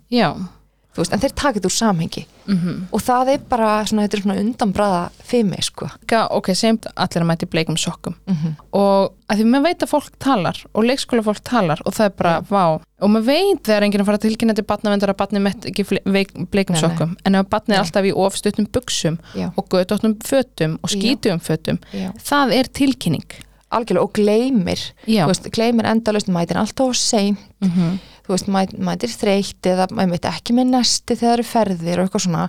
veist, 1.00 1.14
en 1.14 1.22
þeir 1.22 1.34
þetta 1.34 1.68
úr 1.68 1.74
samhengi 1.74 2.22
mhm. 2.46 2.78
og 2.94 3.02
það 3.02 3.32
er 3.34 3.44
bara 3.50 3.70
svona, 3.88 4.06
þetta 4.06 4.18
er 4.18 4.22
svona 4.24 4.38
undanbraða 4.42 5.02
fimi, 5.26 5.60
sko 5.64 5.88
Líka, 5.90 6.24
ok, 6.36 6.50
segjum 6.56 6.80
allir 6.94 7.24
að 7.24 7.28
mæti 7.30 7.48
bleikum 7.50 7.78
sokkum 7.80 8.16
mm 8.26 8.34
-hmm. 8.34 8.56
og 8.78 9.14
að 9.28 9.40
því 9.40 9.46
maður 9.50 9.66
veit 9.68 9.82
að 9.86 9.92
fólk 9.92 10.18
talar 10.18 10.64
og 10.72 10.84
leikskóla 10.84 11.24
fólk 11.26 11.40
talar 11.44 11.82
og 11.84 11.94
það 11.94 12.10
er 12.10 12.14
bara, 12.18 12.34
vá 12.50 12.64
og 13.04 13.10
maður 13.10 13.26
veit 13.26 13.64
þegar 13.66 13.82
enginn 13.82 14.00
að 14.00 14.06
fara 14.06 14.18
að 14.20 14.26
tilkynna 14.26 14.54
til 14.54 14.64
batnavendar 14.64 15.10
að 15.10 15.16
batni 15.16 15.40
með 15.40 15.66
ekki 15.70 15.84
bleikum 15.84 16.74
Nei, 16.74 16.80
nei. 16.80 16.80
sokkum 16.80 17.16
en 17.24 17.34
ef 17.34 17.48
batni 17.50 17.74
er 17.74 17.78
Nei. 17.78 17.84
alltaf 17.84 18.04
í 18.04 18.12
ofstuttum 18.12 18.66
buksum 18.72 19.18
Já. 19.34 19.50
og 19.56 19.68
gödóttum 19.68 20.14
fötum 20.22 20.78
og 20.82 20.90
Já. 20.90 20.96
skítugum 20.96 21.40
fötum 21.40 21.78
Já. 21.92 22.12
það 22.18 22.52
er 22.52 22.64
tilkynning 22.64 23.26
algjörlega 23.76 24.06
og 24.06 24.16
gleymir 24.16 24.82
veist, 25.06 25.50
gleymir 25.54 25.88
endalaust, 25.90 26.30
mætir 26.32 26.60
alltaf 26.60 26.90
á 26.90 26.94
sein 26.96 27.38
mm 27.60 27.96
þú 28.24 28.32
veist, 28.32 28.48
mæ, 28.48 28.62
mætir 28.88 29.12
þreytt 29.12 29.68
eða 29.68 29.88
mætir 29.92 30.30
ekki 30.32 30.56
með 30.56 30.72
nesti 30.72 31.16
þegar 31.16 31.26
það 31.26 31.36
eru 31.36 31.46
ferðir 31.50 32.00
og 32.00 32.06
eitthvað 32.08 32.24
svona. 32.26 32.46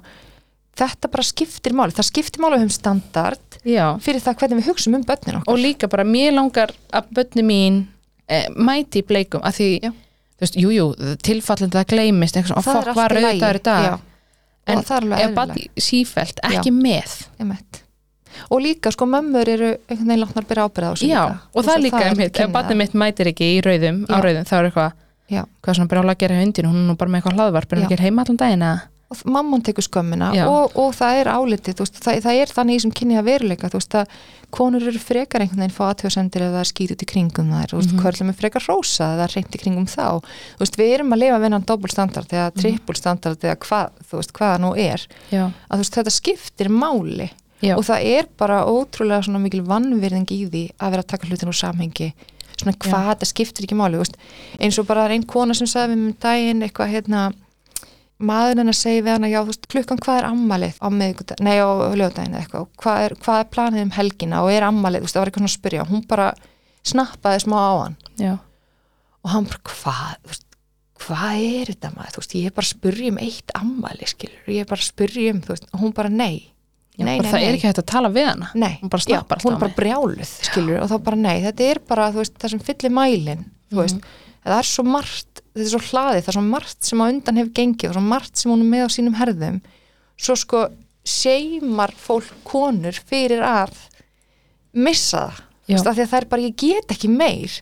Þetta 0.75 1.11
bara 1.11 1.23
skiptir 1.23 1.75
máli, 1.75 1.95
það 1.95 2.07
skiptir 2.09 2.43
máli 2.43 2.57
um 2.63 2.71
standard 2.73 3.59
já. 3.63 3.85
fyrir 4.03 4.23
það 4.23 4.39
hvernig 4.41 4.59
við 4.59 4.71
hugsum 4.71 4.97
um 4.97 5.05
börnin 5.07 5.37
okkar. 5.39 5.51
Og 5.53 5.61
líka 5.61 5.87
bara 5.91 6.07
mér 6.07 6.35
langar 6.35 6.73
að 6.91 7.13
bönni 7.15 7.45
mín 7.47 7.77
eh, 8.27 8.49
mæti 8.51 8.99
í 8.99 9.07
bleikum 9.07 9.43
að 9.47 9.61
því, 9.61 9.69
Já. 9.85 9.93
þú 10.35 10.43
veist, 10.43 10.59
jújú 10.59 10.75
jú, 10.75 11.15
tilfallandi 11.23 11.79
það 11.79 11.87
gleymist, 11.93 12.35
eitthvað 12.35 12.51
svona, 12.51 12.65
Það 12.67 12.79
fokk 12.79 12.91
allt 12.91 12.99
var 12.99 13.17
rauðdagur 13.19 13.61
í 13.61 13.65
dag. 13.69 13.87
Já. 13.87 13.95
en 14.65 14.83
og 14.83 15.17
ef 15.21 15.33
barn 15.39 15.57
sífælt 15.87 16.43
ekki 16.49 16.75
með. 16.75 17.17
Einmitt. 17.39 17.84
Og 18.49 18.61
líka 18.61 18.91
sko 18.91 19.05
mömmur 19.05 19.47
eru 19.49 19.71
einhvern 19.89 20.07
veginn 20.07 20.23
látnar 20.25 20.45
byrja 20.49 20.65
ábyrða 20.69 20.89
á 20.89 20.93
þessu 20.95 21.09
Já, 21.09 21.23
líka. 21.25 21.39
og 21.55 21.65
það 21.65 21.75
er 21.75 21.83
líka 21.85 22.01
er 22.01 22.09
einmitt, 22.11 22.39
ef 22.39 22.51
barnið 22.55 22.77
mitt 22.83 22.93
mætir 22.93 23.31
ekki 23.33 23.51
í 23.57 23.61
rauðum 23.65 24.03
á 24.09 24.15
Já. 24.15 24.21
rauðum, 24.25 24.45
þá 24.49 24.55
er 24.59 24.69
eitthvað 24.69 24.91
hvað 25.65 25.73
svona 25.79 25.89
brjála 25.89 26.13
að 26.13 26.19
gera 26.21 26.35
hjá 26.35 26.43
hundinu, 26.45 26.69
hún 26.69 26.83
er 26.83 26.89
nú 26.91 26.95
bara 26.97 27.09
með 27.09 27.21
eitthvað 27.23 27.39
hlaðvarp 27.39 27.71
er 27.73 27.79
hún 27.79 27.87
ekki 27.89 28.03
heima 28.03 28.21
allan 28.25 28.37
daginn 28.37 28.61
eða? 28.67 28.81
Og 29.13 29.19
mamman 29.29 29.61
tekur 29.61 29.85
skömmina 29.85 30.31
og, 30.49 30.71
og 30.81 30.93
það 30.97 31.19
er 31.21 31.27
álitið, 31.29 31.75
veist, 31.77 31.99
það, 32.01 32.15
það 32.25 32.39
er 32.41 32.53
þannig 32.57 32.75
í 32.75 32.81
sem 32.81 32.91
kynni 32.91 33.17
að 33.19 33.27
veruleika, 33.29 33.69
þú 33.69 33.77
veist 33.77 33.97
að 33.99 34.15
konur 34.55 34.81
eru 34.89 34.97
frekar 35.01 35.43
einhvern 35.45 35.61
veginn 35.61 35.75
fá 35.75 35.83
aðtjóðsendir 35.91 36.41
eða 36.47 36.57
það 36.63 36.69
skýt 36.71 36.93
út 36.95 37.03
í 37.05 37.07
kringum 37.11 37.51
þær, 37.53 37.73
veist, 37.77 37.91
Mhm. 37.93 38.01
körlum 38.01 38.29
er 38.33 38.37
frekar 38.39 38.65
rósa 38.65 39.07
eða 39.13 39.27
reynt 39.35 39.53
í 39.55 39.61
kringum 39.61 39.85
þá, 39.85 40.23
veist, 40.59 40.75
við 40.81 40.93
erum 40.97 41.13
að 41.13 41.21
lifa 41.21 41.37
við 41.37 41.43
hennan 41.49 41.65
dobbulstandard 41.69 42.29
eða 42.33 42.49
Mhm. 42.49 42.59
trippulstandard 42.61 43.39
eða 43.45 43.55
hvað, 43.61 43.89
þú 44.09 44.17
veist, 44.17 44.33
hvað 44.33 44.49
það 44.55 44.61
nú 44.65 44.71
er. 44.77 45.07
Að 45.69 45.85
þetta 45.85 46.11
skiptir 46.17 46.69
máli 46.69 47.29
já, 47.65 47.75
og 47.75 47.85
það 47.87 48.09
er 48.13 48.29
bara 48.39 48.63
ótrúlega 48.69 49.25
svona 49.25 49.41
mikil 49.43 49.63
vannvirðing 49.67 50.31
í 50.31 50.41
því 50.45 50.63
að 50.77 50.95
vera 50.95 51.05
að 51.05 51.11
taka 51.13 51.29
hlutin 51.29 51.51
úr 51.51 51.59
samhengi. 51.59 52.11
Svona 52.55 52.75
hvað 52.79 53.09
þetta 53.09 53.27
skiptir 53.27 53.65
ekki 53.67 53.75
máli 53.75 53.99
veist. 53.99 54.15
eins 54.63 54.77
og 54.79 54.87
bara 54.87 55.09
einn 55.11 55.25
kona 55.27 55.55
sem 55.57 55.67
sagði 55.67 55.91
við 55.95 56.05
um 56.05 56.13
daginn 56.23 56.63
eitthvað 56.63 56.93
hérna 56.93 57.25
maður 58.15 58.61
hennar 58.61 58.77
segi 58.77 59.01
við 59.03 59.11
hana, 59.11 59.29
já 59.31 59.41
þú 59.41 59.51
veist, 59.51 59.67
klukkan 59.71 59.99
hvað 59.99 60.19
er 60.21 60.27
ammalið 60.29 60.79
á 60.79 60.87
miðvikudag, 60.87 61.43
nei 61.43 61.57
á 61.59 61.67
lögdaginn 61.99 62.35
eða 62.35 62.45
eitthvað, 62.45 62.67
hvað 62.79 63.03
er, 63.03 63.15
hvað 63.25 63.39
er 63.41 63.49
planið 63.51 63.83
um 63.83 63.93
helgina 63.97 64.41
og 64.45 64.51
er 64.53 64.67
ammalið, 64.69 65.03
þú 65.03 65.07
veist, 65.07 65.17
það 65.17 65.21
var 65.21 65.31
eitthvað 65.31 65.43
svona 65.43 65.51
að 65.51 65.57
spyrja. 65.59 65.87
Hún 65.89 66.05
bara 66.07 66.29
snappaði 66.85 67.43
smá 67.43 67.57
á 67.59 67.75
hann. 67.81 67.97
Já, 68.21 68.33
og 69.25 69.33
hann 69.33 69.49
bara, 69.49 69.61
hvað, 69.67 70.39
hvað 71.05 71.43
er 71.43 71.71
þetta 71.73 71.93
maður, 71.97 72.15
þú 72.15 72.23
veist, 72.23 72.35
ég 72.39 72.47
er 72.47 72.55
bara 72.55 72.69
að 72.69 72.73
spyrja 72.73 73.11
um 73.11 73.21
eitt 73.27 73.55
ammali, 73.59 74.09
skilur, 74.09 74.43
ég 74.47 74.63
er 74.63 74.69
bara 74.69 74.85
að 74.85 74.91
spyrja 74.93 75.33
um, 75.35 75.41
þú 75.43 75.55
veist, 75.55 75.71
og 75.71 75.83
hún 75.83 75.95
bara 75.97 76.13
nei 76.13 76.37
já. 76.95 77.05
Nei, 77.05 77.17
nei, 77.19 77.29
það 77.29 77.39
nei. 77.39 77.45
er 77.47 77.57
ekki 77.57 77.69
hægt 77.69 77.81
að 77.81 77.87
tala 77.91 78.11
við 78.13 78.29
hana. 78.29 78.51
Nei, 78.55 78.75
Hún 78.81 78.91
bara 78.93 79.05
snappar 79.05 79.37
alltaf 79.37 79.47
hún 79.49 79.57
er 79.57 79.63
bara 79.63 79.77
brjáluð, 79.77 80.33
skilur, 80.49 80.79
og 80.83 80.91
þá 80.91 80.95
bara 81.07 81.19
nei, 81.19 81.35
þetta 81.43 81.67
er 81.69 81.81
bara, 81.89 82.09
veist, 82.15 82.35
það 82.41 82.53
sem 82.55 82.63
fyllir 82.69 82.95
mælin, 82.95 83.45
þú 83.71 83.81
veist, 83.81 84.09
það 84.45 84.57
er 84.57 84.69
svo 84.69 84.85
margt, 84.87 85.43
þetta 85.51 85.65
er 85.65 85.71
svo 85.73 85.83
hlaðið, 85.89 86.21
það 86.21 86.31
er 86.31 86.37
svo 86.39 86.45
margt 86.49 86.89
sem 86.89 87.03
á 87.03 87.05
undan 87.07 87.41
hefur 87.41 87.55
gengið 87.59 87.91
og 87.91 87.97
svo 87.97 88.05
margt 88.05 88.41
sem 88.41 88.53
hún 88.53 88.65
er 88.65 88.71
með 88.73 88.85
á 88.85 88.89
sínum 88.95 89.17
herðum, 89.19 89.61
svo 90.15 90.37
sko 90.39 90.67
seimar 91.05 91.93
fólk 91.99 92.31
konur 92.47 92.97
fyrir 93.09 93.43
að 93.45 93.73
missa 94.75 95.27
það, 95.29 95.41
veist, 95.71 95.89
að 95.89 96.05
það 96.05 96.21
er 96.21 96.29
bara, 96.29 96.45
ég 96.45 96.55
get 96.61 96.95
ekki 96.95 97.09
meir, 97.11 97.57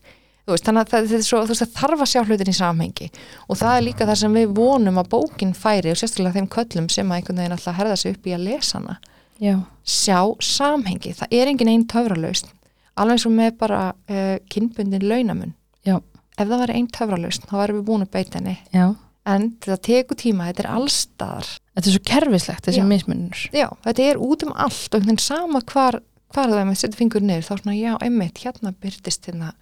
veist, 0.49 0.67
þannig 0.67 0.84
að 0.84 0.93
það, 0.93 1.15
svo, 1.25 1.41
veist, 1.49 1.63
það 1.63 1.79
þarf 1.79 2.05
að 2.05 2.11
sjá 2.13 2.21
hlutin 2.23 2.51
í 2.51 2.55
samhengi. 2.57 3.09
Og 3.47 3.59
það 3.59 3.77
er 3.77 3.86
líka 3.88 4.07
það 4.09 4.21
sem 4.23 4.38
við 4.38 4.53
vonum 4.57 4.99
að 5.01 5.09
bókin 5.13 5.55
færi 5.57 5.93
og 5.93 5.99
sérstaklega 5.99 6.39
þeim 6.39 6.51
köllum 6.55 6.89
sem 6.91 7.11
að 7.11 7.19
einhvern 7.19 7.41
veginn 7.41 7.57
alltaf 7.57 7.77
herða 7.79 7.99
sig 7.99 8.15
upp 8.15 8.27
í 8.27 8.36
að 8.36 8.47
lesa 8.49 8.79
hana 8.79 8.97
Já, 9.39 9.55
sjá 9.84 10.19
samhengi, 10.39 11.13
það 11.17 11.27
er 11.31 11.47
engin 11.47 11.67
einn 11.73 11.88
töfralausn, 11.88 12.47
alveg 12.95 13.17
eins 13.17 13.25
og 13.25 13.31
með 13.31 13.57
bara 13.57 13.79
uh, 14.09 14.38
kynbundin 14.49 15.07
launamun 15.09 15.53
já, 15.86 15.97
ef 16.38 16.45
það 16.47 16.59
var 16.59 16.71
einn 16.71 16.88
töfralausn, 16.88 17.47
þá 17.49 17.55
varum 17.57 17.79
við 17.81 17.88
búin 17.89 18.05
að 18.05 18.11
beita 18.11 18.39
henni 18.39 18.57
já 18.73 18.93
en 19.25 19.49
þetta 19.63 19.77
tekur 19.88 20.19
tíma, 20.19 20.49
þetta 20.51 20.63
er 20.65 20.71
allstaðar 20.75 21.51
Þetta 21.73 21.89
er 21.89 21.93
svo 21.95 22.01
kerfislegt, 22.05 22.65
þessi 22.67 22.81
Já. 22.84 22.86
mismunur 22.86 23.43
já, 23.55 23.67
þetta 23.86 24.03
er 24.03 24.17
út 24.21 24.43
um 24.45 24.51
allt 24.53 24.93
og 24.93 25.19
sama 25.23 25.61
hvar, 25.61 26.01
hvar 26.34 26.49
það 26.51 26.59
er 26.59 26.65
með 26.69 26.77
setja 26.81 26.97
fingur 26.99 27.21
niður, 27.23 27.47
þá 27.47 27.53
svona 27.63 27.75
já, 27.77 27.93
einmitt, 28.03 28.41
hérna 28.43 28.73
byrtist 28.84 29.25
hérna 29.29 29.53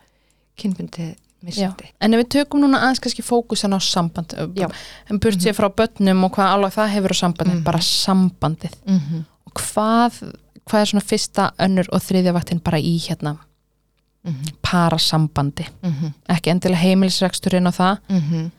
kynbundið 0.60 1.14
Já. 1.42 1.48
missetti 1.48 1.88
En 2.02 2.14
ef 2.14 2.22
við 2.22 2.30
tökum 2.36 2.62
núna 2.62 2.82
aðeins 2.84 3.00
kannski 3.02 3.24
fókusan 3.26 3.74
á 3.74 3.80
samband 3.82 4.34
Já. 4.58 4.68
en 5.10 5.20
burt 5.22 5.42
sér 5.42 5.56
frá 5.58 5.70
börnum 5.74 6.26
og 6.28 6.36
hvað 6.36 6.52
alveg 6.56 6.76
það 6.76 6.92
hefur 6.96 7.16
á 7.16 7.22
sambandið, 7.22 7.56
Mhm. 7.56 7.64
bara 7.64 7.80
sambandið 7.80 8.76
mm 8.86 9.00
-hmm. 9.00 9.24
Hvað, 9.58 10.20
hvað 10.66 10.82
er 10.82 10.92
svona 10.92 11.06
fyrsta 11.06 11.52
önnur 11.60 11.90
og 11.92 12.04
þriðja 12.04 12.34
vaktin 12.34 12.64
bara 12.64 12.80
í 12.80 12.98
hérna 13.08 13.38
Mm 14.22 14.34
-hmm. 14.34 14.54
parasambandi 14.72 15.66
ekki 16.30 16.50
endilega 16.52 16.78
heimilisreksturinn 16.82 17.68
og 17.68 17.74
það. 17.74 17.98
Mhm. 18.10 18.52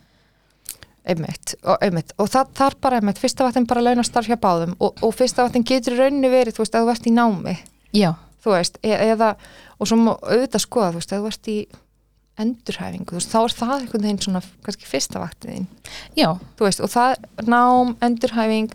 einmitt. 1.05 1.55
Og, 1.65 1.77
einmitt. 1.81 2.13
og 2.19 2.29
það 2.29 2.47
þarf 2.55 2.81
bara 2.81 2.97
einmitt, 2.97 3.19
fyrsta 3.19 3.45
vaktin 3.45 3.67
bara 3.67 3.81
launastarf 3.81 4.27
hjá 4.27 4.37
báðum 4.37 4.75
og, 4.81 4.93
og 5.03 5.15
fyrsta 5.15 5.43
vaktin 5.43 5.65
getur 5.65 5.93
í 5.95 5.99
rauninni 5.99 6.29
verið, 6.29 6.55
þú 6.55 6.59
veist, 6.59 6.75
að 6.75 6.83
þú 6.83 6.91
ert 6.91 7.07
í 7.07 7.11
námi. 7.11 7.57
Já, 7.93 8.15
þú 8.45 8.51
veist, 8.51 8.79
e 8.83 8.89
eða 8.89 9.37
og 9.79 9.89
svo 9.89 9.97
auðvitað 9.97 10.61
skoða, 10.61 10.91
þú 10.91 10.95
veist, 10.95 11.13
ef 11.13 11.19
þú 11.19 11.27
ert 11.27 11.49
í 11.49 11.67
endurhæfingu, 12.43 13.11
þú 13.11 13.19
veist, 13.19 13.33
þá 13.33 13.41
er 13.43 13.55
það 13.59 13.75
einhvern 13.81 14.07
veginn 14.07 14.23
svona, 14.25 14.43
kannski 14.65 14.89
fyrsta 14.89 15.21
vaktiðin 15.21 15.67
já, 16.17 16.29
þú 16.57 16.67
veist, 16.67 16.81
og 16.81 16.91
það, 16.93 17.27
nám, 17.47 17.97
endurhæfing 18.01 18.73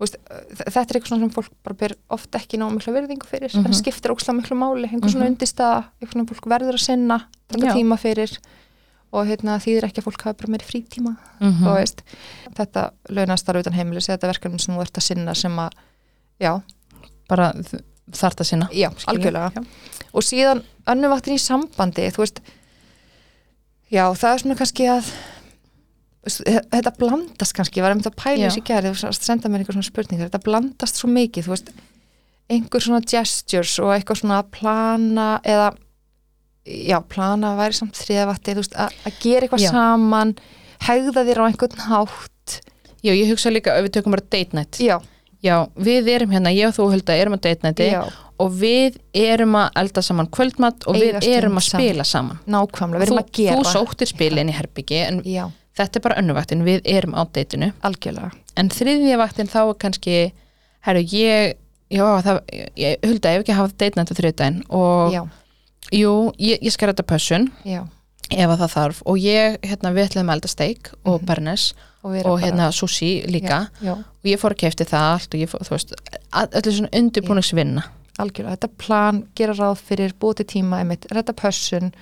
veist, 0.00 0.16
þetta 0.60 0.80
er 0.82 0.98
eitthvað 1.00 1.08
sem 1.22 1.30
fólk 1.32 1.50
bara 1.64 1.74
ber 1.80 1.94
oft 2.10 2.30
ekki 2.36 2.58
ná 2.60 2.66
mikla 2.70 2.92
virðingu 2.98 3.26
fyrir 3.30 3.54
Mhm. 3.56 3.66
en 3.66 3.72
skiptir 3.72 4.12
ókslega 4.12 4.36
miklu 4.42 4.56
máli, 4.60 4.90
einhver 4.90 5.08
svona 5.10 5.24
Mhm. 5.24 5.32
undirstaða 5.36 5.84
eitthvað 6.00 6.12
svona 6.12 6.28
fólk 6.28 6.46
verður 6.52 6.74
að 6.76 6.84
sinna 6.84 7.18
taka 7.48 7.66
Já. 7.66 7.72
tíma 7.74 7.96
fyrir 7.98 8.38
og 9.12 9.26
hérna, 9.26 9.56
þýðir 9.62 9.84
ekki 9.86 10.02
að 10.02 10.04
fólk 10.10 10.22
hafi 10.22 10.36
bara 10.36 10.52
meiri 10.52 10.66
frítíma 10.66 11.16
mm 11.40 11.62
þú 11.62 11.74
veist, 11.78 12.02
þetta 12.54 12.90
launastar 13.08 13.56
utan 13.56 13.72
heimilis, 13.72 14.06
þetta 14.08 14.28
verkefni 14.32 14.60
sem 14.60 14.74
þú 14.74 14.80
ert 14.82 14.92
að 14.98 15.02
sinna 15.02 15.34
sem 15.34 15.56
að, 15.56 15.70
já, 16.40 16.60
bara 17.28 17.52
þarft 18.12 18.40
að 18.40 18.46
sinna 18.46 18.68
já, 18.72 18.90
algjörlega 19.06 19.52
já. 19.54 19.64
og 20.12 20.22
síðan 20.22 20.62
önnum 20.86 21.10
vaktin 21.10 21.34
í 21.34 21.38
sambandi 21.40 22.10
þú 22.12 22.18
veist 22.18 22.40
já, 23.90 24.04
það 24.14 24.34
er 24.34 24.38
svona 24.42 24.56
kannski 24.58 24.86
að 24.90 25.10
þetta 26.26 26.92
blandast 26.98 27.56
kannski, 27.56 27.80
ég 27.80 27.86
var 27.86 27.94
einmitt 27.94 28.08
að 28.10 28.18
pæla 28.18 28.48
þessi 28.48 28.62
gerði 28.66 28.92
og 28.92 29.18
senda 29.18 29.50
mér 29.50 29.62
einhver 29.62 29.76
svona 29.76 29.88
spurningar, 29.88 30.30
þetta 30.30 30.44
blandast 30.46 31.00
svo 31.00 31.10
mikið, 31.12 31.46
þú 31.46 31.54
veist 31.54 31.72
einhver 32.52 32.84
svona 32.84 33.02
gestures 33.06 33.74
og 33.82 33.92
eitthvað 33.94 34.22
svona 34.22 34.40
að 34.42 34.52
plana 34.58 35.28
eða 35.46 35.72
já, 36.66 37.00
plana 37.06 37.54
að 37.54 37.60
væri 37.62 37.78
samt 37.80 37.98
þriðavatti 37.98 38.54
þú 38.54 38.62
veist, 38.64 38.78
að, 38.86 39.00
að 39.06 39.18
gera 39.22 39.46
eitthvað 39.46 39.66
Já. 39.66 39.72
saman 39.74 40.36
hegða 40.86 41.26
þér 41.26 41.42
á 41.42 41.44
einhvern 41.46 41.84
hátt. 41.86 42.56
Já, 43.06 43.12
ég 43.14 43.30
hugsa 43.30 43.52
líka 43.52 43.76
ef 43.78 43.86
við 43.86 43.98
tökum 43.98 44.14
bara 44.16 44.26
date 44.26 44.58
night. 44.58 44.80
Já, 44.82 44.98
Já, 45.44 45.66
við 45.76 46.08
erum 46.10 46.32
hérna, 46.32 46.52
ég 46.54 46.70
og 46.70 46.76
þú 46.76 46.86
Hulda 46.94 47.16
erum 47.16 47.36
að 47.36 47.42
date 47.46 47.66
nighti 47.66 47.88
já, 47.90 48.00
og 48.42 48.54
við 48.56 48.96
erum 49.16 49.56
að 49.60 49.78
elda 49.82 50.02
saman 50.04 50.30
kvöldmatt 50.32 50.86
og 50.88 50.96
Eiga 50.96 51.20
við 51.20 51.36
erum 51.36 51.60
að 51.60 51.66
spila 51.68 52.06
saman. 52.08 52.40
Nákvæmlega, 52.48 53.02
við 53.02 53.10
þú, 53.10 53.12
erum 53.12 53.22
að 53.22 53.30
gera. 53.38 53.58
þú 53.58 53.74
sóttir 53.74 54.10
spilin 54.10 54.50
í 54.50 54.56
herbyggi 54.56 55.02
en 55.04 55.20
já, 55.28 55.44
þetta 55.76 55.98
er 56.00 56.04
bara 56.06 56.18
önnuvaktin, 56.22 56.64
við 56.66 56.80
erum 56.88 57.14
á 57.16 57.22
deitinu. 57.36 57.72
Algjörlega. 57.84 58.30
En 58.56 58.68
þriðja 58.72 59.18
vaktin 59.20 59.50
þá 59.52 59.58
er 59.68 59.74
kannski 59.82 60.16
herru, 60.86 61.02
ég 61.12 61.56
já, 61.92 62.06
það, 62.24 62.40
ég, 62.76 62.96
Hulda, 63.04 63.32
ég 63.32 63.36
hef 63.36 63.44
ekki 63.44 63.56
hafa 63.58 63.74
date 63.78 63.96
night 64.00 64.10
á 64.10 64.18
þriðdæn 64.18 64.56
og 64.70 65.12
já, 65.12 65.20
jú, 65.92 66.14
ég, 66.42 66.62
ég 66.64 66.72
skal 66.74 66.90
rætta 66.90 67.04
pössun 67.06 67.50
já, 67.66 67.82
ef 68.30 68.48
að 68.50 68.62
það 68.64 68.72
þarf. 68.76 69.02
Og 69.06 69.18
ég, 69.22 69.58
hérna, 69.62 69.92
við 69.94 70.08
ætlum 70.08 70.30
að 70.32 70.38
elda 70.40 70.48
steik 70.50 70.90
og 71.04 71.20
Mhm. 71.20 71.26
bernes 71.26 71.66
og, 72.02 72.16
og 72.26 72.40
hérna 72.40 72.70
sushi 72.72 73.10
líka. 73.26 73.68
Já, 73.82 73.86
já, 73.86 73.92
og 73.98 74.24
ég 74.30 74.40
fór 74.40 74.54
að 74.56 74.62
kefti 74.64 74.84
það 74.88 75.12
allt 75.12 75.34
og 75.34 75.40
ég 75.40 75.48
fór, 75.52 75.62
þú 75.66 75.70
veist, 75.76 75.94
öllu 76.32 76.72
svona 76.72 76.92
undirbúningsvinna. 76.94 77.84
Algjörlega, 78.18 78.56
þetta 78.56 78.70
plan 78.78 79.22
gera 79.36 79.52
ráð 79.52 79.76
fyrir 79.84 80.12
búti 80.18 80.44
tíma, 80.48 80.78
einmitt, 80.80 81.04
redda 81.12 81.34
pössun 81.36 81.92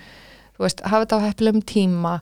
þú 0.54 0.62
veist, 0.62 0.80
hafa 0.86 1.04
þetta 1.04 1.18
á 1.18 1.26
heppilegum 1.26 1.62
tíma 1.66 2.20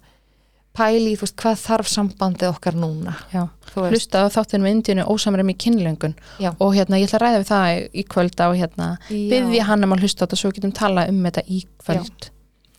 pæli, 0.77 1.15
þú 1.17 1.21
veist, 1.27 1.37
hvað 1.37 1.57
þarf 1.67 1.89
sambandið 1.93 2.49
okkar 2.49 2.75
núna 2.81 3.15
Já. 3.33 3.49
hlusta 3.77 4.25
á 4.25 4.33
þáttinu 4.33 4.65
með 4.65 4.75
indíunu 4.77 5.05
ósamræmi 5.13 5.53
í 5.55 5.61
kynlöngun 5.67 6.15
Já. 6.41 6.53
og 6.59 6.75
hérna 6.75 6.97
ég 7.01 7.09
ætla 7.09 7.19
að 7.21 7.25
ræða 7.27 7.41
við 7.43 7.49
það 7.53 7.67
í- 7.73 7.89
í 8.01 8.05
kvöld 8.09 8.41
og 8.47 8.57
hérna 8.57 8.91
Já. 9.11 9.17
byggði 9.33 9.61
hann 9.69 9.85
um 9.85 9.93
að 9.93 10.01
hlusta 10.07 10.25
á 10.25 10.27
þetta 10.27 10.37
svo 10.41 10.51
við 10.51 10.61
getum 10.61 10.73
tala 10.73 11.09
um 11.09 11.23
þetta 11.25 11.43
í 11.49 11.65
kvöld 11.85 12.01
eða, 12.03 12.31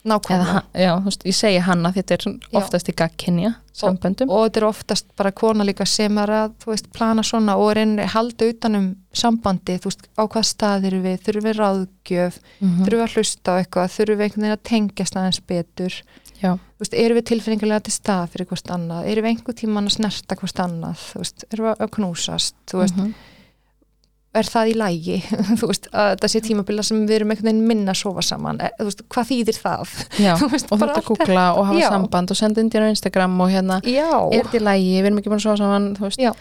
nákvæmlega 0.04 0.62
já, 0.76 0.92
þú 1.00 1.06
veist, 1.08 1.24
ég 1.24 1.36
segi 1.38 1.60
hann 1.64 1.86
að 1.88 1.94
þetta 1.96 2.12
er 2.18 2.24
Já. 2.28 2.58
oftast 2.60 2.90
í 2.90 2.96
gagkinja 2.98 3.54
samböndum 3.74 4.30
og 4.30 4.42
þetta 4.50 4.58
er 4.60 4.66
oftast 4.68 5.06
bara 5.16 5.32
kona 5.32 5.64
líka 5.64 5.86
sem 5.88 6.18
er 6.18 6.28
að 6.30 6.52
þú 6.60 6.74
veist, 6.74 6.90
plana 6.94 7.24
svona 7.24 7.56
og 7.58 7.72
einnig 7.78 8.10
halda 8.12 8.50
utanum 8.52 8.96
sambandi, 9.14 9.78
þú 9.80 9.88
veist, 9.90 10.04
á 10.20 10.24
hvað 10.28 10.46
stað 10.50 10.86
eru 10.90 11.00
við 11.06 11.22
þurfum 11.24 11.48
við 11.48 11.58
ráðgjöf, 11.62 12.40
Mhm. 12.60 12.84
þurfum 12.84 13.00
við 13.00 13.06
að 13.08 13.14
hlusta 13.16 13.48
á 13.50 13.56
eitthvað, 13.64 13.94
þurfum 13.96 14.18
við 14.18 14.26
einhvern 14.28 14.44
veginn 14.44 14.58
að 14.58 14.64
tengjast 14.70 15.16
aðeins 15.16 15.42
betur, 15.48 15.94
Já. 16.44 16.54
þú 16.60 16.84
veist, 16.84 16.94
eru 17.00 17.16
við 17.18 17.26
tilfinningulega 17.32 17.84
til 17.88 17.94
stað 17.96 18.26
fyrir 18.34 18.50
hvort 18.52 18.72
annað, 18.76 19.06
eru 19.12 19.22
við 19.24 19.32
einhver 19.34 19.56
tíman 19.62 19.88
að 19.88 19.96
snerta 19.98 20.36
hvort 20.42 20.60
annað, 20.66 21.06
þú 21.14 21.22
veist, 21.24 21.46
eru 21.54 21.64
við 21.70 21.78
að 21.88 21.94
knúsast, 21.98 22.56
þú 22.68 22.82
veist, 22.84 22.98
Mhm. 23.00 23.14
er 24.34 24.48
það 24.50 24.70
í 24.72 24.74
lægi, 24.82 25.16
þú 25.62 25.68
veist, 25.70 25.88
að 25.94 26.08
þetta 26.16 26.30
sé 26.34 26.40
tímabila 26.42 26.84
sem 26.84 27.04
við 27.06 27.16
erum 27.20 27.32
einhvern 27.32 27.50
veginn 27.52 27.68
minna 27.70 27.94
að 27.94 28.00
sofa 28.02 28.24
saman, 28.26 28.60
e, 28.66 28.70
þú 28.80 28.88
veist, 28.90 29.04
hvað 29.14 29.28
þýðir 29.30 29.60
það? 29.62 29.94
Já, 30.26 30.34
Þú 30.42 30.48
veist, 30.56 30.72
og 30.74 30.80
bara 30.82 30.96
þetta 30.96 31.04
allt 31.04 31.10
googla 31.12 31.44
og 31.54 31.66
hafa 31.70 31.80
Já. 31.84 31.90
samband 31.94 32.34
og 32.34 32.40
senda 32.40 32.62
indíun 32.66 32.88
á 32.90 32.94
Instagram 32.96 33.40
og 33.46 33.52
hérna 33.54 33.78
er 33.86 34.44
þetta 34.44 34.58
í 34.58 34.64
lægi, 34.66 34.94
við 34.98 35.06
erum 35.12 35.22
ekki 35.22 35.30
búin 35.34 35.40
að 35.42 35.46
svo 35.46 35.56
saman 35.62 35.86
þú 36.00 36.08
veist, 36.10 36.20
Já. 36.26 36.32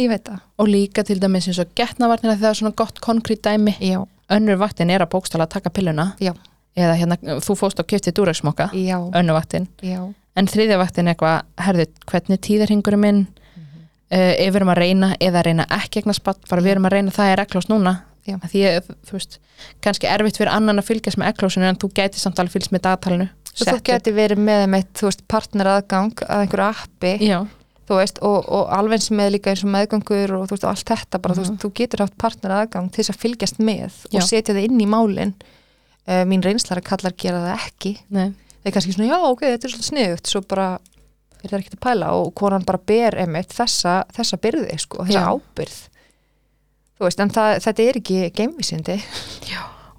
ég 0.00 0.08
veit 0.08 0.24
það. 0.24 0.40
og 0.58 0.66
líka 0.72 1.04
til 1.04 1.18
dæmis 1.20 1.48
eins 1.52 1.60
og 1.60 1.74
getnavarnir 1.76 2.38
það 2.40 2.48
er 2.54 2.58
svona 2.62 2.74
gott 2.80 3.00
konkrét 3.04 3.42
dæmi 3.44 3.76
Já, 3.78 4.00
önnur 4.30 4.56
vaktin 4.64 4.90
er 4.90 5.04
að 5.04 5.12
bókstala 5.12 5.44
að 5.46 5.52
taka 5.58 5.70
pilluna 5.70 6.14
Já. 6.22 6.32
Eða 6.78 6.94
hérna, 7.00 7.18
þú 7.44 7.56
fóst 7.58 7.80
á 7.80 7.84
kjöfti 7.88 8.12
dúreksmoka 8.16 8.68
já, 8.76 8.96
önnur 9.18 9.36
vaktin 9.38 9.66
já, 9.82 10.00
en 10.38 10.50
þriðja 10.50 10.78
vaktin 10.80 11.08
er 11.10 11.16
eitthvað, 11.16 11.42
herðu, 11.66 11.86
hvernig 12.10 12.40
tíðarhingurinn 12.46 13.02
minn 13.04 13.22
uh, 14.12 14.34
ef 14.38 14.52
við 14.52 14.60
erum 14.60 14.72
að 14.74 14.80
reyna 14.84 15.10
eða 15.20 15.42
reyna 15.48 15.66
ekki 15.78 16.02
egnar 16.02 16.18
spatt, 16.18 16.44
bara 16.50 16.62
við 16.64 16.76
erum 16.76 16.86
að 16.90 16.96
reyna 16.98 17.14
það 17.14 17.32
er 17.34 17.44
eklós 17.46 17.68
núna 17.72 17.98
Já. 18.28 18.34
Að 18.44 18.50
því 18.52 18.62
að, 18.68 18.88
þú 19.08 19.14
veist, 19.14 19.36
kannski 19.80 20.08
erfitt 20.12 20.36
fyrir 20.36 20.50
annan 20.52 20.76
að 20.82 20.84
fylgjast 20.90 21.16
með 21.16 21.30
eklósinu 21.32 21.64
en 21.64 21.78
þú 21.80 21.88
gæti 21.96 22.20
samt 22.20 22.36
alveg 22.42 22.58
fylgst 22.58 22.74
með 22.74 22.82
dagtalinu 22.84 23.28
þú 23.56 23.76
geti 23.88 24.12
verið 24.12 24.42
með 24.44 24.64
meitt, 24.74 24.90
þú 25.00 25.06
veist, 25.08 25.22
partneraðgang 25.32 26.20
að 26.26 26.42
einhverju 26.44 26.66
appi, 26.66 27.12
Já, 27.24 27.38
þú 27.88 27.96
veist, 28.02 28.20
og, 28.28 28.36
og 28.52 28.68
alveg 28.76 29.00
sem 29.06 29.16
með 29.16 29.30
líka 29.38 29.54
eins 29.54 29.62
og 29.64 29.72
meðgangur 29.72 30.34
og 30.36 30.44
þú 30.50 30.58
veist, 30.58 30.66
allt 30.68 30.92
þetta 30.92 31.22
bara, 31.24 31.38
þú 31.38 31.40
Mhm. 31.40 31.48
veist, 31.54 31.62
þú 31.64 31.70
getur 31.80 32.02
haft 32.04 32.18
partneraðgang 32.20 32.90
til 32.92 33.00
þess 33.06 33.14
að 33.14 33.20
fylgjast 33.24 33.62
með 33.64 33.96
Já. 34.12 34.20
og 34.20 34.28
setja 34.28 34.54
þið 34.58 34.68
inn 34.68 34.84
í 34.84 34.90
málin. 34.92 35.32
Uh, 36.08 36.22
mín 36.24 36.40
reynslara 36.44 36.80
kallar 36.80 37.12
gera 37.20 37.42
það 37.44 37.66
ekki. 37.68 37.90
nei, 38.08 38.30
Það 38.58 38.70
er 38.70 38.74
kannski 38.74 38.94
svona, 38.96 39.08
já, 39.10 39.18
ok, 39.28 39.42
þetta 39.44 39.66
er 39.68 39.72
svolítið 39.72 39.88
sniðugt, 39.92 40.30
svo 40.32 40.40
bara 40.48 40.68
er 41.38 41.50
það 41.52 41.58
ekki 41.60 41.74
að 41.76 41.82
pæla 41.84 42.08
og 42.18 42.30
konan 42.36 42.64
bara 42.66 42.80
ber 42.90 43.16
emitt 43.22 43.52
þessa, 43.54 43.98
þessa 44.16 44.38
byrði, 44.42 44.78
sko, 44.82 45.04
þessa 45.06 45.20
Já. 45.22 45.28
ábyrð. 45.36 45.76
Þú 46.98 47.06
veist, 47.06 47.20
en 47.22 47.30
það, 47.36 47.50
þetta 47.66 47.84
er 47.84 47.98
ekki 48.00 48.16
geimvísindi. 48.34 48.96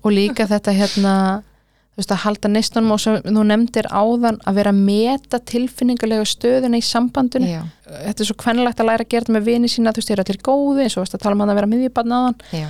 og 0.04 0.12
líka 0.16 0.48
þetta 0.50 0.74
hérna 0.76 1.14
þú 1.44 2.02
veist 2.02 2.12
að 2.16 2.22
halda 2.24 2.50
neistunum 2.52 2.92
og 2.96 3.00
sem 3.04 3.16
þú 3.26 3.42
nefndir 3.48 3.88
áðan 3.92 4.38
að 4.48 4.60
vera 4.60 4.72
að 4.72 4.84
meta 4.88 5.40
tilfinningarlega 5.52 6.28
stöðuna 6.28 6.80
í 6.80 6.86
sambandinu 6.86 7.50
Já, 7.50 7.62
þetta 7.88 8.24
er 8.24 8.30
svo 8.30 8.38
kvennlegt 8.40 8.80
að 8.80 8.88
læra 8.92 9.04
að 9.04 9.10
gera 9.12 9.26
þetta 9.26 9.36
með 9.36 9.50
vini 9.50 9.72
sína 9.72 9.92
þú 9.92 10.00
veist, 10.04 10.12
ég 10.12 10.16
er 10.16 10.24
allir 10.24 10.40
góði, 10.48 10.86
eins 10.86 10.96
og 10.96 11.04
veist 11.04 11.18
að 11.18 11.24
tala 11.26 11.36
um 11.36 11.44
að 11.44 11.58
vera 11.60 11.72
miðjubarn 11.74 12.16
áðan, 12.20 12.38
já. 12.56 12.70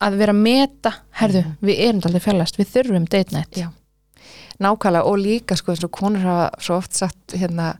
Að 0.00 0.16
vera 0.20 0.32
að 0.32 0.42
meta 0.44 0.92
herðu, 1.20 1.44
við 1.62 1.80
erum 1.88 2.02
aldrei 2.06 2.20
fjarlæst, 2.22 2.58
við 2.60 2.68
þurfum 2.74 3.08
date 3.10 3.34
night. 3.34 3.56
Já. 3.58 3.68
nákvæmlega 4.58 5.04
og 5.06 5.18
líka 5.22 5.56
sko 5.56 5.70
eins 5.72 5.84
og 5.86 5.90
konur 5.94 6.18
hafa 6.24 6.48
svo 6.62 6.76
oft 6.80 6.94
sagt 6.98 7.34
hérna 7.38 7.76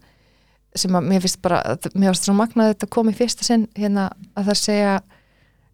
sem 0.79 0.95
að 0.95 1.07
mér 1.11 1.23
finnst 1.25 1.41
bara, 1.43 1.63
mér 1.95 2.13
finnst 2.13 2.29
svo 2.29 2.35
magnað 2.39 2.69
að 2.69 2.75
þetta 2.75 2.89
kom 2.95 3.09
í 3.11 3.15
fyrsta 3.19 3.47
sinn 3.47 3.65
hérna 3.75 4.05
að 4.39 4.51
það 4.51 4.59
segja 4.61 4.93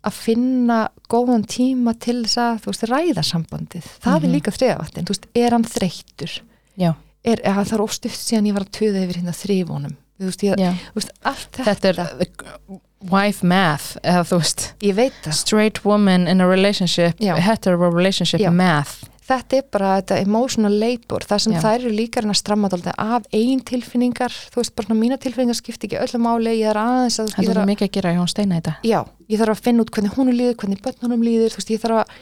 að 0.05 0.13
finna 0.21 0.79
góðan 1.13 1.45
tíma 1.49 1.93
til 2.01 2.23
þess 2.25 2.39
að 2.41 2.63
þú 2.65 2.73
veist 2.73 2.87
ræða 2.89 3.23
sambandið, 3.25 3.85
það 4.05 4.15
Mhm. 4.17 4.25
er 4.25 4.33
líka 4.35 4.53
þriðavattin, 4.57 5.05
þú 5.05 5.13
veist, 5.15 5.27
er 5.35 5.51
hann 5.51 5.65
þreyttur? 5.65 6.33
Já, 6.79 6.91
er, 7.25 7.37
það 7.45 7.73
er 7.73 7.85
óstuft 7.85 8.21
síðan 8.21 8.47
ég 8.49 8.53
var 8.57 8.65
að 8.65 8.75
töða 8.81 9.05
yfir 9.05 9.17
hérna 9.21 9.37
þrývonum, 9.37 9.97
þú 10.21 10.25
veist, 10.29 10.43
ég, 10.45 10.81
veist 10.95 11.13
allt 11.25 11.53
þetta, 11.53 11.65
þetta 11.75 11.89
er 11.89 12.81
wife 13.11 13.47
math 13.47 13.97
eða 14.03 14.23
þú 14.29 14.39
veist, 14.43 14.69
það 14.81 15.33
straight 15.37 15.83
woman 15.85 16.29
in 16.31 16.41
a 16.41 16.47
relationship 16.49 17.21
Já. 17.23 17.35
hetero 17.41 17.91
relationship 17.91 18.41
Já. 18.43 18.51
math 18.53 19.05
þetta 19.25 19.57
er 19.57 19.65
bara 19.73 19.91
þetta 20.01 20.19
emotional 20.21 20.75
labor 20.81 21.25
það 21.25 21.43
sem 21.47 21.55
Já. 21.57 21.61
þær 21.65 21.79
eru 21.79 21.95
líka 21.97 22.21
en 22.21 22.35
að 22.35 22.41
stramma 22.43 22.71
af 22.93 23.29
eigin 23.33 23.63
tilfinningar, 23.65 24.35
þú 24.53 24.61
veist 24.61 24.75
bara 24.77 24.99
mína 24.99 25.19
tilfinningar 25.21 25.57
skipti 25.57 25.89
ekki 25.89 26.01
öllu 26.03 26.21
máli, 26.21 26.59
ég 26.61 26.71
er 26.73 26.81
aðeins 26.81 27.21
að, 27.23 27.33
þarf 27.39 27.51
er 27.55 27.63
að, 27.63 27.71
mikið 27.73 27.89
að 27.89 27.95
gera 27.97 28.13
hjá 28.13 28.21
hún 28.21 28.33
steina 28.33 28.61
þetta 28.61 28.77
já, 28.85 29.01
ég 29.33 29.41
þarf 29.41 29.57
að 29.57 29.65
finna 29.65 29.85
út 29.85 29.93
hvernig 29.97 30.19
hún 30.19 30.33
líður, 30.35 30.59
hvernig 30.61 30.85
börnunum 30.85 31.25
líður, 31.25 31.55
þú 31.55 31.63
veist, 31.63 31.73
ég 31.73 31.85
þarf 31.85 32.03
að 32.03 32.15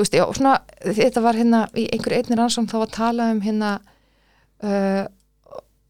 veist, 0.00 0.16
já, 0.16 0.24
svona, 0.36 0.56
þetta 0.80 1.22
var 1.24 1.38
hérna 1.38 1.62
í 1.78 1.86
einhver 1.94 2.16
einnig 2.18 2.38
rannsókn 2.38 2.68
þá 2.70 2.76
var 2.78 2.88
að 2.88 2.96
tala 2.96 3.30
um 3.34 3.40
hérna 3.44 3.72
uh, 4.64 5.04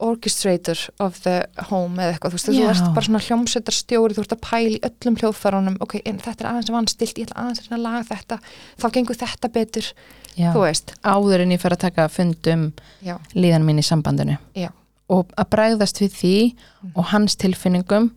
orchestrator 0.00 0.78
of 1.00 1.18
the 1.24 1.34
home 1.70 2.00
eða 2.00 2.14
eitthvað, 2.14 2.32
þú 2.34 2.38
veist, 2.38 2.48
þú 2.50 2.68
ert 2.70 2.94
bara 2.96 3.06
svona 3.06 3.20
hljómsveitarstjóri, 3.26 4.16
þú 4.16 4.24
ert 4.24 4.34
að 4.36 4.42
pæla 4.46 4.72
í 4.76 4.80
öllum 4.88 5.18
hljóðfærunum, 5.20 5.76
ok, 5.84 5.94
en 6.04 6.18
þetta 6.24 6.44
er 6.44 6.50
aðeins 6.52 6.72
vannstilt, 6.74 7.18
ég 7.20 7.28
ætla 7.28 7.44
aðeins 7.44 7.70
að 7.70 7.84
laga 7.84 8.02
þetta, 8.10 8.38
þá 8.80 8.86
gengur 8.96 9.18
þetta 9.20 9.50
betur, 9.56 9.90
já. 10.36 10.50
þú 10.54 10.64
veist, 10.64 10.94
áður 11.04 11.44
en 11.44 11.52
ég 11.56 11.60
fer 11.62 11.76
að 11.76 11.82
taka 11.86 12.08
fund 12.08 12.50
um 12.54 12.66
já, 13.04 13.16
líðan 13.34 13.66
mín 13.68 13.82
í 13.82 13.86
sambandinu 13.86 14.38
Já. 14.56 14.70
og 15.10 15.32
að 15.36 15.50
bræðast 15.52 16.00
við 16.00 16.16
því 16.20 16.34
Mhm. 16.80 16.92
og 16.96 17.04
hans 17.12 17.36
tilfinningum 17.36 18.10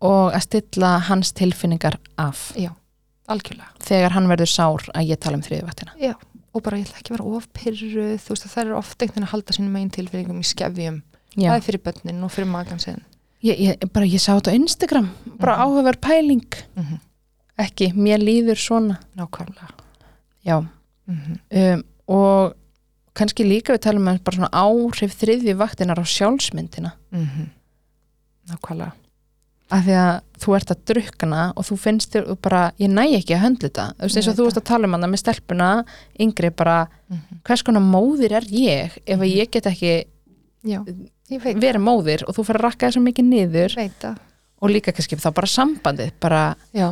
og 0.00 0.32
að 0.32 0.40
stilla 0.46 0.98
hans 1.10 1.32
tilfinningar 1.32 1.98
af 2.16 2.52
já, 2.56 2.70
algjörlega. 3.28 3.68
þegar 3.84 4.10
hann 4.14 4.28
verður 4.30 4.48
sár 4.48 4.84
að 4.94 5.08
ég 5.10 5.18
tala 5.20 5.36
um 5.36 5.42
þriðvættina 5.42 5.92
Já, 6.00 6.14
og 6.54 6.62
bara 6.62 6.78
ég 6.78 6.86
ætla 6.86 6.98
ekki 7.02 7.12
að 7.12 7.16
vera 7.18 7.36
ofpyrruð, 7.36 8.22
þú 8.24 8.32
veist 8.32 8.46
að 8.46 8.52
það 8.54 8.64
er 8.64 8.78
ofta 8.78 9.04
einhvern 9.04 9.14
veginn 9.18 9.26
að 9.28 9.32
halda 9.34 9.52
sínum 9.58 9.74
megin 9.76 9.90
tilfinningum 9.98 10.40
í 10.40 10.46
skefjum, 10.48 11.02
Já, 11.36 11.50
það 11.50 11.56
er 11.56 11.60
fyrir 11.66 11.82
börnin 11.84 12.24
og 12.24 12.30
fyrir 12.30 12.46
magan 12.50 12.78
sinn. 12.78 13.02
ég, 13.44 13.58
ég, 13.58 13.92
bara 13.92 14.06
ég 14.06 14.20
sá 14.20 14.34
þetta 14.38 14.50
á 14.50 14.54
Instagram 14.54 15.10
bara 15.38 15.56
Mhm. 15.56 15.62
áhugaverð 15.62 16.00
pæling 16.00 16.44
Mm 16.76 16.82
-hmm. 16.84 17.00
ekki, 17.58 17.92
mér 17.94 18.18
líður 18.18 18.56
svona 18.56 18.98
Nákvæmlega. 19.16 19.68
Já, 20.46 20.66
Mm 21.06 21.38
um, 21.50 21.82
og 22.08 22.54
kannski 23.14 23.44
líka 23.44 23.72
við 23.74 23.78
talum 23.80 24.08
um 24.08 24.18
bara 24.24 24.36
svona 24.36 24.50
áhrif 24.52 25.14
þriðju 25.18 25.54
vaktinar 25.56 25.98
á 25.98 26.04
sjálfsmyndina 26.04 26.92
Nákvæmlega. 28.48 28.92
af 29.70 29.84
því 29.84 29.92
að 30.00 30.20
þú 30.40 30.54
ert 30.56 30.70
að 30.72 30.84
drukkna 30.88 31.52
og 31.56 31.64
þú 31.68 31.76
finnst 31.78 32.12
þér 32.14 32.36
bara, 32.40 32.72
ég 32.80 32.88
næ 32.88 33.02
ekki 33.18 33.34
að 33.36 33.42
höndla 33.42 33.68
þetta 33.68 33.86
þú 33.98 34.02
veist 34.06 34.16
eins 34.16 34.28
og 34.28 34.36
þú 34.38 34.44
veist 34.46 34.56
að 34.56 34.64
tala 34.64 34.84
um 34.88 34.92
hana 34.96 35.06
með 35.06 35.18
stelpuna 35.24 35.84
yngri 36.18 36.50
bara, 36.56 36.88
Mm 37.10 37.16
-hmm. 37.16 37.38
hvers 37.44 37.62
konar 37.62 37.82
móðir 37.82 38.32
er 38.32 38.42
ég 38.44 38.90
ef 39.06 39.18
að 39.20 39.34
ég 39.36 39.50
get 39.50 39.66
ekki 39.66 40.04
Já, 40.64 40.84
verið 41.28 41.84
móðir 41.84 42.24
og 42.26 42.36
þú 42.36 42.46
fyrir 42.48 42.60
að 42.60 42.66
rakka 42.68 42.88
þessu 42.88 43.04
mikið 43.04 43.28
niður 43.28 43.78
og 44.58 44.72
líka 44.72 44.94
kannski 44.96 45.18
þá 45.20 45.30
bara 45.36 45.50
sambandið 45.52 46.12
bara, 46.22 46.42
Já, 46.74 46.88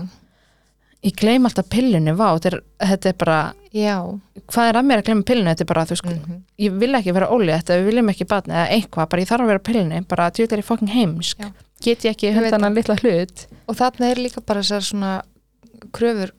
ég 1.06 1.14
gleym 1.18 1.46
alltaf 1.48 1.68
pillunni 1.70 2.14
vá, 2.16 2.28
þetta 2.36 2.50
er, 2.52 2.58
þetta 2.90 3.10
er 3.10 3.16
bara 3.20 3.38
já. 3.74 3.96
hvað 4.52 4.70
er 4.70 4.78
að 4.80 4.88
mér 4.88 5.02
að 5.02 5.08
gleyma 5.08 5.26
pillunni, 5.30 5.54
þetta 5.54 5.64
er 5.66 5.70
bara 5.72 5.86
þú 5.86 5.96
veist, 5.96 6.06
Mm 6.06 6.42
ég 6.56 6.72
vil 6.80 6.94
ekki 6.96 7.12
vera 7.12 7.28
þetta, 7.58 7.76
við 7.76 7.86
viljum 7.90 8.08
ekki 8.08 8.24
batna 8.24 8.54
eða 8.62 8.76
eitthvað, 8.76 9.08
bara 9.12 9.22
ég 9.22 9.28
þarf 9.28 9.44
að 9.44 9.50
vera 9.52 9.60
á 9.60 9.68
pillunni 9.68 10.02
bara 10.08 10.30
djúið 10.30 10.52
er 10.52 10.58
ég 10.62 10.64
fucking 10.64 10.88
heimsk. 10.88 11.38
Já. 11.38 11.52
get 11.84 12.04
ég 12.04 12.10
ekki 12.10 12.30
veit 12.32 12.36
hundana 12.44 12.70
litla 12.72 12.96
hlut? 12.96 13.46
Og 13.68 13.76
þarna 13.76 14.10
er 14.10 14.16
líka 14.16 14.40
bara 14.40 14.62
þessar 14.62 14.86
svona 14.86 15.22
kröfur 15.92 16.32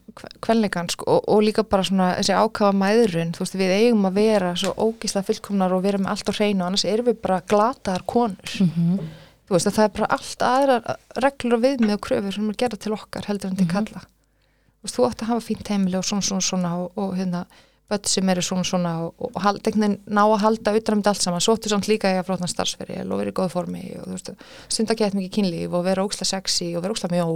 kvenleikan 0.44 0.90
sko, 0.92 1.06
og, 1.14 1.28
og 1.30 1.40
líka 1.46 1.64
bara 1.64 1.86
svona 1.86 2.10
þessi 2.18 2.34
ákafa 2.34 2.74
mæðrun, 2.76 3.32
þú 3.36 3.44
veist, 3.44 3.56
við 3.60 3.72
eigum 3.76 4.08
að 4.08 4.18
vera 4.20 4.52
svo 4.58 4.74
ógísla 4.76 5.24
fullkomnar 5.26 5.74
og 5.76 5.82
vera 5.86 6.02
með 6.02 6.12
allt 6.14 6.30
á 6.30 6.38
hreinu 6.38 6.66
annars 6.66 6.84
erum 6.88 7.08
við 7.10 7.22
bara 7.24 7.40
glataðar 7.48 8.04
konur. 8.06 8.54
Mhm. 8.64 9.00
þú 9.48 9.56
veist, 9.56 9.66
að 9.70 9.76
það 9.78 9.86
er 9.86 9.92
bara 9.96 10.10
allt 10.18 10.42
aðra 10.44 10.96
reglur 11.24 11.56
og 11.56 11.62
viðmið 11.64 11.94
og 11.94 12.02
kröfur 12.04 12.34
sem 12.36 12.48
er 12.50 12.58
gera 12.60 12.76
til 12.76 12.92
okkar 12.92 13.28
heldur 13.30 13.48
en 13.48 13.56
til 13.56 13.68
kalla 13.70 14.02
þú 14.02 14.84
veist, 14.84 14.98
þú 14.98 15.06
átt 15.08 15.22
að 15.24 15.30
hafa 15.32 15.44
fínt 15.46 15.70
heimili 15.72 15.96
og 15.98 16.04
svona 16.04 16.26
svona 16.26 16.44
svona 16.44 16.74
og, 16.82 16.90
og 17.00 17.14
hérna, 17.16 17.46
börn 17.88 18.04
sem 18.08 18.28
eru 18.28 18.42
svona 18.44 18.64
svona 18.68 18.92
og, 19.06 19.14
og, 19.18 19.30
og 19.34 19.42
hald, 19.42 19.68
ná 19.68 20.22
að 20.24 20.42
halda 20.42 20.74
utan 20.76 20.98
um 20.98 21.04
allt 21.08 21.22
saman, 21.24 21.40
svo 21.44 21.56
áttu 21.56 21.70
samt 21.72 21.88
líka 21.88 22.10
í 22.12 22.18
að 22.20 22.26
flotna 22.28 22.48
starfsferi 22.50 22.98
og 23.04 23.14
vera 23.20 23.32
í 23.32 23.36
góð 23.36 23.52
formi 23.54 23.84
og 23.98 24.08
þú 24.08 24.16
veist, 24.16 24.32
stunda 24.68 24.96
gett 24.98 25.16
mikið 25.16 25.34
kynlíf 25.38 25.76
og 25.76 25.86
vera 25.86 26.04
óksla 26.04 26.28
sexy 26.28 26.74
og 26.74 26.84
vera 26.84 26.96
óksla 26.96 27.12
mjó. 27.12 27.28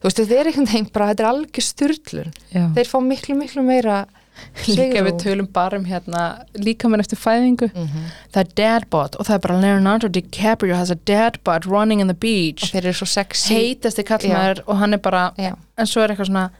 Þú 0.00 0.08
veist, 0.08 0.22
þetta 0.22 0.38
er 0.38 0.50
einhvern 0.52 0.70
veginn 0.72 0.88
bara, 0.94 1.10
þetta 1.12 1.26
er 1.26 1.30
algjör 1.32 1.66
styrlun 1.68 2.32
Já. 2.54 2.64
þeir 2.78 2.90
fá 2.92 2.98
miklu, 3.04 3.36
miklu 3.42 3.66
meira 3.66 3.98
líka 4.78 5.02
við 5.02 5.16
tölum 5.22 5.48
bara 5.52 5.78
um 5.80 5.86
hérna 5.88 6.22
líka 6.56 6.88
minn 6.88 7.02
eftir 7.02 7.18
fæðingu. 7.18 7.68
Mhm. 7.74 8.04
það 8.32 8.40
er 8.44 8.52
dadbot 8.60 9.18
og 9.18 9.26
það 9.26 9.34
er 9.34 9.42
bara 9.46 9.60
Leonardo 9.60 10.08
DiCaprio 10.08 10.78
has 10.78 10.92
a 10.94 10.96
dadbot 10.96 11.66
running 11.66 12.00
in 12.00 12.08
the 12.08 12.14
og 12.16 12.22
beach 12.22 12.70
þeir 12.72 12.86
eru 12.86 13.00
svo 13.00 13.10
sexy. 13.10 13.54
Heitasti 13.54 14.06
kallmaður 14.06 14.62
og 14.66 14.78
hann 14.78 14.94
er 14.94 15.02
bara 15.02 15.32
Já. 15.36 15.56
en 15.76 15.90
svo 15.90 16.04
er 16.04 16.14
eitthvað 16.14 16.30
svona 16.30 16.50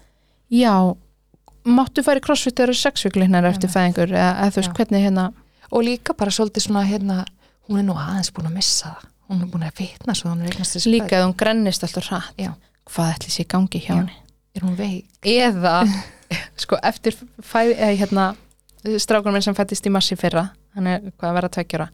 já, 0.50 0.96
máttu 1.74 2.04
færi 2.06 2.22
crossfit 2.24 2.60
eru 2.64 2.74
sexvíklinnar 2.76 3.46
eftir 3.48 3.70
fæðingur 3.72 4.12
eða, 4.12 4.30
eða 4.42 4.54
þú 4.54 4.62
veist 4.62 4.78
hvernig 4.78 5.04
hérna. 5.06 5.26
Og 5.68 5.84
líka 5.84 6.14
bara 6.16 6.32
svolítið 6.34 6.68
svona 6.68 6.84
hérna, 6.88 7.24
hún 7.68 7.80
er 7.80 7.86
nú 7.88 7.96
aðeins 7.98 8.32
búin 8.34 8.48
að 8.50 8.56
missa 8.60 8.94
það. 8.94 9.08
Hún 9.28 9.42
er 9.44 9.50
búin 9.52 9.66
að 9.66 9.80
vitna 9.82 10.14
svo 10.16 10.32
líka 10.88 11.18
ef 11.18 11.26
hún 11.26 11.36
grennist 11.36 11.84
alltaf 11.84 12.08
hratt. 12.08 12.32
Já. 12.40 12.54
hvað 12.88 13.10
ætli 13.14 13.30
sé 13.30 13.44
í 13.44 13.48
gangi 13.52 13.80
hjá 13.84 13.90
Já. 13.90 13.96
henni? 13.98 14.14
Er 14.56 14.64
hún 14.64 14.76
veik? 14.78 15.04
Eða 15.22 15.74
sko 16.62 16.78
eftir 16.82 17.16
fæð, 17.44 17.74
eða 17.76 17.98
hérna 18.00 18.24
strákunum 18.96 19.36
minn 19.36 19.44
sem 19.44 19.56
fættist 19.58 19.84
í 19.84 19.92
massi 19.92 20.16
fyrra 20.16 20.46
hann 20.76 20.86
er 20.88 21.10
hvað 21.18 21.28
að 21.28 21.36
vera 21.36 21.50
tveggjóra 21.52 21.88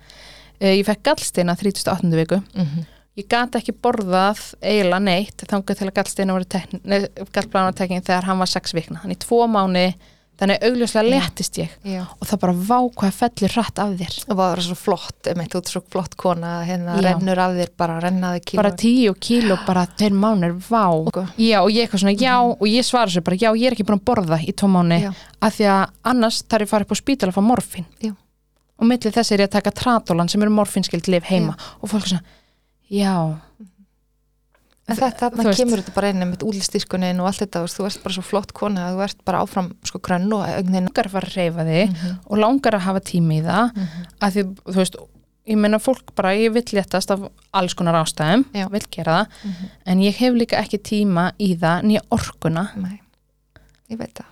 ég 0.61 0.85
fekk 0.87 1.03
gallsteina 1.09 1.57
38. 1.59 2.11
viku. 2.16 2.41
Mm 2.55 2.64
-hmm. 2.64 2.85
Ég 3.17 3.29
gat 3.31 3.55
ekki 3.61 3.73
borðað 3.79 4.41
eiginlega 4.62 4.99
neitt 5.05 5.45
þangað 5.47 5.79
til 5.79 5.87
að 5.91 5.95
gallsteina 6.01 6.35
voru 6.35 6.49
tekn, 6.51 6.81
nei, 6.83 7.05
gallblána 7.35 7.71
var 7.71 7.79
tekin 7.79 8.03
þegar 8.03 8.27
hann 8.31 8.43
var 8.43 8.51
sex 8.51 8.75
vikna 8.75 9.01
þannig 9.05 9.21
í 9.21 9.25
tvo 9.25 9.45
mánu, 9.47 9.85
þannig 10.35 10.65
augljóslega 10.67 11.07
Já. 11.07 11.12
léttist 11.15 11.59
ég 11.62 11.77
Já. 11.87 12.01
og 12.19 12.27
það 12.27 12.41
bara 12.43 12.55
vá 12.59 12.79
hvað 12.99 13.12
fellir 13.21 13.53
hratt 13.55 13.79
af 13.79 13.93
þér 14.01 14.17
og 14.27 14.37
var 14.41 14.62
svo 14.67 14.75
flott, 14.75 15.29
einmitt, 15.31 15.55
ert 15.55 15.71
svo 15.71 15.83
flott 15.95 16.17
kona 16.19 16.57
hérna, 16.67 16.97
Já. 16.99 17.05
rennur 17.07 17.39
af 17.45 17.55
þér, 17.61 17.71
bara 17.79 18.01
rennaði 18.03 18.43
kíló 18.51 18.59
bara 18.65 18.75
tíu 18.83 19.15
kíló, 19.15 19.61
bara 19.69 19.87
þeir 19.95 20.19
mánur 20.25 20.59
vá, 20.67 20.83
Sko. 21.12 21.27
já 21.39 21.61
og 21.62 21.71
ég 21.71 21.87
eitthvað 21.87 22.03
svona 22.03 22.19
já 22.19 22.35
og 22.43 22.67
ég 22.67 22.83
svara 22.91 23.15
svo 23.15 23.23
bara 23.23 23.39
já, 23.39 23.53
ég 23.55 23.71
er 23.71 23.79
ekki 23.79 23.87
búin 23.87 24.01
að 24.03 24.07
borða 24.11 24.43
í 24.43 24.51
tvo 24.59 24.73
mánu, 24.75 24.99
Já. 25.07 25.12
af 25.41 25.55
því 25.55 25.71
að 25.71 25.89
annars 26.03 26.43
þarf 26.51 26.67
ég 26.67 26.67
að 26.67 26.75
fara 26.75 26.89
upp 26.89 26.99
á 26.99 27.03
spítal 27.05 27.31
að 27.31 27.39
fá 27.39 27.43
morfín 27.47 27.87
Já. 28.03 28.11
og 28.83 28.91
milli 28.91 29.15
þess 29.15 29.31
er 29.39 29.45
ég 29.47 29.53
að 29.53 29.61
taka 29.61 29.71
tratólan 29.71 30.27
sem 30.29 30.43
eru 30.43 30.51
morfínskild 30.51 31.07
lif 31.15 31.31
heima 31.31 31.55
og 31.79 31.95
fólk 31.95 32.11
svona, 32.11 32.27
já 32.91 33.14
en 34.85 34.99
þetta 34.99 35.30
þarna 35.32 35.55
kemur 35.57 35.80
þetta 35.80 35.95
bara 35.97 36.11
inn 36.12 36.20
með 36.28 36.43
úlistýrkunin 36.45 37.20
og 37.22 37.30
allt 37.30 37.41
þetta, 37.41 37.62
veist, 37.64 37.78
þú 37.78 37.87
ert 37.89 38.03
bara 38.05 38.16
svo 38.18 38.24
flott 38.26 38.53
kona 38.53 38.82
að 38.91 38.99
þú 38.99 39.05
ert 39.07 39.22
bara 39.24 39.41
áfram 39.45 39.70
sko 39.89 40.01
grönn 40.05 40.28
og 40.37 40.45
langar 40.68 41.09
að 41.09 41.14
fara 41.14 41.30
að 41.30 41.37
reyfa 41.39 41.64
þig 41.64 41.95
Mhm. 41.95 42.18
og 42.28 42.39
langar 42.43 42.76
að 42.76 42.85
hafa 42.89 43.01
tími 43.01 43.39
í 43.41 43.45
það 43.47 43.70
að 44.20 44.30
því, 44.35 44.43
þú 44.68 44.74
veist, 44.82 44.97
ég 45.47 45.57
meina 45.57 45.78
fólk 45.78 46.14
bara, 46.14 46.35
ég 46.37 46.53
vill 46.53 46.62
léttast 46.76 47.11
af 47.11 47.24
alls 47.55 47.74
konar 47.74 47.95
ástæðum 48.05 48.45
Já. 48.53 48.68
vill 48.70 48.87
gera 48.91 49.16
það, 49.24 49.26
Mhm. 49.45 49.70
en 49.87 49.99
ég 50.01 50.14
hef 50.16 50.32
líka 50.35 50.61
ekki 50.61 50.78
tíma 50.82 51.32
í 51.41 51.57
það, 51.59 51.82
nýja 51.85 52.01
orkuna 52.11 52.68
Nei, 52.76 53.01
ég 53.91 53.99
veit 53.99 54.12
það 54.14 54.26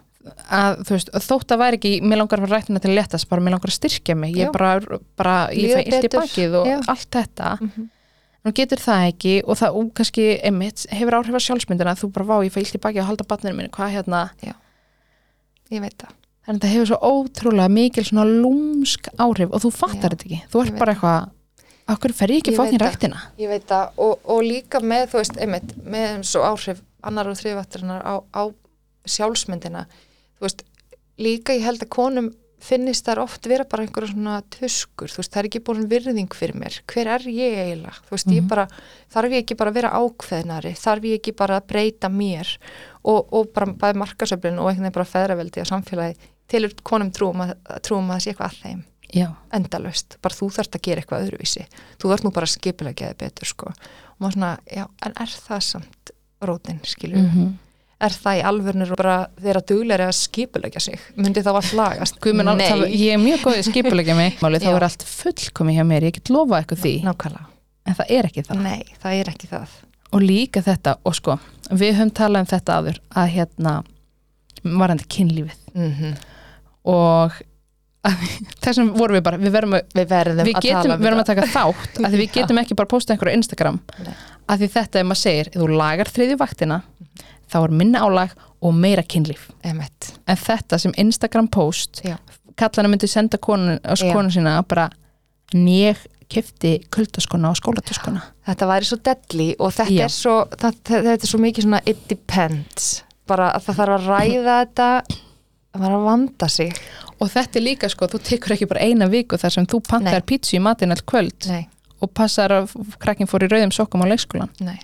að, 0.52 0.84
þú 0.84 0.90
veist, 0.90 1.10
þótt 1.12 1.48
að 1.56 1.58
væri 1.58 1.78
ekki 1.80 2.02
mér 2.02 2.18
langar 2.20 2.38
að 2.38 2.46
fara 2.48 2.60
rættina 2.60 2.78
til 2.80 2.90
að 2.92 2.98
léttast, 3.00 3.28
bara 3.28 3.40
mér 3.42 3.50
langar 3.56 3.72
að 3.72 3.80
styrkja 3.80 4.14
mig 4.16 4.34
ég 4.36 4.46
Já. 4.46 4.52
bara, 4.52 4.80
bara, 5.16 5.48
ég 5.50 5.72
fæ 5.74 5.80
illt 5.88 6.04
í 6.04 6.08
bakið 6.12 6.54
og 6.60 6.66
Já. 6.66 6.80
allt 6.88 7.10
þetta 7.10 7.58
Mhm. 7.60 7.88
Nú 8.42 8.52
getur 8.56 8.80
það 8.82 9.04
ekki 9.10 9.34
og 9.46 9.58
það 9.60 9.76
og 9.78 9.92
kannski, 9.98 10.24
emitt, 10.48 10.86
hefur 10.90 11.18
áhrif 11.18 11.38
að 11.38 11.44
sjálfsmyndina. 11.46 11.94
Þú 11.98 12.10
bara, 12.16 12.28
vá, 12.30 12.34
ég 12.46 12.54
fæ 12.54 12.58
illt 12.64 12.78
í 12.78 12.82
bakið 12.82 13.04
að 13.04 13.08
halda 13.12 13.28
batninu 13.30 13.58
minni, 13.58 13.72
hvað 13.74 13.94
hérna? 13.98 14.24
Ég 15.72 15.84
veit 15.84 15.96
það. 16.00 16.16
Þannig 16.42 16.58
að 16.58 16.64
það 16.66 16.72
hefur 16.74 16.88
svo 16.90 16.98
ótrúlega 17.06 17.70
mikil 17.70 18.02
svona 18.08 18.24
lúmsk 18.26 19.12
áhrif 19.22 19.52
og 19.54 19.62
þú 19.62 19.70
fattar 19.76 20.10
Já, 20.10 20.16
þetta 20.16 20.26
ekki. 20.26 20.40
Þú 20.50 20.62
ert 20.64 20.80
bara 20.80 20.94
eitthvað 20.96 21.30
okkur 21.92 22.14
fer 22.18 22.32
ég 22.34 22.42
ekki 22.42 22.54
það. 22.56 22.72
ræktina? 22.82 23.20
Ég 23.38 23.52
veit 23.52 23.68
það. 23.70 23.92
Og, 24.02 24.26
og 24.34 24.42
líka 24.46 24.80
með, 24.82 25.04
þú 25.12 25.20
veist, 25.20 25.38
einmitt, 25.38 25.74
með 25.86 26.08
eins 26.16 26.34
og 26.40 26.48
áhrif 26.50 26.82
annar 27.02 27.30
og 27.30 27.38
þriðvættarinnar 27.38 28.02
á, 28.02 28.14
á 28.34 28.42
sjálfsmyndina, 29.06 29.86
þú 30.38 30.46
veist, 30.48 30.64
líka 31.22 31.54
ég 31.54 31.66
held 31.66 31.82
að 31.86 31.92
konum 31.94 32.32
finnist 32.62 33.06
þar 33.06 33.22
oft 33.24 33.46
vera 33.50 33.66
bara 33.68 33.84
einhverja 33.84 34.12
svona 34.12 34.36
tuskur, 34.54 35.10
þú 35.10 35.20
veist, 35.20 35.32
það 35.32 35.40
er 35.40 35.48
ekki 35.48 35.62
búin 35.66 35.88
virðing 35.90 36.36
fyrir 36.36 36.58
mér, 36.58 36.78
hver 36.90 37.10
er 37.16 37.24
ég 37.26 37.56
eiginlega, 37.58 37.96
þú 38.06 38.14
veist, 38.14 38.30
ég 38.36 38.46
bara, 38.50 38.66
þarf 39.12 39.34
ég 39.34 39.44
ekki 39.44 39.56
bara 39.58 39.72
að 39.72 39.78
vera 39.80 39.90
ákveðnari, 39.98 40.74
þarf 40.78 41.08
ég 41.08 41.18
ekki 41.18 41.34
bara 41.38 41.58
að 41.58 41.66
breyta 41.72 42.10
mér? 42.12 42.52
Og, 43.02 43.34
og 43.34 43.50
bara 43.56 43.74
bæði 43.82 43.98
markasöflun 44.04 44.60
og 44.62 44.70
einhvern 44.70 44.86
veginn 44.86 44.96
bara 45.00 45.10
feðraveldi 45.10 45.64
á 45.64 45.70
samfélagi 45.72 46.30
til 46.52 46.70
konum 46.86 47.10
trúum 47.14 47.42
að, 47.42 47.56
trúum 47.82 48.10
að 48.12 48.14
það 48.14 48.22
sé 48.22 48.32
eitthvað 48.32 48.52
að 48.52 48.60
þeim. 48.62 48.84
Já, 49.12 49.26
endalaust, 49.52 50.16
bara 50.24 50.38
þú 50.38 50.48
þarft 50.54 50.78
að 50.78 50.84
gera 50.86 51.02
eitthvað 51.02 51.26
öðruvísi. 51.26 51.66
Þú 52.00 52.12
þarft 52.12 52.24
nú 52.28 52.32
bara 52.32 52.48
að 52.48 52.54
skipilegja 52.54 53.10
þig 53.10 53.18
betur 53.20 53.50
sko. 53.50 53.72
og 53.74 54.22
maður 54.22 54.38
svona, 54.38 54.52
já, 54.70 54.86
en 55.02 55.18
er 55.26 55.34
það 55.48 55.66
samt 55.66 56.14
rótin, 56.46 56.80
skilur 56.86 57.26
mm 57.26 57.50
er 58.06 58.16
það 58.24 58.38
í 58.38 58.42
alvörnur 58.50 58.92
bara 58.98 59.16
þeirra 59.40 59.62
duglega 59.68 60.08
að 60.10 60.18
skipilegja 60.18 60.82
sig, 60.82 61.06
myndi 61.18 61.44
þá 61.44 61.52
allt 61.54 61.72
lagast? 61.78 62.18
Guðmund, 62.24 62.52
al- 62.52 62.58
það, 62.62 62.84
ég 62.90 63.14
er 63.16 63.22
mjög 63.22 63.46
góð 63.46 63.60
í 63.60 63.64
skipulegja 63.68 64.18
mig. 64.18 64.36
Máli, 64.44 64.60
þá 64.62 64.72
er 64.74 64.86
allt 64.88 65.06
fullkomi 65.08 65.76
hjá 65.78 65.84
mér, 65.88 66.08
ég 66.08 66.18
get 66.18 66.32
lofa 66.34 66.60
eitthvað 66.60 66.82
því. 66.84 66.94
Nákvæmlega, 67.06 67.46
en 67.86 67.98
það 68.00 68.12
er 68.18 68.28
ekki 68.30 68.46
það. 68.48 68.66
Nei, 68.66 68.98
það 69.04 69.20
er 69.22 69.32
ekki 69.32 69.52
það. 69.52 69.78
Og 70.12 70.26
líka 70.26 70.60
þetta, 70.64 70.98
og 71.08 71.16
sko 71.16 71.38
við 71.72 71.94
höfum 71.96 72.12
talað 72.12 72.44
um 72.44 72.50
þetta 72.50 72.76
aður 72.82 73.00
að 73.22 73.32
hérna 73.38 73.78
varandi 74.62 75.08
kynlífið. 75.10 75.64
Mm 75.72 76.20
og 76.82 77.36
að, 78.02 78.22
þessum 78.64 78.88
vorum 78.96 79.18
við 79.18 79.24
bara, 79.26 79.38
við 79.38 79.52
verðum 79.54 79.76
að 79.78 79.96
við 79.98 80.08
verðum 80.10 80.48
við 80.48 80.56
að 80.56 80.64
getum, 80.66 80.78
tala 80.80 80.96
um 80.96 80.98
við 81.02 81.06
verðum 81.06 81.22
að 81.22 81.28
taka 81.30 81.44
þátt 81.52 82.00
að 82.08 82.16
við 82.18 82.32
getum 82.36 82.60
ekki 82.62 82.78
bara 82.78 82.90
postað 82.90 83.14
einhverju 83.14 83.34
á 83.34 83.38
Instagram. 83.38 83.78
Nei. 84.02 84.14
að 84.50 84.64
því 84.64 84.68
þetta 84.74 84.98
er 85.00 85.06
maður 85.08 85.20
segir, 85.22 85.50
þú 85.54 85.68
lagar 85.78 86.10
þriðju 86.10 86.38
vaktina 86.40 86.80
þá 87.52 87.58
er 87.62 87.76
minna 87.82 88.02
álag 88.06 88.32
og 88.62 88.74
meira 88.78 89.02
kynlíf. 89.04 89.50
Emmett, 89.66 90.14
en 90.26 90.38
þetta 90.38 90.78
sem 90.80 90.94
Instagram 91.02 91.50
post 91.52 92.02
kallana 92.58 92.90
myndi 92.92 93.08
senda 93.10 93.38
konun, 93.40 93.78
konun 94.12 94.32
sína 94.32 94.58
bara 94.68 94.88
nég 95.54 95.98
kefti 96.32 96.78
kuldaskona 96.92 97.50
og 97.52 97.58
skólatöskona 97.58 98.22
þetta 98.48 98.68
væri 98.70 98.88
svo 98.88 98.98
deadly 99.04 99.48
og 99.58 99.74
þetta 99.76 99.96
Já. 99.96 100.04
er 100.06 100.14
svo 100.14 100.36
það, 100.50 100.78
þetta 100.88 101.18
er 101.18 101.30
svo 101.30 101.40
mikið 101.42 101.66
svona 101.66 101.82
it 101.86 102.06
depends. 102.10 102.92
Bara 103.28 103.52
að 103.56 103.68
það 103.68 103.80
þarf 103.80 103.96
að 103.96 104.08
ræða 104.10 104.56
þetta 104.62 104.88
það 105.08 105.84
þarf 105.84 105.98
að 105.98 106.06
vanda 106.08 106.48
sig. 106.52 106.80
Og 107.22 107.30
þetta 107.30 107.58
er 107.60 107.64
líka 107.64 107.90
sko, 107.92 108.08
þú 108.10 108.22
tekur 108.26 108.56
ekki 108.56 108.70
bara 108.72 108.86
eina 108.88 109.06
viku 109.10 109.38
þar 109.38 109.54
sem 109.56 109.68
þú 109.70 109.82
pantar 109.86 110.22
Nei. 110.22 110.28
pítsu 110.32 110.56
í 110.58 110.62
matinn 110.62 110.94
all 110.94 111.04
kvöld 111.06 111.46
nei, 111.52 111.68
og 112.02 112.10
passar 112.16 112.54
að 112.56 112.72
krakkin 113.02 113.30
fór 113.30 113.46
í 113.46 113.50
rauðum 113.52 113.74
sokkum 113.74 114.02
á 114.02 114.10
leikskólan 114.10 114.50
nei 114.64 114.80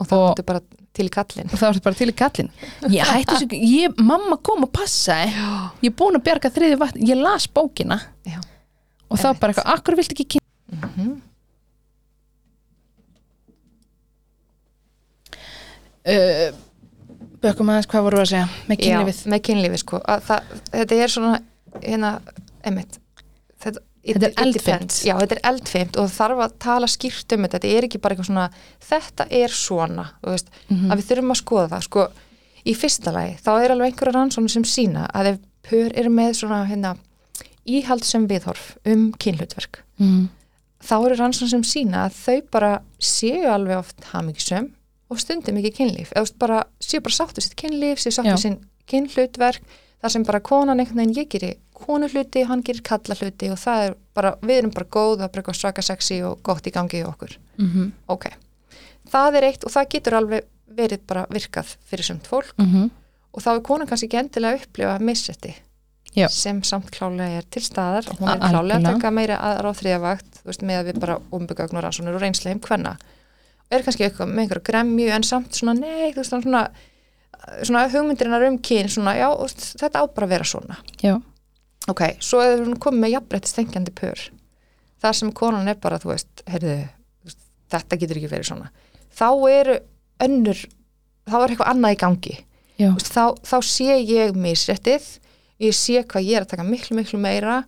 og 0.00 0.06
Og- 0.12 0.30
mútu 0.32 0.44
bara 0.46 0.60
til 0.92 1.06
í 1.06 1.10
kallin 1.12 1.48
og 1.52 1.56
það 1.58 1.68
var 1.72 1.80
bara 1.84 1.94
til 1.98 2.08
í 2.10 2.14
kallin 2.16 2.50
ég 2.92 3.04
hætti 3.12 3.34
þessu, 3.34 3.60
ég, 3.64 3.98
mamma 3.98 4.36
kom 4.44 4.64
og 4.66 4.72
passaði. 4.72 5.32
Ég 5.82 5.90
er 5.92 5.96
búin 5.96 6.16
að 6.18 6.24
bjarga 6.26 6.50
þriði 6.52 6.78
vatn 6.80 7.06
ég 7.08 7.16
las 7.22 7.46
bókina. 7.48 8.00
Já. 8.28 8.38
og 9.08 9.18
var 9.22 9.34
bara 9.40 9.52
eitthvað, 9.52 9.72
akkur 9.76 9.96
viltu 9.96 10.14
ekki 10.16 10.26
kynna 10.36 10.40
Mhm. 10.72 11.20
uh, 16.08 16.48
bökum 17.42 17.70
aðeins 17.72 17.88
hvað 17.90 18.06
voru 18.08 18.20
að 18.22 18.30
segja? 18.32 18.48
Með 18.70 18.80
kynlífið, 18.82 19.20
Já, 19.24 19.30
með 19.34 19.42
kynlífið 19.48 19.82
sko. 19.82 20.00
Að 20.08 20.24
það, 20.28 20.52
þetta 20.72 20.98
er 21.04 21.12
svona 21.16 21.34
hérna, 21.82 22.12
einmitt 22.64 22.98
þetta, 24.02 24.26
er 24.28 24.46
eldfimt. 24.46 24.98
Já, 25.06 25.14
þetta 25.20 25.36
er 25.36 25.42
eldfimt 25.52 25.96
og 26.02 26.10
þarf 26.10 26.42
að 26.46 26.58
tala 26.58 26.88
skýrt 26.90 27.36
um 27.36 27.46
þetta 27.46 27.60
þetta 27.60 27.72
er 27.78 27.86
ekki 27.88 28.00
bara 28.02 28.16
eitthvað 28.16 28.30
svona 28.30 28.48
þetta 28.88 29.26
er 29.30 29.48
svona, 29.48 30.06
veist, 30.26 30.50
Mhm. 30.68 30.90
að 30.90 30.98
við 30.98 31.08
þurfum 31.12 31.34
að 31.34 31.40
skoða 31.42 31.68
það 31.70 31.86
sko, 31.88 32.08
í 32.66 32.74
fyrsta 32.78 33.12
lagi 33.14 33.38
þá 33.42 33.52
er 33.64 33.70
alveg 33.74 33.92
einhverja 33.92 34.14
rannsóknir 34.18 34.50
sem 34.50 34.64
sína 34.64 35.06
að 35.14 35.32
ef 35.32 35.38
pör 35.62 35.92
eru 35.94 36.10
með 36.10 36.34
svona 36.40 36.66
hérna 36.66 36.96
íhald 37.66 38.04
sem 38.04 38.26
viðhorf 38.26 38.76
um 38.84 39.12
kynhlutverk 39.22 39.82
mm. 40.00 40.28
þá 40.82 40.94
eru 41.06 41.18
rannsóknir 41.20 41.50
sem 41.54 41.62
sína 41.62 42.06
að 42.08 42.18
þau 42.18 42.42
bara 42.50 42.72
séu 42.98 43.46
alveg 43.50 43.78
oft 43.78 44.08
hamigisum 44.12 44.72
og 45.12 45.20
stundum 45.22 45.58
ekki 45.60 45.74
kynlíf 45.78 46.12
eða 46.16 46.32
bara, 46.42 46.64
séu 46.82 47.02
bara 47.04 47.14
sáttu 47.14 47.44
sitt 47.44 47.54
kynlíf 47.58 48.02
séu 48.02 48.14
sáttu 48.14 48.34
Já. 48.34 48.40
sinn 48.40 48.58
kynhlutverk 48.90 49.62
þar 50.02 50.10
sem 50.16 50.24
bara 50.26 50.40
konan 50.42 50.80
einhvern 50.82 51.02
veginn 51.04 51.18
ég 51.22 51.30
gerir 51.30 51.58
konu 51.84 52.08
hluti, 52.12 52.44
hann 52.48 52.62
gerir 52.66 52.84
kalla 52.86 53.16
hluti 53.18 53.50
og 53.52 53.60
það 53.60 53.86
er 53.88 53.96
bara, 54.16 54.32
við 54.42 54.62
erum 54.62 54.72
bara 54.74 54.88
góð 54.96 55.16
bara 55.24 55.42
eitthvað 55.42 55.58
svaka 55.58 55.84
sexy 55.84 56.22
og 56.26 56.40
gott 56.46 56.66
í 56.66 56.74
gangi 56.74 57.02
í 57.02 57.06
okkur. 57.08 57.36
Mm 57.58 57.92
ok, 58.06 58.28
það 59.12 59.36
er 59.38 59.48
eitt 59.50 59.64
og 59.64 59.74
það 59.74 59.90
getur 59.96 60.18
alveg 60.20 60.48
verið 60.72 61.06
bara 61.06 61.26
virkað 61.30 61.76
fyrir 61.84 62.04
sumt 62.04 62.26
fólk. 62.26 62.54
-hmm. 62.56 62.90
og 63.32 63.42
þá 63.42 63.50
er 63.54 63.62
konan 63.62 63.86
kannski 63.86 64.06
ekki 64.06 64.18
endilega 64.18 64.56
að 64.56 64.62
upplifa 64.62 64.98
missetti 64.98 65.54
Já. 66.14 66.28
sem 66.28 66.62
samt 66.62 66.90
klálega 66.90 67.38
er 67.38 67.44
til 67.50 67.62
staðar. 67.62 68.04
Og 68.10 68.18
hún 68.18 68.28
er 68.28 68.38
klálega 68.38 68.76
að 68.76 68.94
taka 68.94 69.10
meira 69.10 69.36
aðra 69.36 69.70
á 69.72 69.78
þriðavakt 69.80 70.44
veist, 70.44 70.62
með 70.62 70.78
að 70.78 70.86
við 70.86 71.00
bara 71.00 71.18
umbyggjagn 71.30 71.76
og 71.76 72.20
reynsleim 72.20 72.60
hvenna 72.60 72.90
og 72.90 73.12
er 73.72 73.84
kannski 73.86 74.06
eitthvað 74.06 74.32
með 74.32 74.44
einhverja 74.44 74.66
gremju 74.68 75.10
en 75.16 75.26
samt 75.26 75.56
svona 75.56 75.74
nei, 75.78 76.12
þú 76.12 76.20
veist, 76.20 76.34
svona, 76.34 76.62
svona 77.62 77.84
hugmyndirinnar 77.92 78.46
um 78.50 78.58
kyn 78.58 78.90
svona, 78.92 79.14
já, 79.16 79.28
þetta 79.80 80.02
á 80.02 80.04
bara 80.12 80.28
að 80.28 80.34
vera 80.34 80.48
svona. 80.48 80.78
Já, 81.02 81.14
ok, 81.90 82.02
svo 82.22 82.42
er 82.44 82.62
hún 82.62 82.78
komið 82.80 83.04
með 83.04 83.14
jafnrætti 83.16 83.50
stengjandi 83.50 83.94
pör. 83.98 84.26
Þar 85.02 85.18
sem 85.18 85.32
konan 85.34 85.70
er 85.70 85.80
bara, 85.82 85.98
þú 86.02 86.12
veist, 86.12 86.44
heyrðu 86.46 86.76
þetta 87.72 87.98
getur 87.98 88.20
ekki 88.20 88.30
verið 88.30 88.48
svona. 88.52 88.70
Þá 89.12 89.28
eru 89.50 89.76
önnur 90.22 90.60
þá 91.28 91.36
er 91.38 91.54
eitthvað 91.54 91.72
annað 91.72 91.94
í 91.94 92.00
gangi. 92.02 92.36
Veist, 92.82 93.12
þá, 93.14 93.24
þá 93.46 93.56
sé 93.66 93.98
ég 94.00 94.38
misréttið 94.38 95.08
ég 95.62 95.76
sé 95.76 96.02
hvað 96.02 96.26
ég 96.26 96.38
er 96.38 96.46
að 96.46 96.52
taka 96.54 96.66
miklu 96.66 96.98
miklu 96.98 97.20
meira. 97.22 97.62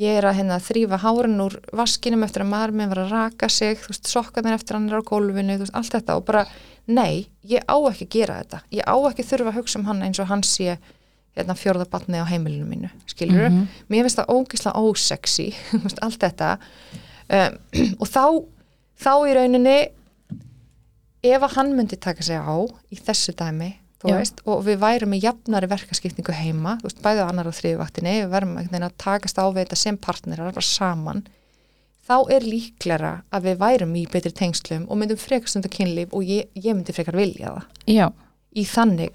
Ég 0.00 0.16
er 0.18 0.26
að 0.26 0.38
hérna, 0.38 0.56
þrýfa 0.62 0.98
hárin 1.02 1.42
úr 1.44 1.58
vaskinum 1.76 2.24
eftir 2.24 2.44
að 2.44 2.52
maður 2.54 2.72
minn 2.78 2.90
var 2.90 3.02
að 3.02 3.12
raka 3.12 3.48
sig 3.52 3.76
veist, 3.84 4.08
sokkarnir 4.08 4.56
eftir 4.56 4.78
hann 4.78 4.88
er 4.88 5.02
á 5.02 5.08
gólfinu 5.08 5.58
veist, 5.60 5.74
allt 5.76 5.92
þetta. 5.92 6.16
Og 6.18 6.24
bara, 6.26 6.46
nei, 6.88 7.28
ég 7.46 7.64
á 7.68 7.76
ekki 7.90 8.08
að 8.08 8.14
gera 8.16 8.38
þetta, 8.40 8.62
ég 8.78 8.88
á 8.88 8.96
ekki 9.10 9.26
þurfa 9.28 9.52
að 9.52 9.58
hugsa 9.60 9.80
um 9.80 9.88
hann 9.90 10.02
eins 10.06 10.22
og 10.22 10.30
hann 10.32 10.44
sé 10.46 10.78
hérna, 11.36 11.56
fjórða 11.56 11.86
batni 11.90 12.20
á 12.20 12.26
heimilinu 12.28 12.66
mínu, 12.68 12.90
skilur 13.08 13.48
Mhm. 13.48 13.66
mér 13.88 14.04
finnst 14.06 14.18
það 14.20 14.32
ógislega 14.36 14.82
ósexy 14.84 15.48
allt 16.04 16.18
þetta. 16.20 16.58
Um, 17.32 17.58
og 18.00 18.08
þá, 18.08 18.24
þá 19.00 19.12
í 19.28 19.36
rauninni 19.38 19.76
ef 21.22 21.42
að 21.46 21.54
hann 21.56 21.76
myndi 21.76 21.96
taka 21.96 22.22
sig 22.22 22.36
á 22.36 22.56
í 22.90 22.98
þessu 22.98 23.32
dæmi 23.38 23.74
veist, 24.02 24.40
og 24.50 24.64
við 24.66 24.80
værum 24.82 25.12
í 25.14 25.20
jafnari 25.22 25.68
verkaskipningu 25.70 26.34
heima, 26.34 26.78
veist, 26.82 26.98
bæðið 27.04 27.22
á 27.22 27.30
annar 27.30 27.46
og 27.46 27.54
þriðvaktinni, 27.54 28.16
við 28.24 28.32
værum 28.32 28.56
að 28.58 28.96
takast 28.98 29.38
á 29.38 29.46
við 29.46 29.62
þetta 29.62 29.78
sem 29.78 29.96
partnerar, 29.96 30.50
bara 30.52 30.66
saman 30.66 31.22
þá 32.02 32.16
er 32.34 32.42
líklara 32.42 33.12
að 33.32 33.46
við 33.46 33.60
værum 33.62 33.94
í 33.94 34.02
betri 34.10 34.32
tengslum 34.34 34.88
og 34.90 34.98
myndum 34.98 35.20
frekar 35.22 35.52
stundar 35.52 35.70
kynlíf 35.70 36.10
og 36.10 36.26
ég, 36.26 36.48
ég 36.58 36.74
myndi 36.74 36.94
frekar 36.96 37.14
vilja 37.14 37.52
það. 37.54 37.68
Já, 37.86 38.06
í 38.58 38.64
þannig, 38.66 39.12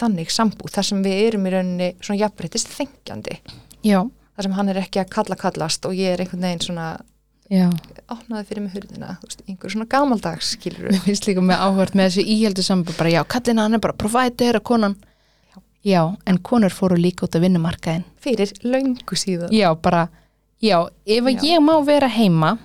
þannig 0.00 0.32
sambúð, 0.34 0.72
þar 0.76 0.88
sem 0.90 1.02
við 1.04 1.20
erum 1.26 1.46
í 1.48 1.52
rauninni 1.54 1.90
svona 2.00 2.20
jafnbreytist 2.22 2.70
þengjandi. 2.74 3.38
Já, 3.86 4.00
þar 4.36 4.48
sem 4.48 4.56
hann 4.58 4.72
er 4.72 4.80
ekki 4.82 5.02
að 5.02 5.12
kalla 5.14 5.38
kallast 5.38 5.86
og 5.88 5.96
ég 5.98 6.14
er 6.14 6.22
einhvern 6.24 6.46
veginn 6.46 6.64
svona 6.68 6.86
já. 7.50 7.66
opnaði 8.12 8.48
fyrir 8.48 8.64
mig 8.64 8.76
hurðina, 8.76 9.16
veist, 9.24 9.42
einhver 9.48 9.72
svona 9.72 9.88
gamaldags 9.90 10.54
skilur 10.56 10.90
Mér 10.92 11.04
finnst 11.06 11.28
líka 11.28 11.44
með 11.44 11.62
áhvert 11.66 11.98
með 11.98 12.10
þessi 12.10 12.26
íhjeldu 12.36 12.64
samband 12.66 12.98
bara 12.98 13.12
já, 13.16 13.22
kallina 13.36 13.66
hann 13.66 13.78
er 13.78 13.84
bara 13.84 13.96
provider 13.98 14.60
og 14.60 14.66
konan. 14.68 14.98
Já. 15.86 16.16
en 16.26 16.38
konur 16.42 16.74
fóru 16.74 16.96
líka 16.98 17.24
út 17.24 17.36
af 17.38 17.42
vinnumarkaðin 17.42 18.02
fyrir 18.20 18.50
löngu 18.66 19.16
síðan. 19.16 19.52
Já, 19.54 19.70
bara, 19.78 20.08
já, 20.60 20.82
ef 21.06 21.24
Já. 21.24 21.38
ég 21.46 21.62
má 21.62 21.78
vera 21.86 22.08
heima 22.10 22.58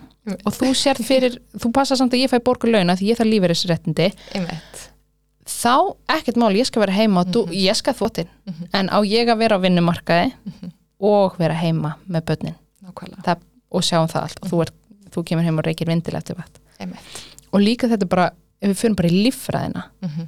og 0.46 0.56
þú 0.56 0.72
sér 0.76 1.00
fyrir, 1.04 1.38
þú 1.54 1.72
passa 1.76 1.96
samt 2.00 2.16
að 2.16 2.24
ég 2.24 2.32
fæ 2.32 2.40
borgu 2.44 2.72
launa 2.72 2.96
því 2.98 3.12
ég 3.12 3.20
þarf 3.20 3.30
lífeyrisréttindi. 3.30 4.10
Einmitt, 4.34 4.84
þá 5.46 5.96
ekkert 6.10 6.38
mál, 6.40 6.52
ég 6.56 6.66
skal 6.66 6.82
vera 6.86 6.94
heima 6.96 7.22
og 7.24 7.28
þú, 7.34 7.42
ég 7.52 7.76
skal 7.76 7.94
þvottin 7.94 8.28
Mhm. 8.46 8.68
en 8.74 8.90
á 8.90 8.98
ég 9.04 9.28
að 9.30 9.38
vera 9.38 9.58
á 9.58 9.64
vinnumarkaði 9.64 10.34
og 11.00 11.36
vera 11.38 11.54
heima 11.54 11.96
með 12.10 12.22
börnin? 12.26 12.56
Það, 13.24 13.38
og 13.72 13.82
sjáum 13.82 14.08
það 14.08 14.22
allt. 14.24 14.40
Og 14.44 14.50
þú, 14.50 14.62
er, 14.62 14.70
þú 15.10 15.24
kemur 15.26 15.44
heim 15.44 15.58
og 15.60 15.66
reykir 15.66 15.88
vindil 15.88 16.16
eftir 16.16 16.36
vat 16.38 16.60
einmitt. 16.80 17.24
Og 17.54 17.60
líka 17.62 17.88
þetta 17.88 18.08
bara, 18.10 18.32
ef 18.62 18.70
við 18.72 18.78
fyrir 18.78 18.96
bara 18.96 19.10
í 19.10 19.24
líffræðina. 19.24 19.84
Mm 20.02 20.10
-hmm. 20.10 20.28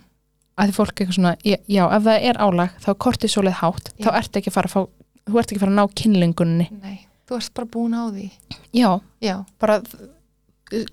að 0.58 0.68
því 0.70 0.74
fólk 0.74 0.96
eitthvað 1.00 1.16
svona, 1.16 1.36
já, 1.44 1.86
ef 1.98 2.04
það 2.04 2.22
er 2.24 2.38
álag 2.40 2.70
þá 2.80 2.88
er 2.90 2.96
kortisólið 2.96 3.54
hátt, 3.60 3.90
Já. 4.00 4.06
þá 4.06 4.10
ertu 4.18 4.40
ekki 4.40 4.50
að 4.50 4.54
fara 4.54 4.68
að 4.68 4.72
fá, 4.72 4.88
þú 5.28 5.40
ert 5.40 5.52
ekki 5.52 5.56
að 5.56 5.60
fara 5.60 5.72
að 5.72 5.76
ná 5.76 5.94
kynlingunni 5.96 6.68
nei, 6.82 7.00
þú 7.28 7.36
ert 7.36 7.54
bara 7.54 7.68
búin 7.68 7.94
á 7.94 8.04
því. 8.12 8.32
Já, 8.74 9.02
já, 9.22 9.46
bara 9.60 9.82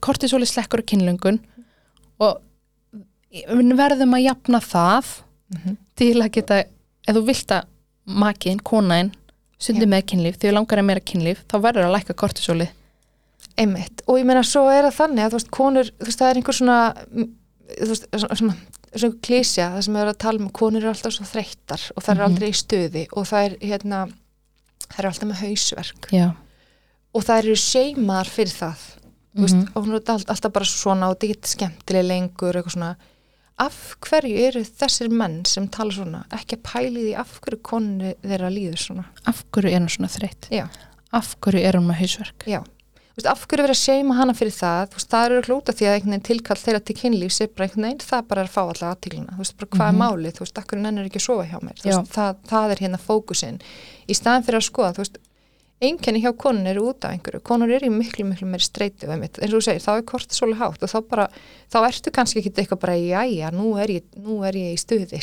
kortisólið 0.01 0.49
slekkur 0.51 0.83
kynlingun 0.83 1.39
og 2.21 2.41
við 3.33 3.73
verðum 3.79 4.15
að 4.19 4.25
jafna 4.29 4.61
það 4.61 5.13
mm 5.53 5.79
til 6.03 6.15
að 6.25 6.31
geta, 6.35 6.57
ef 7.07 7.15
þú 7.15 7.21
vilt 7.27 7.53
að 7.55 7.67
makiðin, 8.07 8.61
konaðin, 8.67 9.11
sundi 9.61 9.87
með 9.87 10.01
kynlíf 10.11 10.39
þegar 10.41 10.55
langar 10.57 10.81
að 10.81 10.87
meira 10.89 11.01
kynlíf, 11.07 11.43
þá 11.47 11.57
verður 11.63 11.85
að 11.87 11.93
lækka 11.95 12.15
kortisólið. 12.19 12.71
Einmitt. 13.61 14.01
Og 14.09 14.19
ég 14.19 14.25
meina 14.27 14.43
svo 14.43 14.65
er 14.73 14.89
það 14.89 14.97
þannig 14.97 15.23
að 15.27 15.31
þú 15.35 15.39
veist, 15.39 15.51
konur, 15.53 15.91
þú 16.01 16.09
veist, 16.09 16.19
það 16.23 16.31
er 16.33 16.41
einhver 16.41 16.57
svona 16.57 16.79
mm, 17.13 17.29
þú 17.77 17.89
veist, 17.93 18.09
svona, 18.17 18.39
svona, 18.41 18.57
svona 18.97 19.21
klísja, 19.29 19.69
það 19.77 19.85
sem 19.87 20.01
er 20.01 20.11
að 20.15 20.19
tala 20.25 20.43
um 20.43 20.49
konur 20.51 20.81
eru 20.83 20.91
alltaf 20.95 21.15
svo 21.19 21.29
þreyttar 21.29 21.85
og 21.95 22.03
það 22.03 22.13
er 22.15 22.19
Mhm. 22.23 22.27
aldrei 22.31 22.49
í 22.49 22.59
stuði 22.63 23.05
og 23.13 23.29
það 23.29 23.45
er 23.45 23.57
hérna 23.61 24.01
það 24.89 24.99
er 24.99 25.11
alltaf 25.13 25.29
með 25.29 25.43
hausverk. 25.45 26.11
Já, 26.11 26.27
og 27.15 27.23
það 27.29 27.39
eru 27.45 27.57
seimaðar 27.69 28.33
fyrir 28.33 28.57
það. 28.57 28.83
Þú 29.37 29.41
veist, 29.47 29.55
Mhm. 29.61 29.69
og 29.77 29.85
hún 29.87 29.95
er 29.95 30.11
all, 30.17 30.25
alltaf 30.27 30.53
bara 30.53 30.65
svona 30.65 31.09
og 31.13 31.19
þetta 31.21 31.29
ekki 31.37 31.55
skemmtileg 31.55 32.05
lengur 32.09 32.55
eitthvað 32.57 32.75
svona 32.81 32.97
af 33.63 33.79
hverju 34.07 34.37
eru 34.49 34.63
þessir 34.67 35.09
menn 35.13 35.41
sem 35.49 35.69
tala 35.73 35.95
svona 35.95 36.25
ekki 36.35 36.59
að 36.59 36.65
pæli 36.69 37.07
því 37.09 37.15
af 37.23 37.35
hverju 37.45 37.63
konu 37.71 38.13
þeirra 38.25 38.51
líður 38.53 38.81
svona? 38.83 39.05
Af 39.31 39.45
hverju 39.55 39.71
er 39.73 39.79
hann 39.81 39.89
svona 39.93 40.11
þreytt? 40.13 40.49
Já, 40.53 40.67
af 41.13 41.35
hverju 41.45 41.63
er 41.69 41.79
hann 41.79 41.87
með 41.91 42.01
hausverk? 42.03 42.47
Já. 42.51 42.63
Af 43.29 43.43
hverju 43.45 43.61
verið 43.67 43.75
að 43.77 43.83
seima 43.83 44.15
hana 44.17 44.33
fyrir 44.33 44.55
það? 44.57 44.95
Veist, 44.97 45.09
það 45.13 45.25
eru 45.29 45.43
klúta 45.45 45.73
því 45.77 45.89
að 45.93 46.23
tilkall 46.25 46.57
þeirra 46.57 46.81
til 46.89 46.97
kynlífs 46.97 47.41
er 47.45 47.51
bara 47.53 47.67
einhvern 47.69 47.85
veginn, 47.85 47.99
það 48.09 48.23
bara 48.31 48.41
er 48.41 48.49
að 48.49 48.55
fá 48.55 48.63
alltaf 48.63 48.89
aðtíkluna, 48.95 49.35
þú 49.37 49.43
veist, 49.45 49.57
bara 49.61 49.69
hvað 49.75 49.91
Mhm. 49.93 49.93
er 49.93 50.01
málið? 50.03 50.33
Þú 50.39 50.43
veist, 50.47 50.59
af 50.59 50.67
hverju 50.67 50.83
nennir 50.87 51.05
ekki 51.11 51.21
að 51.21 51.27
sofa 51.29 51.45
hjá 51.51 51.59
mér? 51.63 51.77
Veist, 51.85 52.13
það, 52.17 52.37
það 52.49 52.71
er 52.73 52.81
hérna 52.87 53.01
fókusinn. 53.05 53.61
Í 54.09 54.15
staðan 54.17 54.47
fyrir 54.49 54.59
að 54.63 54.71
skoða, 54.71 54.95
þú 54.97 55.03
veist 55.05 55.19
einkenni 55.83 56.21
hjá 56.23 56.31
konun 56.39 56.67
eru 56.71 56.85
út 56.93 57.05
af 57.05 57.13
einhverju. 57.17 57.41
Konur 57.47 57.71
eru 57.75 57.89
í 57.89 57.93
miklu, 57.93 58.25
miklu 58.29 58.47
meiri 58.47 58.63
einmitt. 59.17 59.39
eins 59.43 59.53
og 59.53 59.59
þú 59.61 59.67
segir, 59.67 59.83
þá 59.83 59.91
er 59.97 60.05
kortisóli 60.13 60.57
hátt 60.61 60.83
og 60.87 60.93
þá 60.93 60.99
bara 61.11 61.27
þá 61.73 61.77
ertu 61.89 62.13
kannski 62.15 62.39
ekki 62.43 62.53
eitthvað 62.63 62.81
bara 62.85 62.95
jæja, 63.01 63.51
nú 63.53 63.75
er 63.83 63.89
ég, 63.99 64.05
nú 64.23 64.39
er 64.47 64.55
ég 64.61 64.77
í 64.77 64.79
stuði 64.81 65.19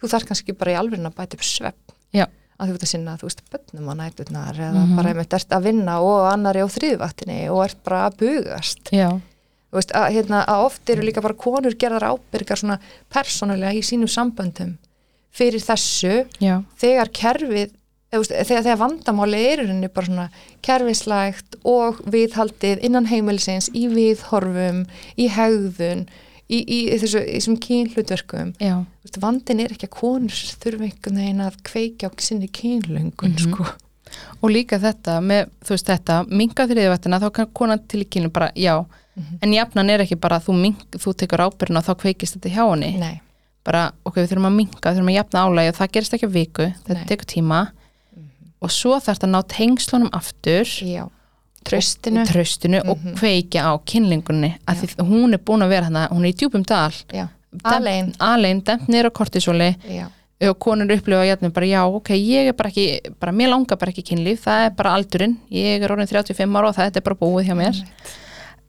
þú 0.00 0.12
þarf 0.14 0.28
kannski 0.30 0.54
bara 0.56 0.72
í 0.74 0.78
alveg 0.78 1.00
að 1.10 1.16
bæta 1.18 1.38
upp 1.38 1.44
svepp 1.48 1.94
Já. 2.14 2.26
að 2.58 2.68
þú 2.70 2.74
ert 2.78 2.86
að 2.86 2.92
sinna, 2.94 3.16
þú 3.18 3.28
veist, 3.28 3.42
bönnum 3.50 3.90
á 3.90 3.94
næturnar 3.98 4.54
eða 4.54 4.82
Mhm. 4.86 4.96
bara 4.96 5.08
einmitt 5.10 5.32
ert 5.34 5.48
að 5.50 5.62
vinna 5.68 6.00
og 6.00 6.32
annari 6.32 6.62
á 6.62 6.68
þriðvaktinni 6.70 7.50
og 7.50 7.64
ert 7.64 7.82
bara 7.84 8.08
að 8.10 8.16
bugast. 8.22 8.90
Já, 8.92 9.10
veist, 9.72 9.90
að, 9.90 10.10
hérna, 10.14 10.44
að 10.46 10.64
oft 10.66 10.88
eru 10.90 11.02
líka 11.02 11.20
bara 11.20 11.34
konur 11.34 11.74
gerðar 11.74 12.14
ábyrgar 12.14 12.56
svona 12.62 12.78
persónulega 13.10 13.74
í 13.74 13.82
sínum 13.82 14.06
samböndum 14.06 14.76
fyrir 15.34 15.58
þessu 15.58 16.28
já, 16.38 16.62
þegar 16.78 17.10
kerfið 17.10 17.72
þegar, 18.22 18.62
þegar 18.62 18.78
vandamáli 18.78 19.40
er 19.50 19.58
í 19.62 19.66
rauninni 19.66 19.88
bara 19.94 20.06
svona 20.06 20.28
kerfislægt 20.78 21.56
og 21.64 22.00
viðhaldið 22.10 22.82
innan 22.86 23.06
heimilisins 23.10 23.70
í 23.74 23.86
viðhorfum, 23.92 24.84
í 25.20 25.28
hegðun 25.32 26.06
í, 26.48 26.58
í, 26.60 26.78
í 26.94 26.98
þessu, 27.00 27.22
í 27.24 27.38
þessum 27.38 27.56
veist, 29.04 29.18
vandin 29.22 29.60
er 29.64 29.72
ekki 29.74 29.88
að 29.88 29.96
konur 30.00 30.42
þurfa 30.64 30.88
einhvern 30.88 31.20
veginn 31.22 31.40
að 31.46 31.56
kveikja 31.70 32.10
á 32.10 32.12
sinni 32.20 32.48
kynlöngun 32.48 33.32
Mhm. 33.34 33.38
sko. 33.48 33.66
og 34.42 34.50
líka 34.50 34.78
þetta 34.78 35.18
með, 35.24 35.48
þú 35.64 35.72
veist 35.74 35.86
þetta, 35.88 36.16
minga 36.28 36.66
þriðvættina 36.70 37.18
þá 37.20 37.32
kann 37.32 37.46
konan 37.54 37.80
til 37.88 38.02
í 38.04 38.08
kynlum 38.08 38.30
bara, 38.32 38.50
já 38.54 38.84
Mhm. 39.16 39.38
en 39.42 39.52
jafnan 39.52 39.90
er 39.90 40.00
ekki 40.00 40.16
bara 40.20 40.38
þú, 40.40 40.54
mink, 40.60 40.78
þú 40.90 41.14
tekur 41.14 41.38
ábyrðin 41.38 41.78
og 41.78 41.84
þá 41.84 41.94
kveikist 42.02 42.36
þetta 42.36 42.50
hjá 42.54 42.64
henni 42.70 42.98
Nei, 42.98 43.20
bara, 43.64 43.92
ok, 44.04 44.14
við 44.16 44.28
þurfum 44.32 44.46
að 44.50 44.54
minga, 44.56 44.80
við 44.82 44.96
þurfum 44.98 45.10
að 45.12 45.18
jafna 45.18 45.44
álægi 45.46 45.68
og 45.68 45.74
það 45.78 45.92
gerist 45.92 46.14
ekki 46.14 46.26
að 46.26 46.32
viku, 46.34 46.66
þetta 46.84 46.94
Nei. 46.94 47.04
tekur 47.06 47.26
tíma 47.26 47.70
og 48.64 48.72
svo 48.72 48.96
þarf 48.98 49.18
þetta 49.18 49.28
að 49.28 49.34
ná 49.34 49.42
tengslunum 49.54 50.10
aftur 50.16 50.64
já. 50.80 51.04
Tröstinu, 51.64 52.20
og, 52.20 52.28
tröstinu 52.28 52.80
og 52.84 52.98
Mhm. 52.98 53.14
kveikja 53.16 53.62
á 53.64 53.72
kynlingunni. 53.88 54.50
Að 54.68 54.82
því 54.84 55.06
hún 55.08 55.32
er 55.32 55.38
búin 55.38 55.62
að 55.64 55.68
vera 55.72 55.84
hana, 55.84 56.08
hún 56.12 56.24
er 56.26 56.32
í 56.32 56.36
djúpum 56.36 56.64
dal. 56.66 56.92
Já, 57.12 57.28
alein. 57.64 58.12
Alein, 58.20 58.60
dempt 58.60 58.88
á 58.88 59.10
kortisóli 59.10 59.74
Já, 59.88 60.08
og 60.50 60.58
konur 60.58 60.84
upplifa 60.92 61.24
jætnum 61.24 61.52
bara 61.54 61.66
já, 61.66 61.80
ok, 61.86 62.08
ég 62.10 62.48
er 62.48 62.52
bara 62.52 62.68
ekki 62.68 63.00
bara 63.18 63.32
mér 63.32 63.48
langar 63.48 63.78
bara 63.78 63.90
ekki 63.92 64.02
kynlíf, 64.04 64.42
það 64.44 64.66
er 64.66 64.70
bara 64.76 64.94
aldurinn. 64.94 65.36
Ég 65.50 65.80
er 65.82 65.88
orðin 65.88 66.06
35 66.08 66.52
ára 66.54 66.68
og 66.68 66.74
þetta 66.76 66.96
er 66.96 67.00
bara 67.00 67.16
búið 67.16 67.46
hjá 67.48 67.54
mér. 67.56 67.84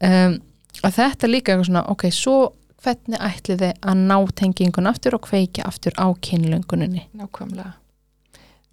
Um, 0.01 0.39
og 0.83 0.91
þetta 0.93 1.23
er 1.23 1.29
líka 1.33 1.51
eitthvað 1.51 1.67
svona, 1.67 1.89
ok, 1.89 2.03
svo 2.11 2.53
hvernig 2.81 3.19
ætlið 3.19 3.57
þið 3.57 3.73
að 3.81 3.95
ná 4.07 4.17
tengingun 4.35 4.87
aftur 4.87 5.15
og 5.15 5.21
kveikja 5.21 5.65
aftur 5.65 5.91
á 5.99 6.07
kynlönguninni? 6.15 7.07
Nákvæmlega 7.17 7.73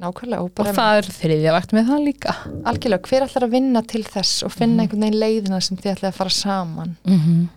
Nákvæmlega 0.02 0.42
og 0.42 0.50
og 0.58 0.66
það 0.74 0.98
er 1.00 1.08
þriðja 1.14 1.52
vakt 1.54 1.72
með 1.76 1.88
það 1.92 2.04
líka. 2.08 2.36
Algjörlega, 2.66 3.08
hver 3.08 3.26
ætlar 3.28 3.46
að 3.46 3.52
vinna 3.56 3.82
til 3.86 4.02
þess 4.04 4.42
og 4.46 4.52
finna 4.52 4.82
Mhm. 4.82 4.84
einhvern 4.88 5.04
veginn 5.06 5.20
leiðina 5.22 5.60
sem 5.62 5.76
þið 5.76 5.92
ætlaði 5.94 6.12
að 6.12 6.20
fara 6.20 6.30
saman? 6.30 6.96
-hmm. 7.06 7.48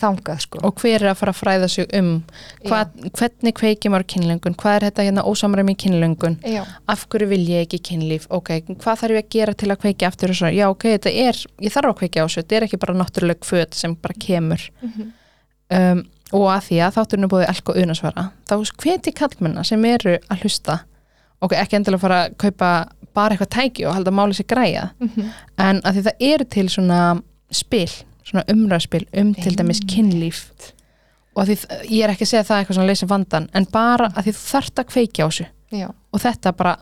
þangað 0.00 0.40
sko. 0.42 0.58
Og 0.66 0.74
hver 0.82 1.02
er 1.02 1.10
að 1.12 1.16
fara 1.16 1.32
að 1.32 1.38
fræða 1.38 1.68
sig 1.70 1.86
um? 1.94 2.24
Hvað, 2.66 2.88
hvernig 3.14 3.54
kveikja 3.54 3.90
maður 3.92 4.06
kynlöngun? 4.10 4.56
Hvað 4.58 4.74
er 4.76 4.90
þetta 4.90 5.04
hérna 5.06 5.22
ósamræmi 5.24 5.70
í 5.76 5.78
kynlöngun? 5.84 6.36
Já, 6.42 6.64
af 6.88 7.06
hverju 7.08 7.28
vil 7.28 7.46
ég 7.46 7.62
ekki 7.68 7.78
kynlíf? 7.78 8.26
Ok, 8.28 8.48
hvað 8.66 8.98
þarf 8.98 9.14
ég 9.14 9.22
að 9.22 9.28
gera 9.30 9.54
til 9.54 9.68
að 9.70 9.76
kveikja 9.84 10.08
aftur 10.08 10.28
þessu 10.34 10.50
já 10.52 10.66
ok, 10.68 10.82
þetta 10.98 11.10
er, 11.14 11.34
ég 11.62 11.72
þarf 11.72 11.88
að 11.94 11.98
kveikja 12.00 12.22
á 12.22 12.26
þessu. 12.26 12.42
Þetta 12.42 12.56
er 12.56 12.62
ekki 12.66 12.76
bara 12.82 12.94
náttúruleg 12.94 13.40
föt 13.46 13.74
sem 13.74 13.94
bara 13.94 14.14
kemur. 14.18 14.70
Mhm. 14.82 15.12
um, 15.70 16.04
og 16.32 16.48
að 16.50 16.62
því 16.66 16.76
að 16.82 16.94
þátturinn 16.96 17.24
er 17.24 17.28
búið 17.28 17.48
elk 17.48 17.68
og 17.68 17.76
unasvara 17.76 18.30
þá 18.48 18.54
hveti 18.82 19.12
kallmenna 19.14 19.62
sem 19.64 19.84
eru 19.84 20.18
að 20.30 20.40
hlusta 20.42 20.80
ok, 21.42 21.52
ekki 21.58 21.78
endilega 21.78 22.02
fara 22.02 22.20
að 22.24 22.36
kaupa 22.44 22.70
bara 23.14 23.34
eitthvað 23.34 23.52
tæki 23.54 23.86
og 23.86 23.94
halda 23.94 24.10
að 24.10 24.18
máli 24.18 24.36
sér 24.38 24.48
græja. 24.50 24.88
Mhm. 25.00 25.28
en 25.58 25.80
að 25.82 25.94
því 25.94 26.02
það 26.06 26.26
eru 26.32 26.44
til 26.44 26.68
svona 26.68 27.00
spil, 27.50 27.90
svona 28.24 28.44
umræðspil 28.48 29.06
um 29.12 29.34
til 29.34 29.56
dæmis 29.56 29.80
kynlíf. 29.80 30.46
Og 31.34 31.42
að 31.42 31.50
því, 31.50 31.56
ég 31.90 32.04
er 32.04 32.10
ekki 32.10 32.24
að 32.24 32.30
segja 32.30 32.44
það 32.44 32.58
eitthvað 32.60 32.74
svona 32.74 32.86
leysa 32.86 33.06
vandan, 33.06 33.48
en 33.54 33.66
bara 33.72 34.08
að 34.14 34.24
því 34.24 34.32
þú 34.34 34.42
þarft 34.52 34.78
að 34.78 34.90
kveikja 34.92 35.24
á 35.24 35.28
þessu. 35.28 35.46
Já, 35.74 35.88
og 36.12 36.20
þetta 36.20 36.52
bara 36.56 36.76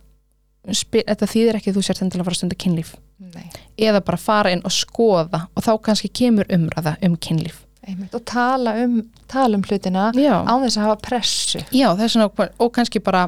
spil, 0.72 1.02
þetta 1.08 1.26
þýðir 1.26 1.58
ekki 1.58 1.72
að 1.72 1.76
þú 1.78 1.82
sért 1.86 2.02
endilega 2.04 2.22
að 2.22 2.28
fara 2.28 2.36
að 2.36 2.40
stunda 2.40 2.58
kynlíf. 2.60 2.94
Nei. 3.32 3.46
Eða 3.78 4.02
bara 4.04 4.20
fara 4.20 4.52
inn 4.52 4.64
og 4.64 4.74
skoða 4.74 5.46
og 5.56 5.64
þá 5.64 5.72
kannski 5.88 6.10
kemur 6.12 6.48
umræða 6.52 6.96
um 7.06 7.16
kynlíf. 7.16 7.62
Einmitt, 7.82 8.12
og 8.14 8.22
tala 8.28 8.76
um, 8.84 9.00
tala 9.26 9.58
um 9.58 9.64
hlutina 9.66 10.10
á 10.14 10.54
þess 10.62 10.76
að 10.78 10.84
hafa 10.84 10.98
pressu. 11.02 11.62
Já 11.74 11.88
svona, 12.06 12.28
og 12.30 12.70
kannski 12.76 13.00
bara 13.02 13.24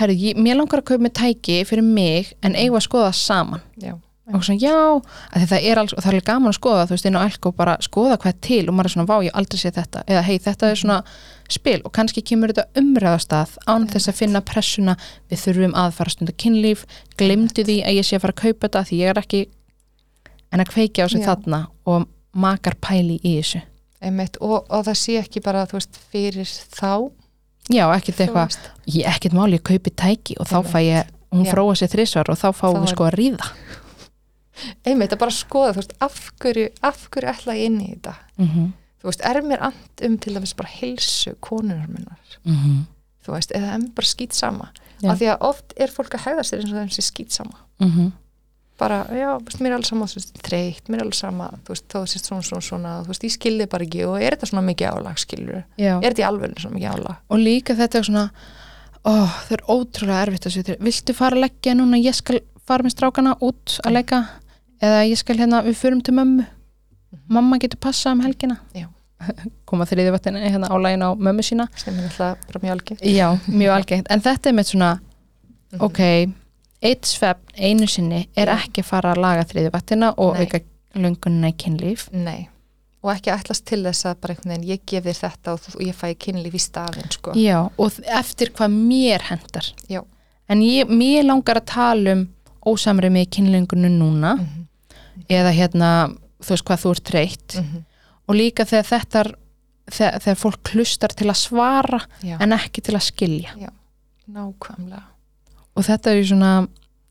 herru, 0.00 0.16
mér 0.40 0.58
langar 0.58 0.82
að 0.82 0.92
kaupa 0.92 1.06
með 1.06 1.16
tæki 1.20 1.58
fyrir 1.68 1.86
mig 1.86 2.32
en 2.42 2.56
eigum 2.58 2.78
að 2.80 2.86
skoða 2.86 3.10
saman. 3.16 3.62
Já, 3.80 3.94
og 4.30 4.44
svona 4.46 4.62
já, 4.62 4.74
að 5.34 5.46
það 5.50 5.66
er 5.70 5.80
alls 5.80 5.94
það 5.96 6.16
er 6.16 6.26
gaman 6.26 6.52
að 6.52 6.56
skoða, 6.58 6.86
þú 6.86 6.96
veist, 6.96 7.08
inn 7.08 7.18
á 7.18 7.26
elko 7.26 7.52
bara 7.56 7.76
skoða 7.82 8.18
hvað 8.22 8.40
til 8.46 8.62
og 8.64 8.76
maður 8.76 8.90
er 8.90 8.94
svona, 8.94 9.08
vá, 9.10 9.16
ég 9.26 9.38
aldrei 9.38 9.60
sé 9.60 9.72
þetta. 9.74 10.04
Eða 10.06 10.24
hei, 10.26 10.36
þetta 10.44 10.70
er 10.70 10.80
svona 10.80 10.98
spil. 11.50 11.78
Og 11.84 11.94
kannski 11.96 12.22
kemur 12.26 12.52
þetta 12.52 12.80
umræðastað 12.80 13.56
án 13.66 13.88
þess 13.90 14.12
að 14.12 14.20
finna 14.20 14.44
pressuna, 14.46 14.96
við 15.32 15.42
þurfum 15.44 15.78
að 15.82 15.96
fara 15.98 16.14
stunda 16.14 16.36
kynlíf, 16.44 16.84
glemdu 17.20 17.66
því 17.66 17.80
að 17.86 17.98
ég 17.98 18.06
sé 18.06 18.18
að 18.18 18.26
fara 18.26 18.36
að 18.36 18.44
kaupa 18.44 18.68
þetta 18.68 18.84
því 18.90 19.00
ég 19.00 19.12
er 19.14 19.22
ekki 19.24 19.42
en 20.50 20.62
að 20.62 20.72
kveikja 20.74 21.06
á 21.06 21.08
sig 21.10 21.24
Já. 21.24 21.32
þarna 21.32 21.64
og 21.90 22.06
makar 22.32 22.78
pæli 22.82 23.18
í 23.22 23.36
þessu. 23.38 23.64
Einmitt, 24.00 24.38
og, 24.40 24.64
og 24.72 24.86
það 24.86 24.96
sé 24.96 25.18
ekki 25.20 25.42
bara, 25.44 25.66
þú 25.68 25.76
veist, 25.76 25.98
fyrir 26.12 26.48
þá 26.48 27.10
já, 27.68 27.84
ekkert 27.96 28.20
eitthvað, 28.24 28.58
ég 28.86 29.06
ekkert 29.06 29.36
máli 29.36 29.58
ég 29.58 29.62
kaupi 29.62 29.90
tæki 29.90 30.36
og 30.40 30.48
þá 30.48 30.58
fæ 30.66 30.78
ég 30.82 31.06
hún 31.30 31.46
Já. 31.46 31.52
fróa 31.54 31.74
sér 31.78 31.92
þrísvar 31.92 32.30
og 32.32 32.38
þá 32.40 32.48
fáum 32.56 32.74
Þá 32.74 32.80
við 32.80 32.88
er- 32.88 32.94
sko 32.94 33.06
að 33.06 33.16
ríða. 33.20 33.50
Einmitt, 34.84 35.12
að 35.14 35.18
bara 35.22 35.30
skoða, 35.32 35.72
þú 35.72 35.80
veist, 35.80 35.94
af 36.04 36.16
hverju 36.42 36.68
af 36.82 37.08
hverju 37.10 37.30
ætla 37.30 37.54
ég 37.56 37.64
inn 37.70 37.80
í 37.80 37.88
þetta? 37.94 38.14
Mm 38.38 38.72
þú 39.00 39.08
veist, 39.08 39.22
er 39.24 39.40
mér 39.40 39.62
and 39.64 40.02
um 40.04 40.16
til 40.18 40.34
dæmis 40.34 40.52
bara 40.56 40.68
heilsu 40.68 41.34
konunar 41.40 41.88
minnar? 41.88 42.18
-hmm. 42.44 42.84
þú 43.24 43.32
veist, 43.32 43.52
eða 43.54 43.74
er 43.74 43.78
mér 43.78 43.94
bara 43.94 44.06
skýt 44.06 44.32
sama 44.34 44.68
af 45.04 45.18
því 45.18 45.26
að 45.32 45.40
oft 45.40 45.72
er 45.76 45.88
fólk 45.88 46.14
að 46.14 46.24
hegða 46.26 46.42
sér 46.44 46.60
eins 46.60 46.72
og 46.72 46.76
þeim 46.78 46.90
sé 46.92 47.02
skýt 47.02 47.32
sama 47.32 47.56
Mm 47.78 48.12
bara, 48.80 48.98
já, 49.12 49.28
veist, 49.44 49.60
mér 49.60 49.74
er 49.74 49.76
alveg 49.78 49.88
sama 49.90 50.06
þreytt, 50.10 50.86
mér 50.88 51.00
er 51.02 51.04
alveg 51.04 51.18
sama, 51.18 51.48
þú 51.66 51.74
veist, 51.74 51.86
þá 51.92 51.98
sést 52.08 52.30
svona, 52.30 52.44
svona, 52.46 52.64
svona, 52.64 52.92
þú 53.04 53.12
veist, 53.12 53.26
ég 53.28 53.34
skilði 53.34 53.66
bara 53.72 53.86
ekki 53.86 54.04
og 54.08 54.16
er 54.18 54.36
þetta 54.36 54.48
svona 54.50 54.62
mikið 54.70 54.88
álag, 54.94 55.18
skilur 55.20 55.58
já. 55.80 55.92
er 55.98 56.06
þetta 56.08 56.22
í 56.24 56.28
alveg 56.30 56.54
svona 56.62 56.76
mikið 56.78 56.94
álag? 56.96 57.18
Og 57.28 57.42
líka 57.44 57.76
þetta 57.78 58.00
er 58.00 58.08
svona 58.08 58.24
ó, 59.04 59.12
það 59.46 59.52
er 59.58 59.64
ótrúlega 59.76 60.22
erfitt 60.26 60.48
að 60.48 60.56
setja 60.56 60.78
viltu 60.88 61.16
fara 61.16 61.36
að 61.38 61.44
leggja 61.46 61.76
núna, 61.76 62.00
ég 62.00 62.16
skal 62.16 62.40
fara 62.70 62.86
með 62.86 62.96
strákana 62.96 63.36
út 63.44 63.76
að 63.84 63.96
leggja 63.98 64.22
eða 64.80 65.04
ég 65.10 65.20
skal 65.20 65.36
hérna, 65.40 65.60
við 65.66 65.76
förum 65.80 66.00
til 66.04 66.16
mömmu. 66.16 66.46
Mamma 67.30 67.58
getur 67.60 67.80
passað 67.82 68.16
um 68.16 68.24
helgina. 68.24 68.56
Já. 68.76 68.86
koma 69.68 69.84
þriði 69.84 70.14
vatnin 70.14 70.38
hérna 70.40 70.70
álægin 70.72 71.04
á 71.04 71.10
mömmu 71.12 71.44
sína. 71.44 71.66
Sem 71.76 71.98
er 72.00 72.06
alltaf 72.08 72.62
mjög 72.62 72.76
algengt. 72.78 73.02
Já, 73.04 73.26
mjög 73.52 73.74
algengt, 73.76 74.08
en 74.08 74.22
þetta 74.24 74.48
er 74.48 74.56
með 74.56 74.70
svona 74.72 74.90
Mhm. 75.70 75.82
ok, 75.86 76.00
eitt 76.82 77.04
svefn 77.04 77.52
einu 77.60 77.86
sinni 77.90 78.22
er 78.36 78.48
Já. 78.48 78.56
ekki 78.64 78.80
að 78.82 78.88
fara 78.88 79.12
að 79.14 79.20
laga 79.24 79.44
þriði 79.50 79.72
vatnina 79.74 80.14
og 80.16 80.34
Nei. 80.38 80.46
auka 80.46 80.60
löngunina 80.94 81.50
í 81.52 81.56
kynlíf 81.60 82.06
Nei, 82.12 82.48
og 83.02 83.12
ekki 83.14 83.30
ætlast 83.34 83.64
til 83.68 83.82
þess 83.84 84.06
að 84.08 84.20
bara 84.20 84.34
einhvern 84.34 84.54
veginn 84.54 84.68
ég 84.70 84.80
gef 84.86 85.04
þér 85.04 85.18
þetta 85.20 85.52
og, 85.52 85.60
þú- 85.60 85.74
og 85.76 85.82
ég 85.86 85.94
fæ 86.00 86.08
kynlíf 86.24 86.54
í 86.56 86.62
staðinn 86.64 87.10
sko. 87.12 87.34
Já, 87.36 87.58
og 87.78 88.00
eftir 88.06 88.50
hvað 88.56 88.74
mér 88.74 89.20
hendar. 89.30 89.68
Já. 89.88 90.00
En 90.48 90.60
ég, 90.66 90.88
mér 90.88 91.22
langar 91.28 91.60
að 91.60 91.66
tala 91.70 92.12
um 92.16 92.24
ósamrið 92.66 93.12
með 93.14 93.28
kynlingunu 93.36 93.88
núna 93.98 94.34
Mhm, 94.40 94.66
eða 95.30 95.52
hérna, 95.54 95.90
þú 96.42 96.48
veist 96.56 96.64
hvað 96.64 96.82
þú 96.82 96.90
ert 96.96 97.04
treytt 97.04 97.54
mhm, 97.60 97.84
og 98.28 98.34
líka 98.36 98.64
þegar 98.64 98.84
þetta 98.90 99.20
er, 99.20 99.30
þegar, 99.90 100.18
þegar 100.24 100.36
fólk 100.42 100.62
klustar 100.64 101.14
til 101.16 101.28
að 101.28 101.36
svara 101.40 102.00
Já, 102.24 102.36
en 102.40 102.52
ekki 102.52 102.82
til 102.82 102.94
að 102.96 103.06
skilja 103.12 103.70
nákvæmlega 104.30 105.02
og 105.80 105.86
þetta 105.88 106.12
er 106.14 106.22
svona 106.28 106.52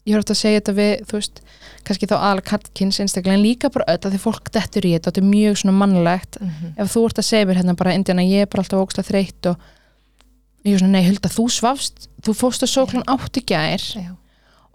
ég 0.07 0.15
er 0.15 0.21
ofta 0.21 0.33
að 0.33 0.39
segja 0.39 0.59
þetta 0.61 0.73
við, 0.77 0.93
þú 1.09 1.17
veist 1.19 1.41
kannski 1.85 2.07
þá 2.09 2.15
aðal 2.17 2.41
kattkins 2.49 2.99
einstaklega 3.03 3.35
en 3.37 3.43
líka 3.43 3.69
bara 3.73 3.85
öll 3.93 3.99
að 4.07 4.13
því 4.15 4.21
fólk 4.23 4.49
dettur 4.55 4.85
í 4.87 4.93
þetta 4.95 5.09
þetta 5.11 5.21
er 5.21 5.27
mjög 5.29 5.57
svona 5.61 5.75
mannlegt. 5.81 6.37
Mhm, 6.41 6.71
ef 6.81 6.93
þú 6.93 7.03
ert 7.09 7.19
að 7.21 7.27
segja 7.29 7.45
mér 7.49 7.59
hérna 7.61 7.75
bara 7.77 7.93
Indiana 7.97 8.25
ég 8.25 8.45
er 8.45 8.49
bara 8.49 8.63
alltaf 8.63 8.81
ókslega 8.85 9.09
þreytt 9.09 9.49
og 9.51 9.67
ég 10.65 10.73
er 10.75 10.79
svona 10.81 10.95
nei 10.97 11.05
Hulda 11.09 11.29
þú 11.29 11.45
svafst 11.53 12.07
þú 12.25 12.33
fóst 12.35 12.63
að 12.65 12.73
sóklan 12.73 13.05
átt 13.07 13.37
í 13.37 13.43
gær. 13.45 13.85
Já, 13.95 14.11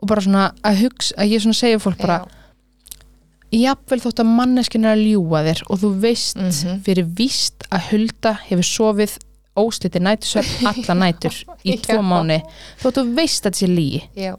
og 0.01 0.09
bara 0.09 0.21
svona 0.25 0.53
að 0.65 0.81
hugsa 0.85 1.15
að 1.19 1.31
ég 1.35 1.43
svona 1.45 1.59
segja 1.61 1.79
fólk 1.83 1.99
bara 2.05 2.21
já, 2.25 3.69
jafnvel 3.69 4.01
þótt 4.03 4.23
að 4.25 4.33
manneskinn 4.39 4.85
er 4.89 4.97
að 4.97 5.05
ljúga 5.09 5.43
þér 5.47 5.61
og 5.71 5.79
þú 5.83 5.91
veist 6.03 6.37
Mhm. 6.41 6.81
fyrir 6.85 7.07
víst 7.15 7.67
að 7.71 7.81
Hulda 7.91 8.33
hefur 8.49 8.67
sofið 8.71 9.19
ósliti 9.57 10.01
nætusöfn 10.03 10.67
alla 10.71 10.95
nætur 11.05 11.37
í 11.65 11.77
tvo 11.83 12.01
Já. 12.01 12.03
mánu 12.03 12.41
þótt 12.83 12.99
þú 12.99 13.05
veist 13.19 13.45
að 13.47 13.51
þetta 13.53 13.61
sé 13.63 13.69
lígi 13.71 14.01
já, 14.19 14.33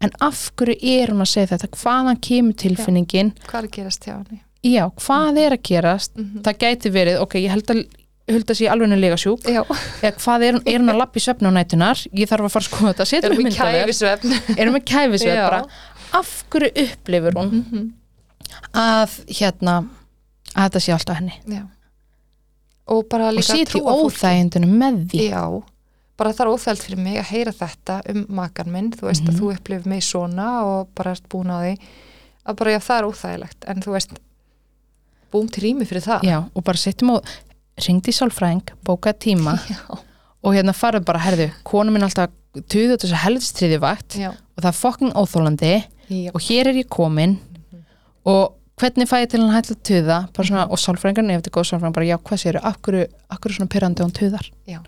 en 0.00 0.10
af 0.20 0.40
hverju 0.56 0.76
er 0.96 1.12
hún 1.14 1.22
að 1.24 1.30
segja 1.34 1.52
þetta? 1.56 1.70
Hvaðan 1.82 2.18
kemur 2.20 2.56
tilfinningin? 2.62 3.30
Hvað 3.46 3.60
er 3.62 3.68
að 3.68 3.76
gerast 3.78 4.04
hjá 4.08 4.14
henni? 4.16 4.40
Já, 4.66 4.82
hvað 4.98 5.38
er 5.44 5.54
að 5.56 5.62
gerast? 5.70 6.12
Mhm. 6.18 6.42
það 6.42 6.58
gæti 6.64 6.90
verið, 6.92 7.20
ok, 7.22 7.34
ég 7.44 7.50
held 7.54 7.70
að 7.76 7.84
Hulda 8.26 8.54
sé 8.58 8.66
alveg 8.66 8.88
henni 8.88 8.96
lega 8.98 9.14
sjúk 9.22 9.44
Já, 9.46 9.60
eða 10.02 10.16
hvað 10.18 10.42
er, 10.48 10.56
er 10.66 10.80
hún 10.82 10.90
að 10.90 10.96
lappa 10.98 11.20
í 11.20 11.22
svefn 11.22 11.46
á 11.46 11.50
nætunar 11.54 12.00
ég 12.10 12.26
þarf 12.26 12.48
að 12.48 12.54
fara 12.56 12.64
að 12.64 12.70
skoða 12.72 12.94
þetta, 12.98 13.20
erum 13.28 13.38
við 13.44 13.54
kæfisvefn? 13.54 14.32
Erum 14.58 14.74
við 14.74 14.84
kæfisvefn 14.90 15.38
Já. 15.38 15.60
af 16.18 16.32
hverju 16.50 16.72
upplifur 16.82 17.36
hún 17.38 17.52
Mhm, 17.60 17.84
að 18.74 19.14
hérna 19.30 19.76
að 20.56 20.66
þetta 20.66 20.82
sé 20.82 20.92
alltaf 20.96 21.20
henni? 21.20 21.38
Já 21.46 21.62
Og 22.88 23.08
bara 23.10 23.28
og 23.28 23.34
líka 23.34 23.56
trúa 23.66 23.92
fólki. 23.92 24.06
óþægindunum 24.06 24.74
með 24.78 24.98
því. 25.10 25.22
Já, 25.30 25.62
bara 26.16 26.32
það 26.32 26.40
er 26.46 26.52
óþælt 26.54 26.82
fyrir 26.86 26.98
mig 27.02 27.16
að 27.18 27.30
heyra 27.32 27.52
þetta 27.52 27.96
um 28.12 28.26
makan 28.28 28.70
minn, 28.72 28.90
þú 28.92 29.08
veist 29.08 29.22
Mhm. 29.24 29.30
að 29.32 29.40
þú 29.40 29.52
upplifir 29.56 29.86
mig 29.86 30.02
svona 30.02 30.62
og 30.64 30.88
bara 30.94 31.10
ert 31.12 31.28
búin 31.28 31.50
á 31.50 31.58
því. 31.64 31.78
Að 32.46 32.56
bara 32.56 32.70
já, 32.70 32.78
það 32.78 32.98
er 32.98 33.08
óþægilegt 33.10 33.64
en 33.66 33.82
þú 33.82 33.90
veist, 33.96 34.10
búum 35.32 35.48
til 35.50 35.62
rými 35.64 35.84
fyrir 35.86 36.02
það. 36.06 36.22
Já, 36.22 36.38
og 36.54 36.64
bara 36.64 36.78
setjum 36.78 37.10
og 37.16 37.24
ringdi 37.86 38.12
í 38.12 38.16
sálfræðing, 38.16 38.62
bókaði 38.86 39.18
tíma 39.26 39.58
Já, 39.68 39.98
og 40.44 40.54
hérna 40.54 40.72
farið 40.72 41.04
bara, 41.04 41.18
herðu, 41.26 41.50
konu 41.64 41.90
minn 41.92 42.02
alltaf 42.06 42.30
tuðu 42.70 42.96
þessu 42.96 43.18
heldistriði 43.20 43.80
vakt 43.82 44.16
já, 44.16 44.30
og 44.30 44.62
það 44.62 44.70
er 44.70 44.78
fokking 44.78 45.12
óþólandi 45.12 45.72
já, 46.08 46.30
og 46.32 46.40
hér 46.40 46.68
er 46.70 46.78
ég 46.80 46.88
komin 46.88 47.38
og 48.24 48.55
hvernig 48.80 49.08
fæ 49.08 49.16
ég 49.22 49.30
til 49.32 49.40
hann 49.42 49.54
hægt 49.54 49.72
að 49.72 49.80
tuða? 49.88 50.18
Bara 50.36 50.48
svona, 50.50 50.66
og 50.68 50.80
sálfræðingarinn, 50.82 51.32
ef 51.34 51.40
þetta 51.42 51.52
er 51.52 51.56
góð 51.56 51.68
sálfræðing 51.70 51.96
bara, 51.96 52.08
já, 52.10 52.16
hvað 52.28 52.42
séru, 52.42 52.62
af 52.62 52.80
hverju 52.84 53.56
svona 53.56 53.72
pyrrandi 53.72 54.04
hún 54.04 54.14
tuðar? 54.16 54.50
Já. 54.68 54.80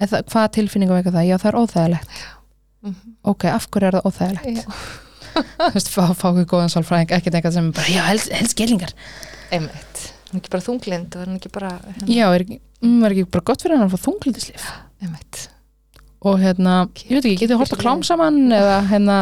En 0.00 0.10
það, 0.10 0.26
hvaða 0.32 0.52
tilfinningu 0.58 0.98
veika 0.98 1.14
það, 1.14 1.28
já, 1.30 1.36
það 1.40 1.50
er 1.52 1.58
óþægilegt. 1.62 2.18
Mhm. 2.84 3.16
ok, 3.32 3.44
af 3.48 3.68
hverju 3.72 3.88
er 3.88 3.96
það 3.98 4.08
óþægilegt? 4.10 4.76
Þú 5.58 5.70
veist, 5.74 5.88
fá, 5.90 6.02
fá 6.14 6.26
ekki 6.30 6.46
góðan 6.52 6.70
sálfræðing 6.70 7.14
ekkert 7.16 7.38
eitthvað 7.38 7.56
sem 7.56 7.70
bara, 7.74 7.90
já, 7.90 8.02
helst, 8.06 8.30
helst 8.34 8.54
gellingar 8.58 8.92
Einmitt, 9.54 10.02
hann 10.28 10.38
er 10.38 10.42
ekki 10.42 10.52
bara 10.52 10.66
þunglind 10.66 11.16
og 11.16 11.24
hann 11.24 11.34
er 11.34 11.40
ekki 11.40 11.50
bara 11.54 11.72
hérna, 11.88 12.06
já, 12.12 12.26
er 12.28 12.44
ekki, 12.44 12.58
mm, 12.84 13.00
er 13.00 13.14
ekki 13.16 13.26
bara 13.34 13.46
gott 13.50 13.64
fyrir 13.64 13.80
hann 13.80 13.88
að 13.88 13.96
fá 13.96 14.04
þunglitislif 14.04 14.68
einmitt. 15.02 15.40
Og 16.24 16.38
hérna, 16.40 16.76
ég 17.04 17.18
veit 17.18 17.26
ekki, 17.26 17.40
getið 17.42 17.60
hort 17.60 17.74
að 17.74 17.82
klám 17.82 18.04
saman 18.06 18.38
eða 18.54 18.78
hérna, 18.92 19.18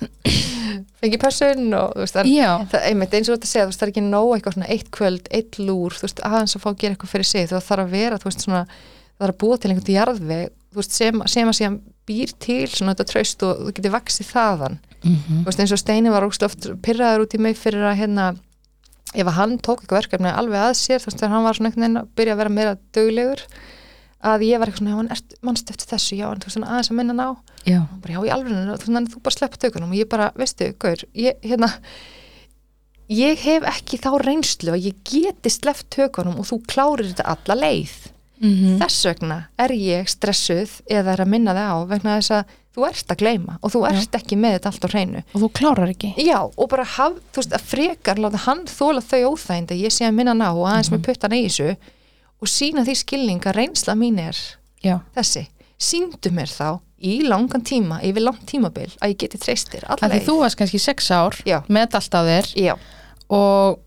fengi 1.00 1.20
passun 1.22 1.70
og 1.76 1.94
þú 1.94 2.04
veist, 2.04 2.16
það, 2.16 2.30
það, 2.72 2.88
einmitt 2.90 3.16
eins 3.18 3.30
og 3.30 3.38
þetta 3.38 3.50
segja, 3.50 3.64
þú 3.64 3.72
veist, 3.72 3.80
það 3.80 3.86
er 3.86 3.92
ekki 3.94 4.04
nóg 4.08 4.34
eitthvað 4.34 4.56
svona 4.56 4.70
eitt 4.74 4.90
kvöld, 4.94 5.30
eitt 5.38 5.58
lúr, 5.60 5.96
þú 5.96 6.06
veist, 6.08 6.22
aðeins 6.28 6.56
að 6.56 6.64
fá 6.64 6.68
að 6.70 6.78
gera 6.82 6.96
eitthvað 6.96 7.14
fyrir 7.14 7.30
sig, 7.30 7.48
þú 7.48 7.56
veist, 7.56 7.66
það 7.68 7.70
þarf 7.70 7.84
að 7.84 7.96
vera, 7.98 8.20
þú 8.20 8.30
veist, 8.30 8.46
svona 8.46 8.62
það 8.64 9.24
þarf 9.24 9.34
að 9.34 9.40
búa 9.44 9.58
til 9.58 9.70
einhvern 9.70 9.94
jarðveg, 9.94 10.56
þú 10.74 10.80
veist, 10.80 10.96
sem, 10.96 11.22
sem 11.34 11.50
að 11.50 11.58
síðan 11.60 11.78
býr 12.04 12.34
til 12.42 12.64
svona 12.68 12.94
þetta 12.94 13.06
traust 13.12 13.44
og 13.46 13.62
þú 13.62 13.76
getur 13.78 13.94
vaksið 13.94 14.30
þaðan. 14.32 14.80
Mm 15.04 15.14
þú 15.14 15.44
veist, 15.46 15.62
eins 15.62 15.76
og 15.76 15.80
Steini 15.80 16.12
var 16.12 16.26
ógst 16.26 16.44
oft 16.46 16.66
pyrraður 16.84 17.24
út 17.26 17.36
í 17.36 17.40
mig 17.40 17.56
fyrir 17.60 17.84
að 17.84 17.98
hérna 18.00 18.26
ef 19.14 19.28
að 19.28 19.36
hann 19.38 19.58
tók 19.62 19.82
eitthvað 19.82 20.00
verkefni 20.02 20.32
alveg 20.32 20.60
að 20.60 20.74
sér 20.80 21.02
þú 21.02 21.10
veist, 21.10 21.20
þegar 21.20 21.34
hann 21.34 21.46
var 21.46 21.58
svona 21.58 21.70
einhvern 21.70 21.84
veginn 21.84 22.00
að 22.00 22.12
byrja 22.18 22.34
að 22.34 22.40
vera 22.42 22.54
meira 22.54 22.76
döglegur 22.96 23.42
að 24.24 24.46
ég 24.48 24.60
var 24.60 24.70
eitthvað 24.70 24.82
svona, 24.82 24.94
já, 24.94 24.98
hann 25.00 25.12
er 25.14 25.44
mannst 25.44 25.70
eftir 25.72 25.90
þessu, 25.92 26.16
já, 26.18 26.26
en 26.30 26.42
þú 26.42 26.50
veist, 26.50 26.60
aðeins 26.64 26.90
að 26.90 26.98
minna 27.00 27.16
ná 27.18 27.26
já, 27.68 27.78
bara, 28.00 28.16
já, 28.16 28.20
í 28.24 28.32
alveg, 28.34 28.56
þú, 28.82 28.90
veist, 28.94 29.14
þú 29.14 29.22
bara 29.28 29.36
sleppa 29.38 29.60
tökunum. 29.64 29.92
Og 29.92 30.00
ég 30.00 30.10
bara, 30.10 30.30
veistu, 30.38 30.70
gaur, 30.80 31.04
ég, 31.18 31.38
hérna 31.44 31.70
ég 33.12 33.44
hef 33.44 33.68
ekki 33.68 34.00
þá 34.00 34.10
reynslu 34.22 34.74
að 34.74 34.88
ég 34.88 34.98
geti 35.04 35.52
sleppt 35.52 35.90
tökunum 35.92 36.40
og 36.40 36.48
þú 36.48 36.60
klárir 36.70 37.10
þetta 37.12 37.30
alla 37.36 37.60
leið. 37.60 37.96
Mm 38.44 38.80
þess 38.80 39.06
vegna 39.06 39.36
er 39.62 39.72
ég 39.72 40.08
stressuð 40.10 40.80
eða 40.90 41.12
er 41.14 41.20
að 41.22 41.30
minna 41.30 41.54
þig 41.54 41.68
á 41.70 41.76
vegna 41.86 42.16
þess 42.18 42.32
að 42.34 42.54
þú 42.74 42.86
ert 42.88 43.12
að 43.14 43.20
gleyma 43.22 43.54
og 43.62 43.70
þú 43.72 43.82
ert 43.88 44.16
ekki 44.18 44.36
með 44.36 44.56
þetta 44.56 44.70
allt 44.72 44.84
á 44.84 44.88
hreinu. 44.90 45.22
Og 45.32 45.44
þú 45.44 45.48
klárar 45.54 45.92
ekki. 45.92 46.10
Já, 46.18 46.40
og 46.42 46.68
bara 46.68 46.84
haf, 46.84 47.20
þú 47.30 47.40
veist, 47.40 47.54
að 47.54 47.68
frekar 47.70 48.18
láta 48.18 48.42
hann 48.44 48.64
þóla 48.66 49.00
þau 49.00 49.30
óþægind 49.30 49.70
að 49.70 49.84
ég 49.86 49.94
sé 49.94 50.08
að 50.08 50.16
minna 50.18 50.34
ná 50.34 50.48
og 50.50 50.66
aðeins 50.66 50.90
með 50.90 51.04
puttan 51.06 51.36
í 51.38 51.44
þessu 51.46 51.76
og 52.42 52.50
sína 52.50 52.84
því 52.86 52.96
skilning 53.00 53.44
að 53.46 53.56
reynsla 53.60 53.94
mín 53.98 54.18
er 54.22 54.38
já, 54.84 54.98
þessi, 55.16 55.46
síndu 55.80 56.32
mér 56.34 56.50
þá 56.50 56.68
í 57.04 57.18
langan 57.28 57.64
tíma, 57.66 58.00
yfir 58.06 58.24
langt 58.24 58.44
tímabil 58.48 58.90
að 59.02 59.12
ég 59.12 59.18
geti 59.24 59.40
treystir 59.42 59.84
að 59.84 59.98
því 60.00 60.06
allaveg 60.08 60.26
þú 60.28 60.36
varst 60.40 60.58
kannski 60.60 60.80
sex 60.80 61.10
ár 61.12 61.36
Já. 61.44 61.58
með 61.68 61.98
allt 61.98 62.14
á 62.16 62.20
þér 62.28 62.50
já, 62.56 62.74
og, 63.28 63.80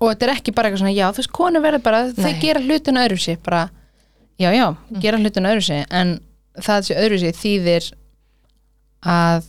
og 0.00 0.06
þetta 0.10 0.26
er 0.26 0.32
ekki 0.34 0.54
bara 0.56 0.70
eitthvað 0.70 0.82
svona 0.84 0.96
já, 0.96 1.06
þú 1.12 1.22
veist, 1.22 1.34
konu 1.38 1.62
verður 1.62 1.84
bara, 1.84 2.00
þau 2.16 2.32
gera 2.42 2.64
hlutin 2.64 3.02
öðru 3.04 3.20
sér, 3.22 3.38
bara, 3.44 3.68
já, 4.40 4.50
já 4.54 4.66
gera 5.04 5.20
hlutin 5.22 5.50
öðru 5.52 5.66
sér, 5.68 5.86
en 5.94 6.16
það 6.58 6.88
sé 6.88 6.98
öðru 6.98 7.20
sér 7.22 7.38
þýðir 7.38 7.90
að 9.06 9.46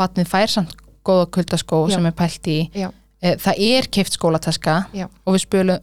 batnið 0.00 0.30
fær 0.30 0.48
samt 0.48 0.76
góða 1.04 1.28
kuldaskó 1.34 1.84
Já. 1.88 1.94
sem 1.96 2.08
er 2.08 2.16
pælt 2.16 2.48
í. 2.48 2.58
Já, 2.76 2.90
Eh, 3.20 3.34
það 3.36 3.58
er 3.60 3.86
keift 3.92 4.14
skólataska 4.16 4.74
Já. 4.96 5.04
og 5.28 5.34
við 5.36 5.42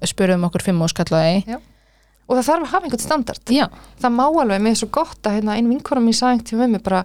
spurðum, 0.09 0.45
okkur 0.47 0.64
fimm 0.65 0.80
óskallaði 0.81 1.43
og 2.27 2.35
það 2.35 2.47
þarf 2.49 2.65
að 2.67 2.71
hafa 2.73 2.87
einhvern 2.87 3.03
standard. 3.03 3.51
Já, 3.53 3.65
það 4.01 4.15
má 4.17 4.23
alveg, 4.27 4.61
mér 4.63 4.75
er 4.75 4.79
svo 4.81 4.89
gott 4.99 5.27
að 5.29 5.37
hérna, 5.37 5.57
einn 5.57 5.71
vinkora 5.71 6.03
mín 6.03 6.15
sagði 6.17 6.37
einhvern 6.37 6.49
tíma 6.51 6.63
með 6.65 6.73
mig 6.75 6.85
bara 6.85 7.03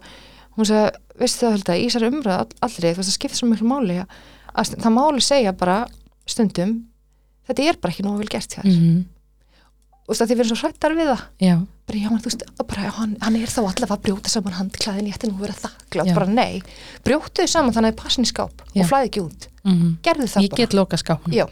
hún 0.57 0.69
sagði, 0.69 1.03
veistu 1.23 1.47
það 1.47 1.57
hölda, 1.57 1.79
í 1.79 1.87
þessari 1.89 2.11
umræð 2.13 2.39
all, 2.41 2.55
allri, 2.67 2.93
þú 2.93 3.01
veist, 3.01 3.11
það 3.13 3.19
skiptir 3.19 3.41
svo 3.41 3.51
miklu 3.51 3.71
máli 3.71 3.99
að, 4.03 4.21
að 4.53 4.75
það 4.75 4.95
má 4.97 5.03
alveg 5.07 5.27
segja 5.29 5.55
bara 5.63 5.79
stundum, 6.29 6.77
þetta 7.49 7.69
er 7.71 7.81
bara 7.83 7.95
ekki 7.95 8.07
nógu 8.07 8.23
vel 8.23 8.33
gert 8.33 8.59
þér, 8.59 8.71
mm 8.71 9.01
og 10.13 10.19
það 10.19 10.33
við 10.33 10.41
erum 10.43 10.59
svo 10.59 10.67
hrættar 10.67 10.95
við 10.99 11.09
það. 11.09 11.21
Já, 11.41 11.53
bara 11.89 12.01
já, 12.01 12.07
en 12.11 12.21
þú 12.23 12.29
veist, 12.29 12.43
bara, 12.69 12.89
hann, 12.99 13.13
hann 13.23 13.37
er 13.39 13.53
þá 13.53 13.61
allavega 13.63 13.95
að 13.97 14.03
brjóta 14.07 14.33
saman 14.33 14.57
handklæðin, 14.59 15.09
ég 15.09 15.17
ætti 15.17 15.31
nú 15.31 15.37
að 15.37 15.45
vera 15.47 15.57
þakklátt 15.61 16.13
bara 16.17 16.27
nei, 16.29 16.63
brjótuðu 17.07 17.49
saman 17.53 17.77
þannig 17.77 17.93
að 17.93 17.95
það 17.95 18.03
passin 18.03 18.27
í 18.27 18.31
skáp 18.33 18.65
Já. 18.65 18.83
og 18.83 18.91
flæði 18.91 19.11
ekki 19.11 19.23
út. 19.23 19.47
Mm 19.63 19.95
gerðu 20.03 20.29
það 20.33 20.49
bara, 20.51 21.47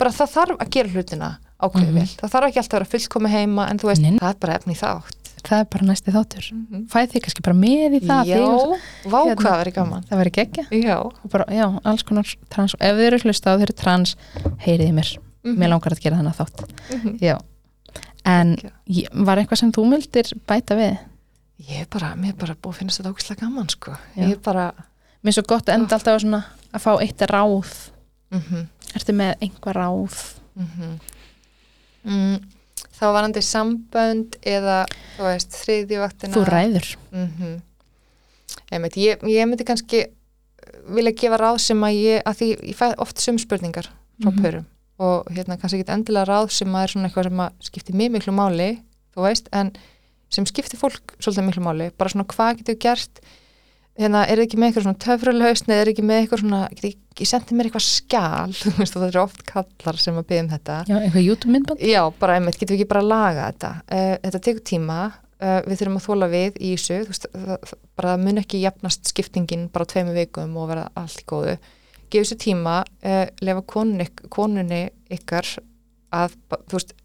bara 0.00 0.14
það 0.16 0.32
þarf 0.36 0.62
að 0.64 0.72
gera 0.76 0.94
hlutina 0.96 1.30
ákveðið 1.62 1.88
Mhm. 1.92 1.94
vel. 1.94 2.06
Það 2.20 2.30
þarf 2.34 2.46
ekki 2.48 2.60
alltaf 2.62 2.72
að 2.72 2.78
vera 2.78 2.92
fullkomi 2.92 3.28
heima 3.32 3.70
en 3.70 3.78
þú 3.78 3.86
veist, 3.90 4.02
Nei. 4.02 4.18
það 4.18 4.30
er 4.30 4.38
bara 4.40 4.58
efni 4.58 4.74
þátt. 4.74 5.18
Það 5.42 5.58
er 5.60 5.64
bara 5.64 5.84
næsti 5.86 6.12
þáttur. 6.14 6.44
Mhm. 6.52 6.86
fæð 6.88 7.06
þið 7.12 7.20
kannski 7.22 7.42
bara 7.42 7.56
með 7.56 7.94
í 7.98 8.00
það 8.06 8.24
já, 8.26 8.36
þig- 8.38 9.10
vá 9.10 9.20
Hérna. 9.26 9.56
verið 9.62 9.74
gaman. 9.74 10.04
Það 10.06 10.18
verður 10.20 10.36
geggja. 10.38 10.64
Já, 10.70 11.28
bara, 11.30 11.44
já, 11.50 11.80
alls 11.84 12.02
konar 12.04 12.26
trans 12.48 12.74
ef 12.78 12.94
þið 12.96 13.06
eru 13.06 13.18
hlusta 13.18 13.54
og 13.54 13.58
þið 13.58 13.62
eru 13.62 13.72
trans, 13.74 14.16
heyriði 14.62 14.92
mér. 14.92 15.18
Mhm. 15.44 15.56
mér 15.58 15.68
langar 15.70 15.90
að 15.92 16.00
gera 16.00 16.16
þennan 16.16 16.34
þátt. 16.38 16.64
Mhm. 16.92 17.18
já, 17.18 17.38
en 18.24 18.56
ég, 18.88 19.08
var 19.12 19.36
eitthvað 19.38 19.58
sem 19.58 19.72
þú 19.72 19.84
mildir 19.88 20.32
bæta 20.46 20.76
við? 20.78 20.98
Ég 21.68 21.88
bara, 21.90 22.14
mér 22.16 22.36
bara 22.38 22.54
búið 22.54 22.74
að 22.74 22.78
finnast 22.78 23.00
þetta 23.00 23.12
ógæslega 23.12 23.40
gaman 23.40 23.68
sko, 23.68 23.96
Já. 24.16 24.28
ég 24.28 24.42
bara 24.42 24.72
mér 25.24 25.28
er 25.28 25.32
svo 25.32 25.46
gott 25.46 25.66
að 25.66 25.74
enda 25.74 25.96
alltaf 25.96 26.14
á 26.14 26.22
svona 26.22 26.44
að 26.72 26.80
fá 26.80 27.00
eitt 27.02 27.18
ráð. 27.26 27.90
Mhm, 28.32 28.68
ertu 28.94 29.12
með 29.12 29.34
einhver 29.42 29.74
ráð? 29.74 30.34
Mhm 30.56 31.00
mm, 32.04 32.38
þá 32.98 33.04
varandi 33.16 33.42
sambönd 33.44 34.36
eða, 34.46 34.80
þú 35.16 35.28
veist, 35.28 35.58
þriðjuvaktina. 35.62 36.34
Þú 36.36 36.46
ræður. 36.48 36.90
Mm 37.12 37.60
Einmitt, 38.72 38.96
ég, 39.00 39.20
ég 39.28 39.46
myndi 39.48 39.64
kannski 39.68 40.06
vilja 40.92 41.12
gefa 41.16 41.38
ráð 41.40 41.58
sem 41.60 41.80
að 41.84 41.96
ég, 41.98 42.22
að 42.28 42.38
því 42.38 42.48
ég 42.70 42.76
fæ 42.76 42.86
oft 43.00 43.20
sum 43.20 43.38
spurningar 43.40 43.88
frá 44.20 44.30
Mhm. 44.30 44.42
pörum 44.42 44.64
og 45.02 45.26
hérna 45.32 45.56
kannski 45.58 45.80
ekki 45.82 45.92
endilega 45.92 46.28
ráð 46.28 46.50
sem 46.52 46.68
að 46.68 46.82
er 46.84 46.88
svona 46.92 47.08
eitthvað 47.08 47.24
sem 47.28 47.40
að 47.40 47.52
skipti 47.60 47.92
mjög 47.96 48.10
miklu 48.12 48.32
máli, 48.36 48.68
þú 49.16 49.22
veist, 49.26 49.48
en 49.52 49.72
sem 50.30 50.44
skipti 50.46 50.76
fólk 50.76 51.16
svolítið 51.18 51.46
miklu 51.48 51.62
máli, 51.64 51.90
bara 51.98 52.10
svona 52.10 52.24
hvað 52.28 52.58
getur 52.60 52.78
gert, 52.78 53.20
hérna 54.00 54.22
er 54.24 54.40
þið 54.40 54.46
ekki 54.46 54.58
með 54.58 54.68
eitthvað 54.70 54.86
svona 54.86 55.00
töfralausn 55.04 55.72
eða 55.72 55.82
er 55.84 55.90
ekki 55.92 56.04
með 56.06 56.20
eitthvað 56.22 56.42
svona, 56.42 56.60
ekki 56.72 57.26
sendið 57.28 57.58
mér 57.58 57.68
eitthvað 57.68 57.84
skjál, 57.86 58.54
þú 58.60 58.72
veist, 58.78 58.94
það 58.96 59.08
eru 59.08 59.20
oft 59.22 59.42
kallar 59.48 59.98
sem 60.00 60.20
að 60.20 60.28
byggja 60.30 60.44
um 60.44 60.52
þetta. 60.52 60.76
já, 60.88 60.94
eitthvað 61.00 61.26
YouTube 61.26 61.52
myndband 61.52 61.84
Já, 61.90 62.00
bara 62.22 62.38
einmitt, 62.38 62.58
getum 62.60 62.76
við 62.76 62.80
ekki 62.80 62.92
bara 62.94 63.02
að 63.04 63.10
laga 63.12 63.50
þetta? 63.50 63.72
Uh, 63.92 64.14
þetta 64.24 64.42
tekur 64.48 64.64
tíma 64.72 64.98
uh, 65.10 65.58
við 65.66 65.82
þurfum 65.82 66.00
að 66.00 66.06
þóla 66.06 66.30
við 66.32 66.56
í 66.56 66.72
þessu 66.72 67.02
þú 67.02 67.12
veist, 67.12 67.28
það, 67.34 67.76
bara 68.00 68.14
það 68.14 68.24
mun 68.24 68.42
ekki 68.42 68.62
jafnast 68.62 69.12
skiptingin 69.12 69.68
bara 69.74 69.90
tveimu 69.92 70.16
vikum 70.16 70.56
og 70.56 70.72
vera 70.72 70.88
allt 70.98 71.20
í 71.20 71.28
góðu. 71.28 71.58
Gefa 72.08 72.24
þessu 72.24 72.40
tíma 72.40 72.80
uh, 72.80 73.26
lefa 73.44 73.66
konunni, 73.68 74.08
konunni 74.32 74.82
ykkar 75.12 75.52
að, 76.16 76.40
þú 76.48 76.78
veist 76.78 76.96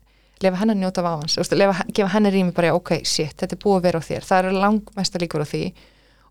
lefa 0.44 0.60
henni 0.62 0.76
að 0.76 0.82
njóta 0.84 1.02
af 1.02 1.08
áhans, 1.18 1.52
lefa, 1.52 1.86
gefa 1.98 2.10
henni 2.14 2.32
rými 2.32 2.56
bara, 2.56 2.74
ok, 2.78 3.00
shit, 3.04 3.34
þetta 3.40 3.56
er 3.58 3.62
búið 3.64 3.80
að 3.80 3.86
vera 3.88 4.02
á 4.02 4.08
þér. 4.08 4.28
Það 4.28 4.50
er 4.52 4.58
langmesta 4.62 5.22
líkur 5.22 5.44
á 5.44 5.48
því 5.50 5.62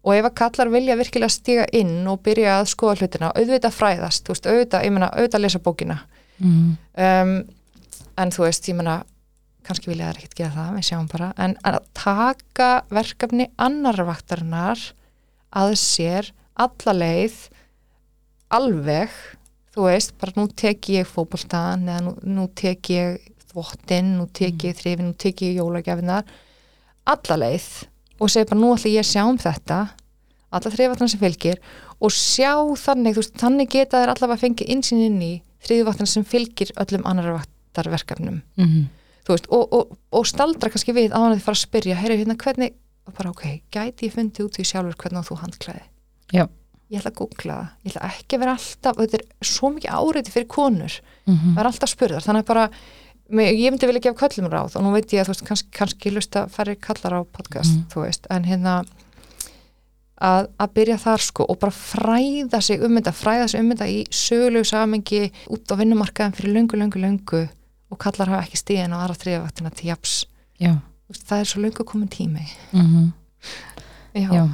og 0.06 0.14
ef 0.14 0.28
að 0.28 0.36
kallar 0.38 0.70
vilja 0.70 0.96
virkilega 1.00 1.34
stiga 1.34 1.66
inn 1.74 2.06
og 2.06 2.22
byrja 2.26 2.60
að 2.60 2.70
skoða 2.70 3.00
hlutina, 3.00 3.32
auðvitað 3.34 3.74
fræðast 3.74 4.30
veist, 4.30 4.46
auðvitað, 4.46 4.86
ég 4.86 4.94
meina, 4.94 5.10
auðvitað 5.10 5.42
lesa 5.42 5.62
bókina. 5.64 5.98
Mm. 6.36 6.76
um, 7.02 7.36
en 8.16 8.32
þú 8.32 8.44
veist, 8.44 8.68
ég 8.70 8.78
meina 8.78 9.00
kannski 9.66 9.90
vilja 9.90 10.12
þær 10.12 10.20
ekkert 10.20 10.38
gera 10.38 10.54
það, 10.54 10.74
við 10.76 10.86
sjáum 10.86 11.08
bara. 11.10 11.32
En 11.42 11.56
að 11.66 11.78
taka 11.96 12.70
verkefni 12.94 13.48
annar 13.58 13.98
vaktarinnar 14.06 14.84
að 15.56 15.74
sér 15.80 16.30
alla 16.54 16.94
leið 16.94 17.40
alveg 18.54 19.16
þú 19.74 19.88
veist, 19.90 20.14
bara 20.20 20.36
nú 20.38 20.46
tek 20.56 20.88
ég 20.94 21.08
fótboltan 21.10 21.88
eða 21.90 22.04
nú, 22.06 22.14
nú 22.24 22.46
tek 22.56 22.92
ég 22.94 23.18
þvottinn, 23.50 24.14
nú 24.20 24.28
tek 24.32 24.64
ég 24.68 24.78
þrifin, 24.78 25.10
nú 25.10 25.18
tek 25.18 25.42
ég 25.44 25.58
jólagjafinar 25.58 26.24
alla 27.06 27.38
leið 27.42 27.68
og 28.18 28.32
segja 28.32 28.48
bara 28.50 28.60
nú 28.60 28.72
ætla 28.74 28.92
ég 28.92 29.04
að 29.04 29.10
sjá 29.12 29.22
um 29.26 29.38
þetta 29.40 29.80
alla 30.56 30.72
þriðvatna 30.72 31.08
sem 31.10 31.20
fylgir 31.20 31.60
og 31.96 32.12
sjá 32.12 32.52
þannig, 32.80 33.16
þú 33.16 33.22
veist, 33.22 33.36
þannig 33.40 33.72
geta 33.72 34.02
þær 34.02 34.12
allavega 34.14 34.42
fengið 34.44 34.72
insýn 34.74 35.02
inn 35.06 35.22
í 35.24 35.32
þriðvatna 35.66 36.06
sem 36.08 36.26
fylgir 36.28 36.72
öllum 36.80 37.06
annar 37.08 37.32
vaktarverkefnum. 37.34 38.42
Mm. 38.60 38.84
þú 39.26 39.34
veist, 39.34 39.48
og, 39.50 39.72
og, 39.74 39.96
og 40.14 40.28
staldra 40.28 40.70
kannski 40.72 40.94
við 40.96 41.16
á 41.16 41.18
hann 41.18 41.32
að 41.32 41.40
þið 41.40 41.48
fara 41.48 41.58
að 41.58 41.64
spyrja, 41.64 41.98
heyri 42.00 42.20
hérna 42.20 42.38
hvernig 42.40 42.76
og 43.06 43.16
bara 43.16 43.32
ok, 43.32 43.44
gæti 43.74 44.08
ég 44.08 44.14
fundið 44.14 44.46
út 44.48 44.58
því 44.58 44.68
sjálfur 44.70 45.00
hvernig 45.02 45.26
þú 45.26 45.38
handklæði 45.42 45.84
Já. 46.34 46.44
ég 46.90 47.00
ætla 47.00 47.12
að 47.12 47.18
googla 47.20 47.56
það, 47.56 47.72
ég 47.82 47.92
ætla 47.92 48.12
ekki 48.12 48.36
að 48.36 48.44
vera 48.44 48.54
alltaf 48.56 49.00
þetta 49.00 49.20
er 49.20 49.50
svo 49.50 49.72
mikið 49.74 49.98
áreiti 49.98 50.34
fyrir 50.34 50.48
konur. 50.50 51.00
Mm 51.26 51.42
það 51.46 51.60
er 51.62 51.70
alltaf 51.70 51.92
spurðar, 51.92 52.26
þannig 52.26 52.44
að 52.44 52.50
bara 52.52 52.66
ég 53.30 53.70
myndi 53.72 53.86
vilja 53.90 54.00
gefa 54.06 54.26
köllum 54.28 54.50
ráð 54.52 54.76
og 54.76 54.82
nú 54.84 54.92
veit 54.94 55.10
ég 55.12 55.20
að 55.24 55.26
þú 55.30 55.34
veist, 55.34 55.44
kannski, 55.48 55.70
kannski 55.74 56.12
lusta 56.14 56.46
færri 56.48 56.76
kallar 56.76 57.18
á 57.18 57.20
podcast, 57.26 57.72
Mhm. 57.74 57.86
þú 57.90 58.04
veist, 58.06 58.26
en 58.30 58.44
hérna 58.44 58.84
að, 60.22 60.46
að 60.58 60.72
byrja 60.74 60.96
þar 61.02 61.20
sko 61.20 61.44
og 61.48 61.58
bara 61.60 61.72
fræða 61.72 62.60
sig 62.62 62.80
um 62.82 62.94
þetta 62.96 63.12
fræða 63.12 63.48
sig 63.50 63.60
um 63.60 63.70
þetta 63.72 63.88
í 63.92 63.98
sögulegu 64.10 64.64
samengi 64.64 65.32
út 65.52 65.66
á 65.68 65.74
vinnumarkaðin 65.76 66.32
fyrir 66.38 66.54
löngu, 66.56 66.78
löngu, 66.80 67.00
löngu 67.02 67.48
og 67.90 67.98
kallar 67.98 68.28
hafa 68.32 68.46
ekki 68.46 68.56
stíðin 68.62 68.94
á 68.96 69.02
aðra 69.04 69.18
þriðavaktina 69.20 69.74
til 69.74 69.88
japs 69.90 70.24
já, 70.60 70.72
það 71.12 71.40
er 71.40 71.44
svo 71.50 71.60
löngu 71.62 71.84
komin 71.84 72.08
tími. 72.08 72.46
Mm 72.72 73.12
já, 74.16 74.30
já, 74.32 74.48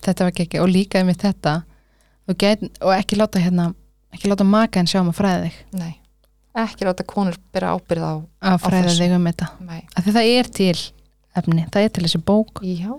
þetta 0.00 0.24
var 0.24 0.32
ekki 0.32 0.60
og 0.62 0.68
líka 0.72 1.02
með 1.04 1.18
þetta. 1.26 1.62
Og, 2.28 2.36
get, 2.38 2.62
og 2.80 2.94
ekki 2.96 3.18
láta 3.20 3.38
hérna 3.42 3.74
ekki 4.14 4.30
láta 4.30 4.44
maka 4.46 4.80
en 4.80 4.86
sjá 4.88 5.00
um 5.02 5.10
að 5.10 5.18
fræða 5.20 5.42
þig. 5.44 5.58
Nei 5.76 5.92
ekki 6.62 6.84
láta 6.88 7.04
konur 7.08 7.36
byrja 7.54 7.74
ábyrð 7.76 8.04
á 8.04 8.14
að 8.52 8.58
fræða 8.66 8.96
þig 8.98 9.14
um 9.16 9.28
þetta. 9.30 9.46
Af 9.96 10.04
því 10.04 10.14
það 10.16 10.32
er 10.32 10.50
til 10.58 10.74
efni, 11.40 11.66
það 11.72 11.86
er 11.86 11.92
til 11.96 12.04
þessi 12.06 12.20
bók. 12.28 12.60
Já, 12.66 12.92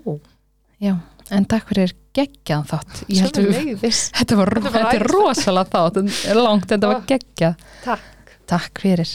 já, 0.81 0.93
en 1.38 1.45
takk 1.45 1.69
fyrir 1.69 1.93
geggjaðan 2.17 2.69
þátt. 2.71 3.03
Þetta 4.17 4.39
var, 4.39 4.53
var 4.73 5.05
rosalega 5.09 5.69
þátt 5.73 6.01
en 6.01 6.09
langt, 6.41 6.67
þetta 6.69 6.89
var 6.89 7.01
Ó. 7.01 7.05
geggjað. 7.09 7.69
takk. 7.85 8.34
Takk 8.49 8.81
fyrir 8.84 9.09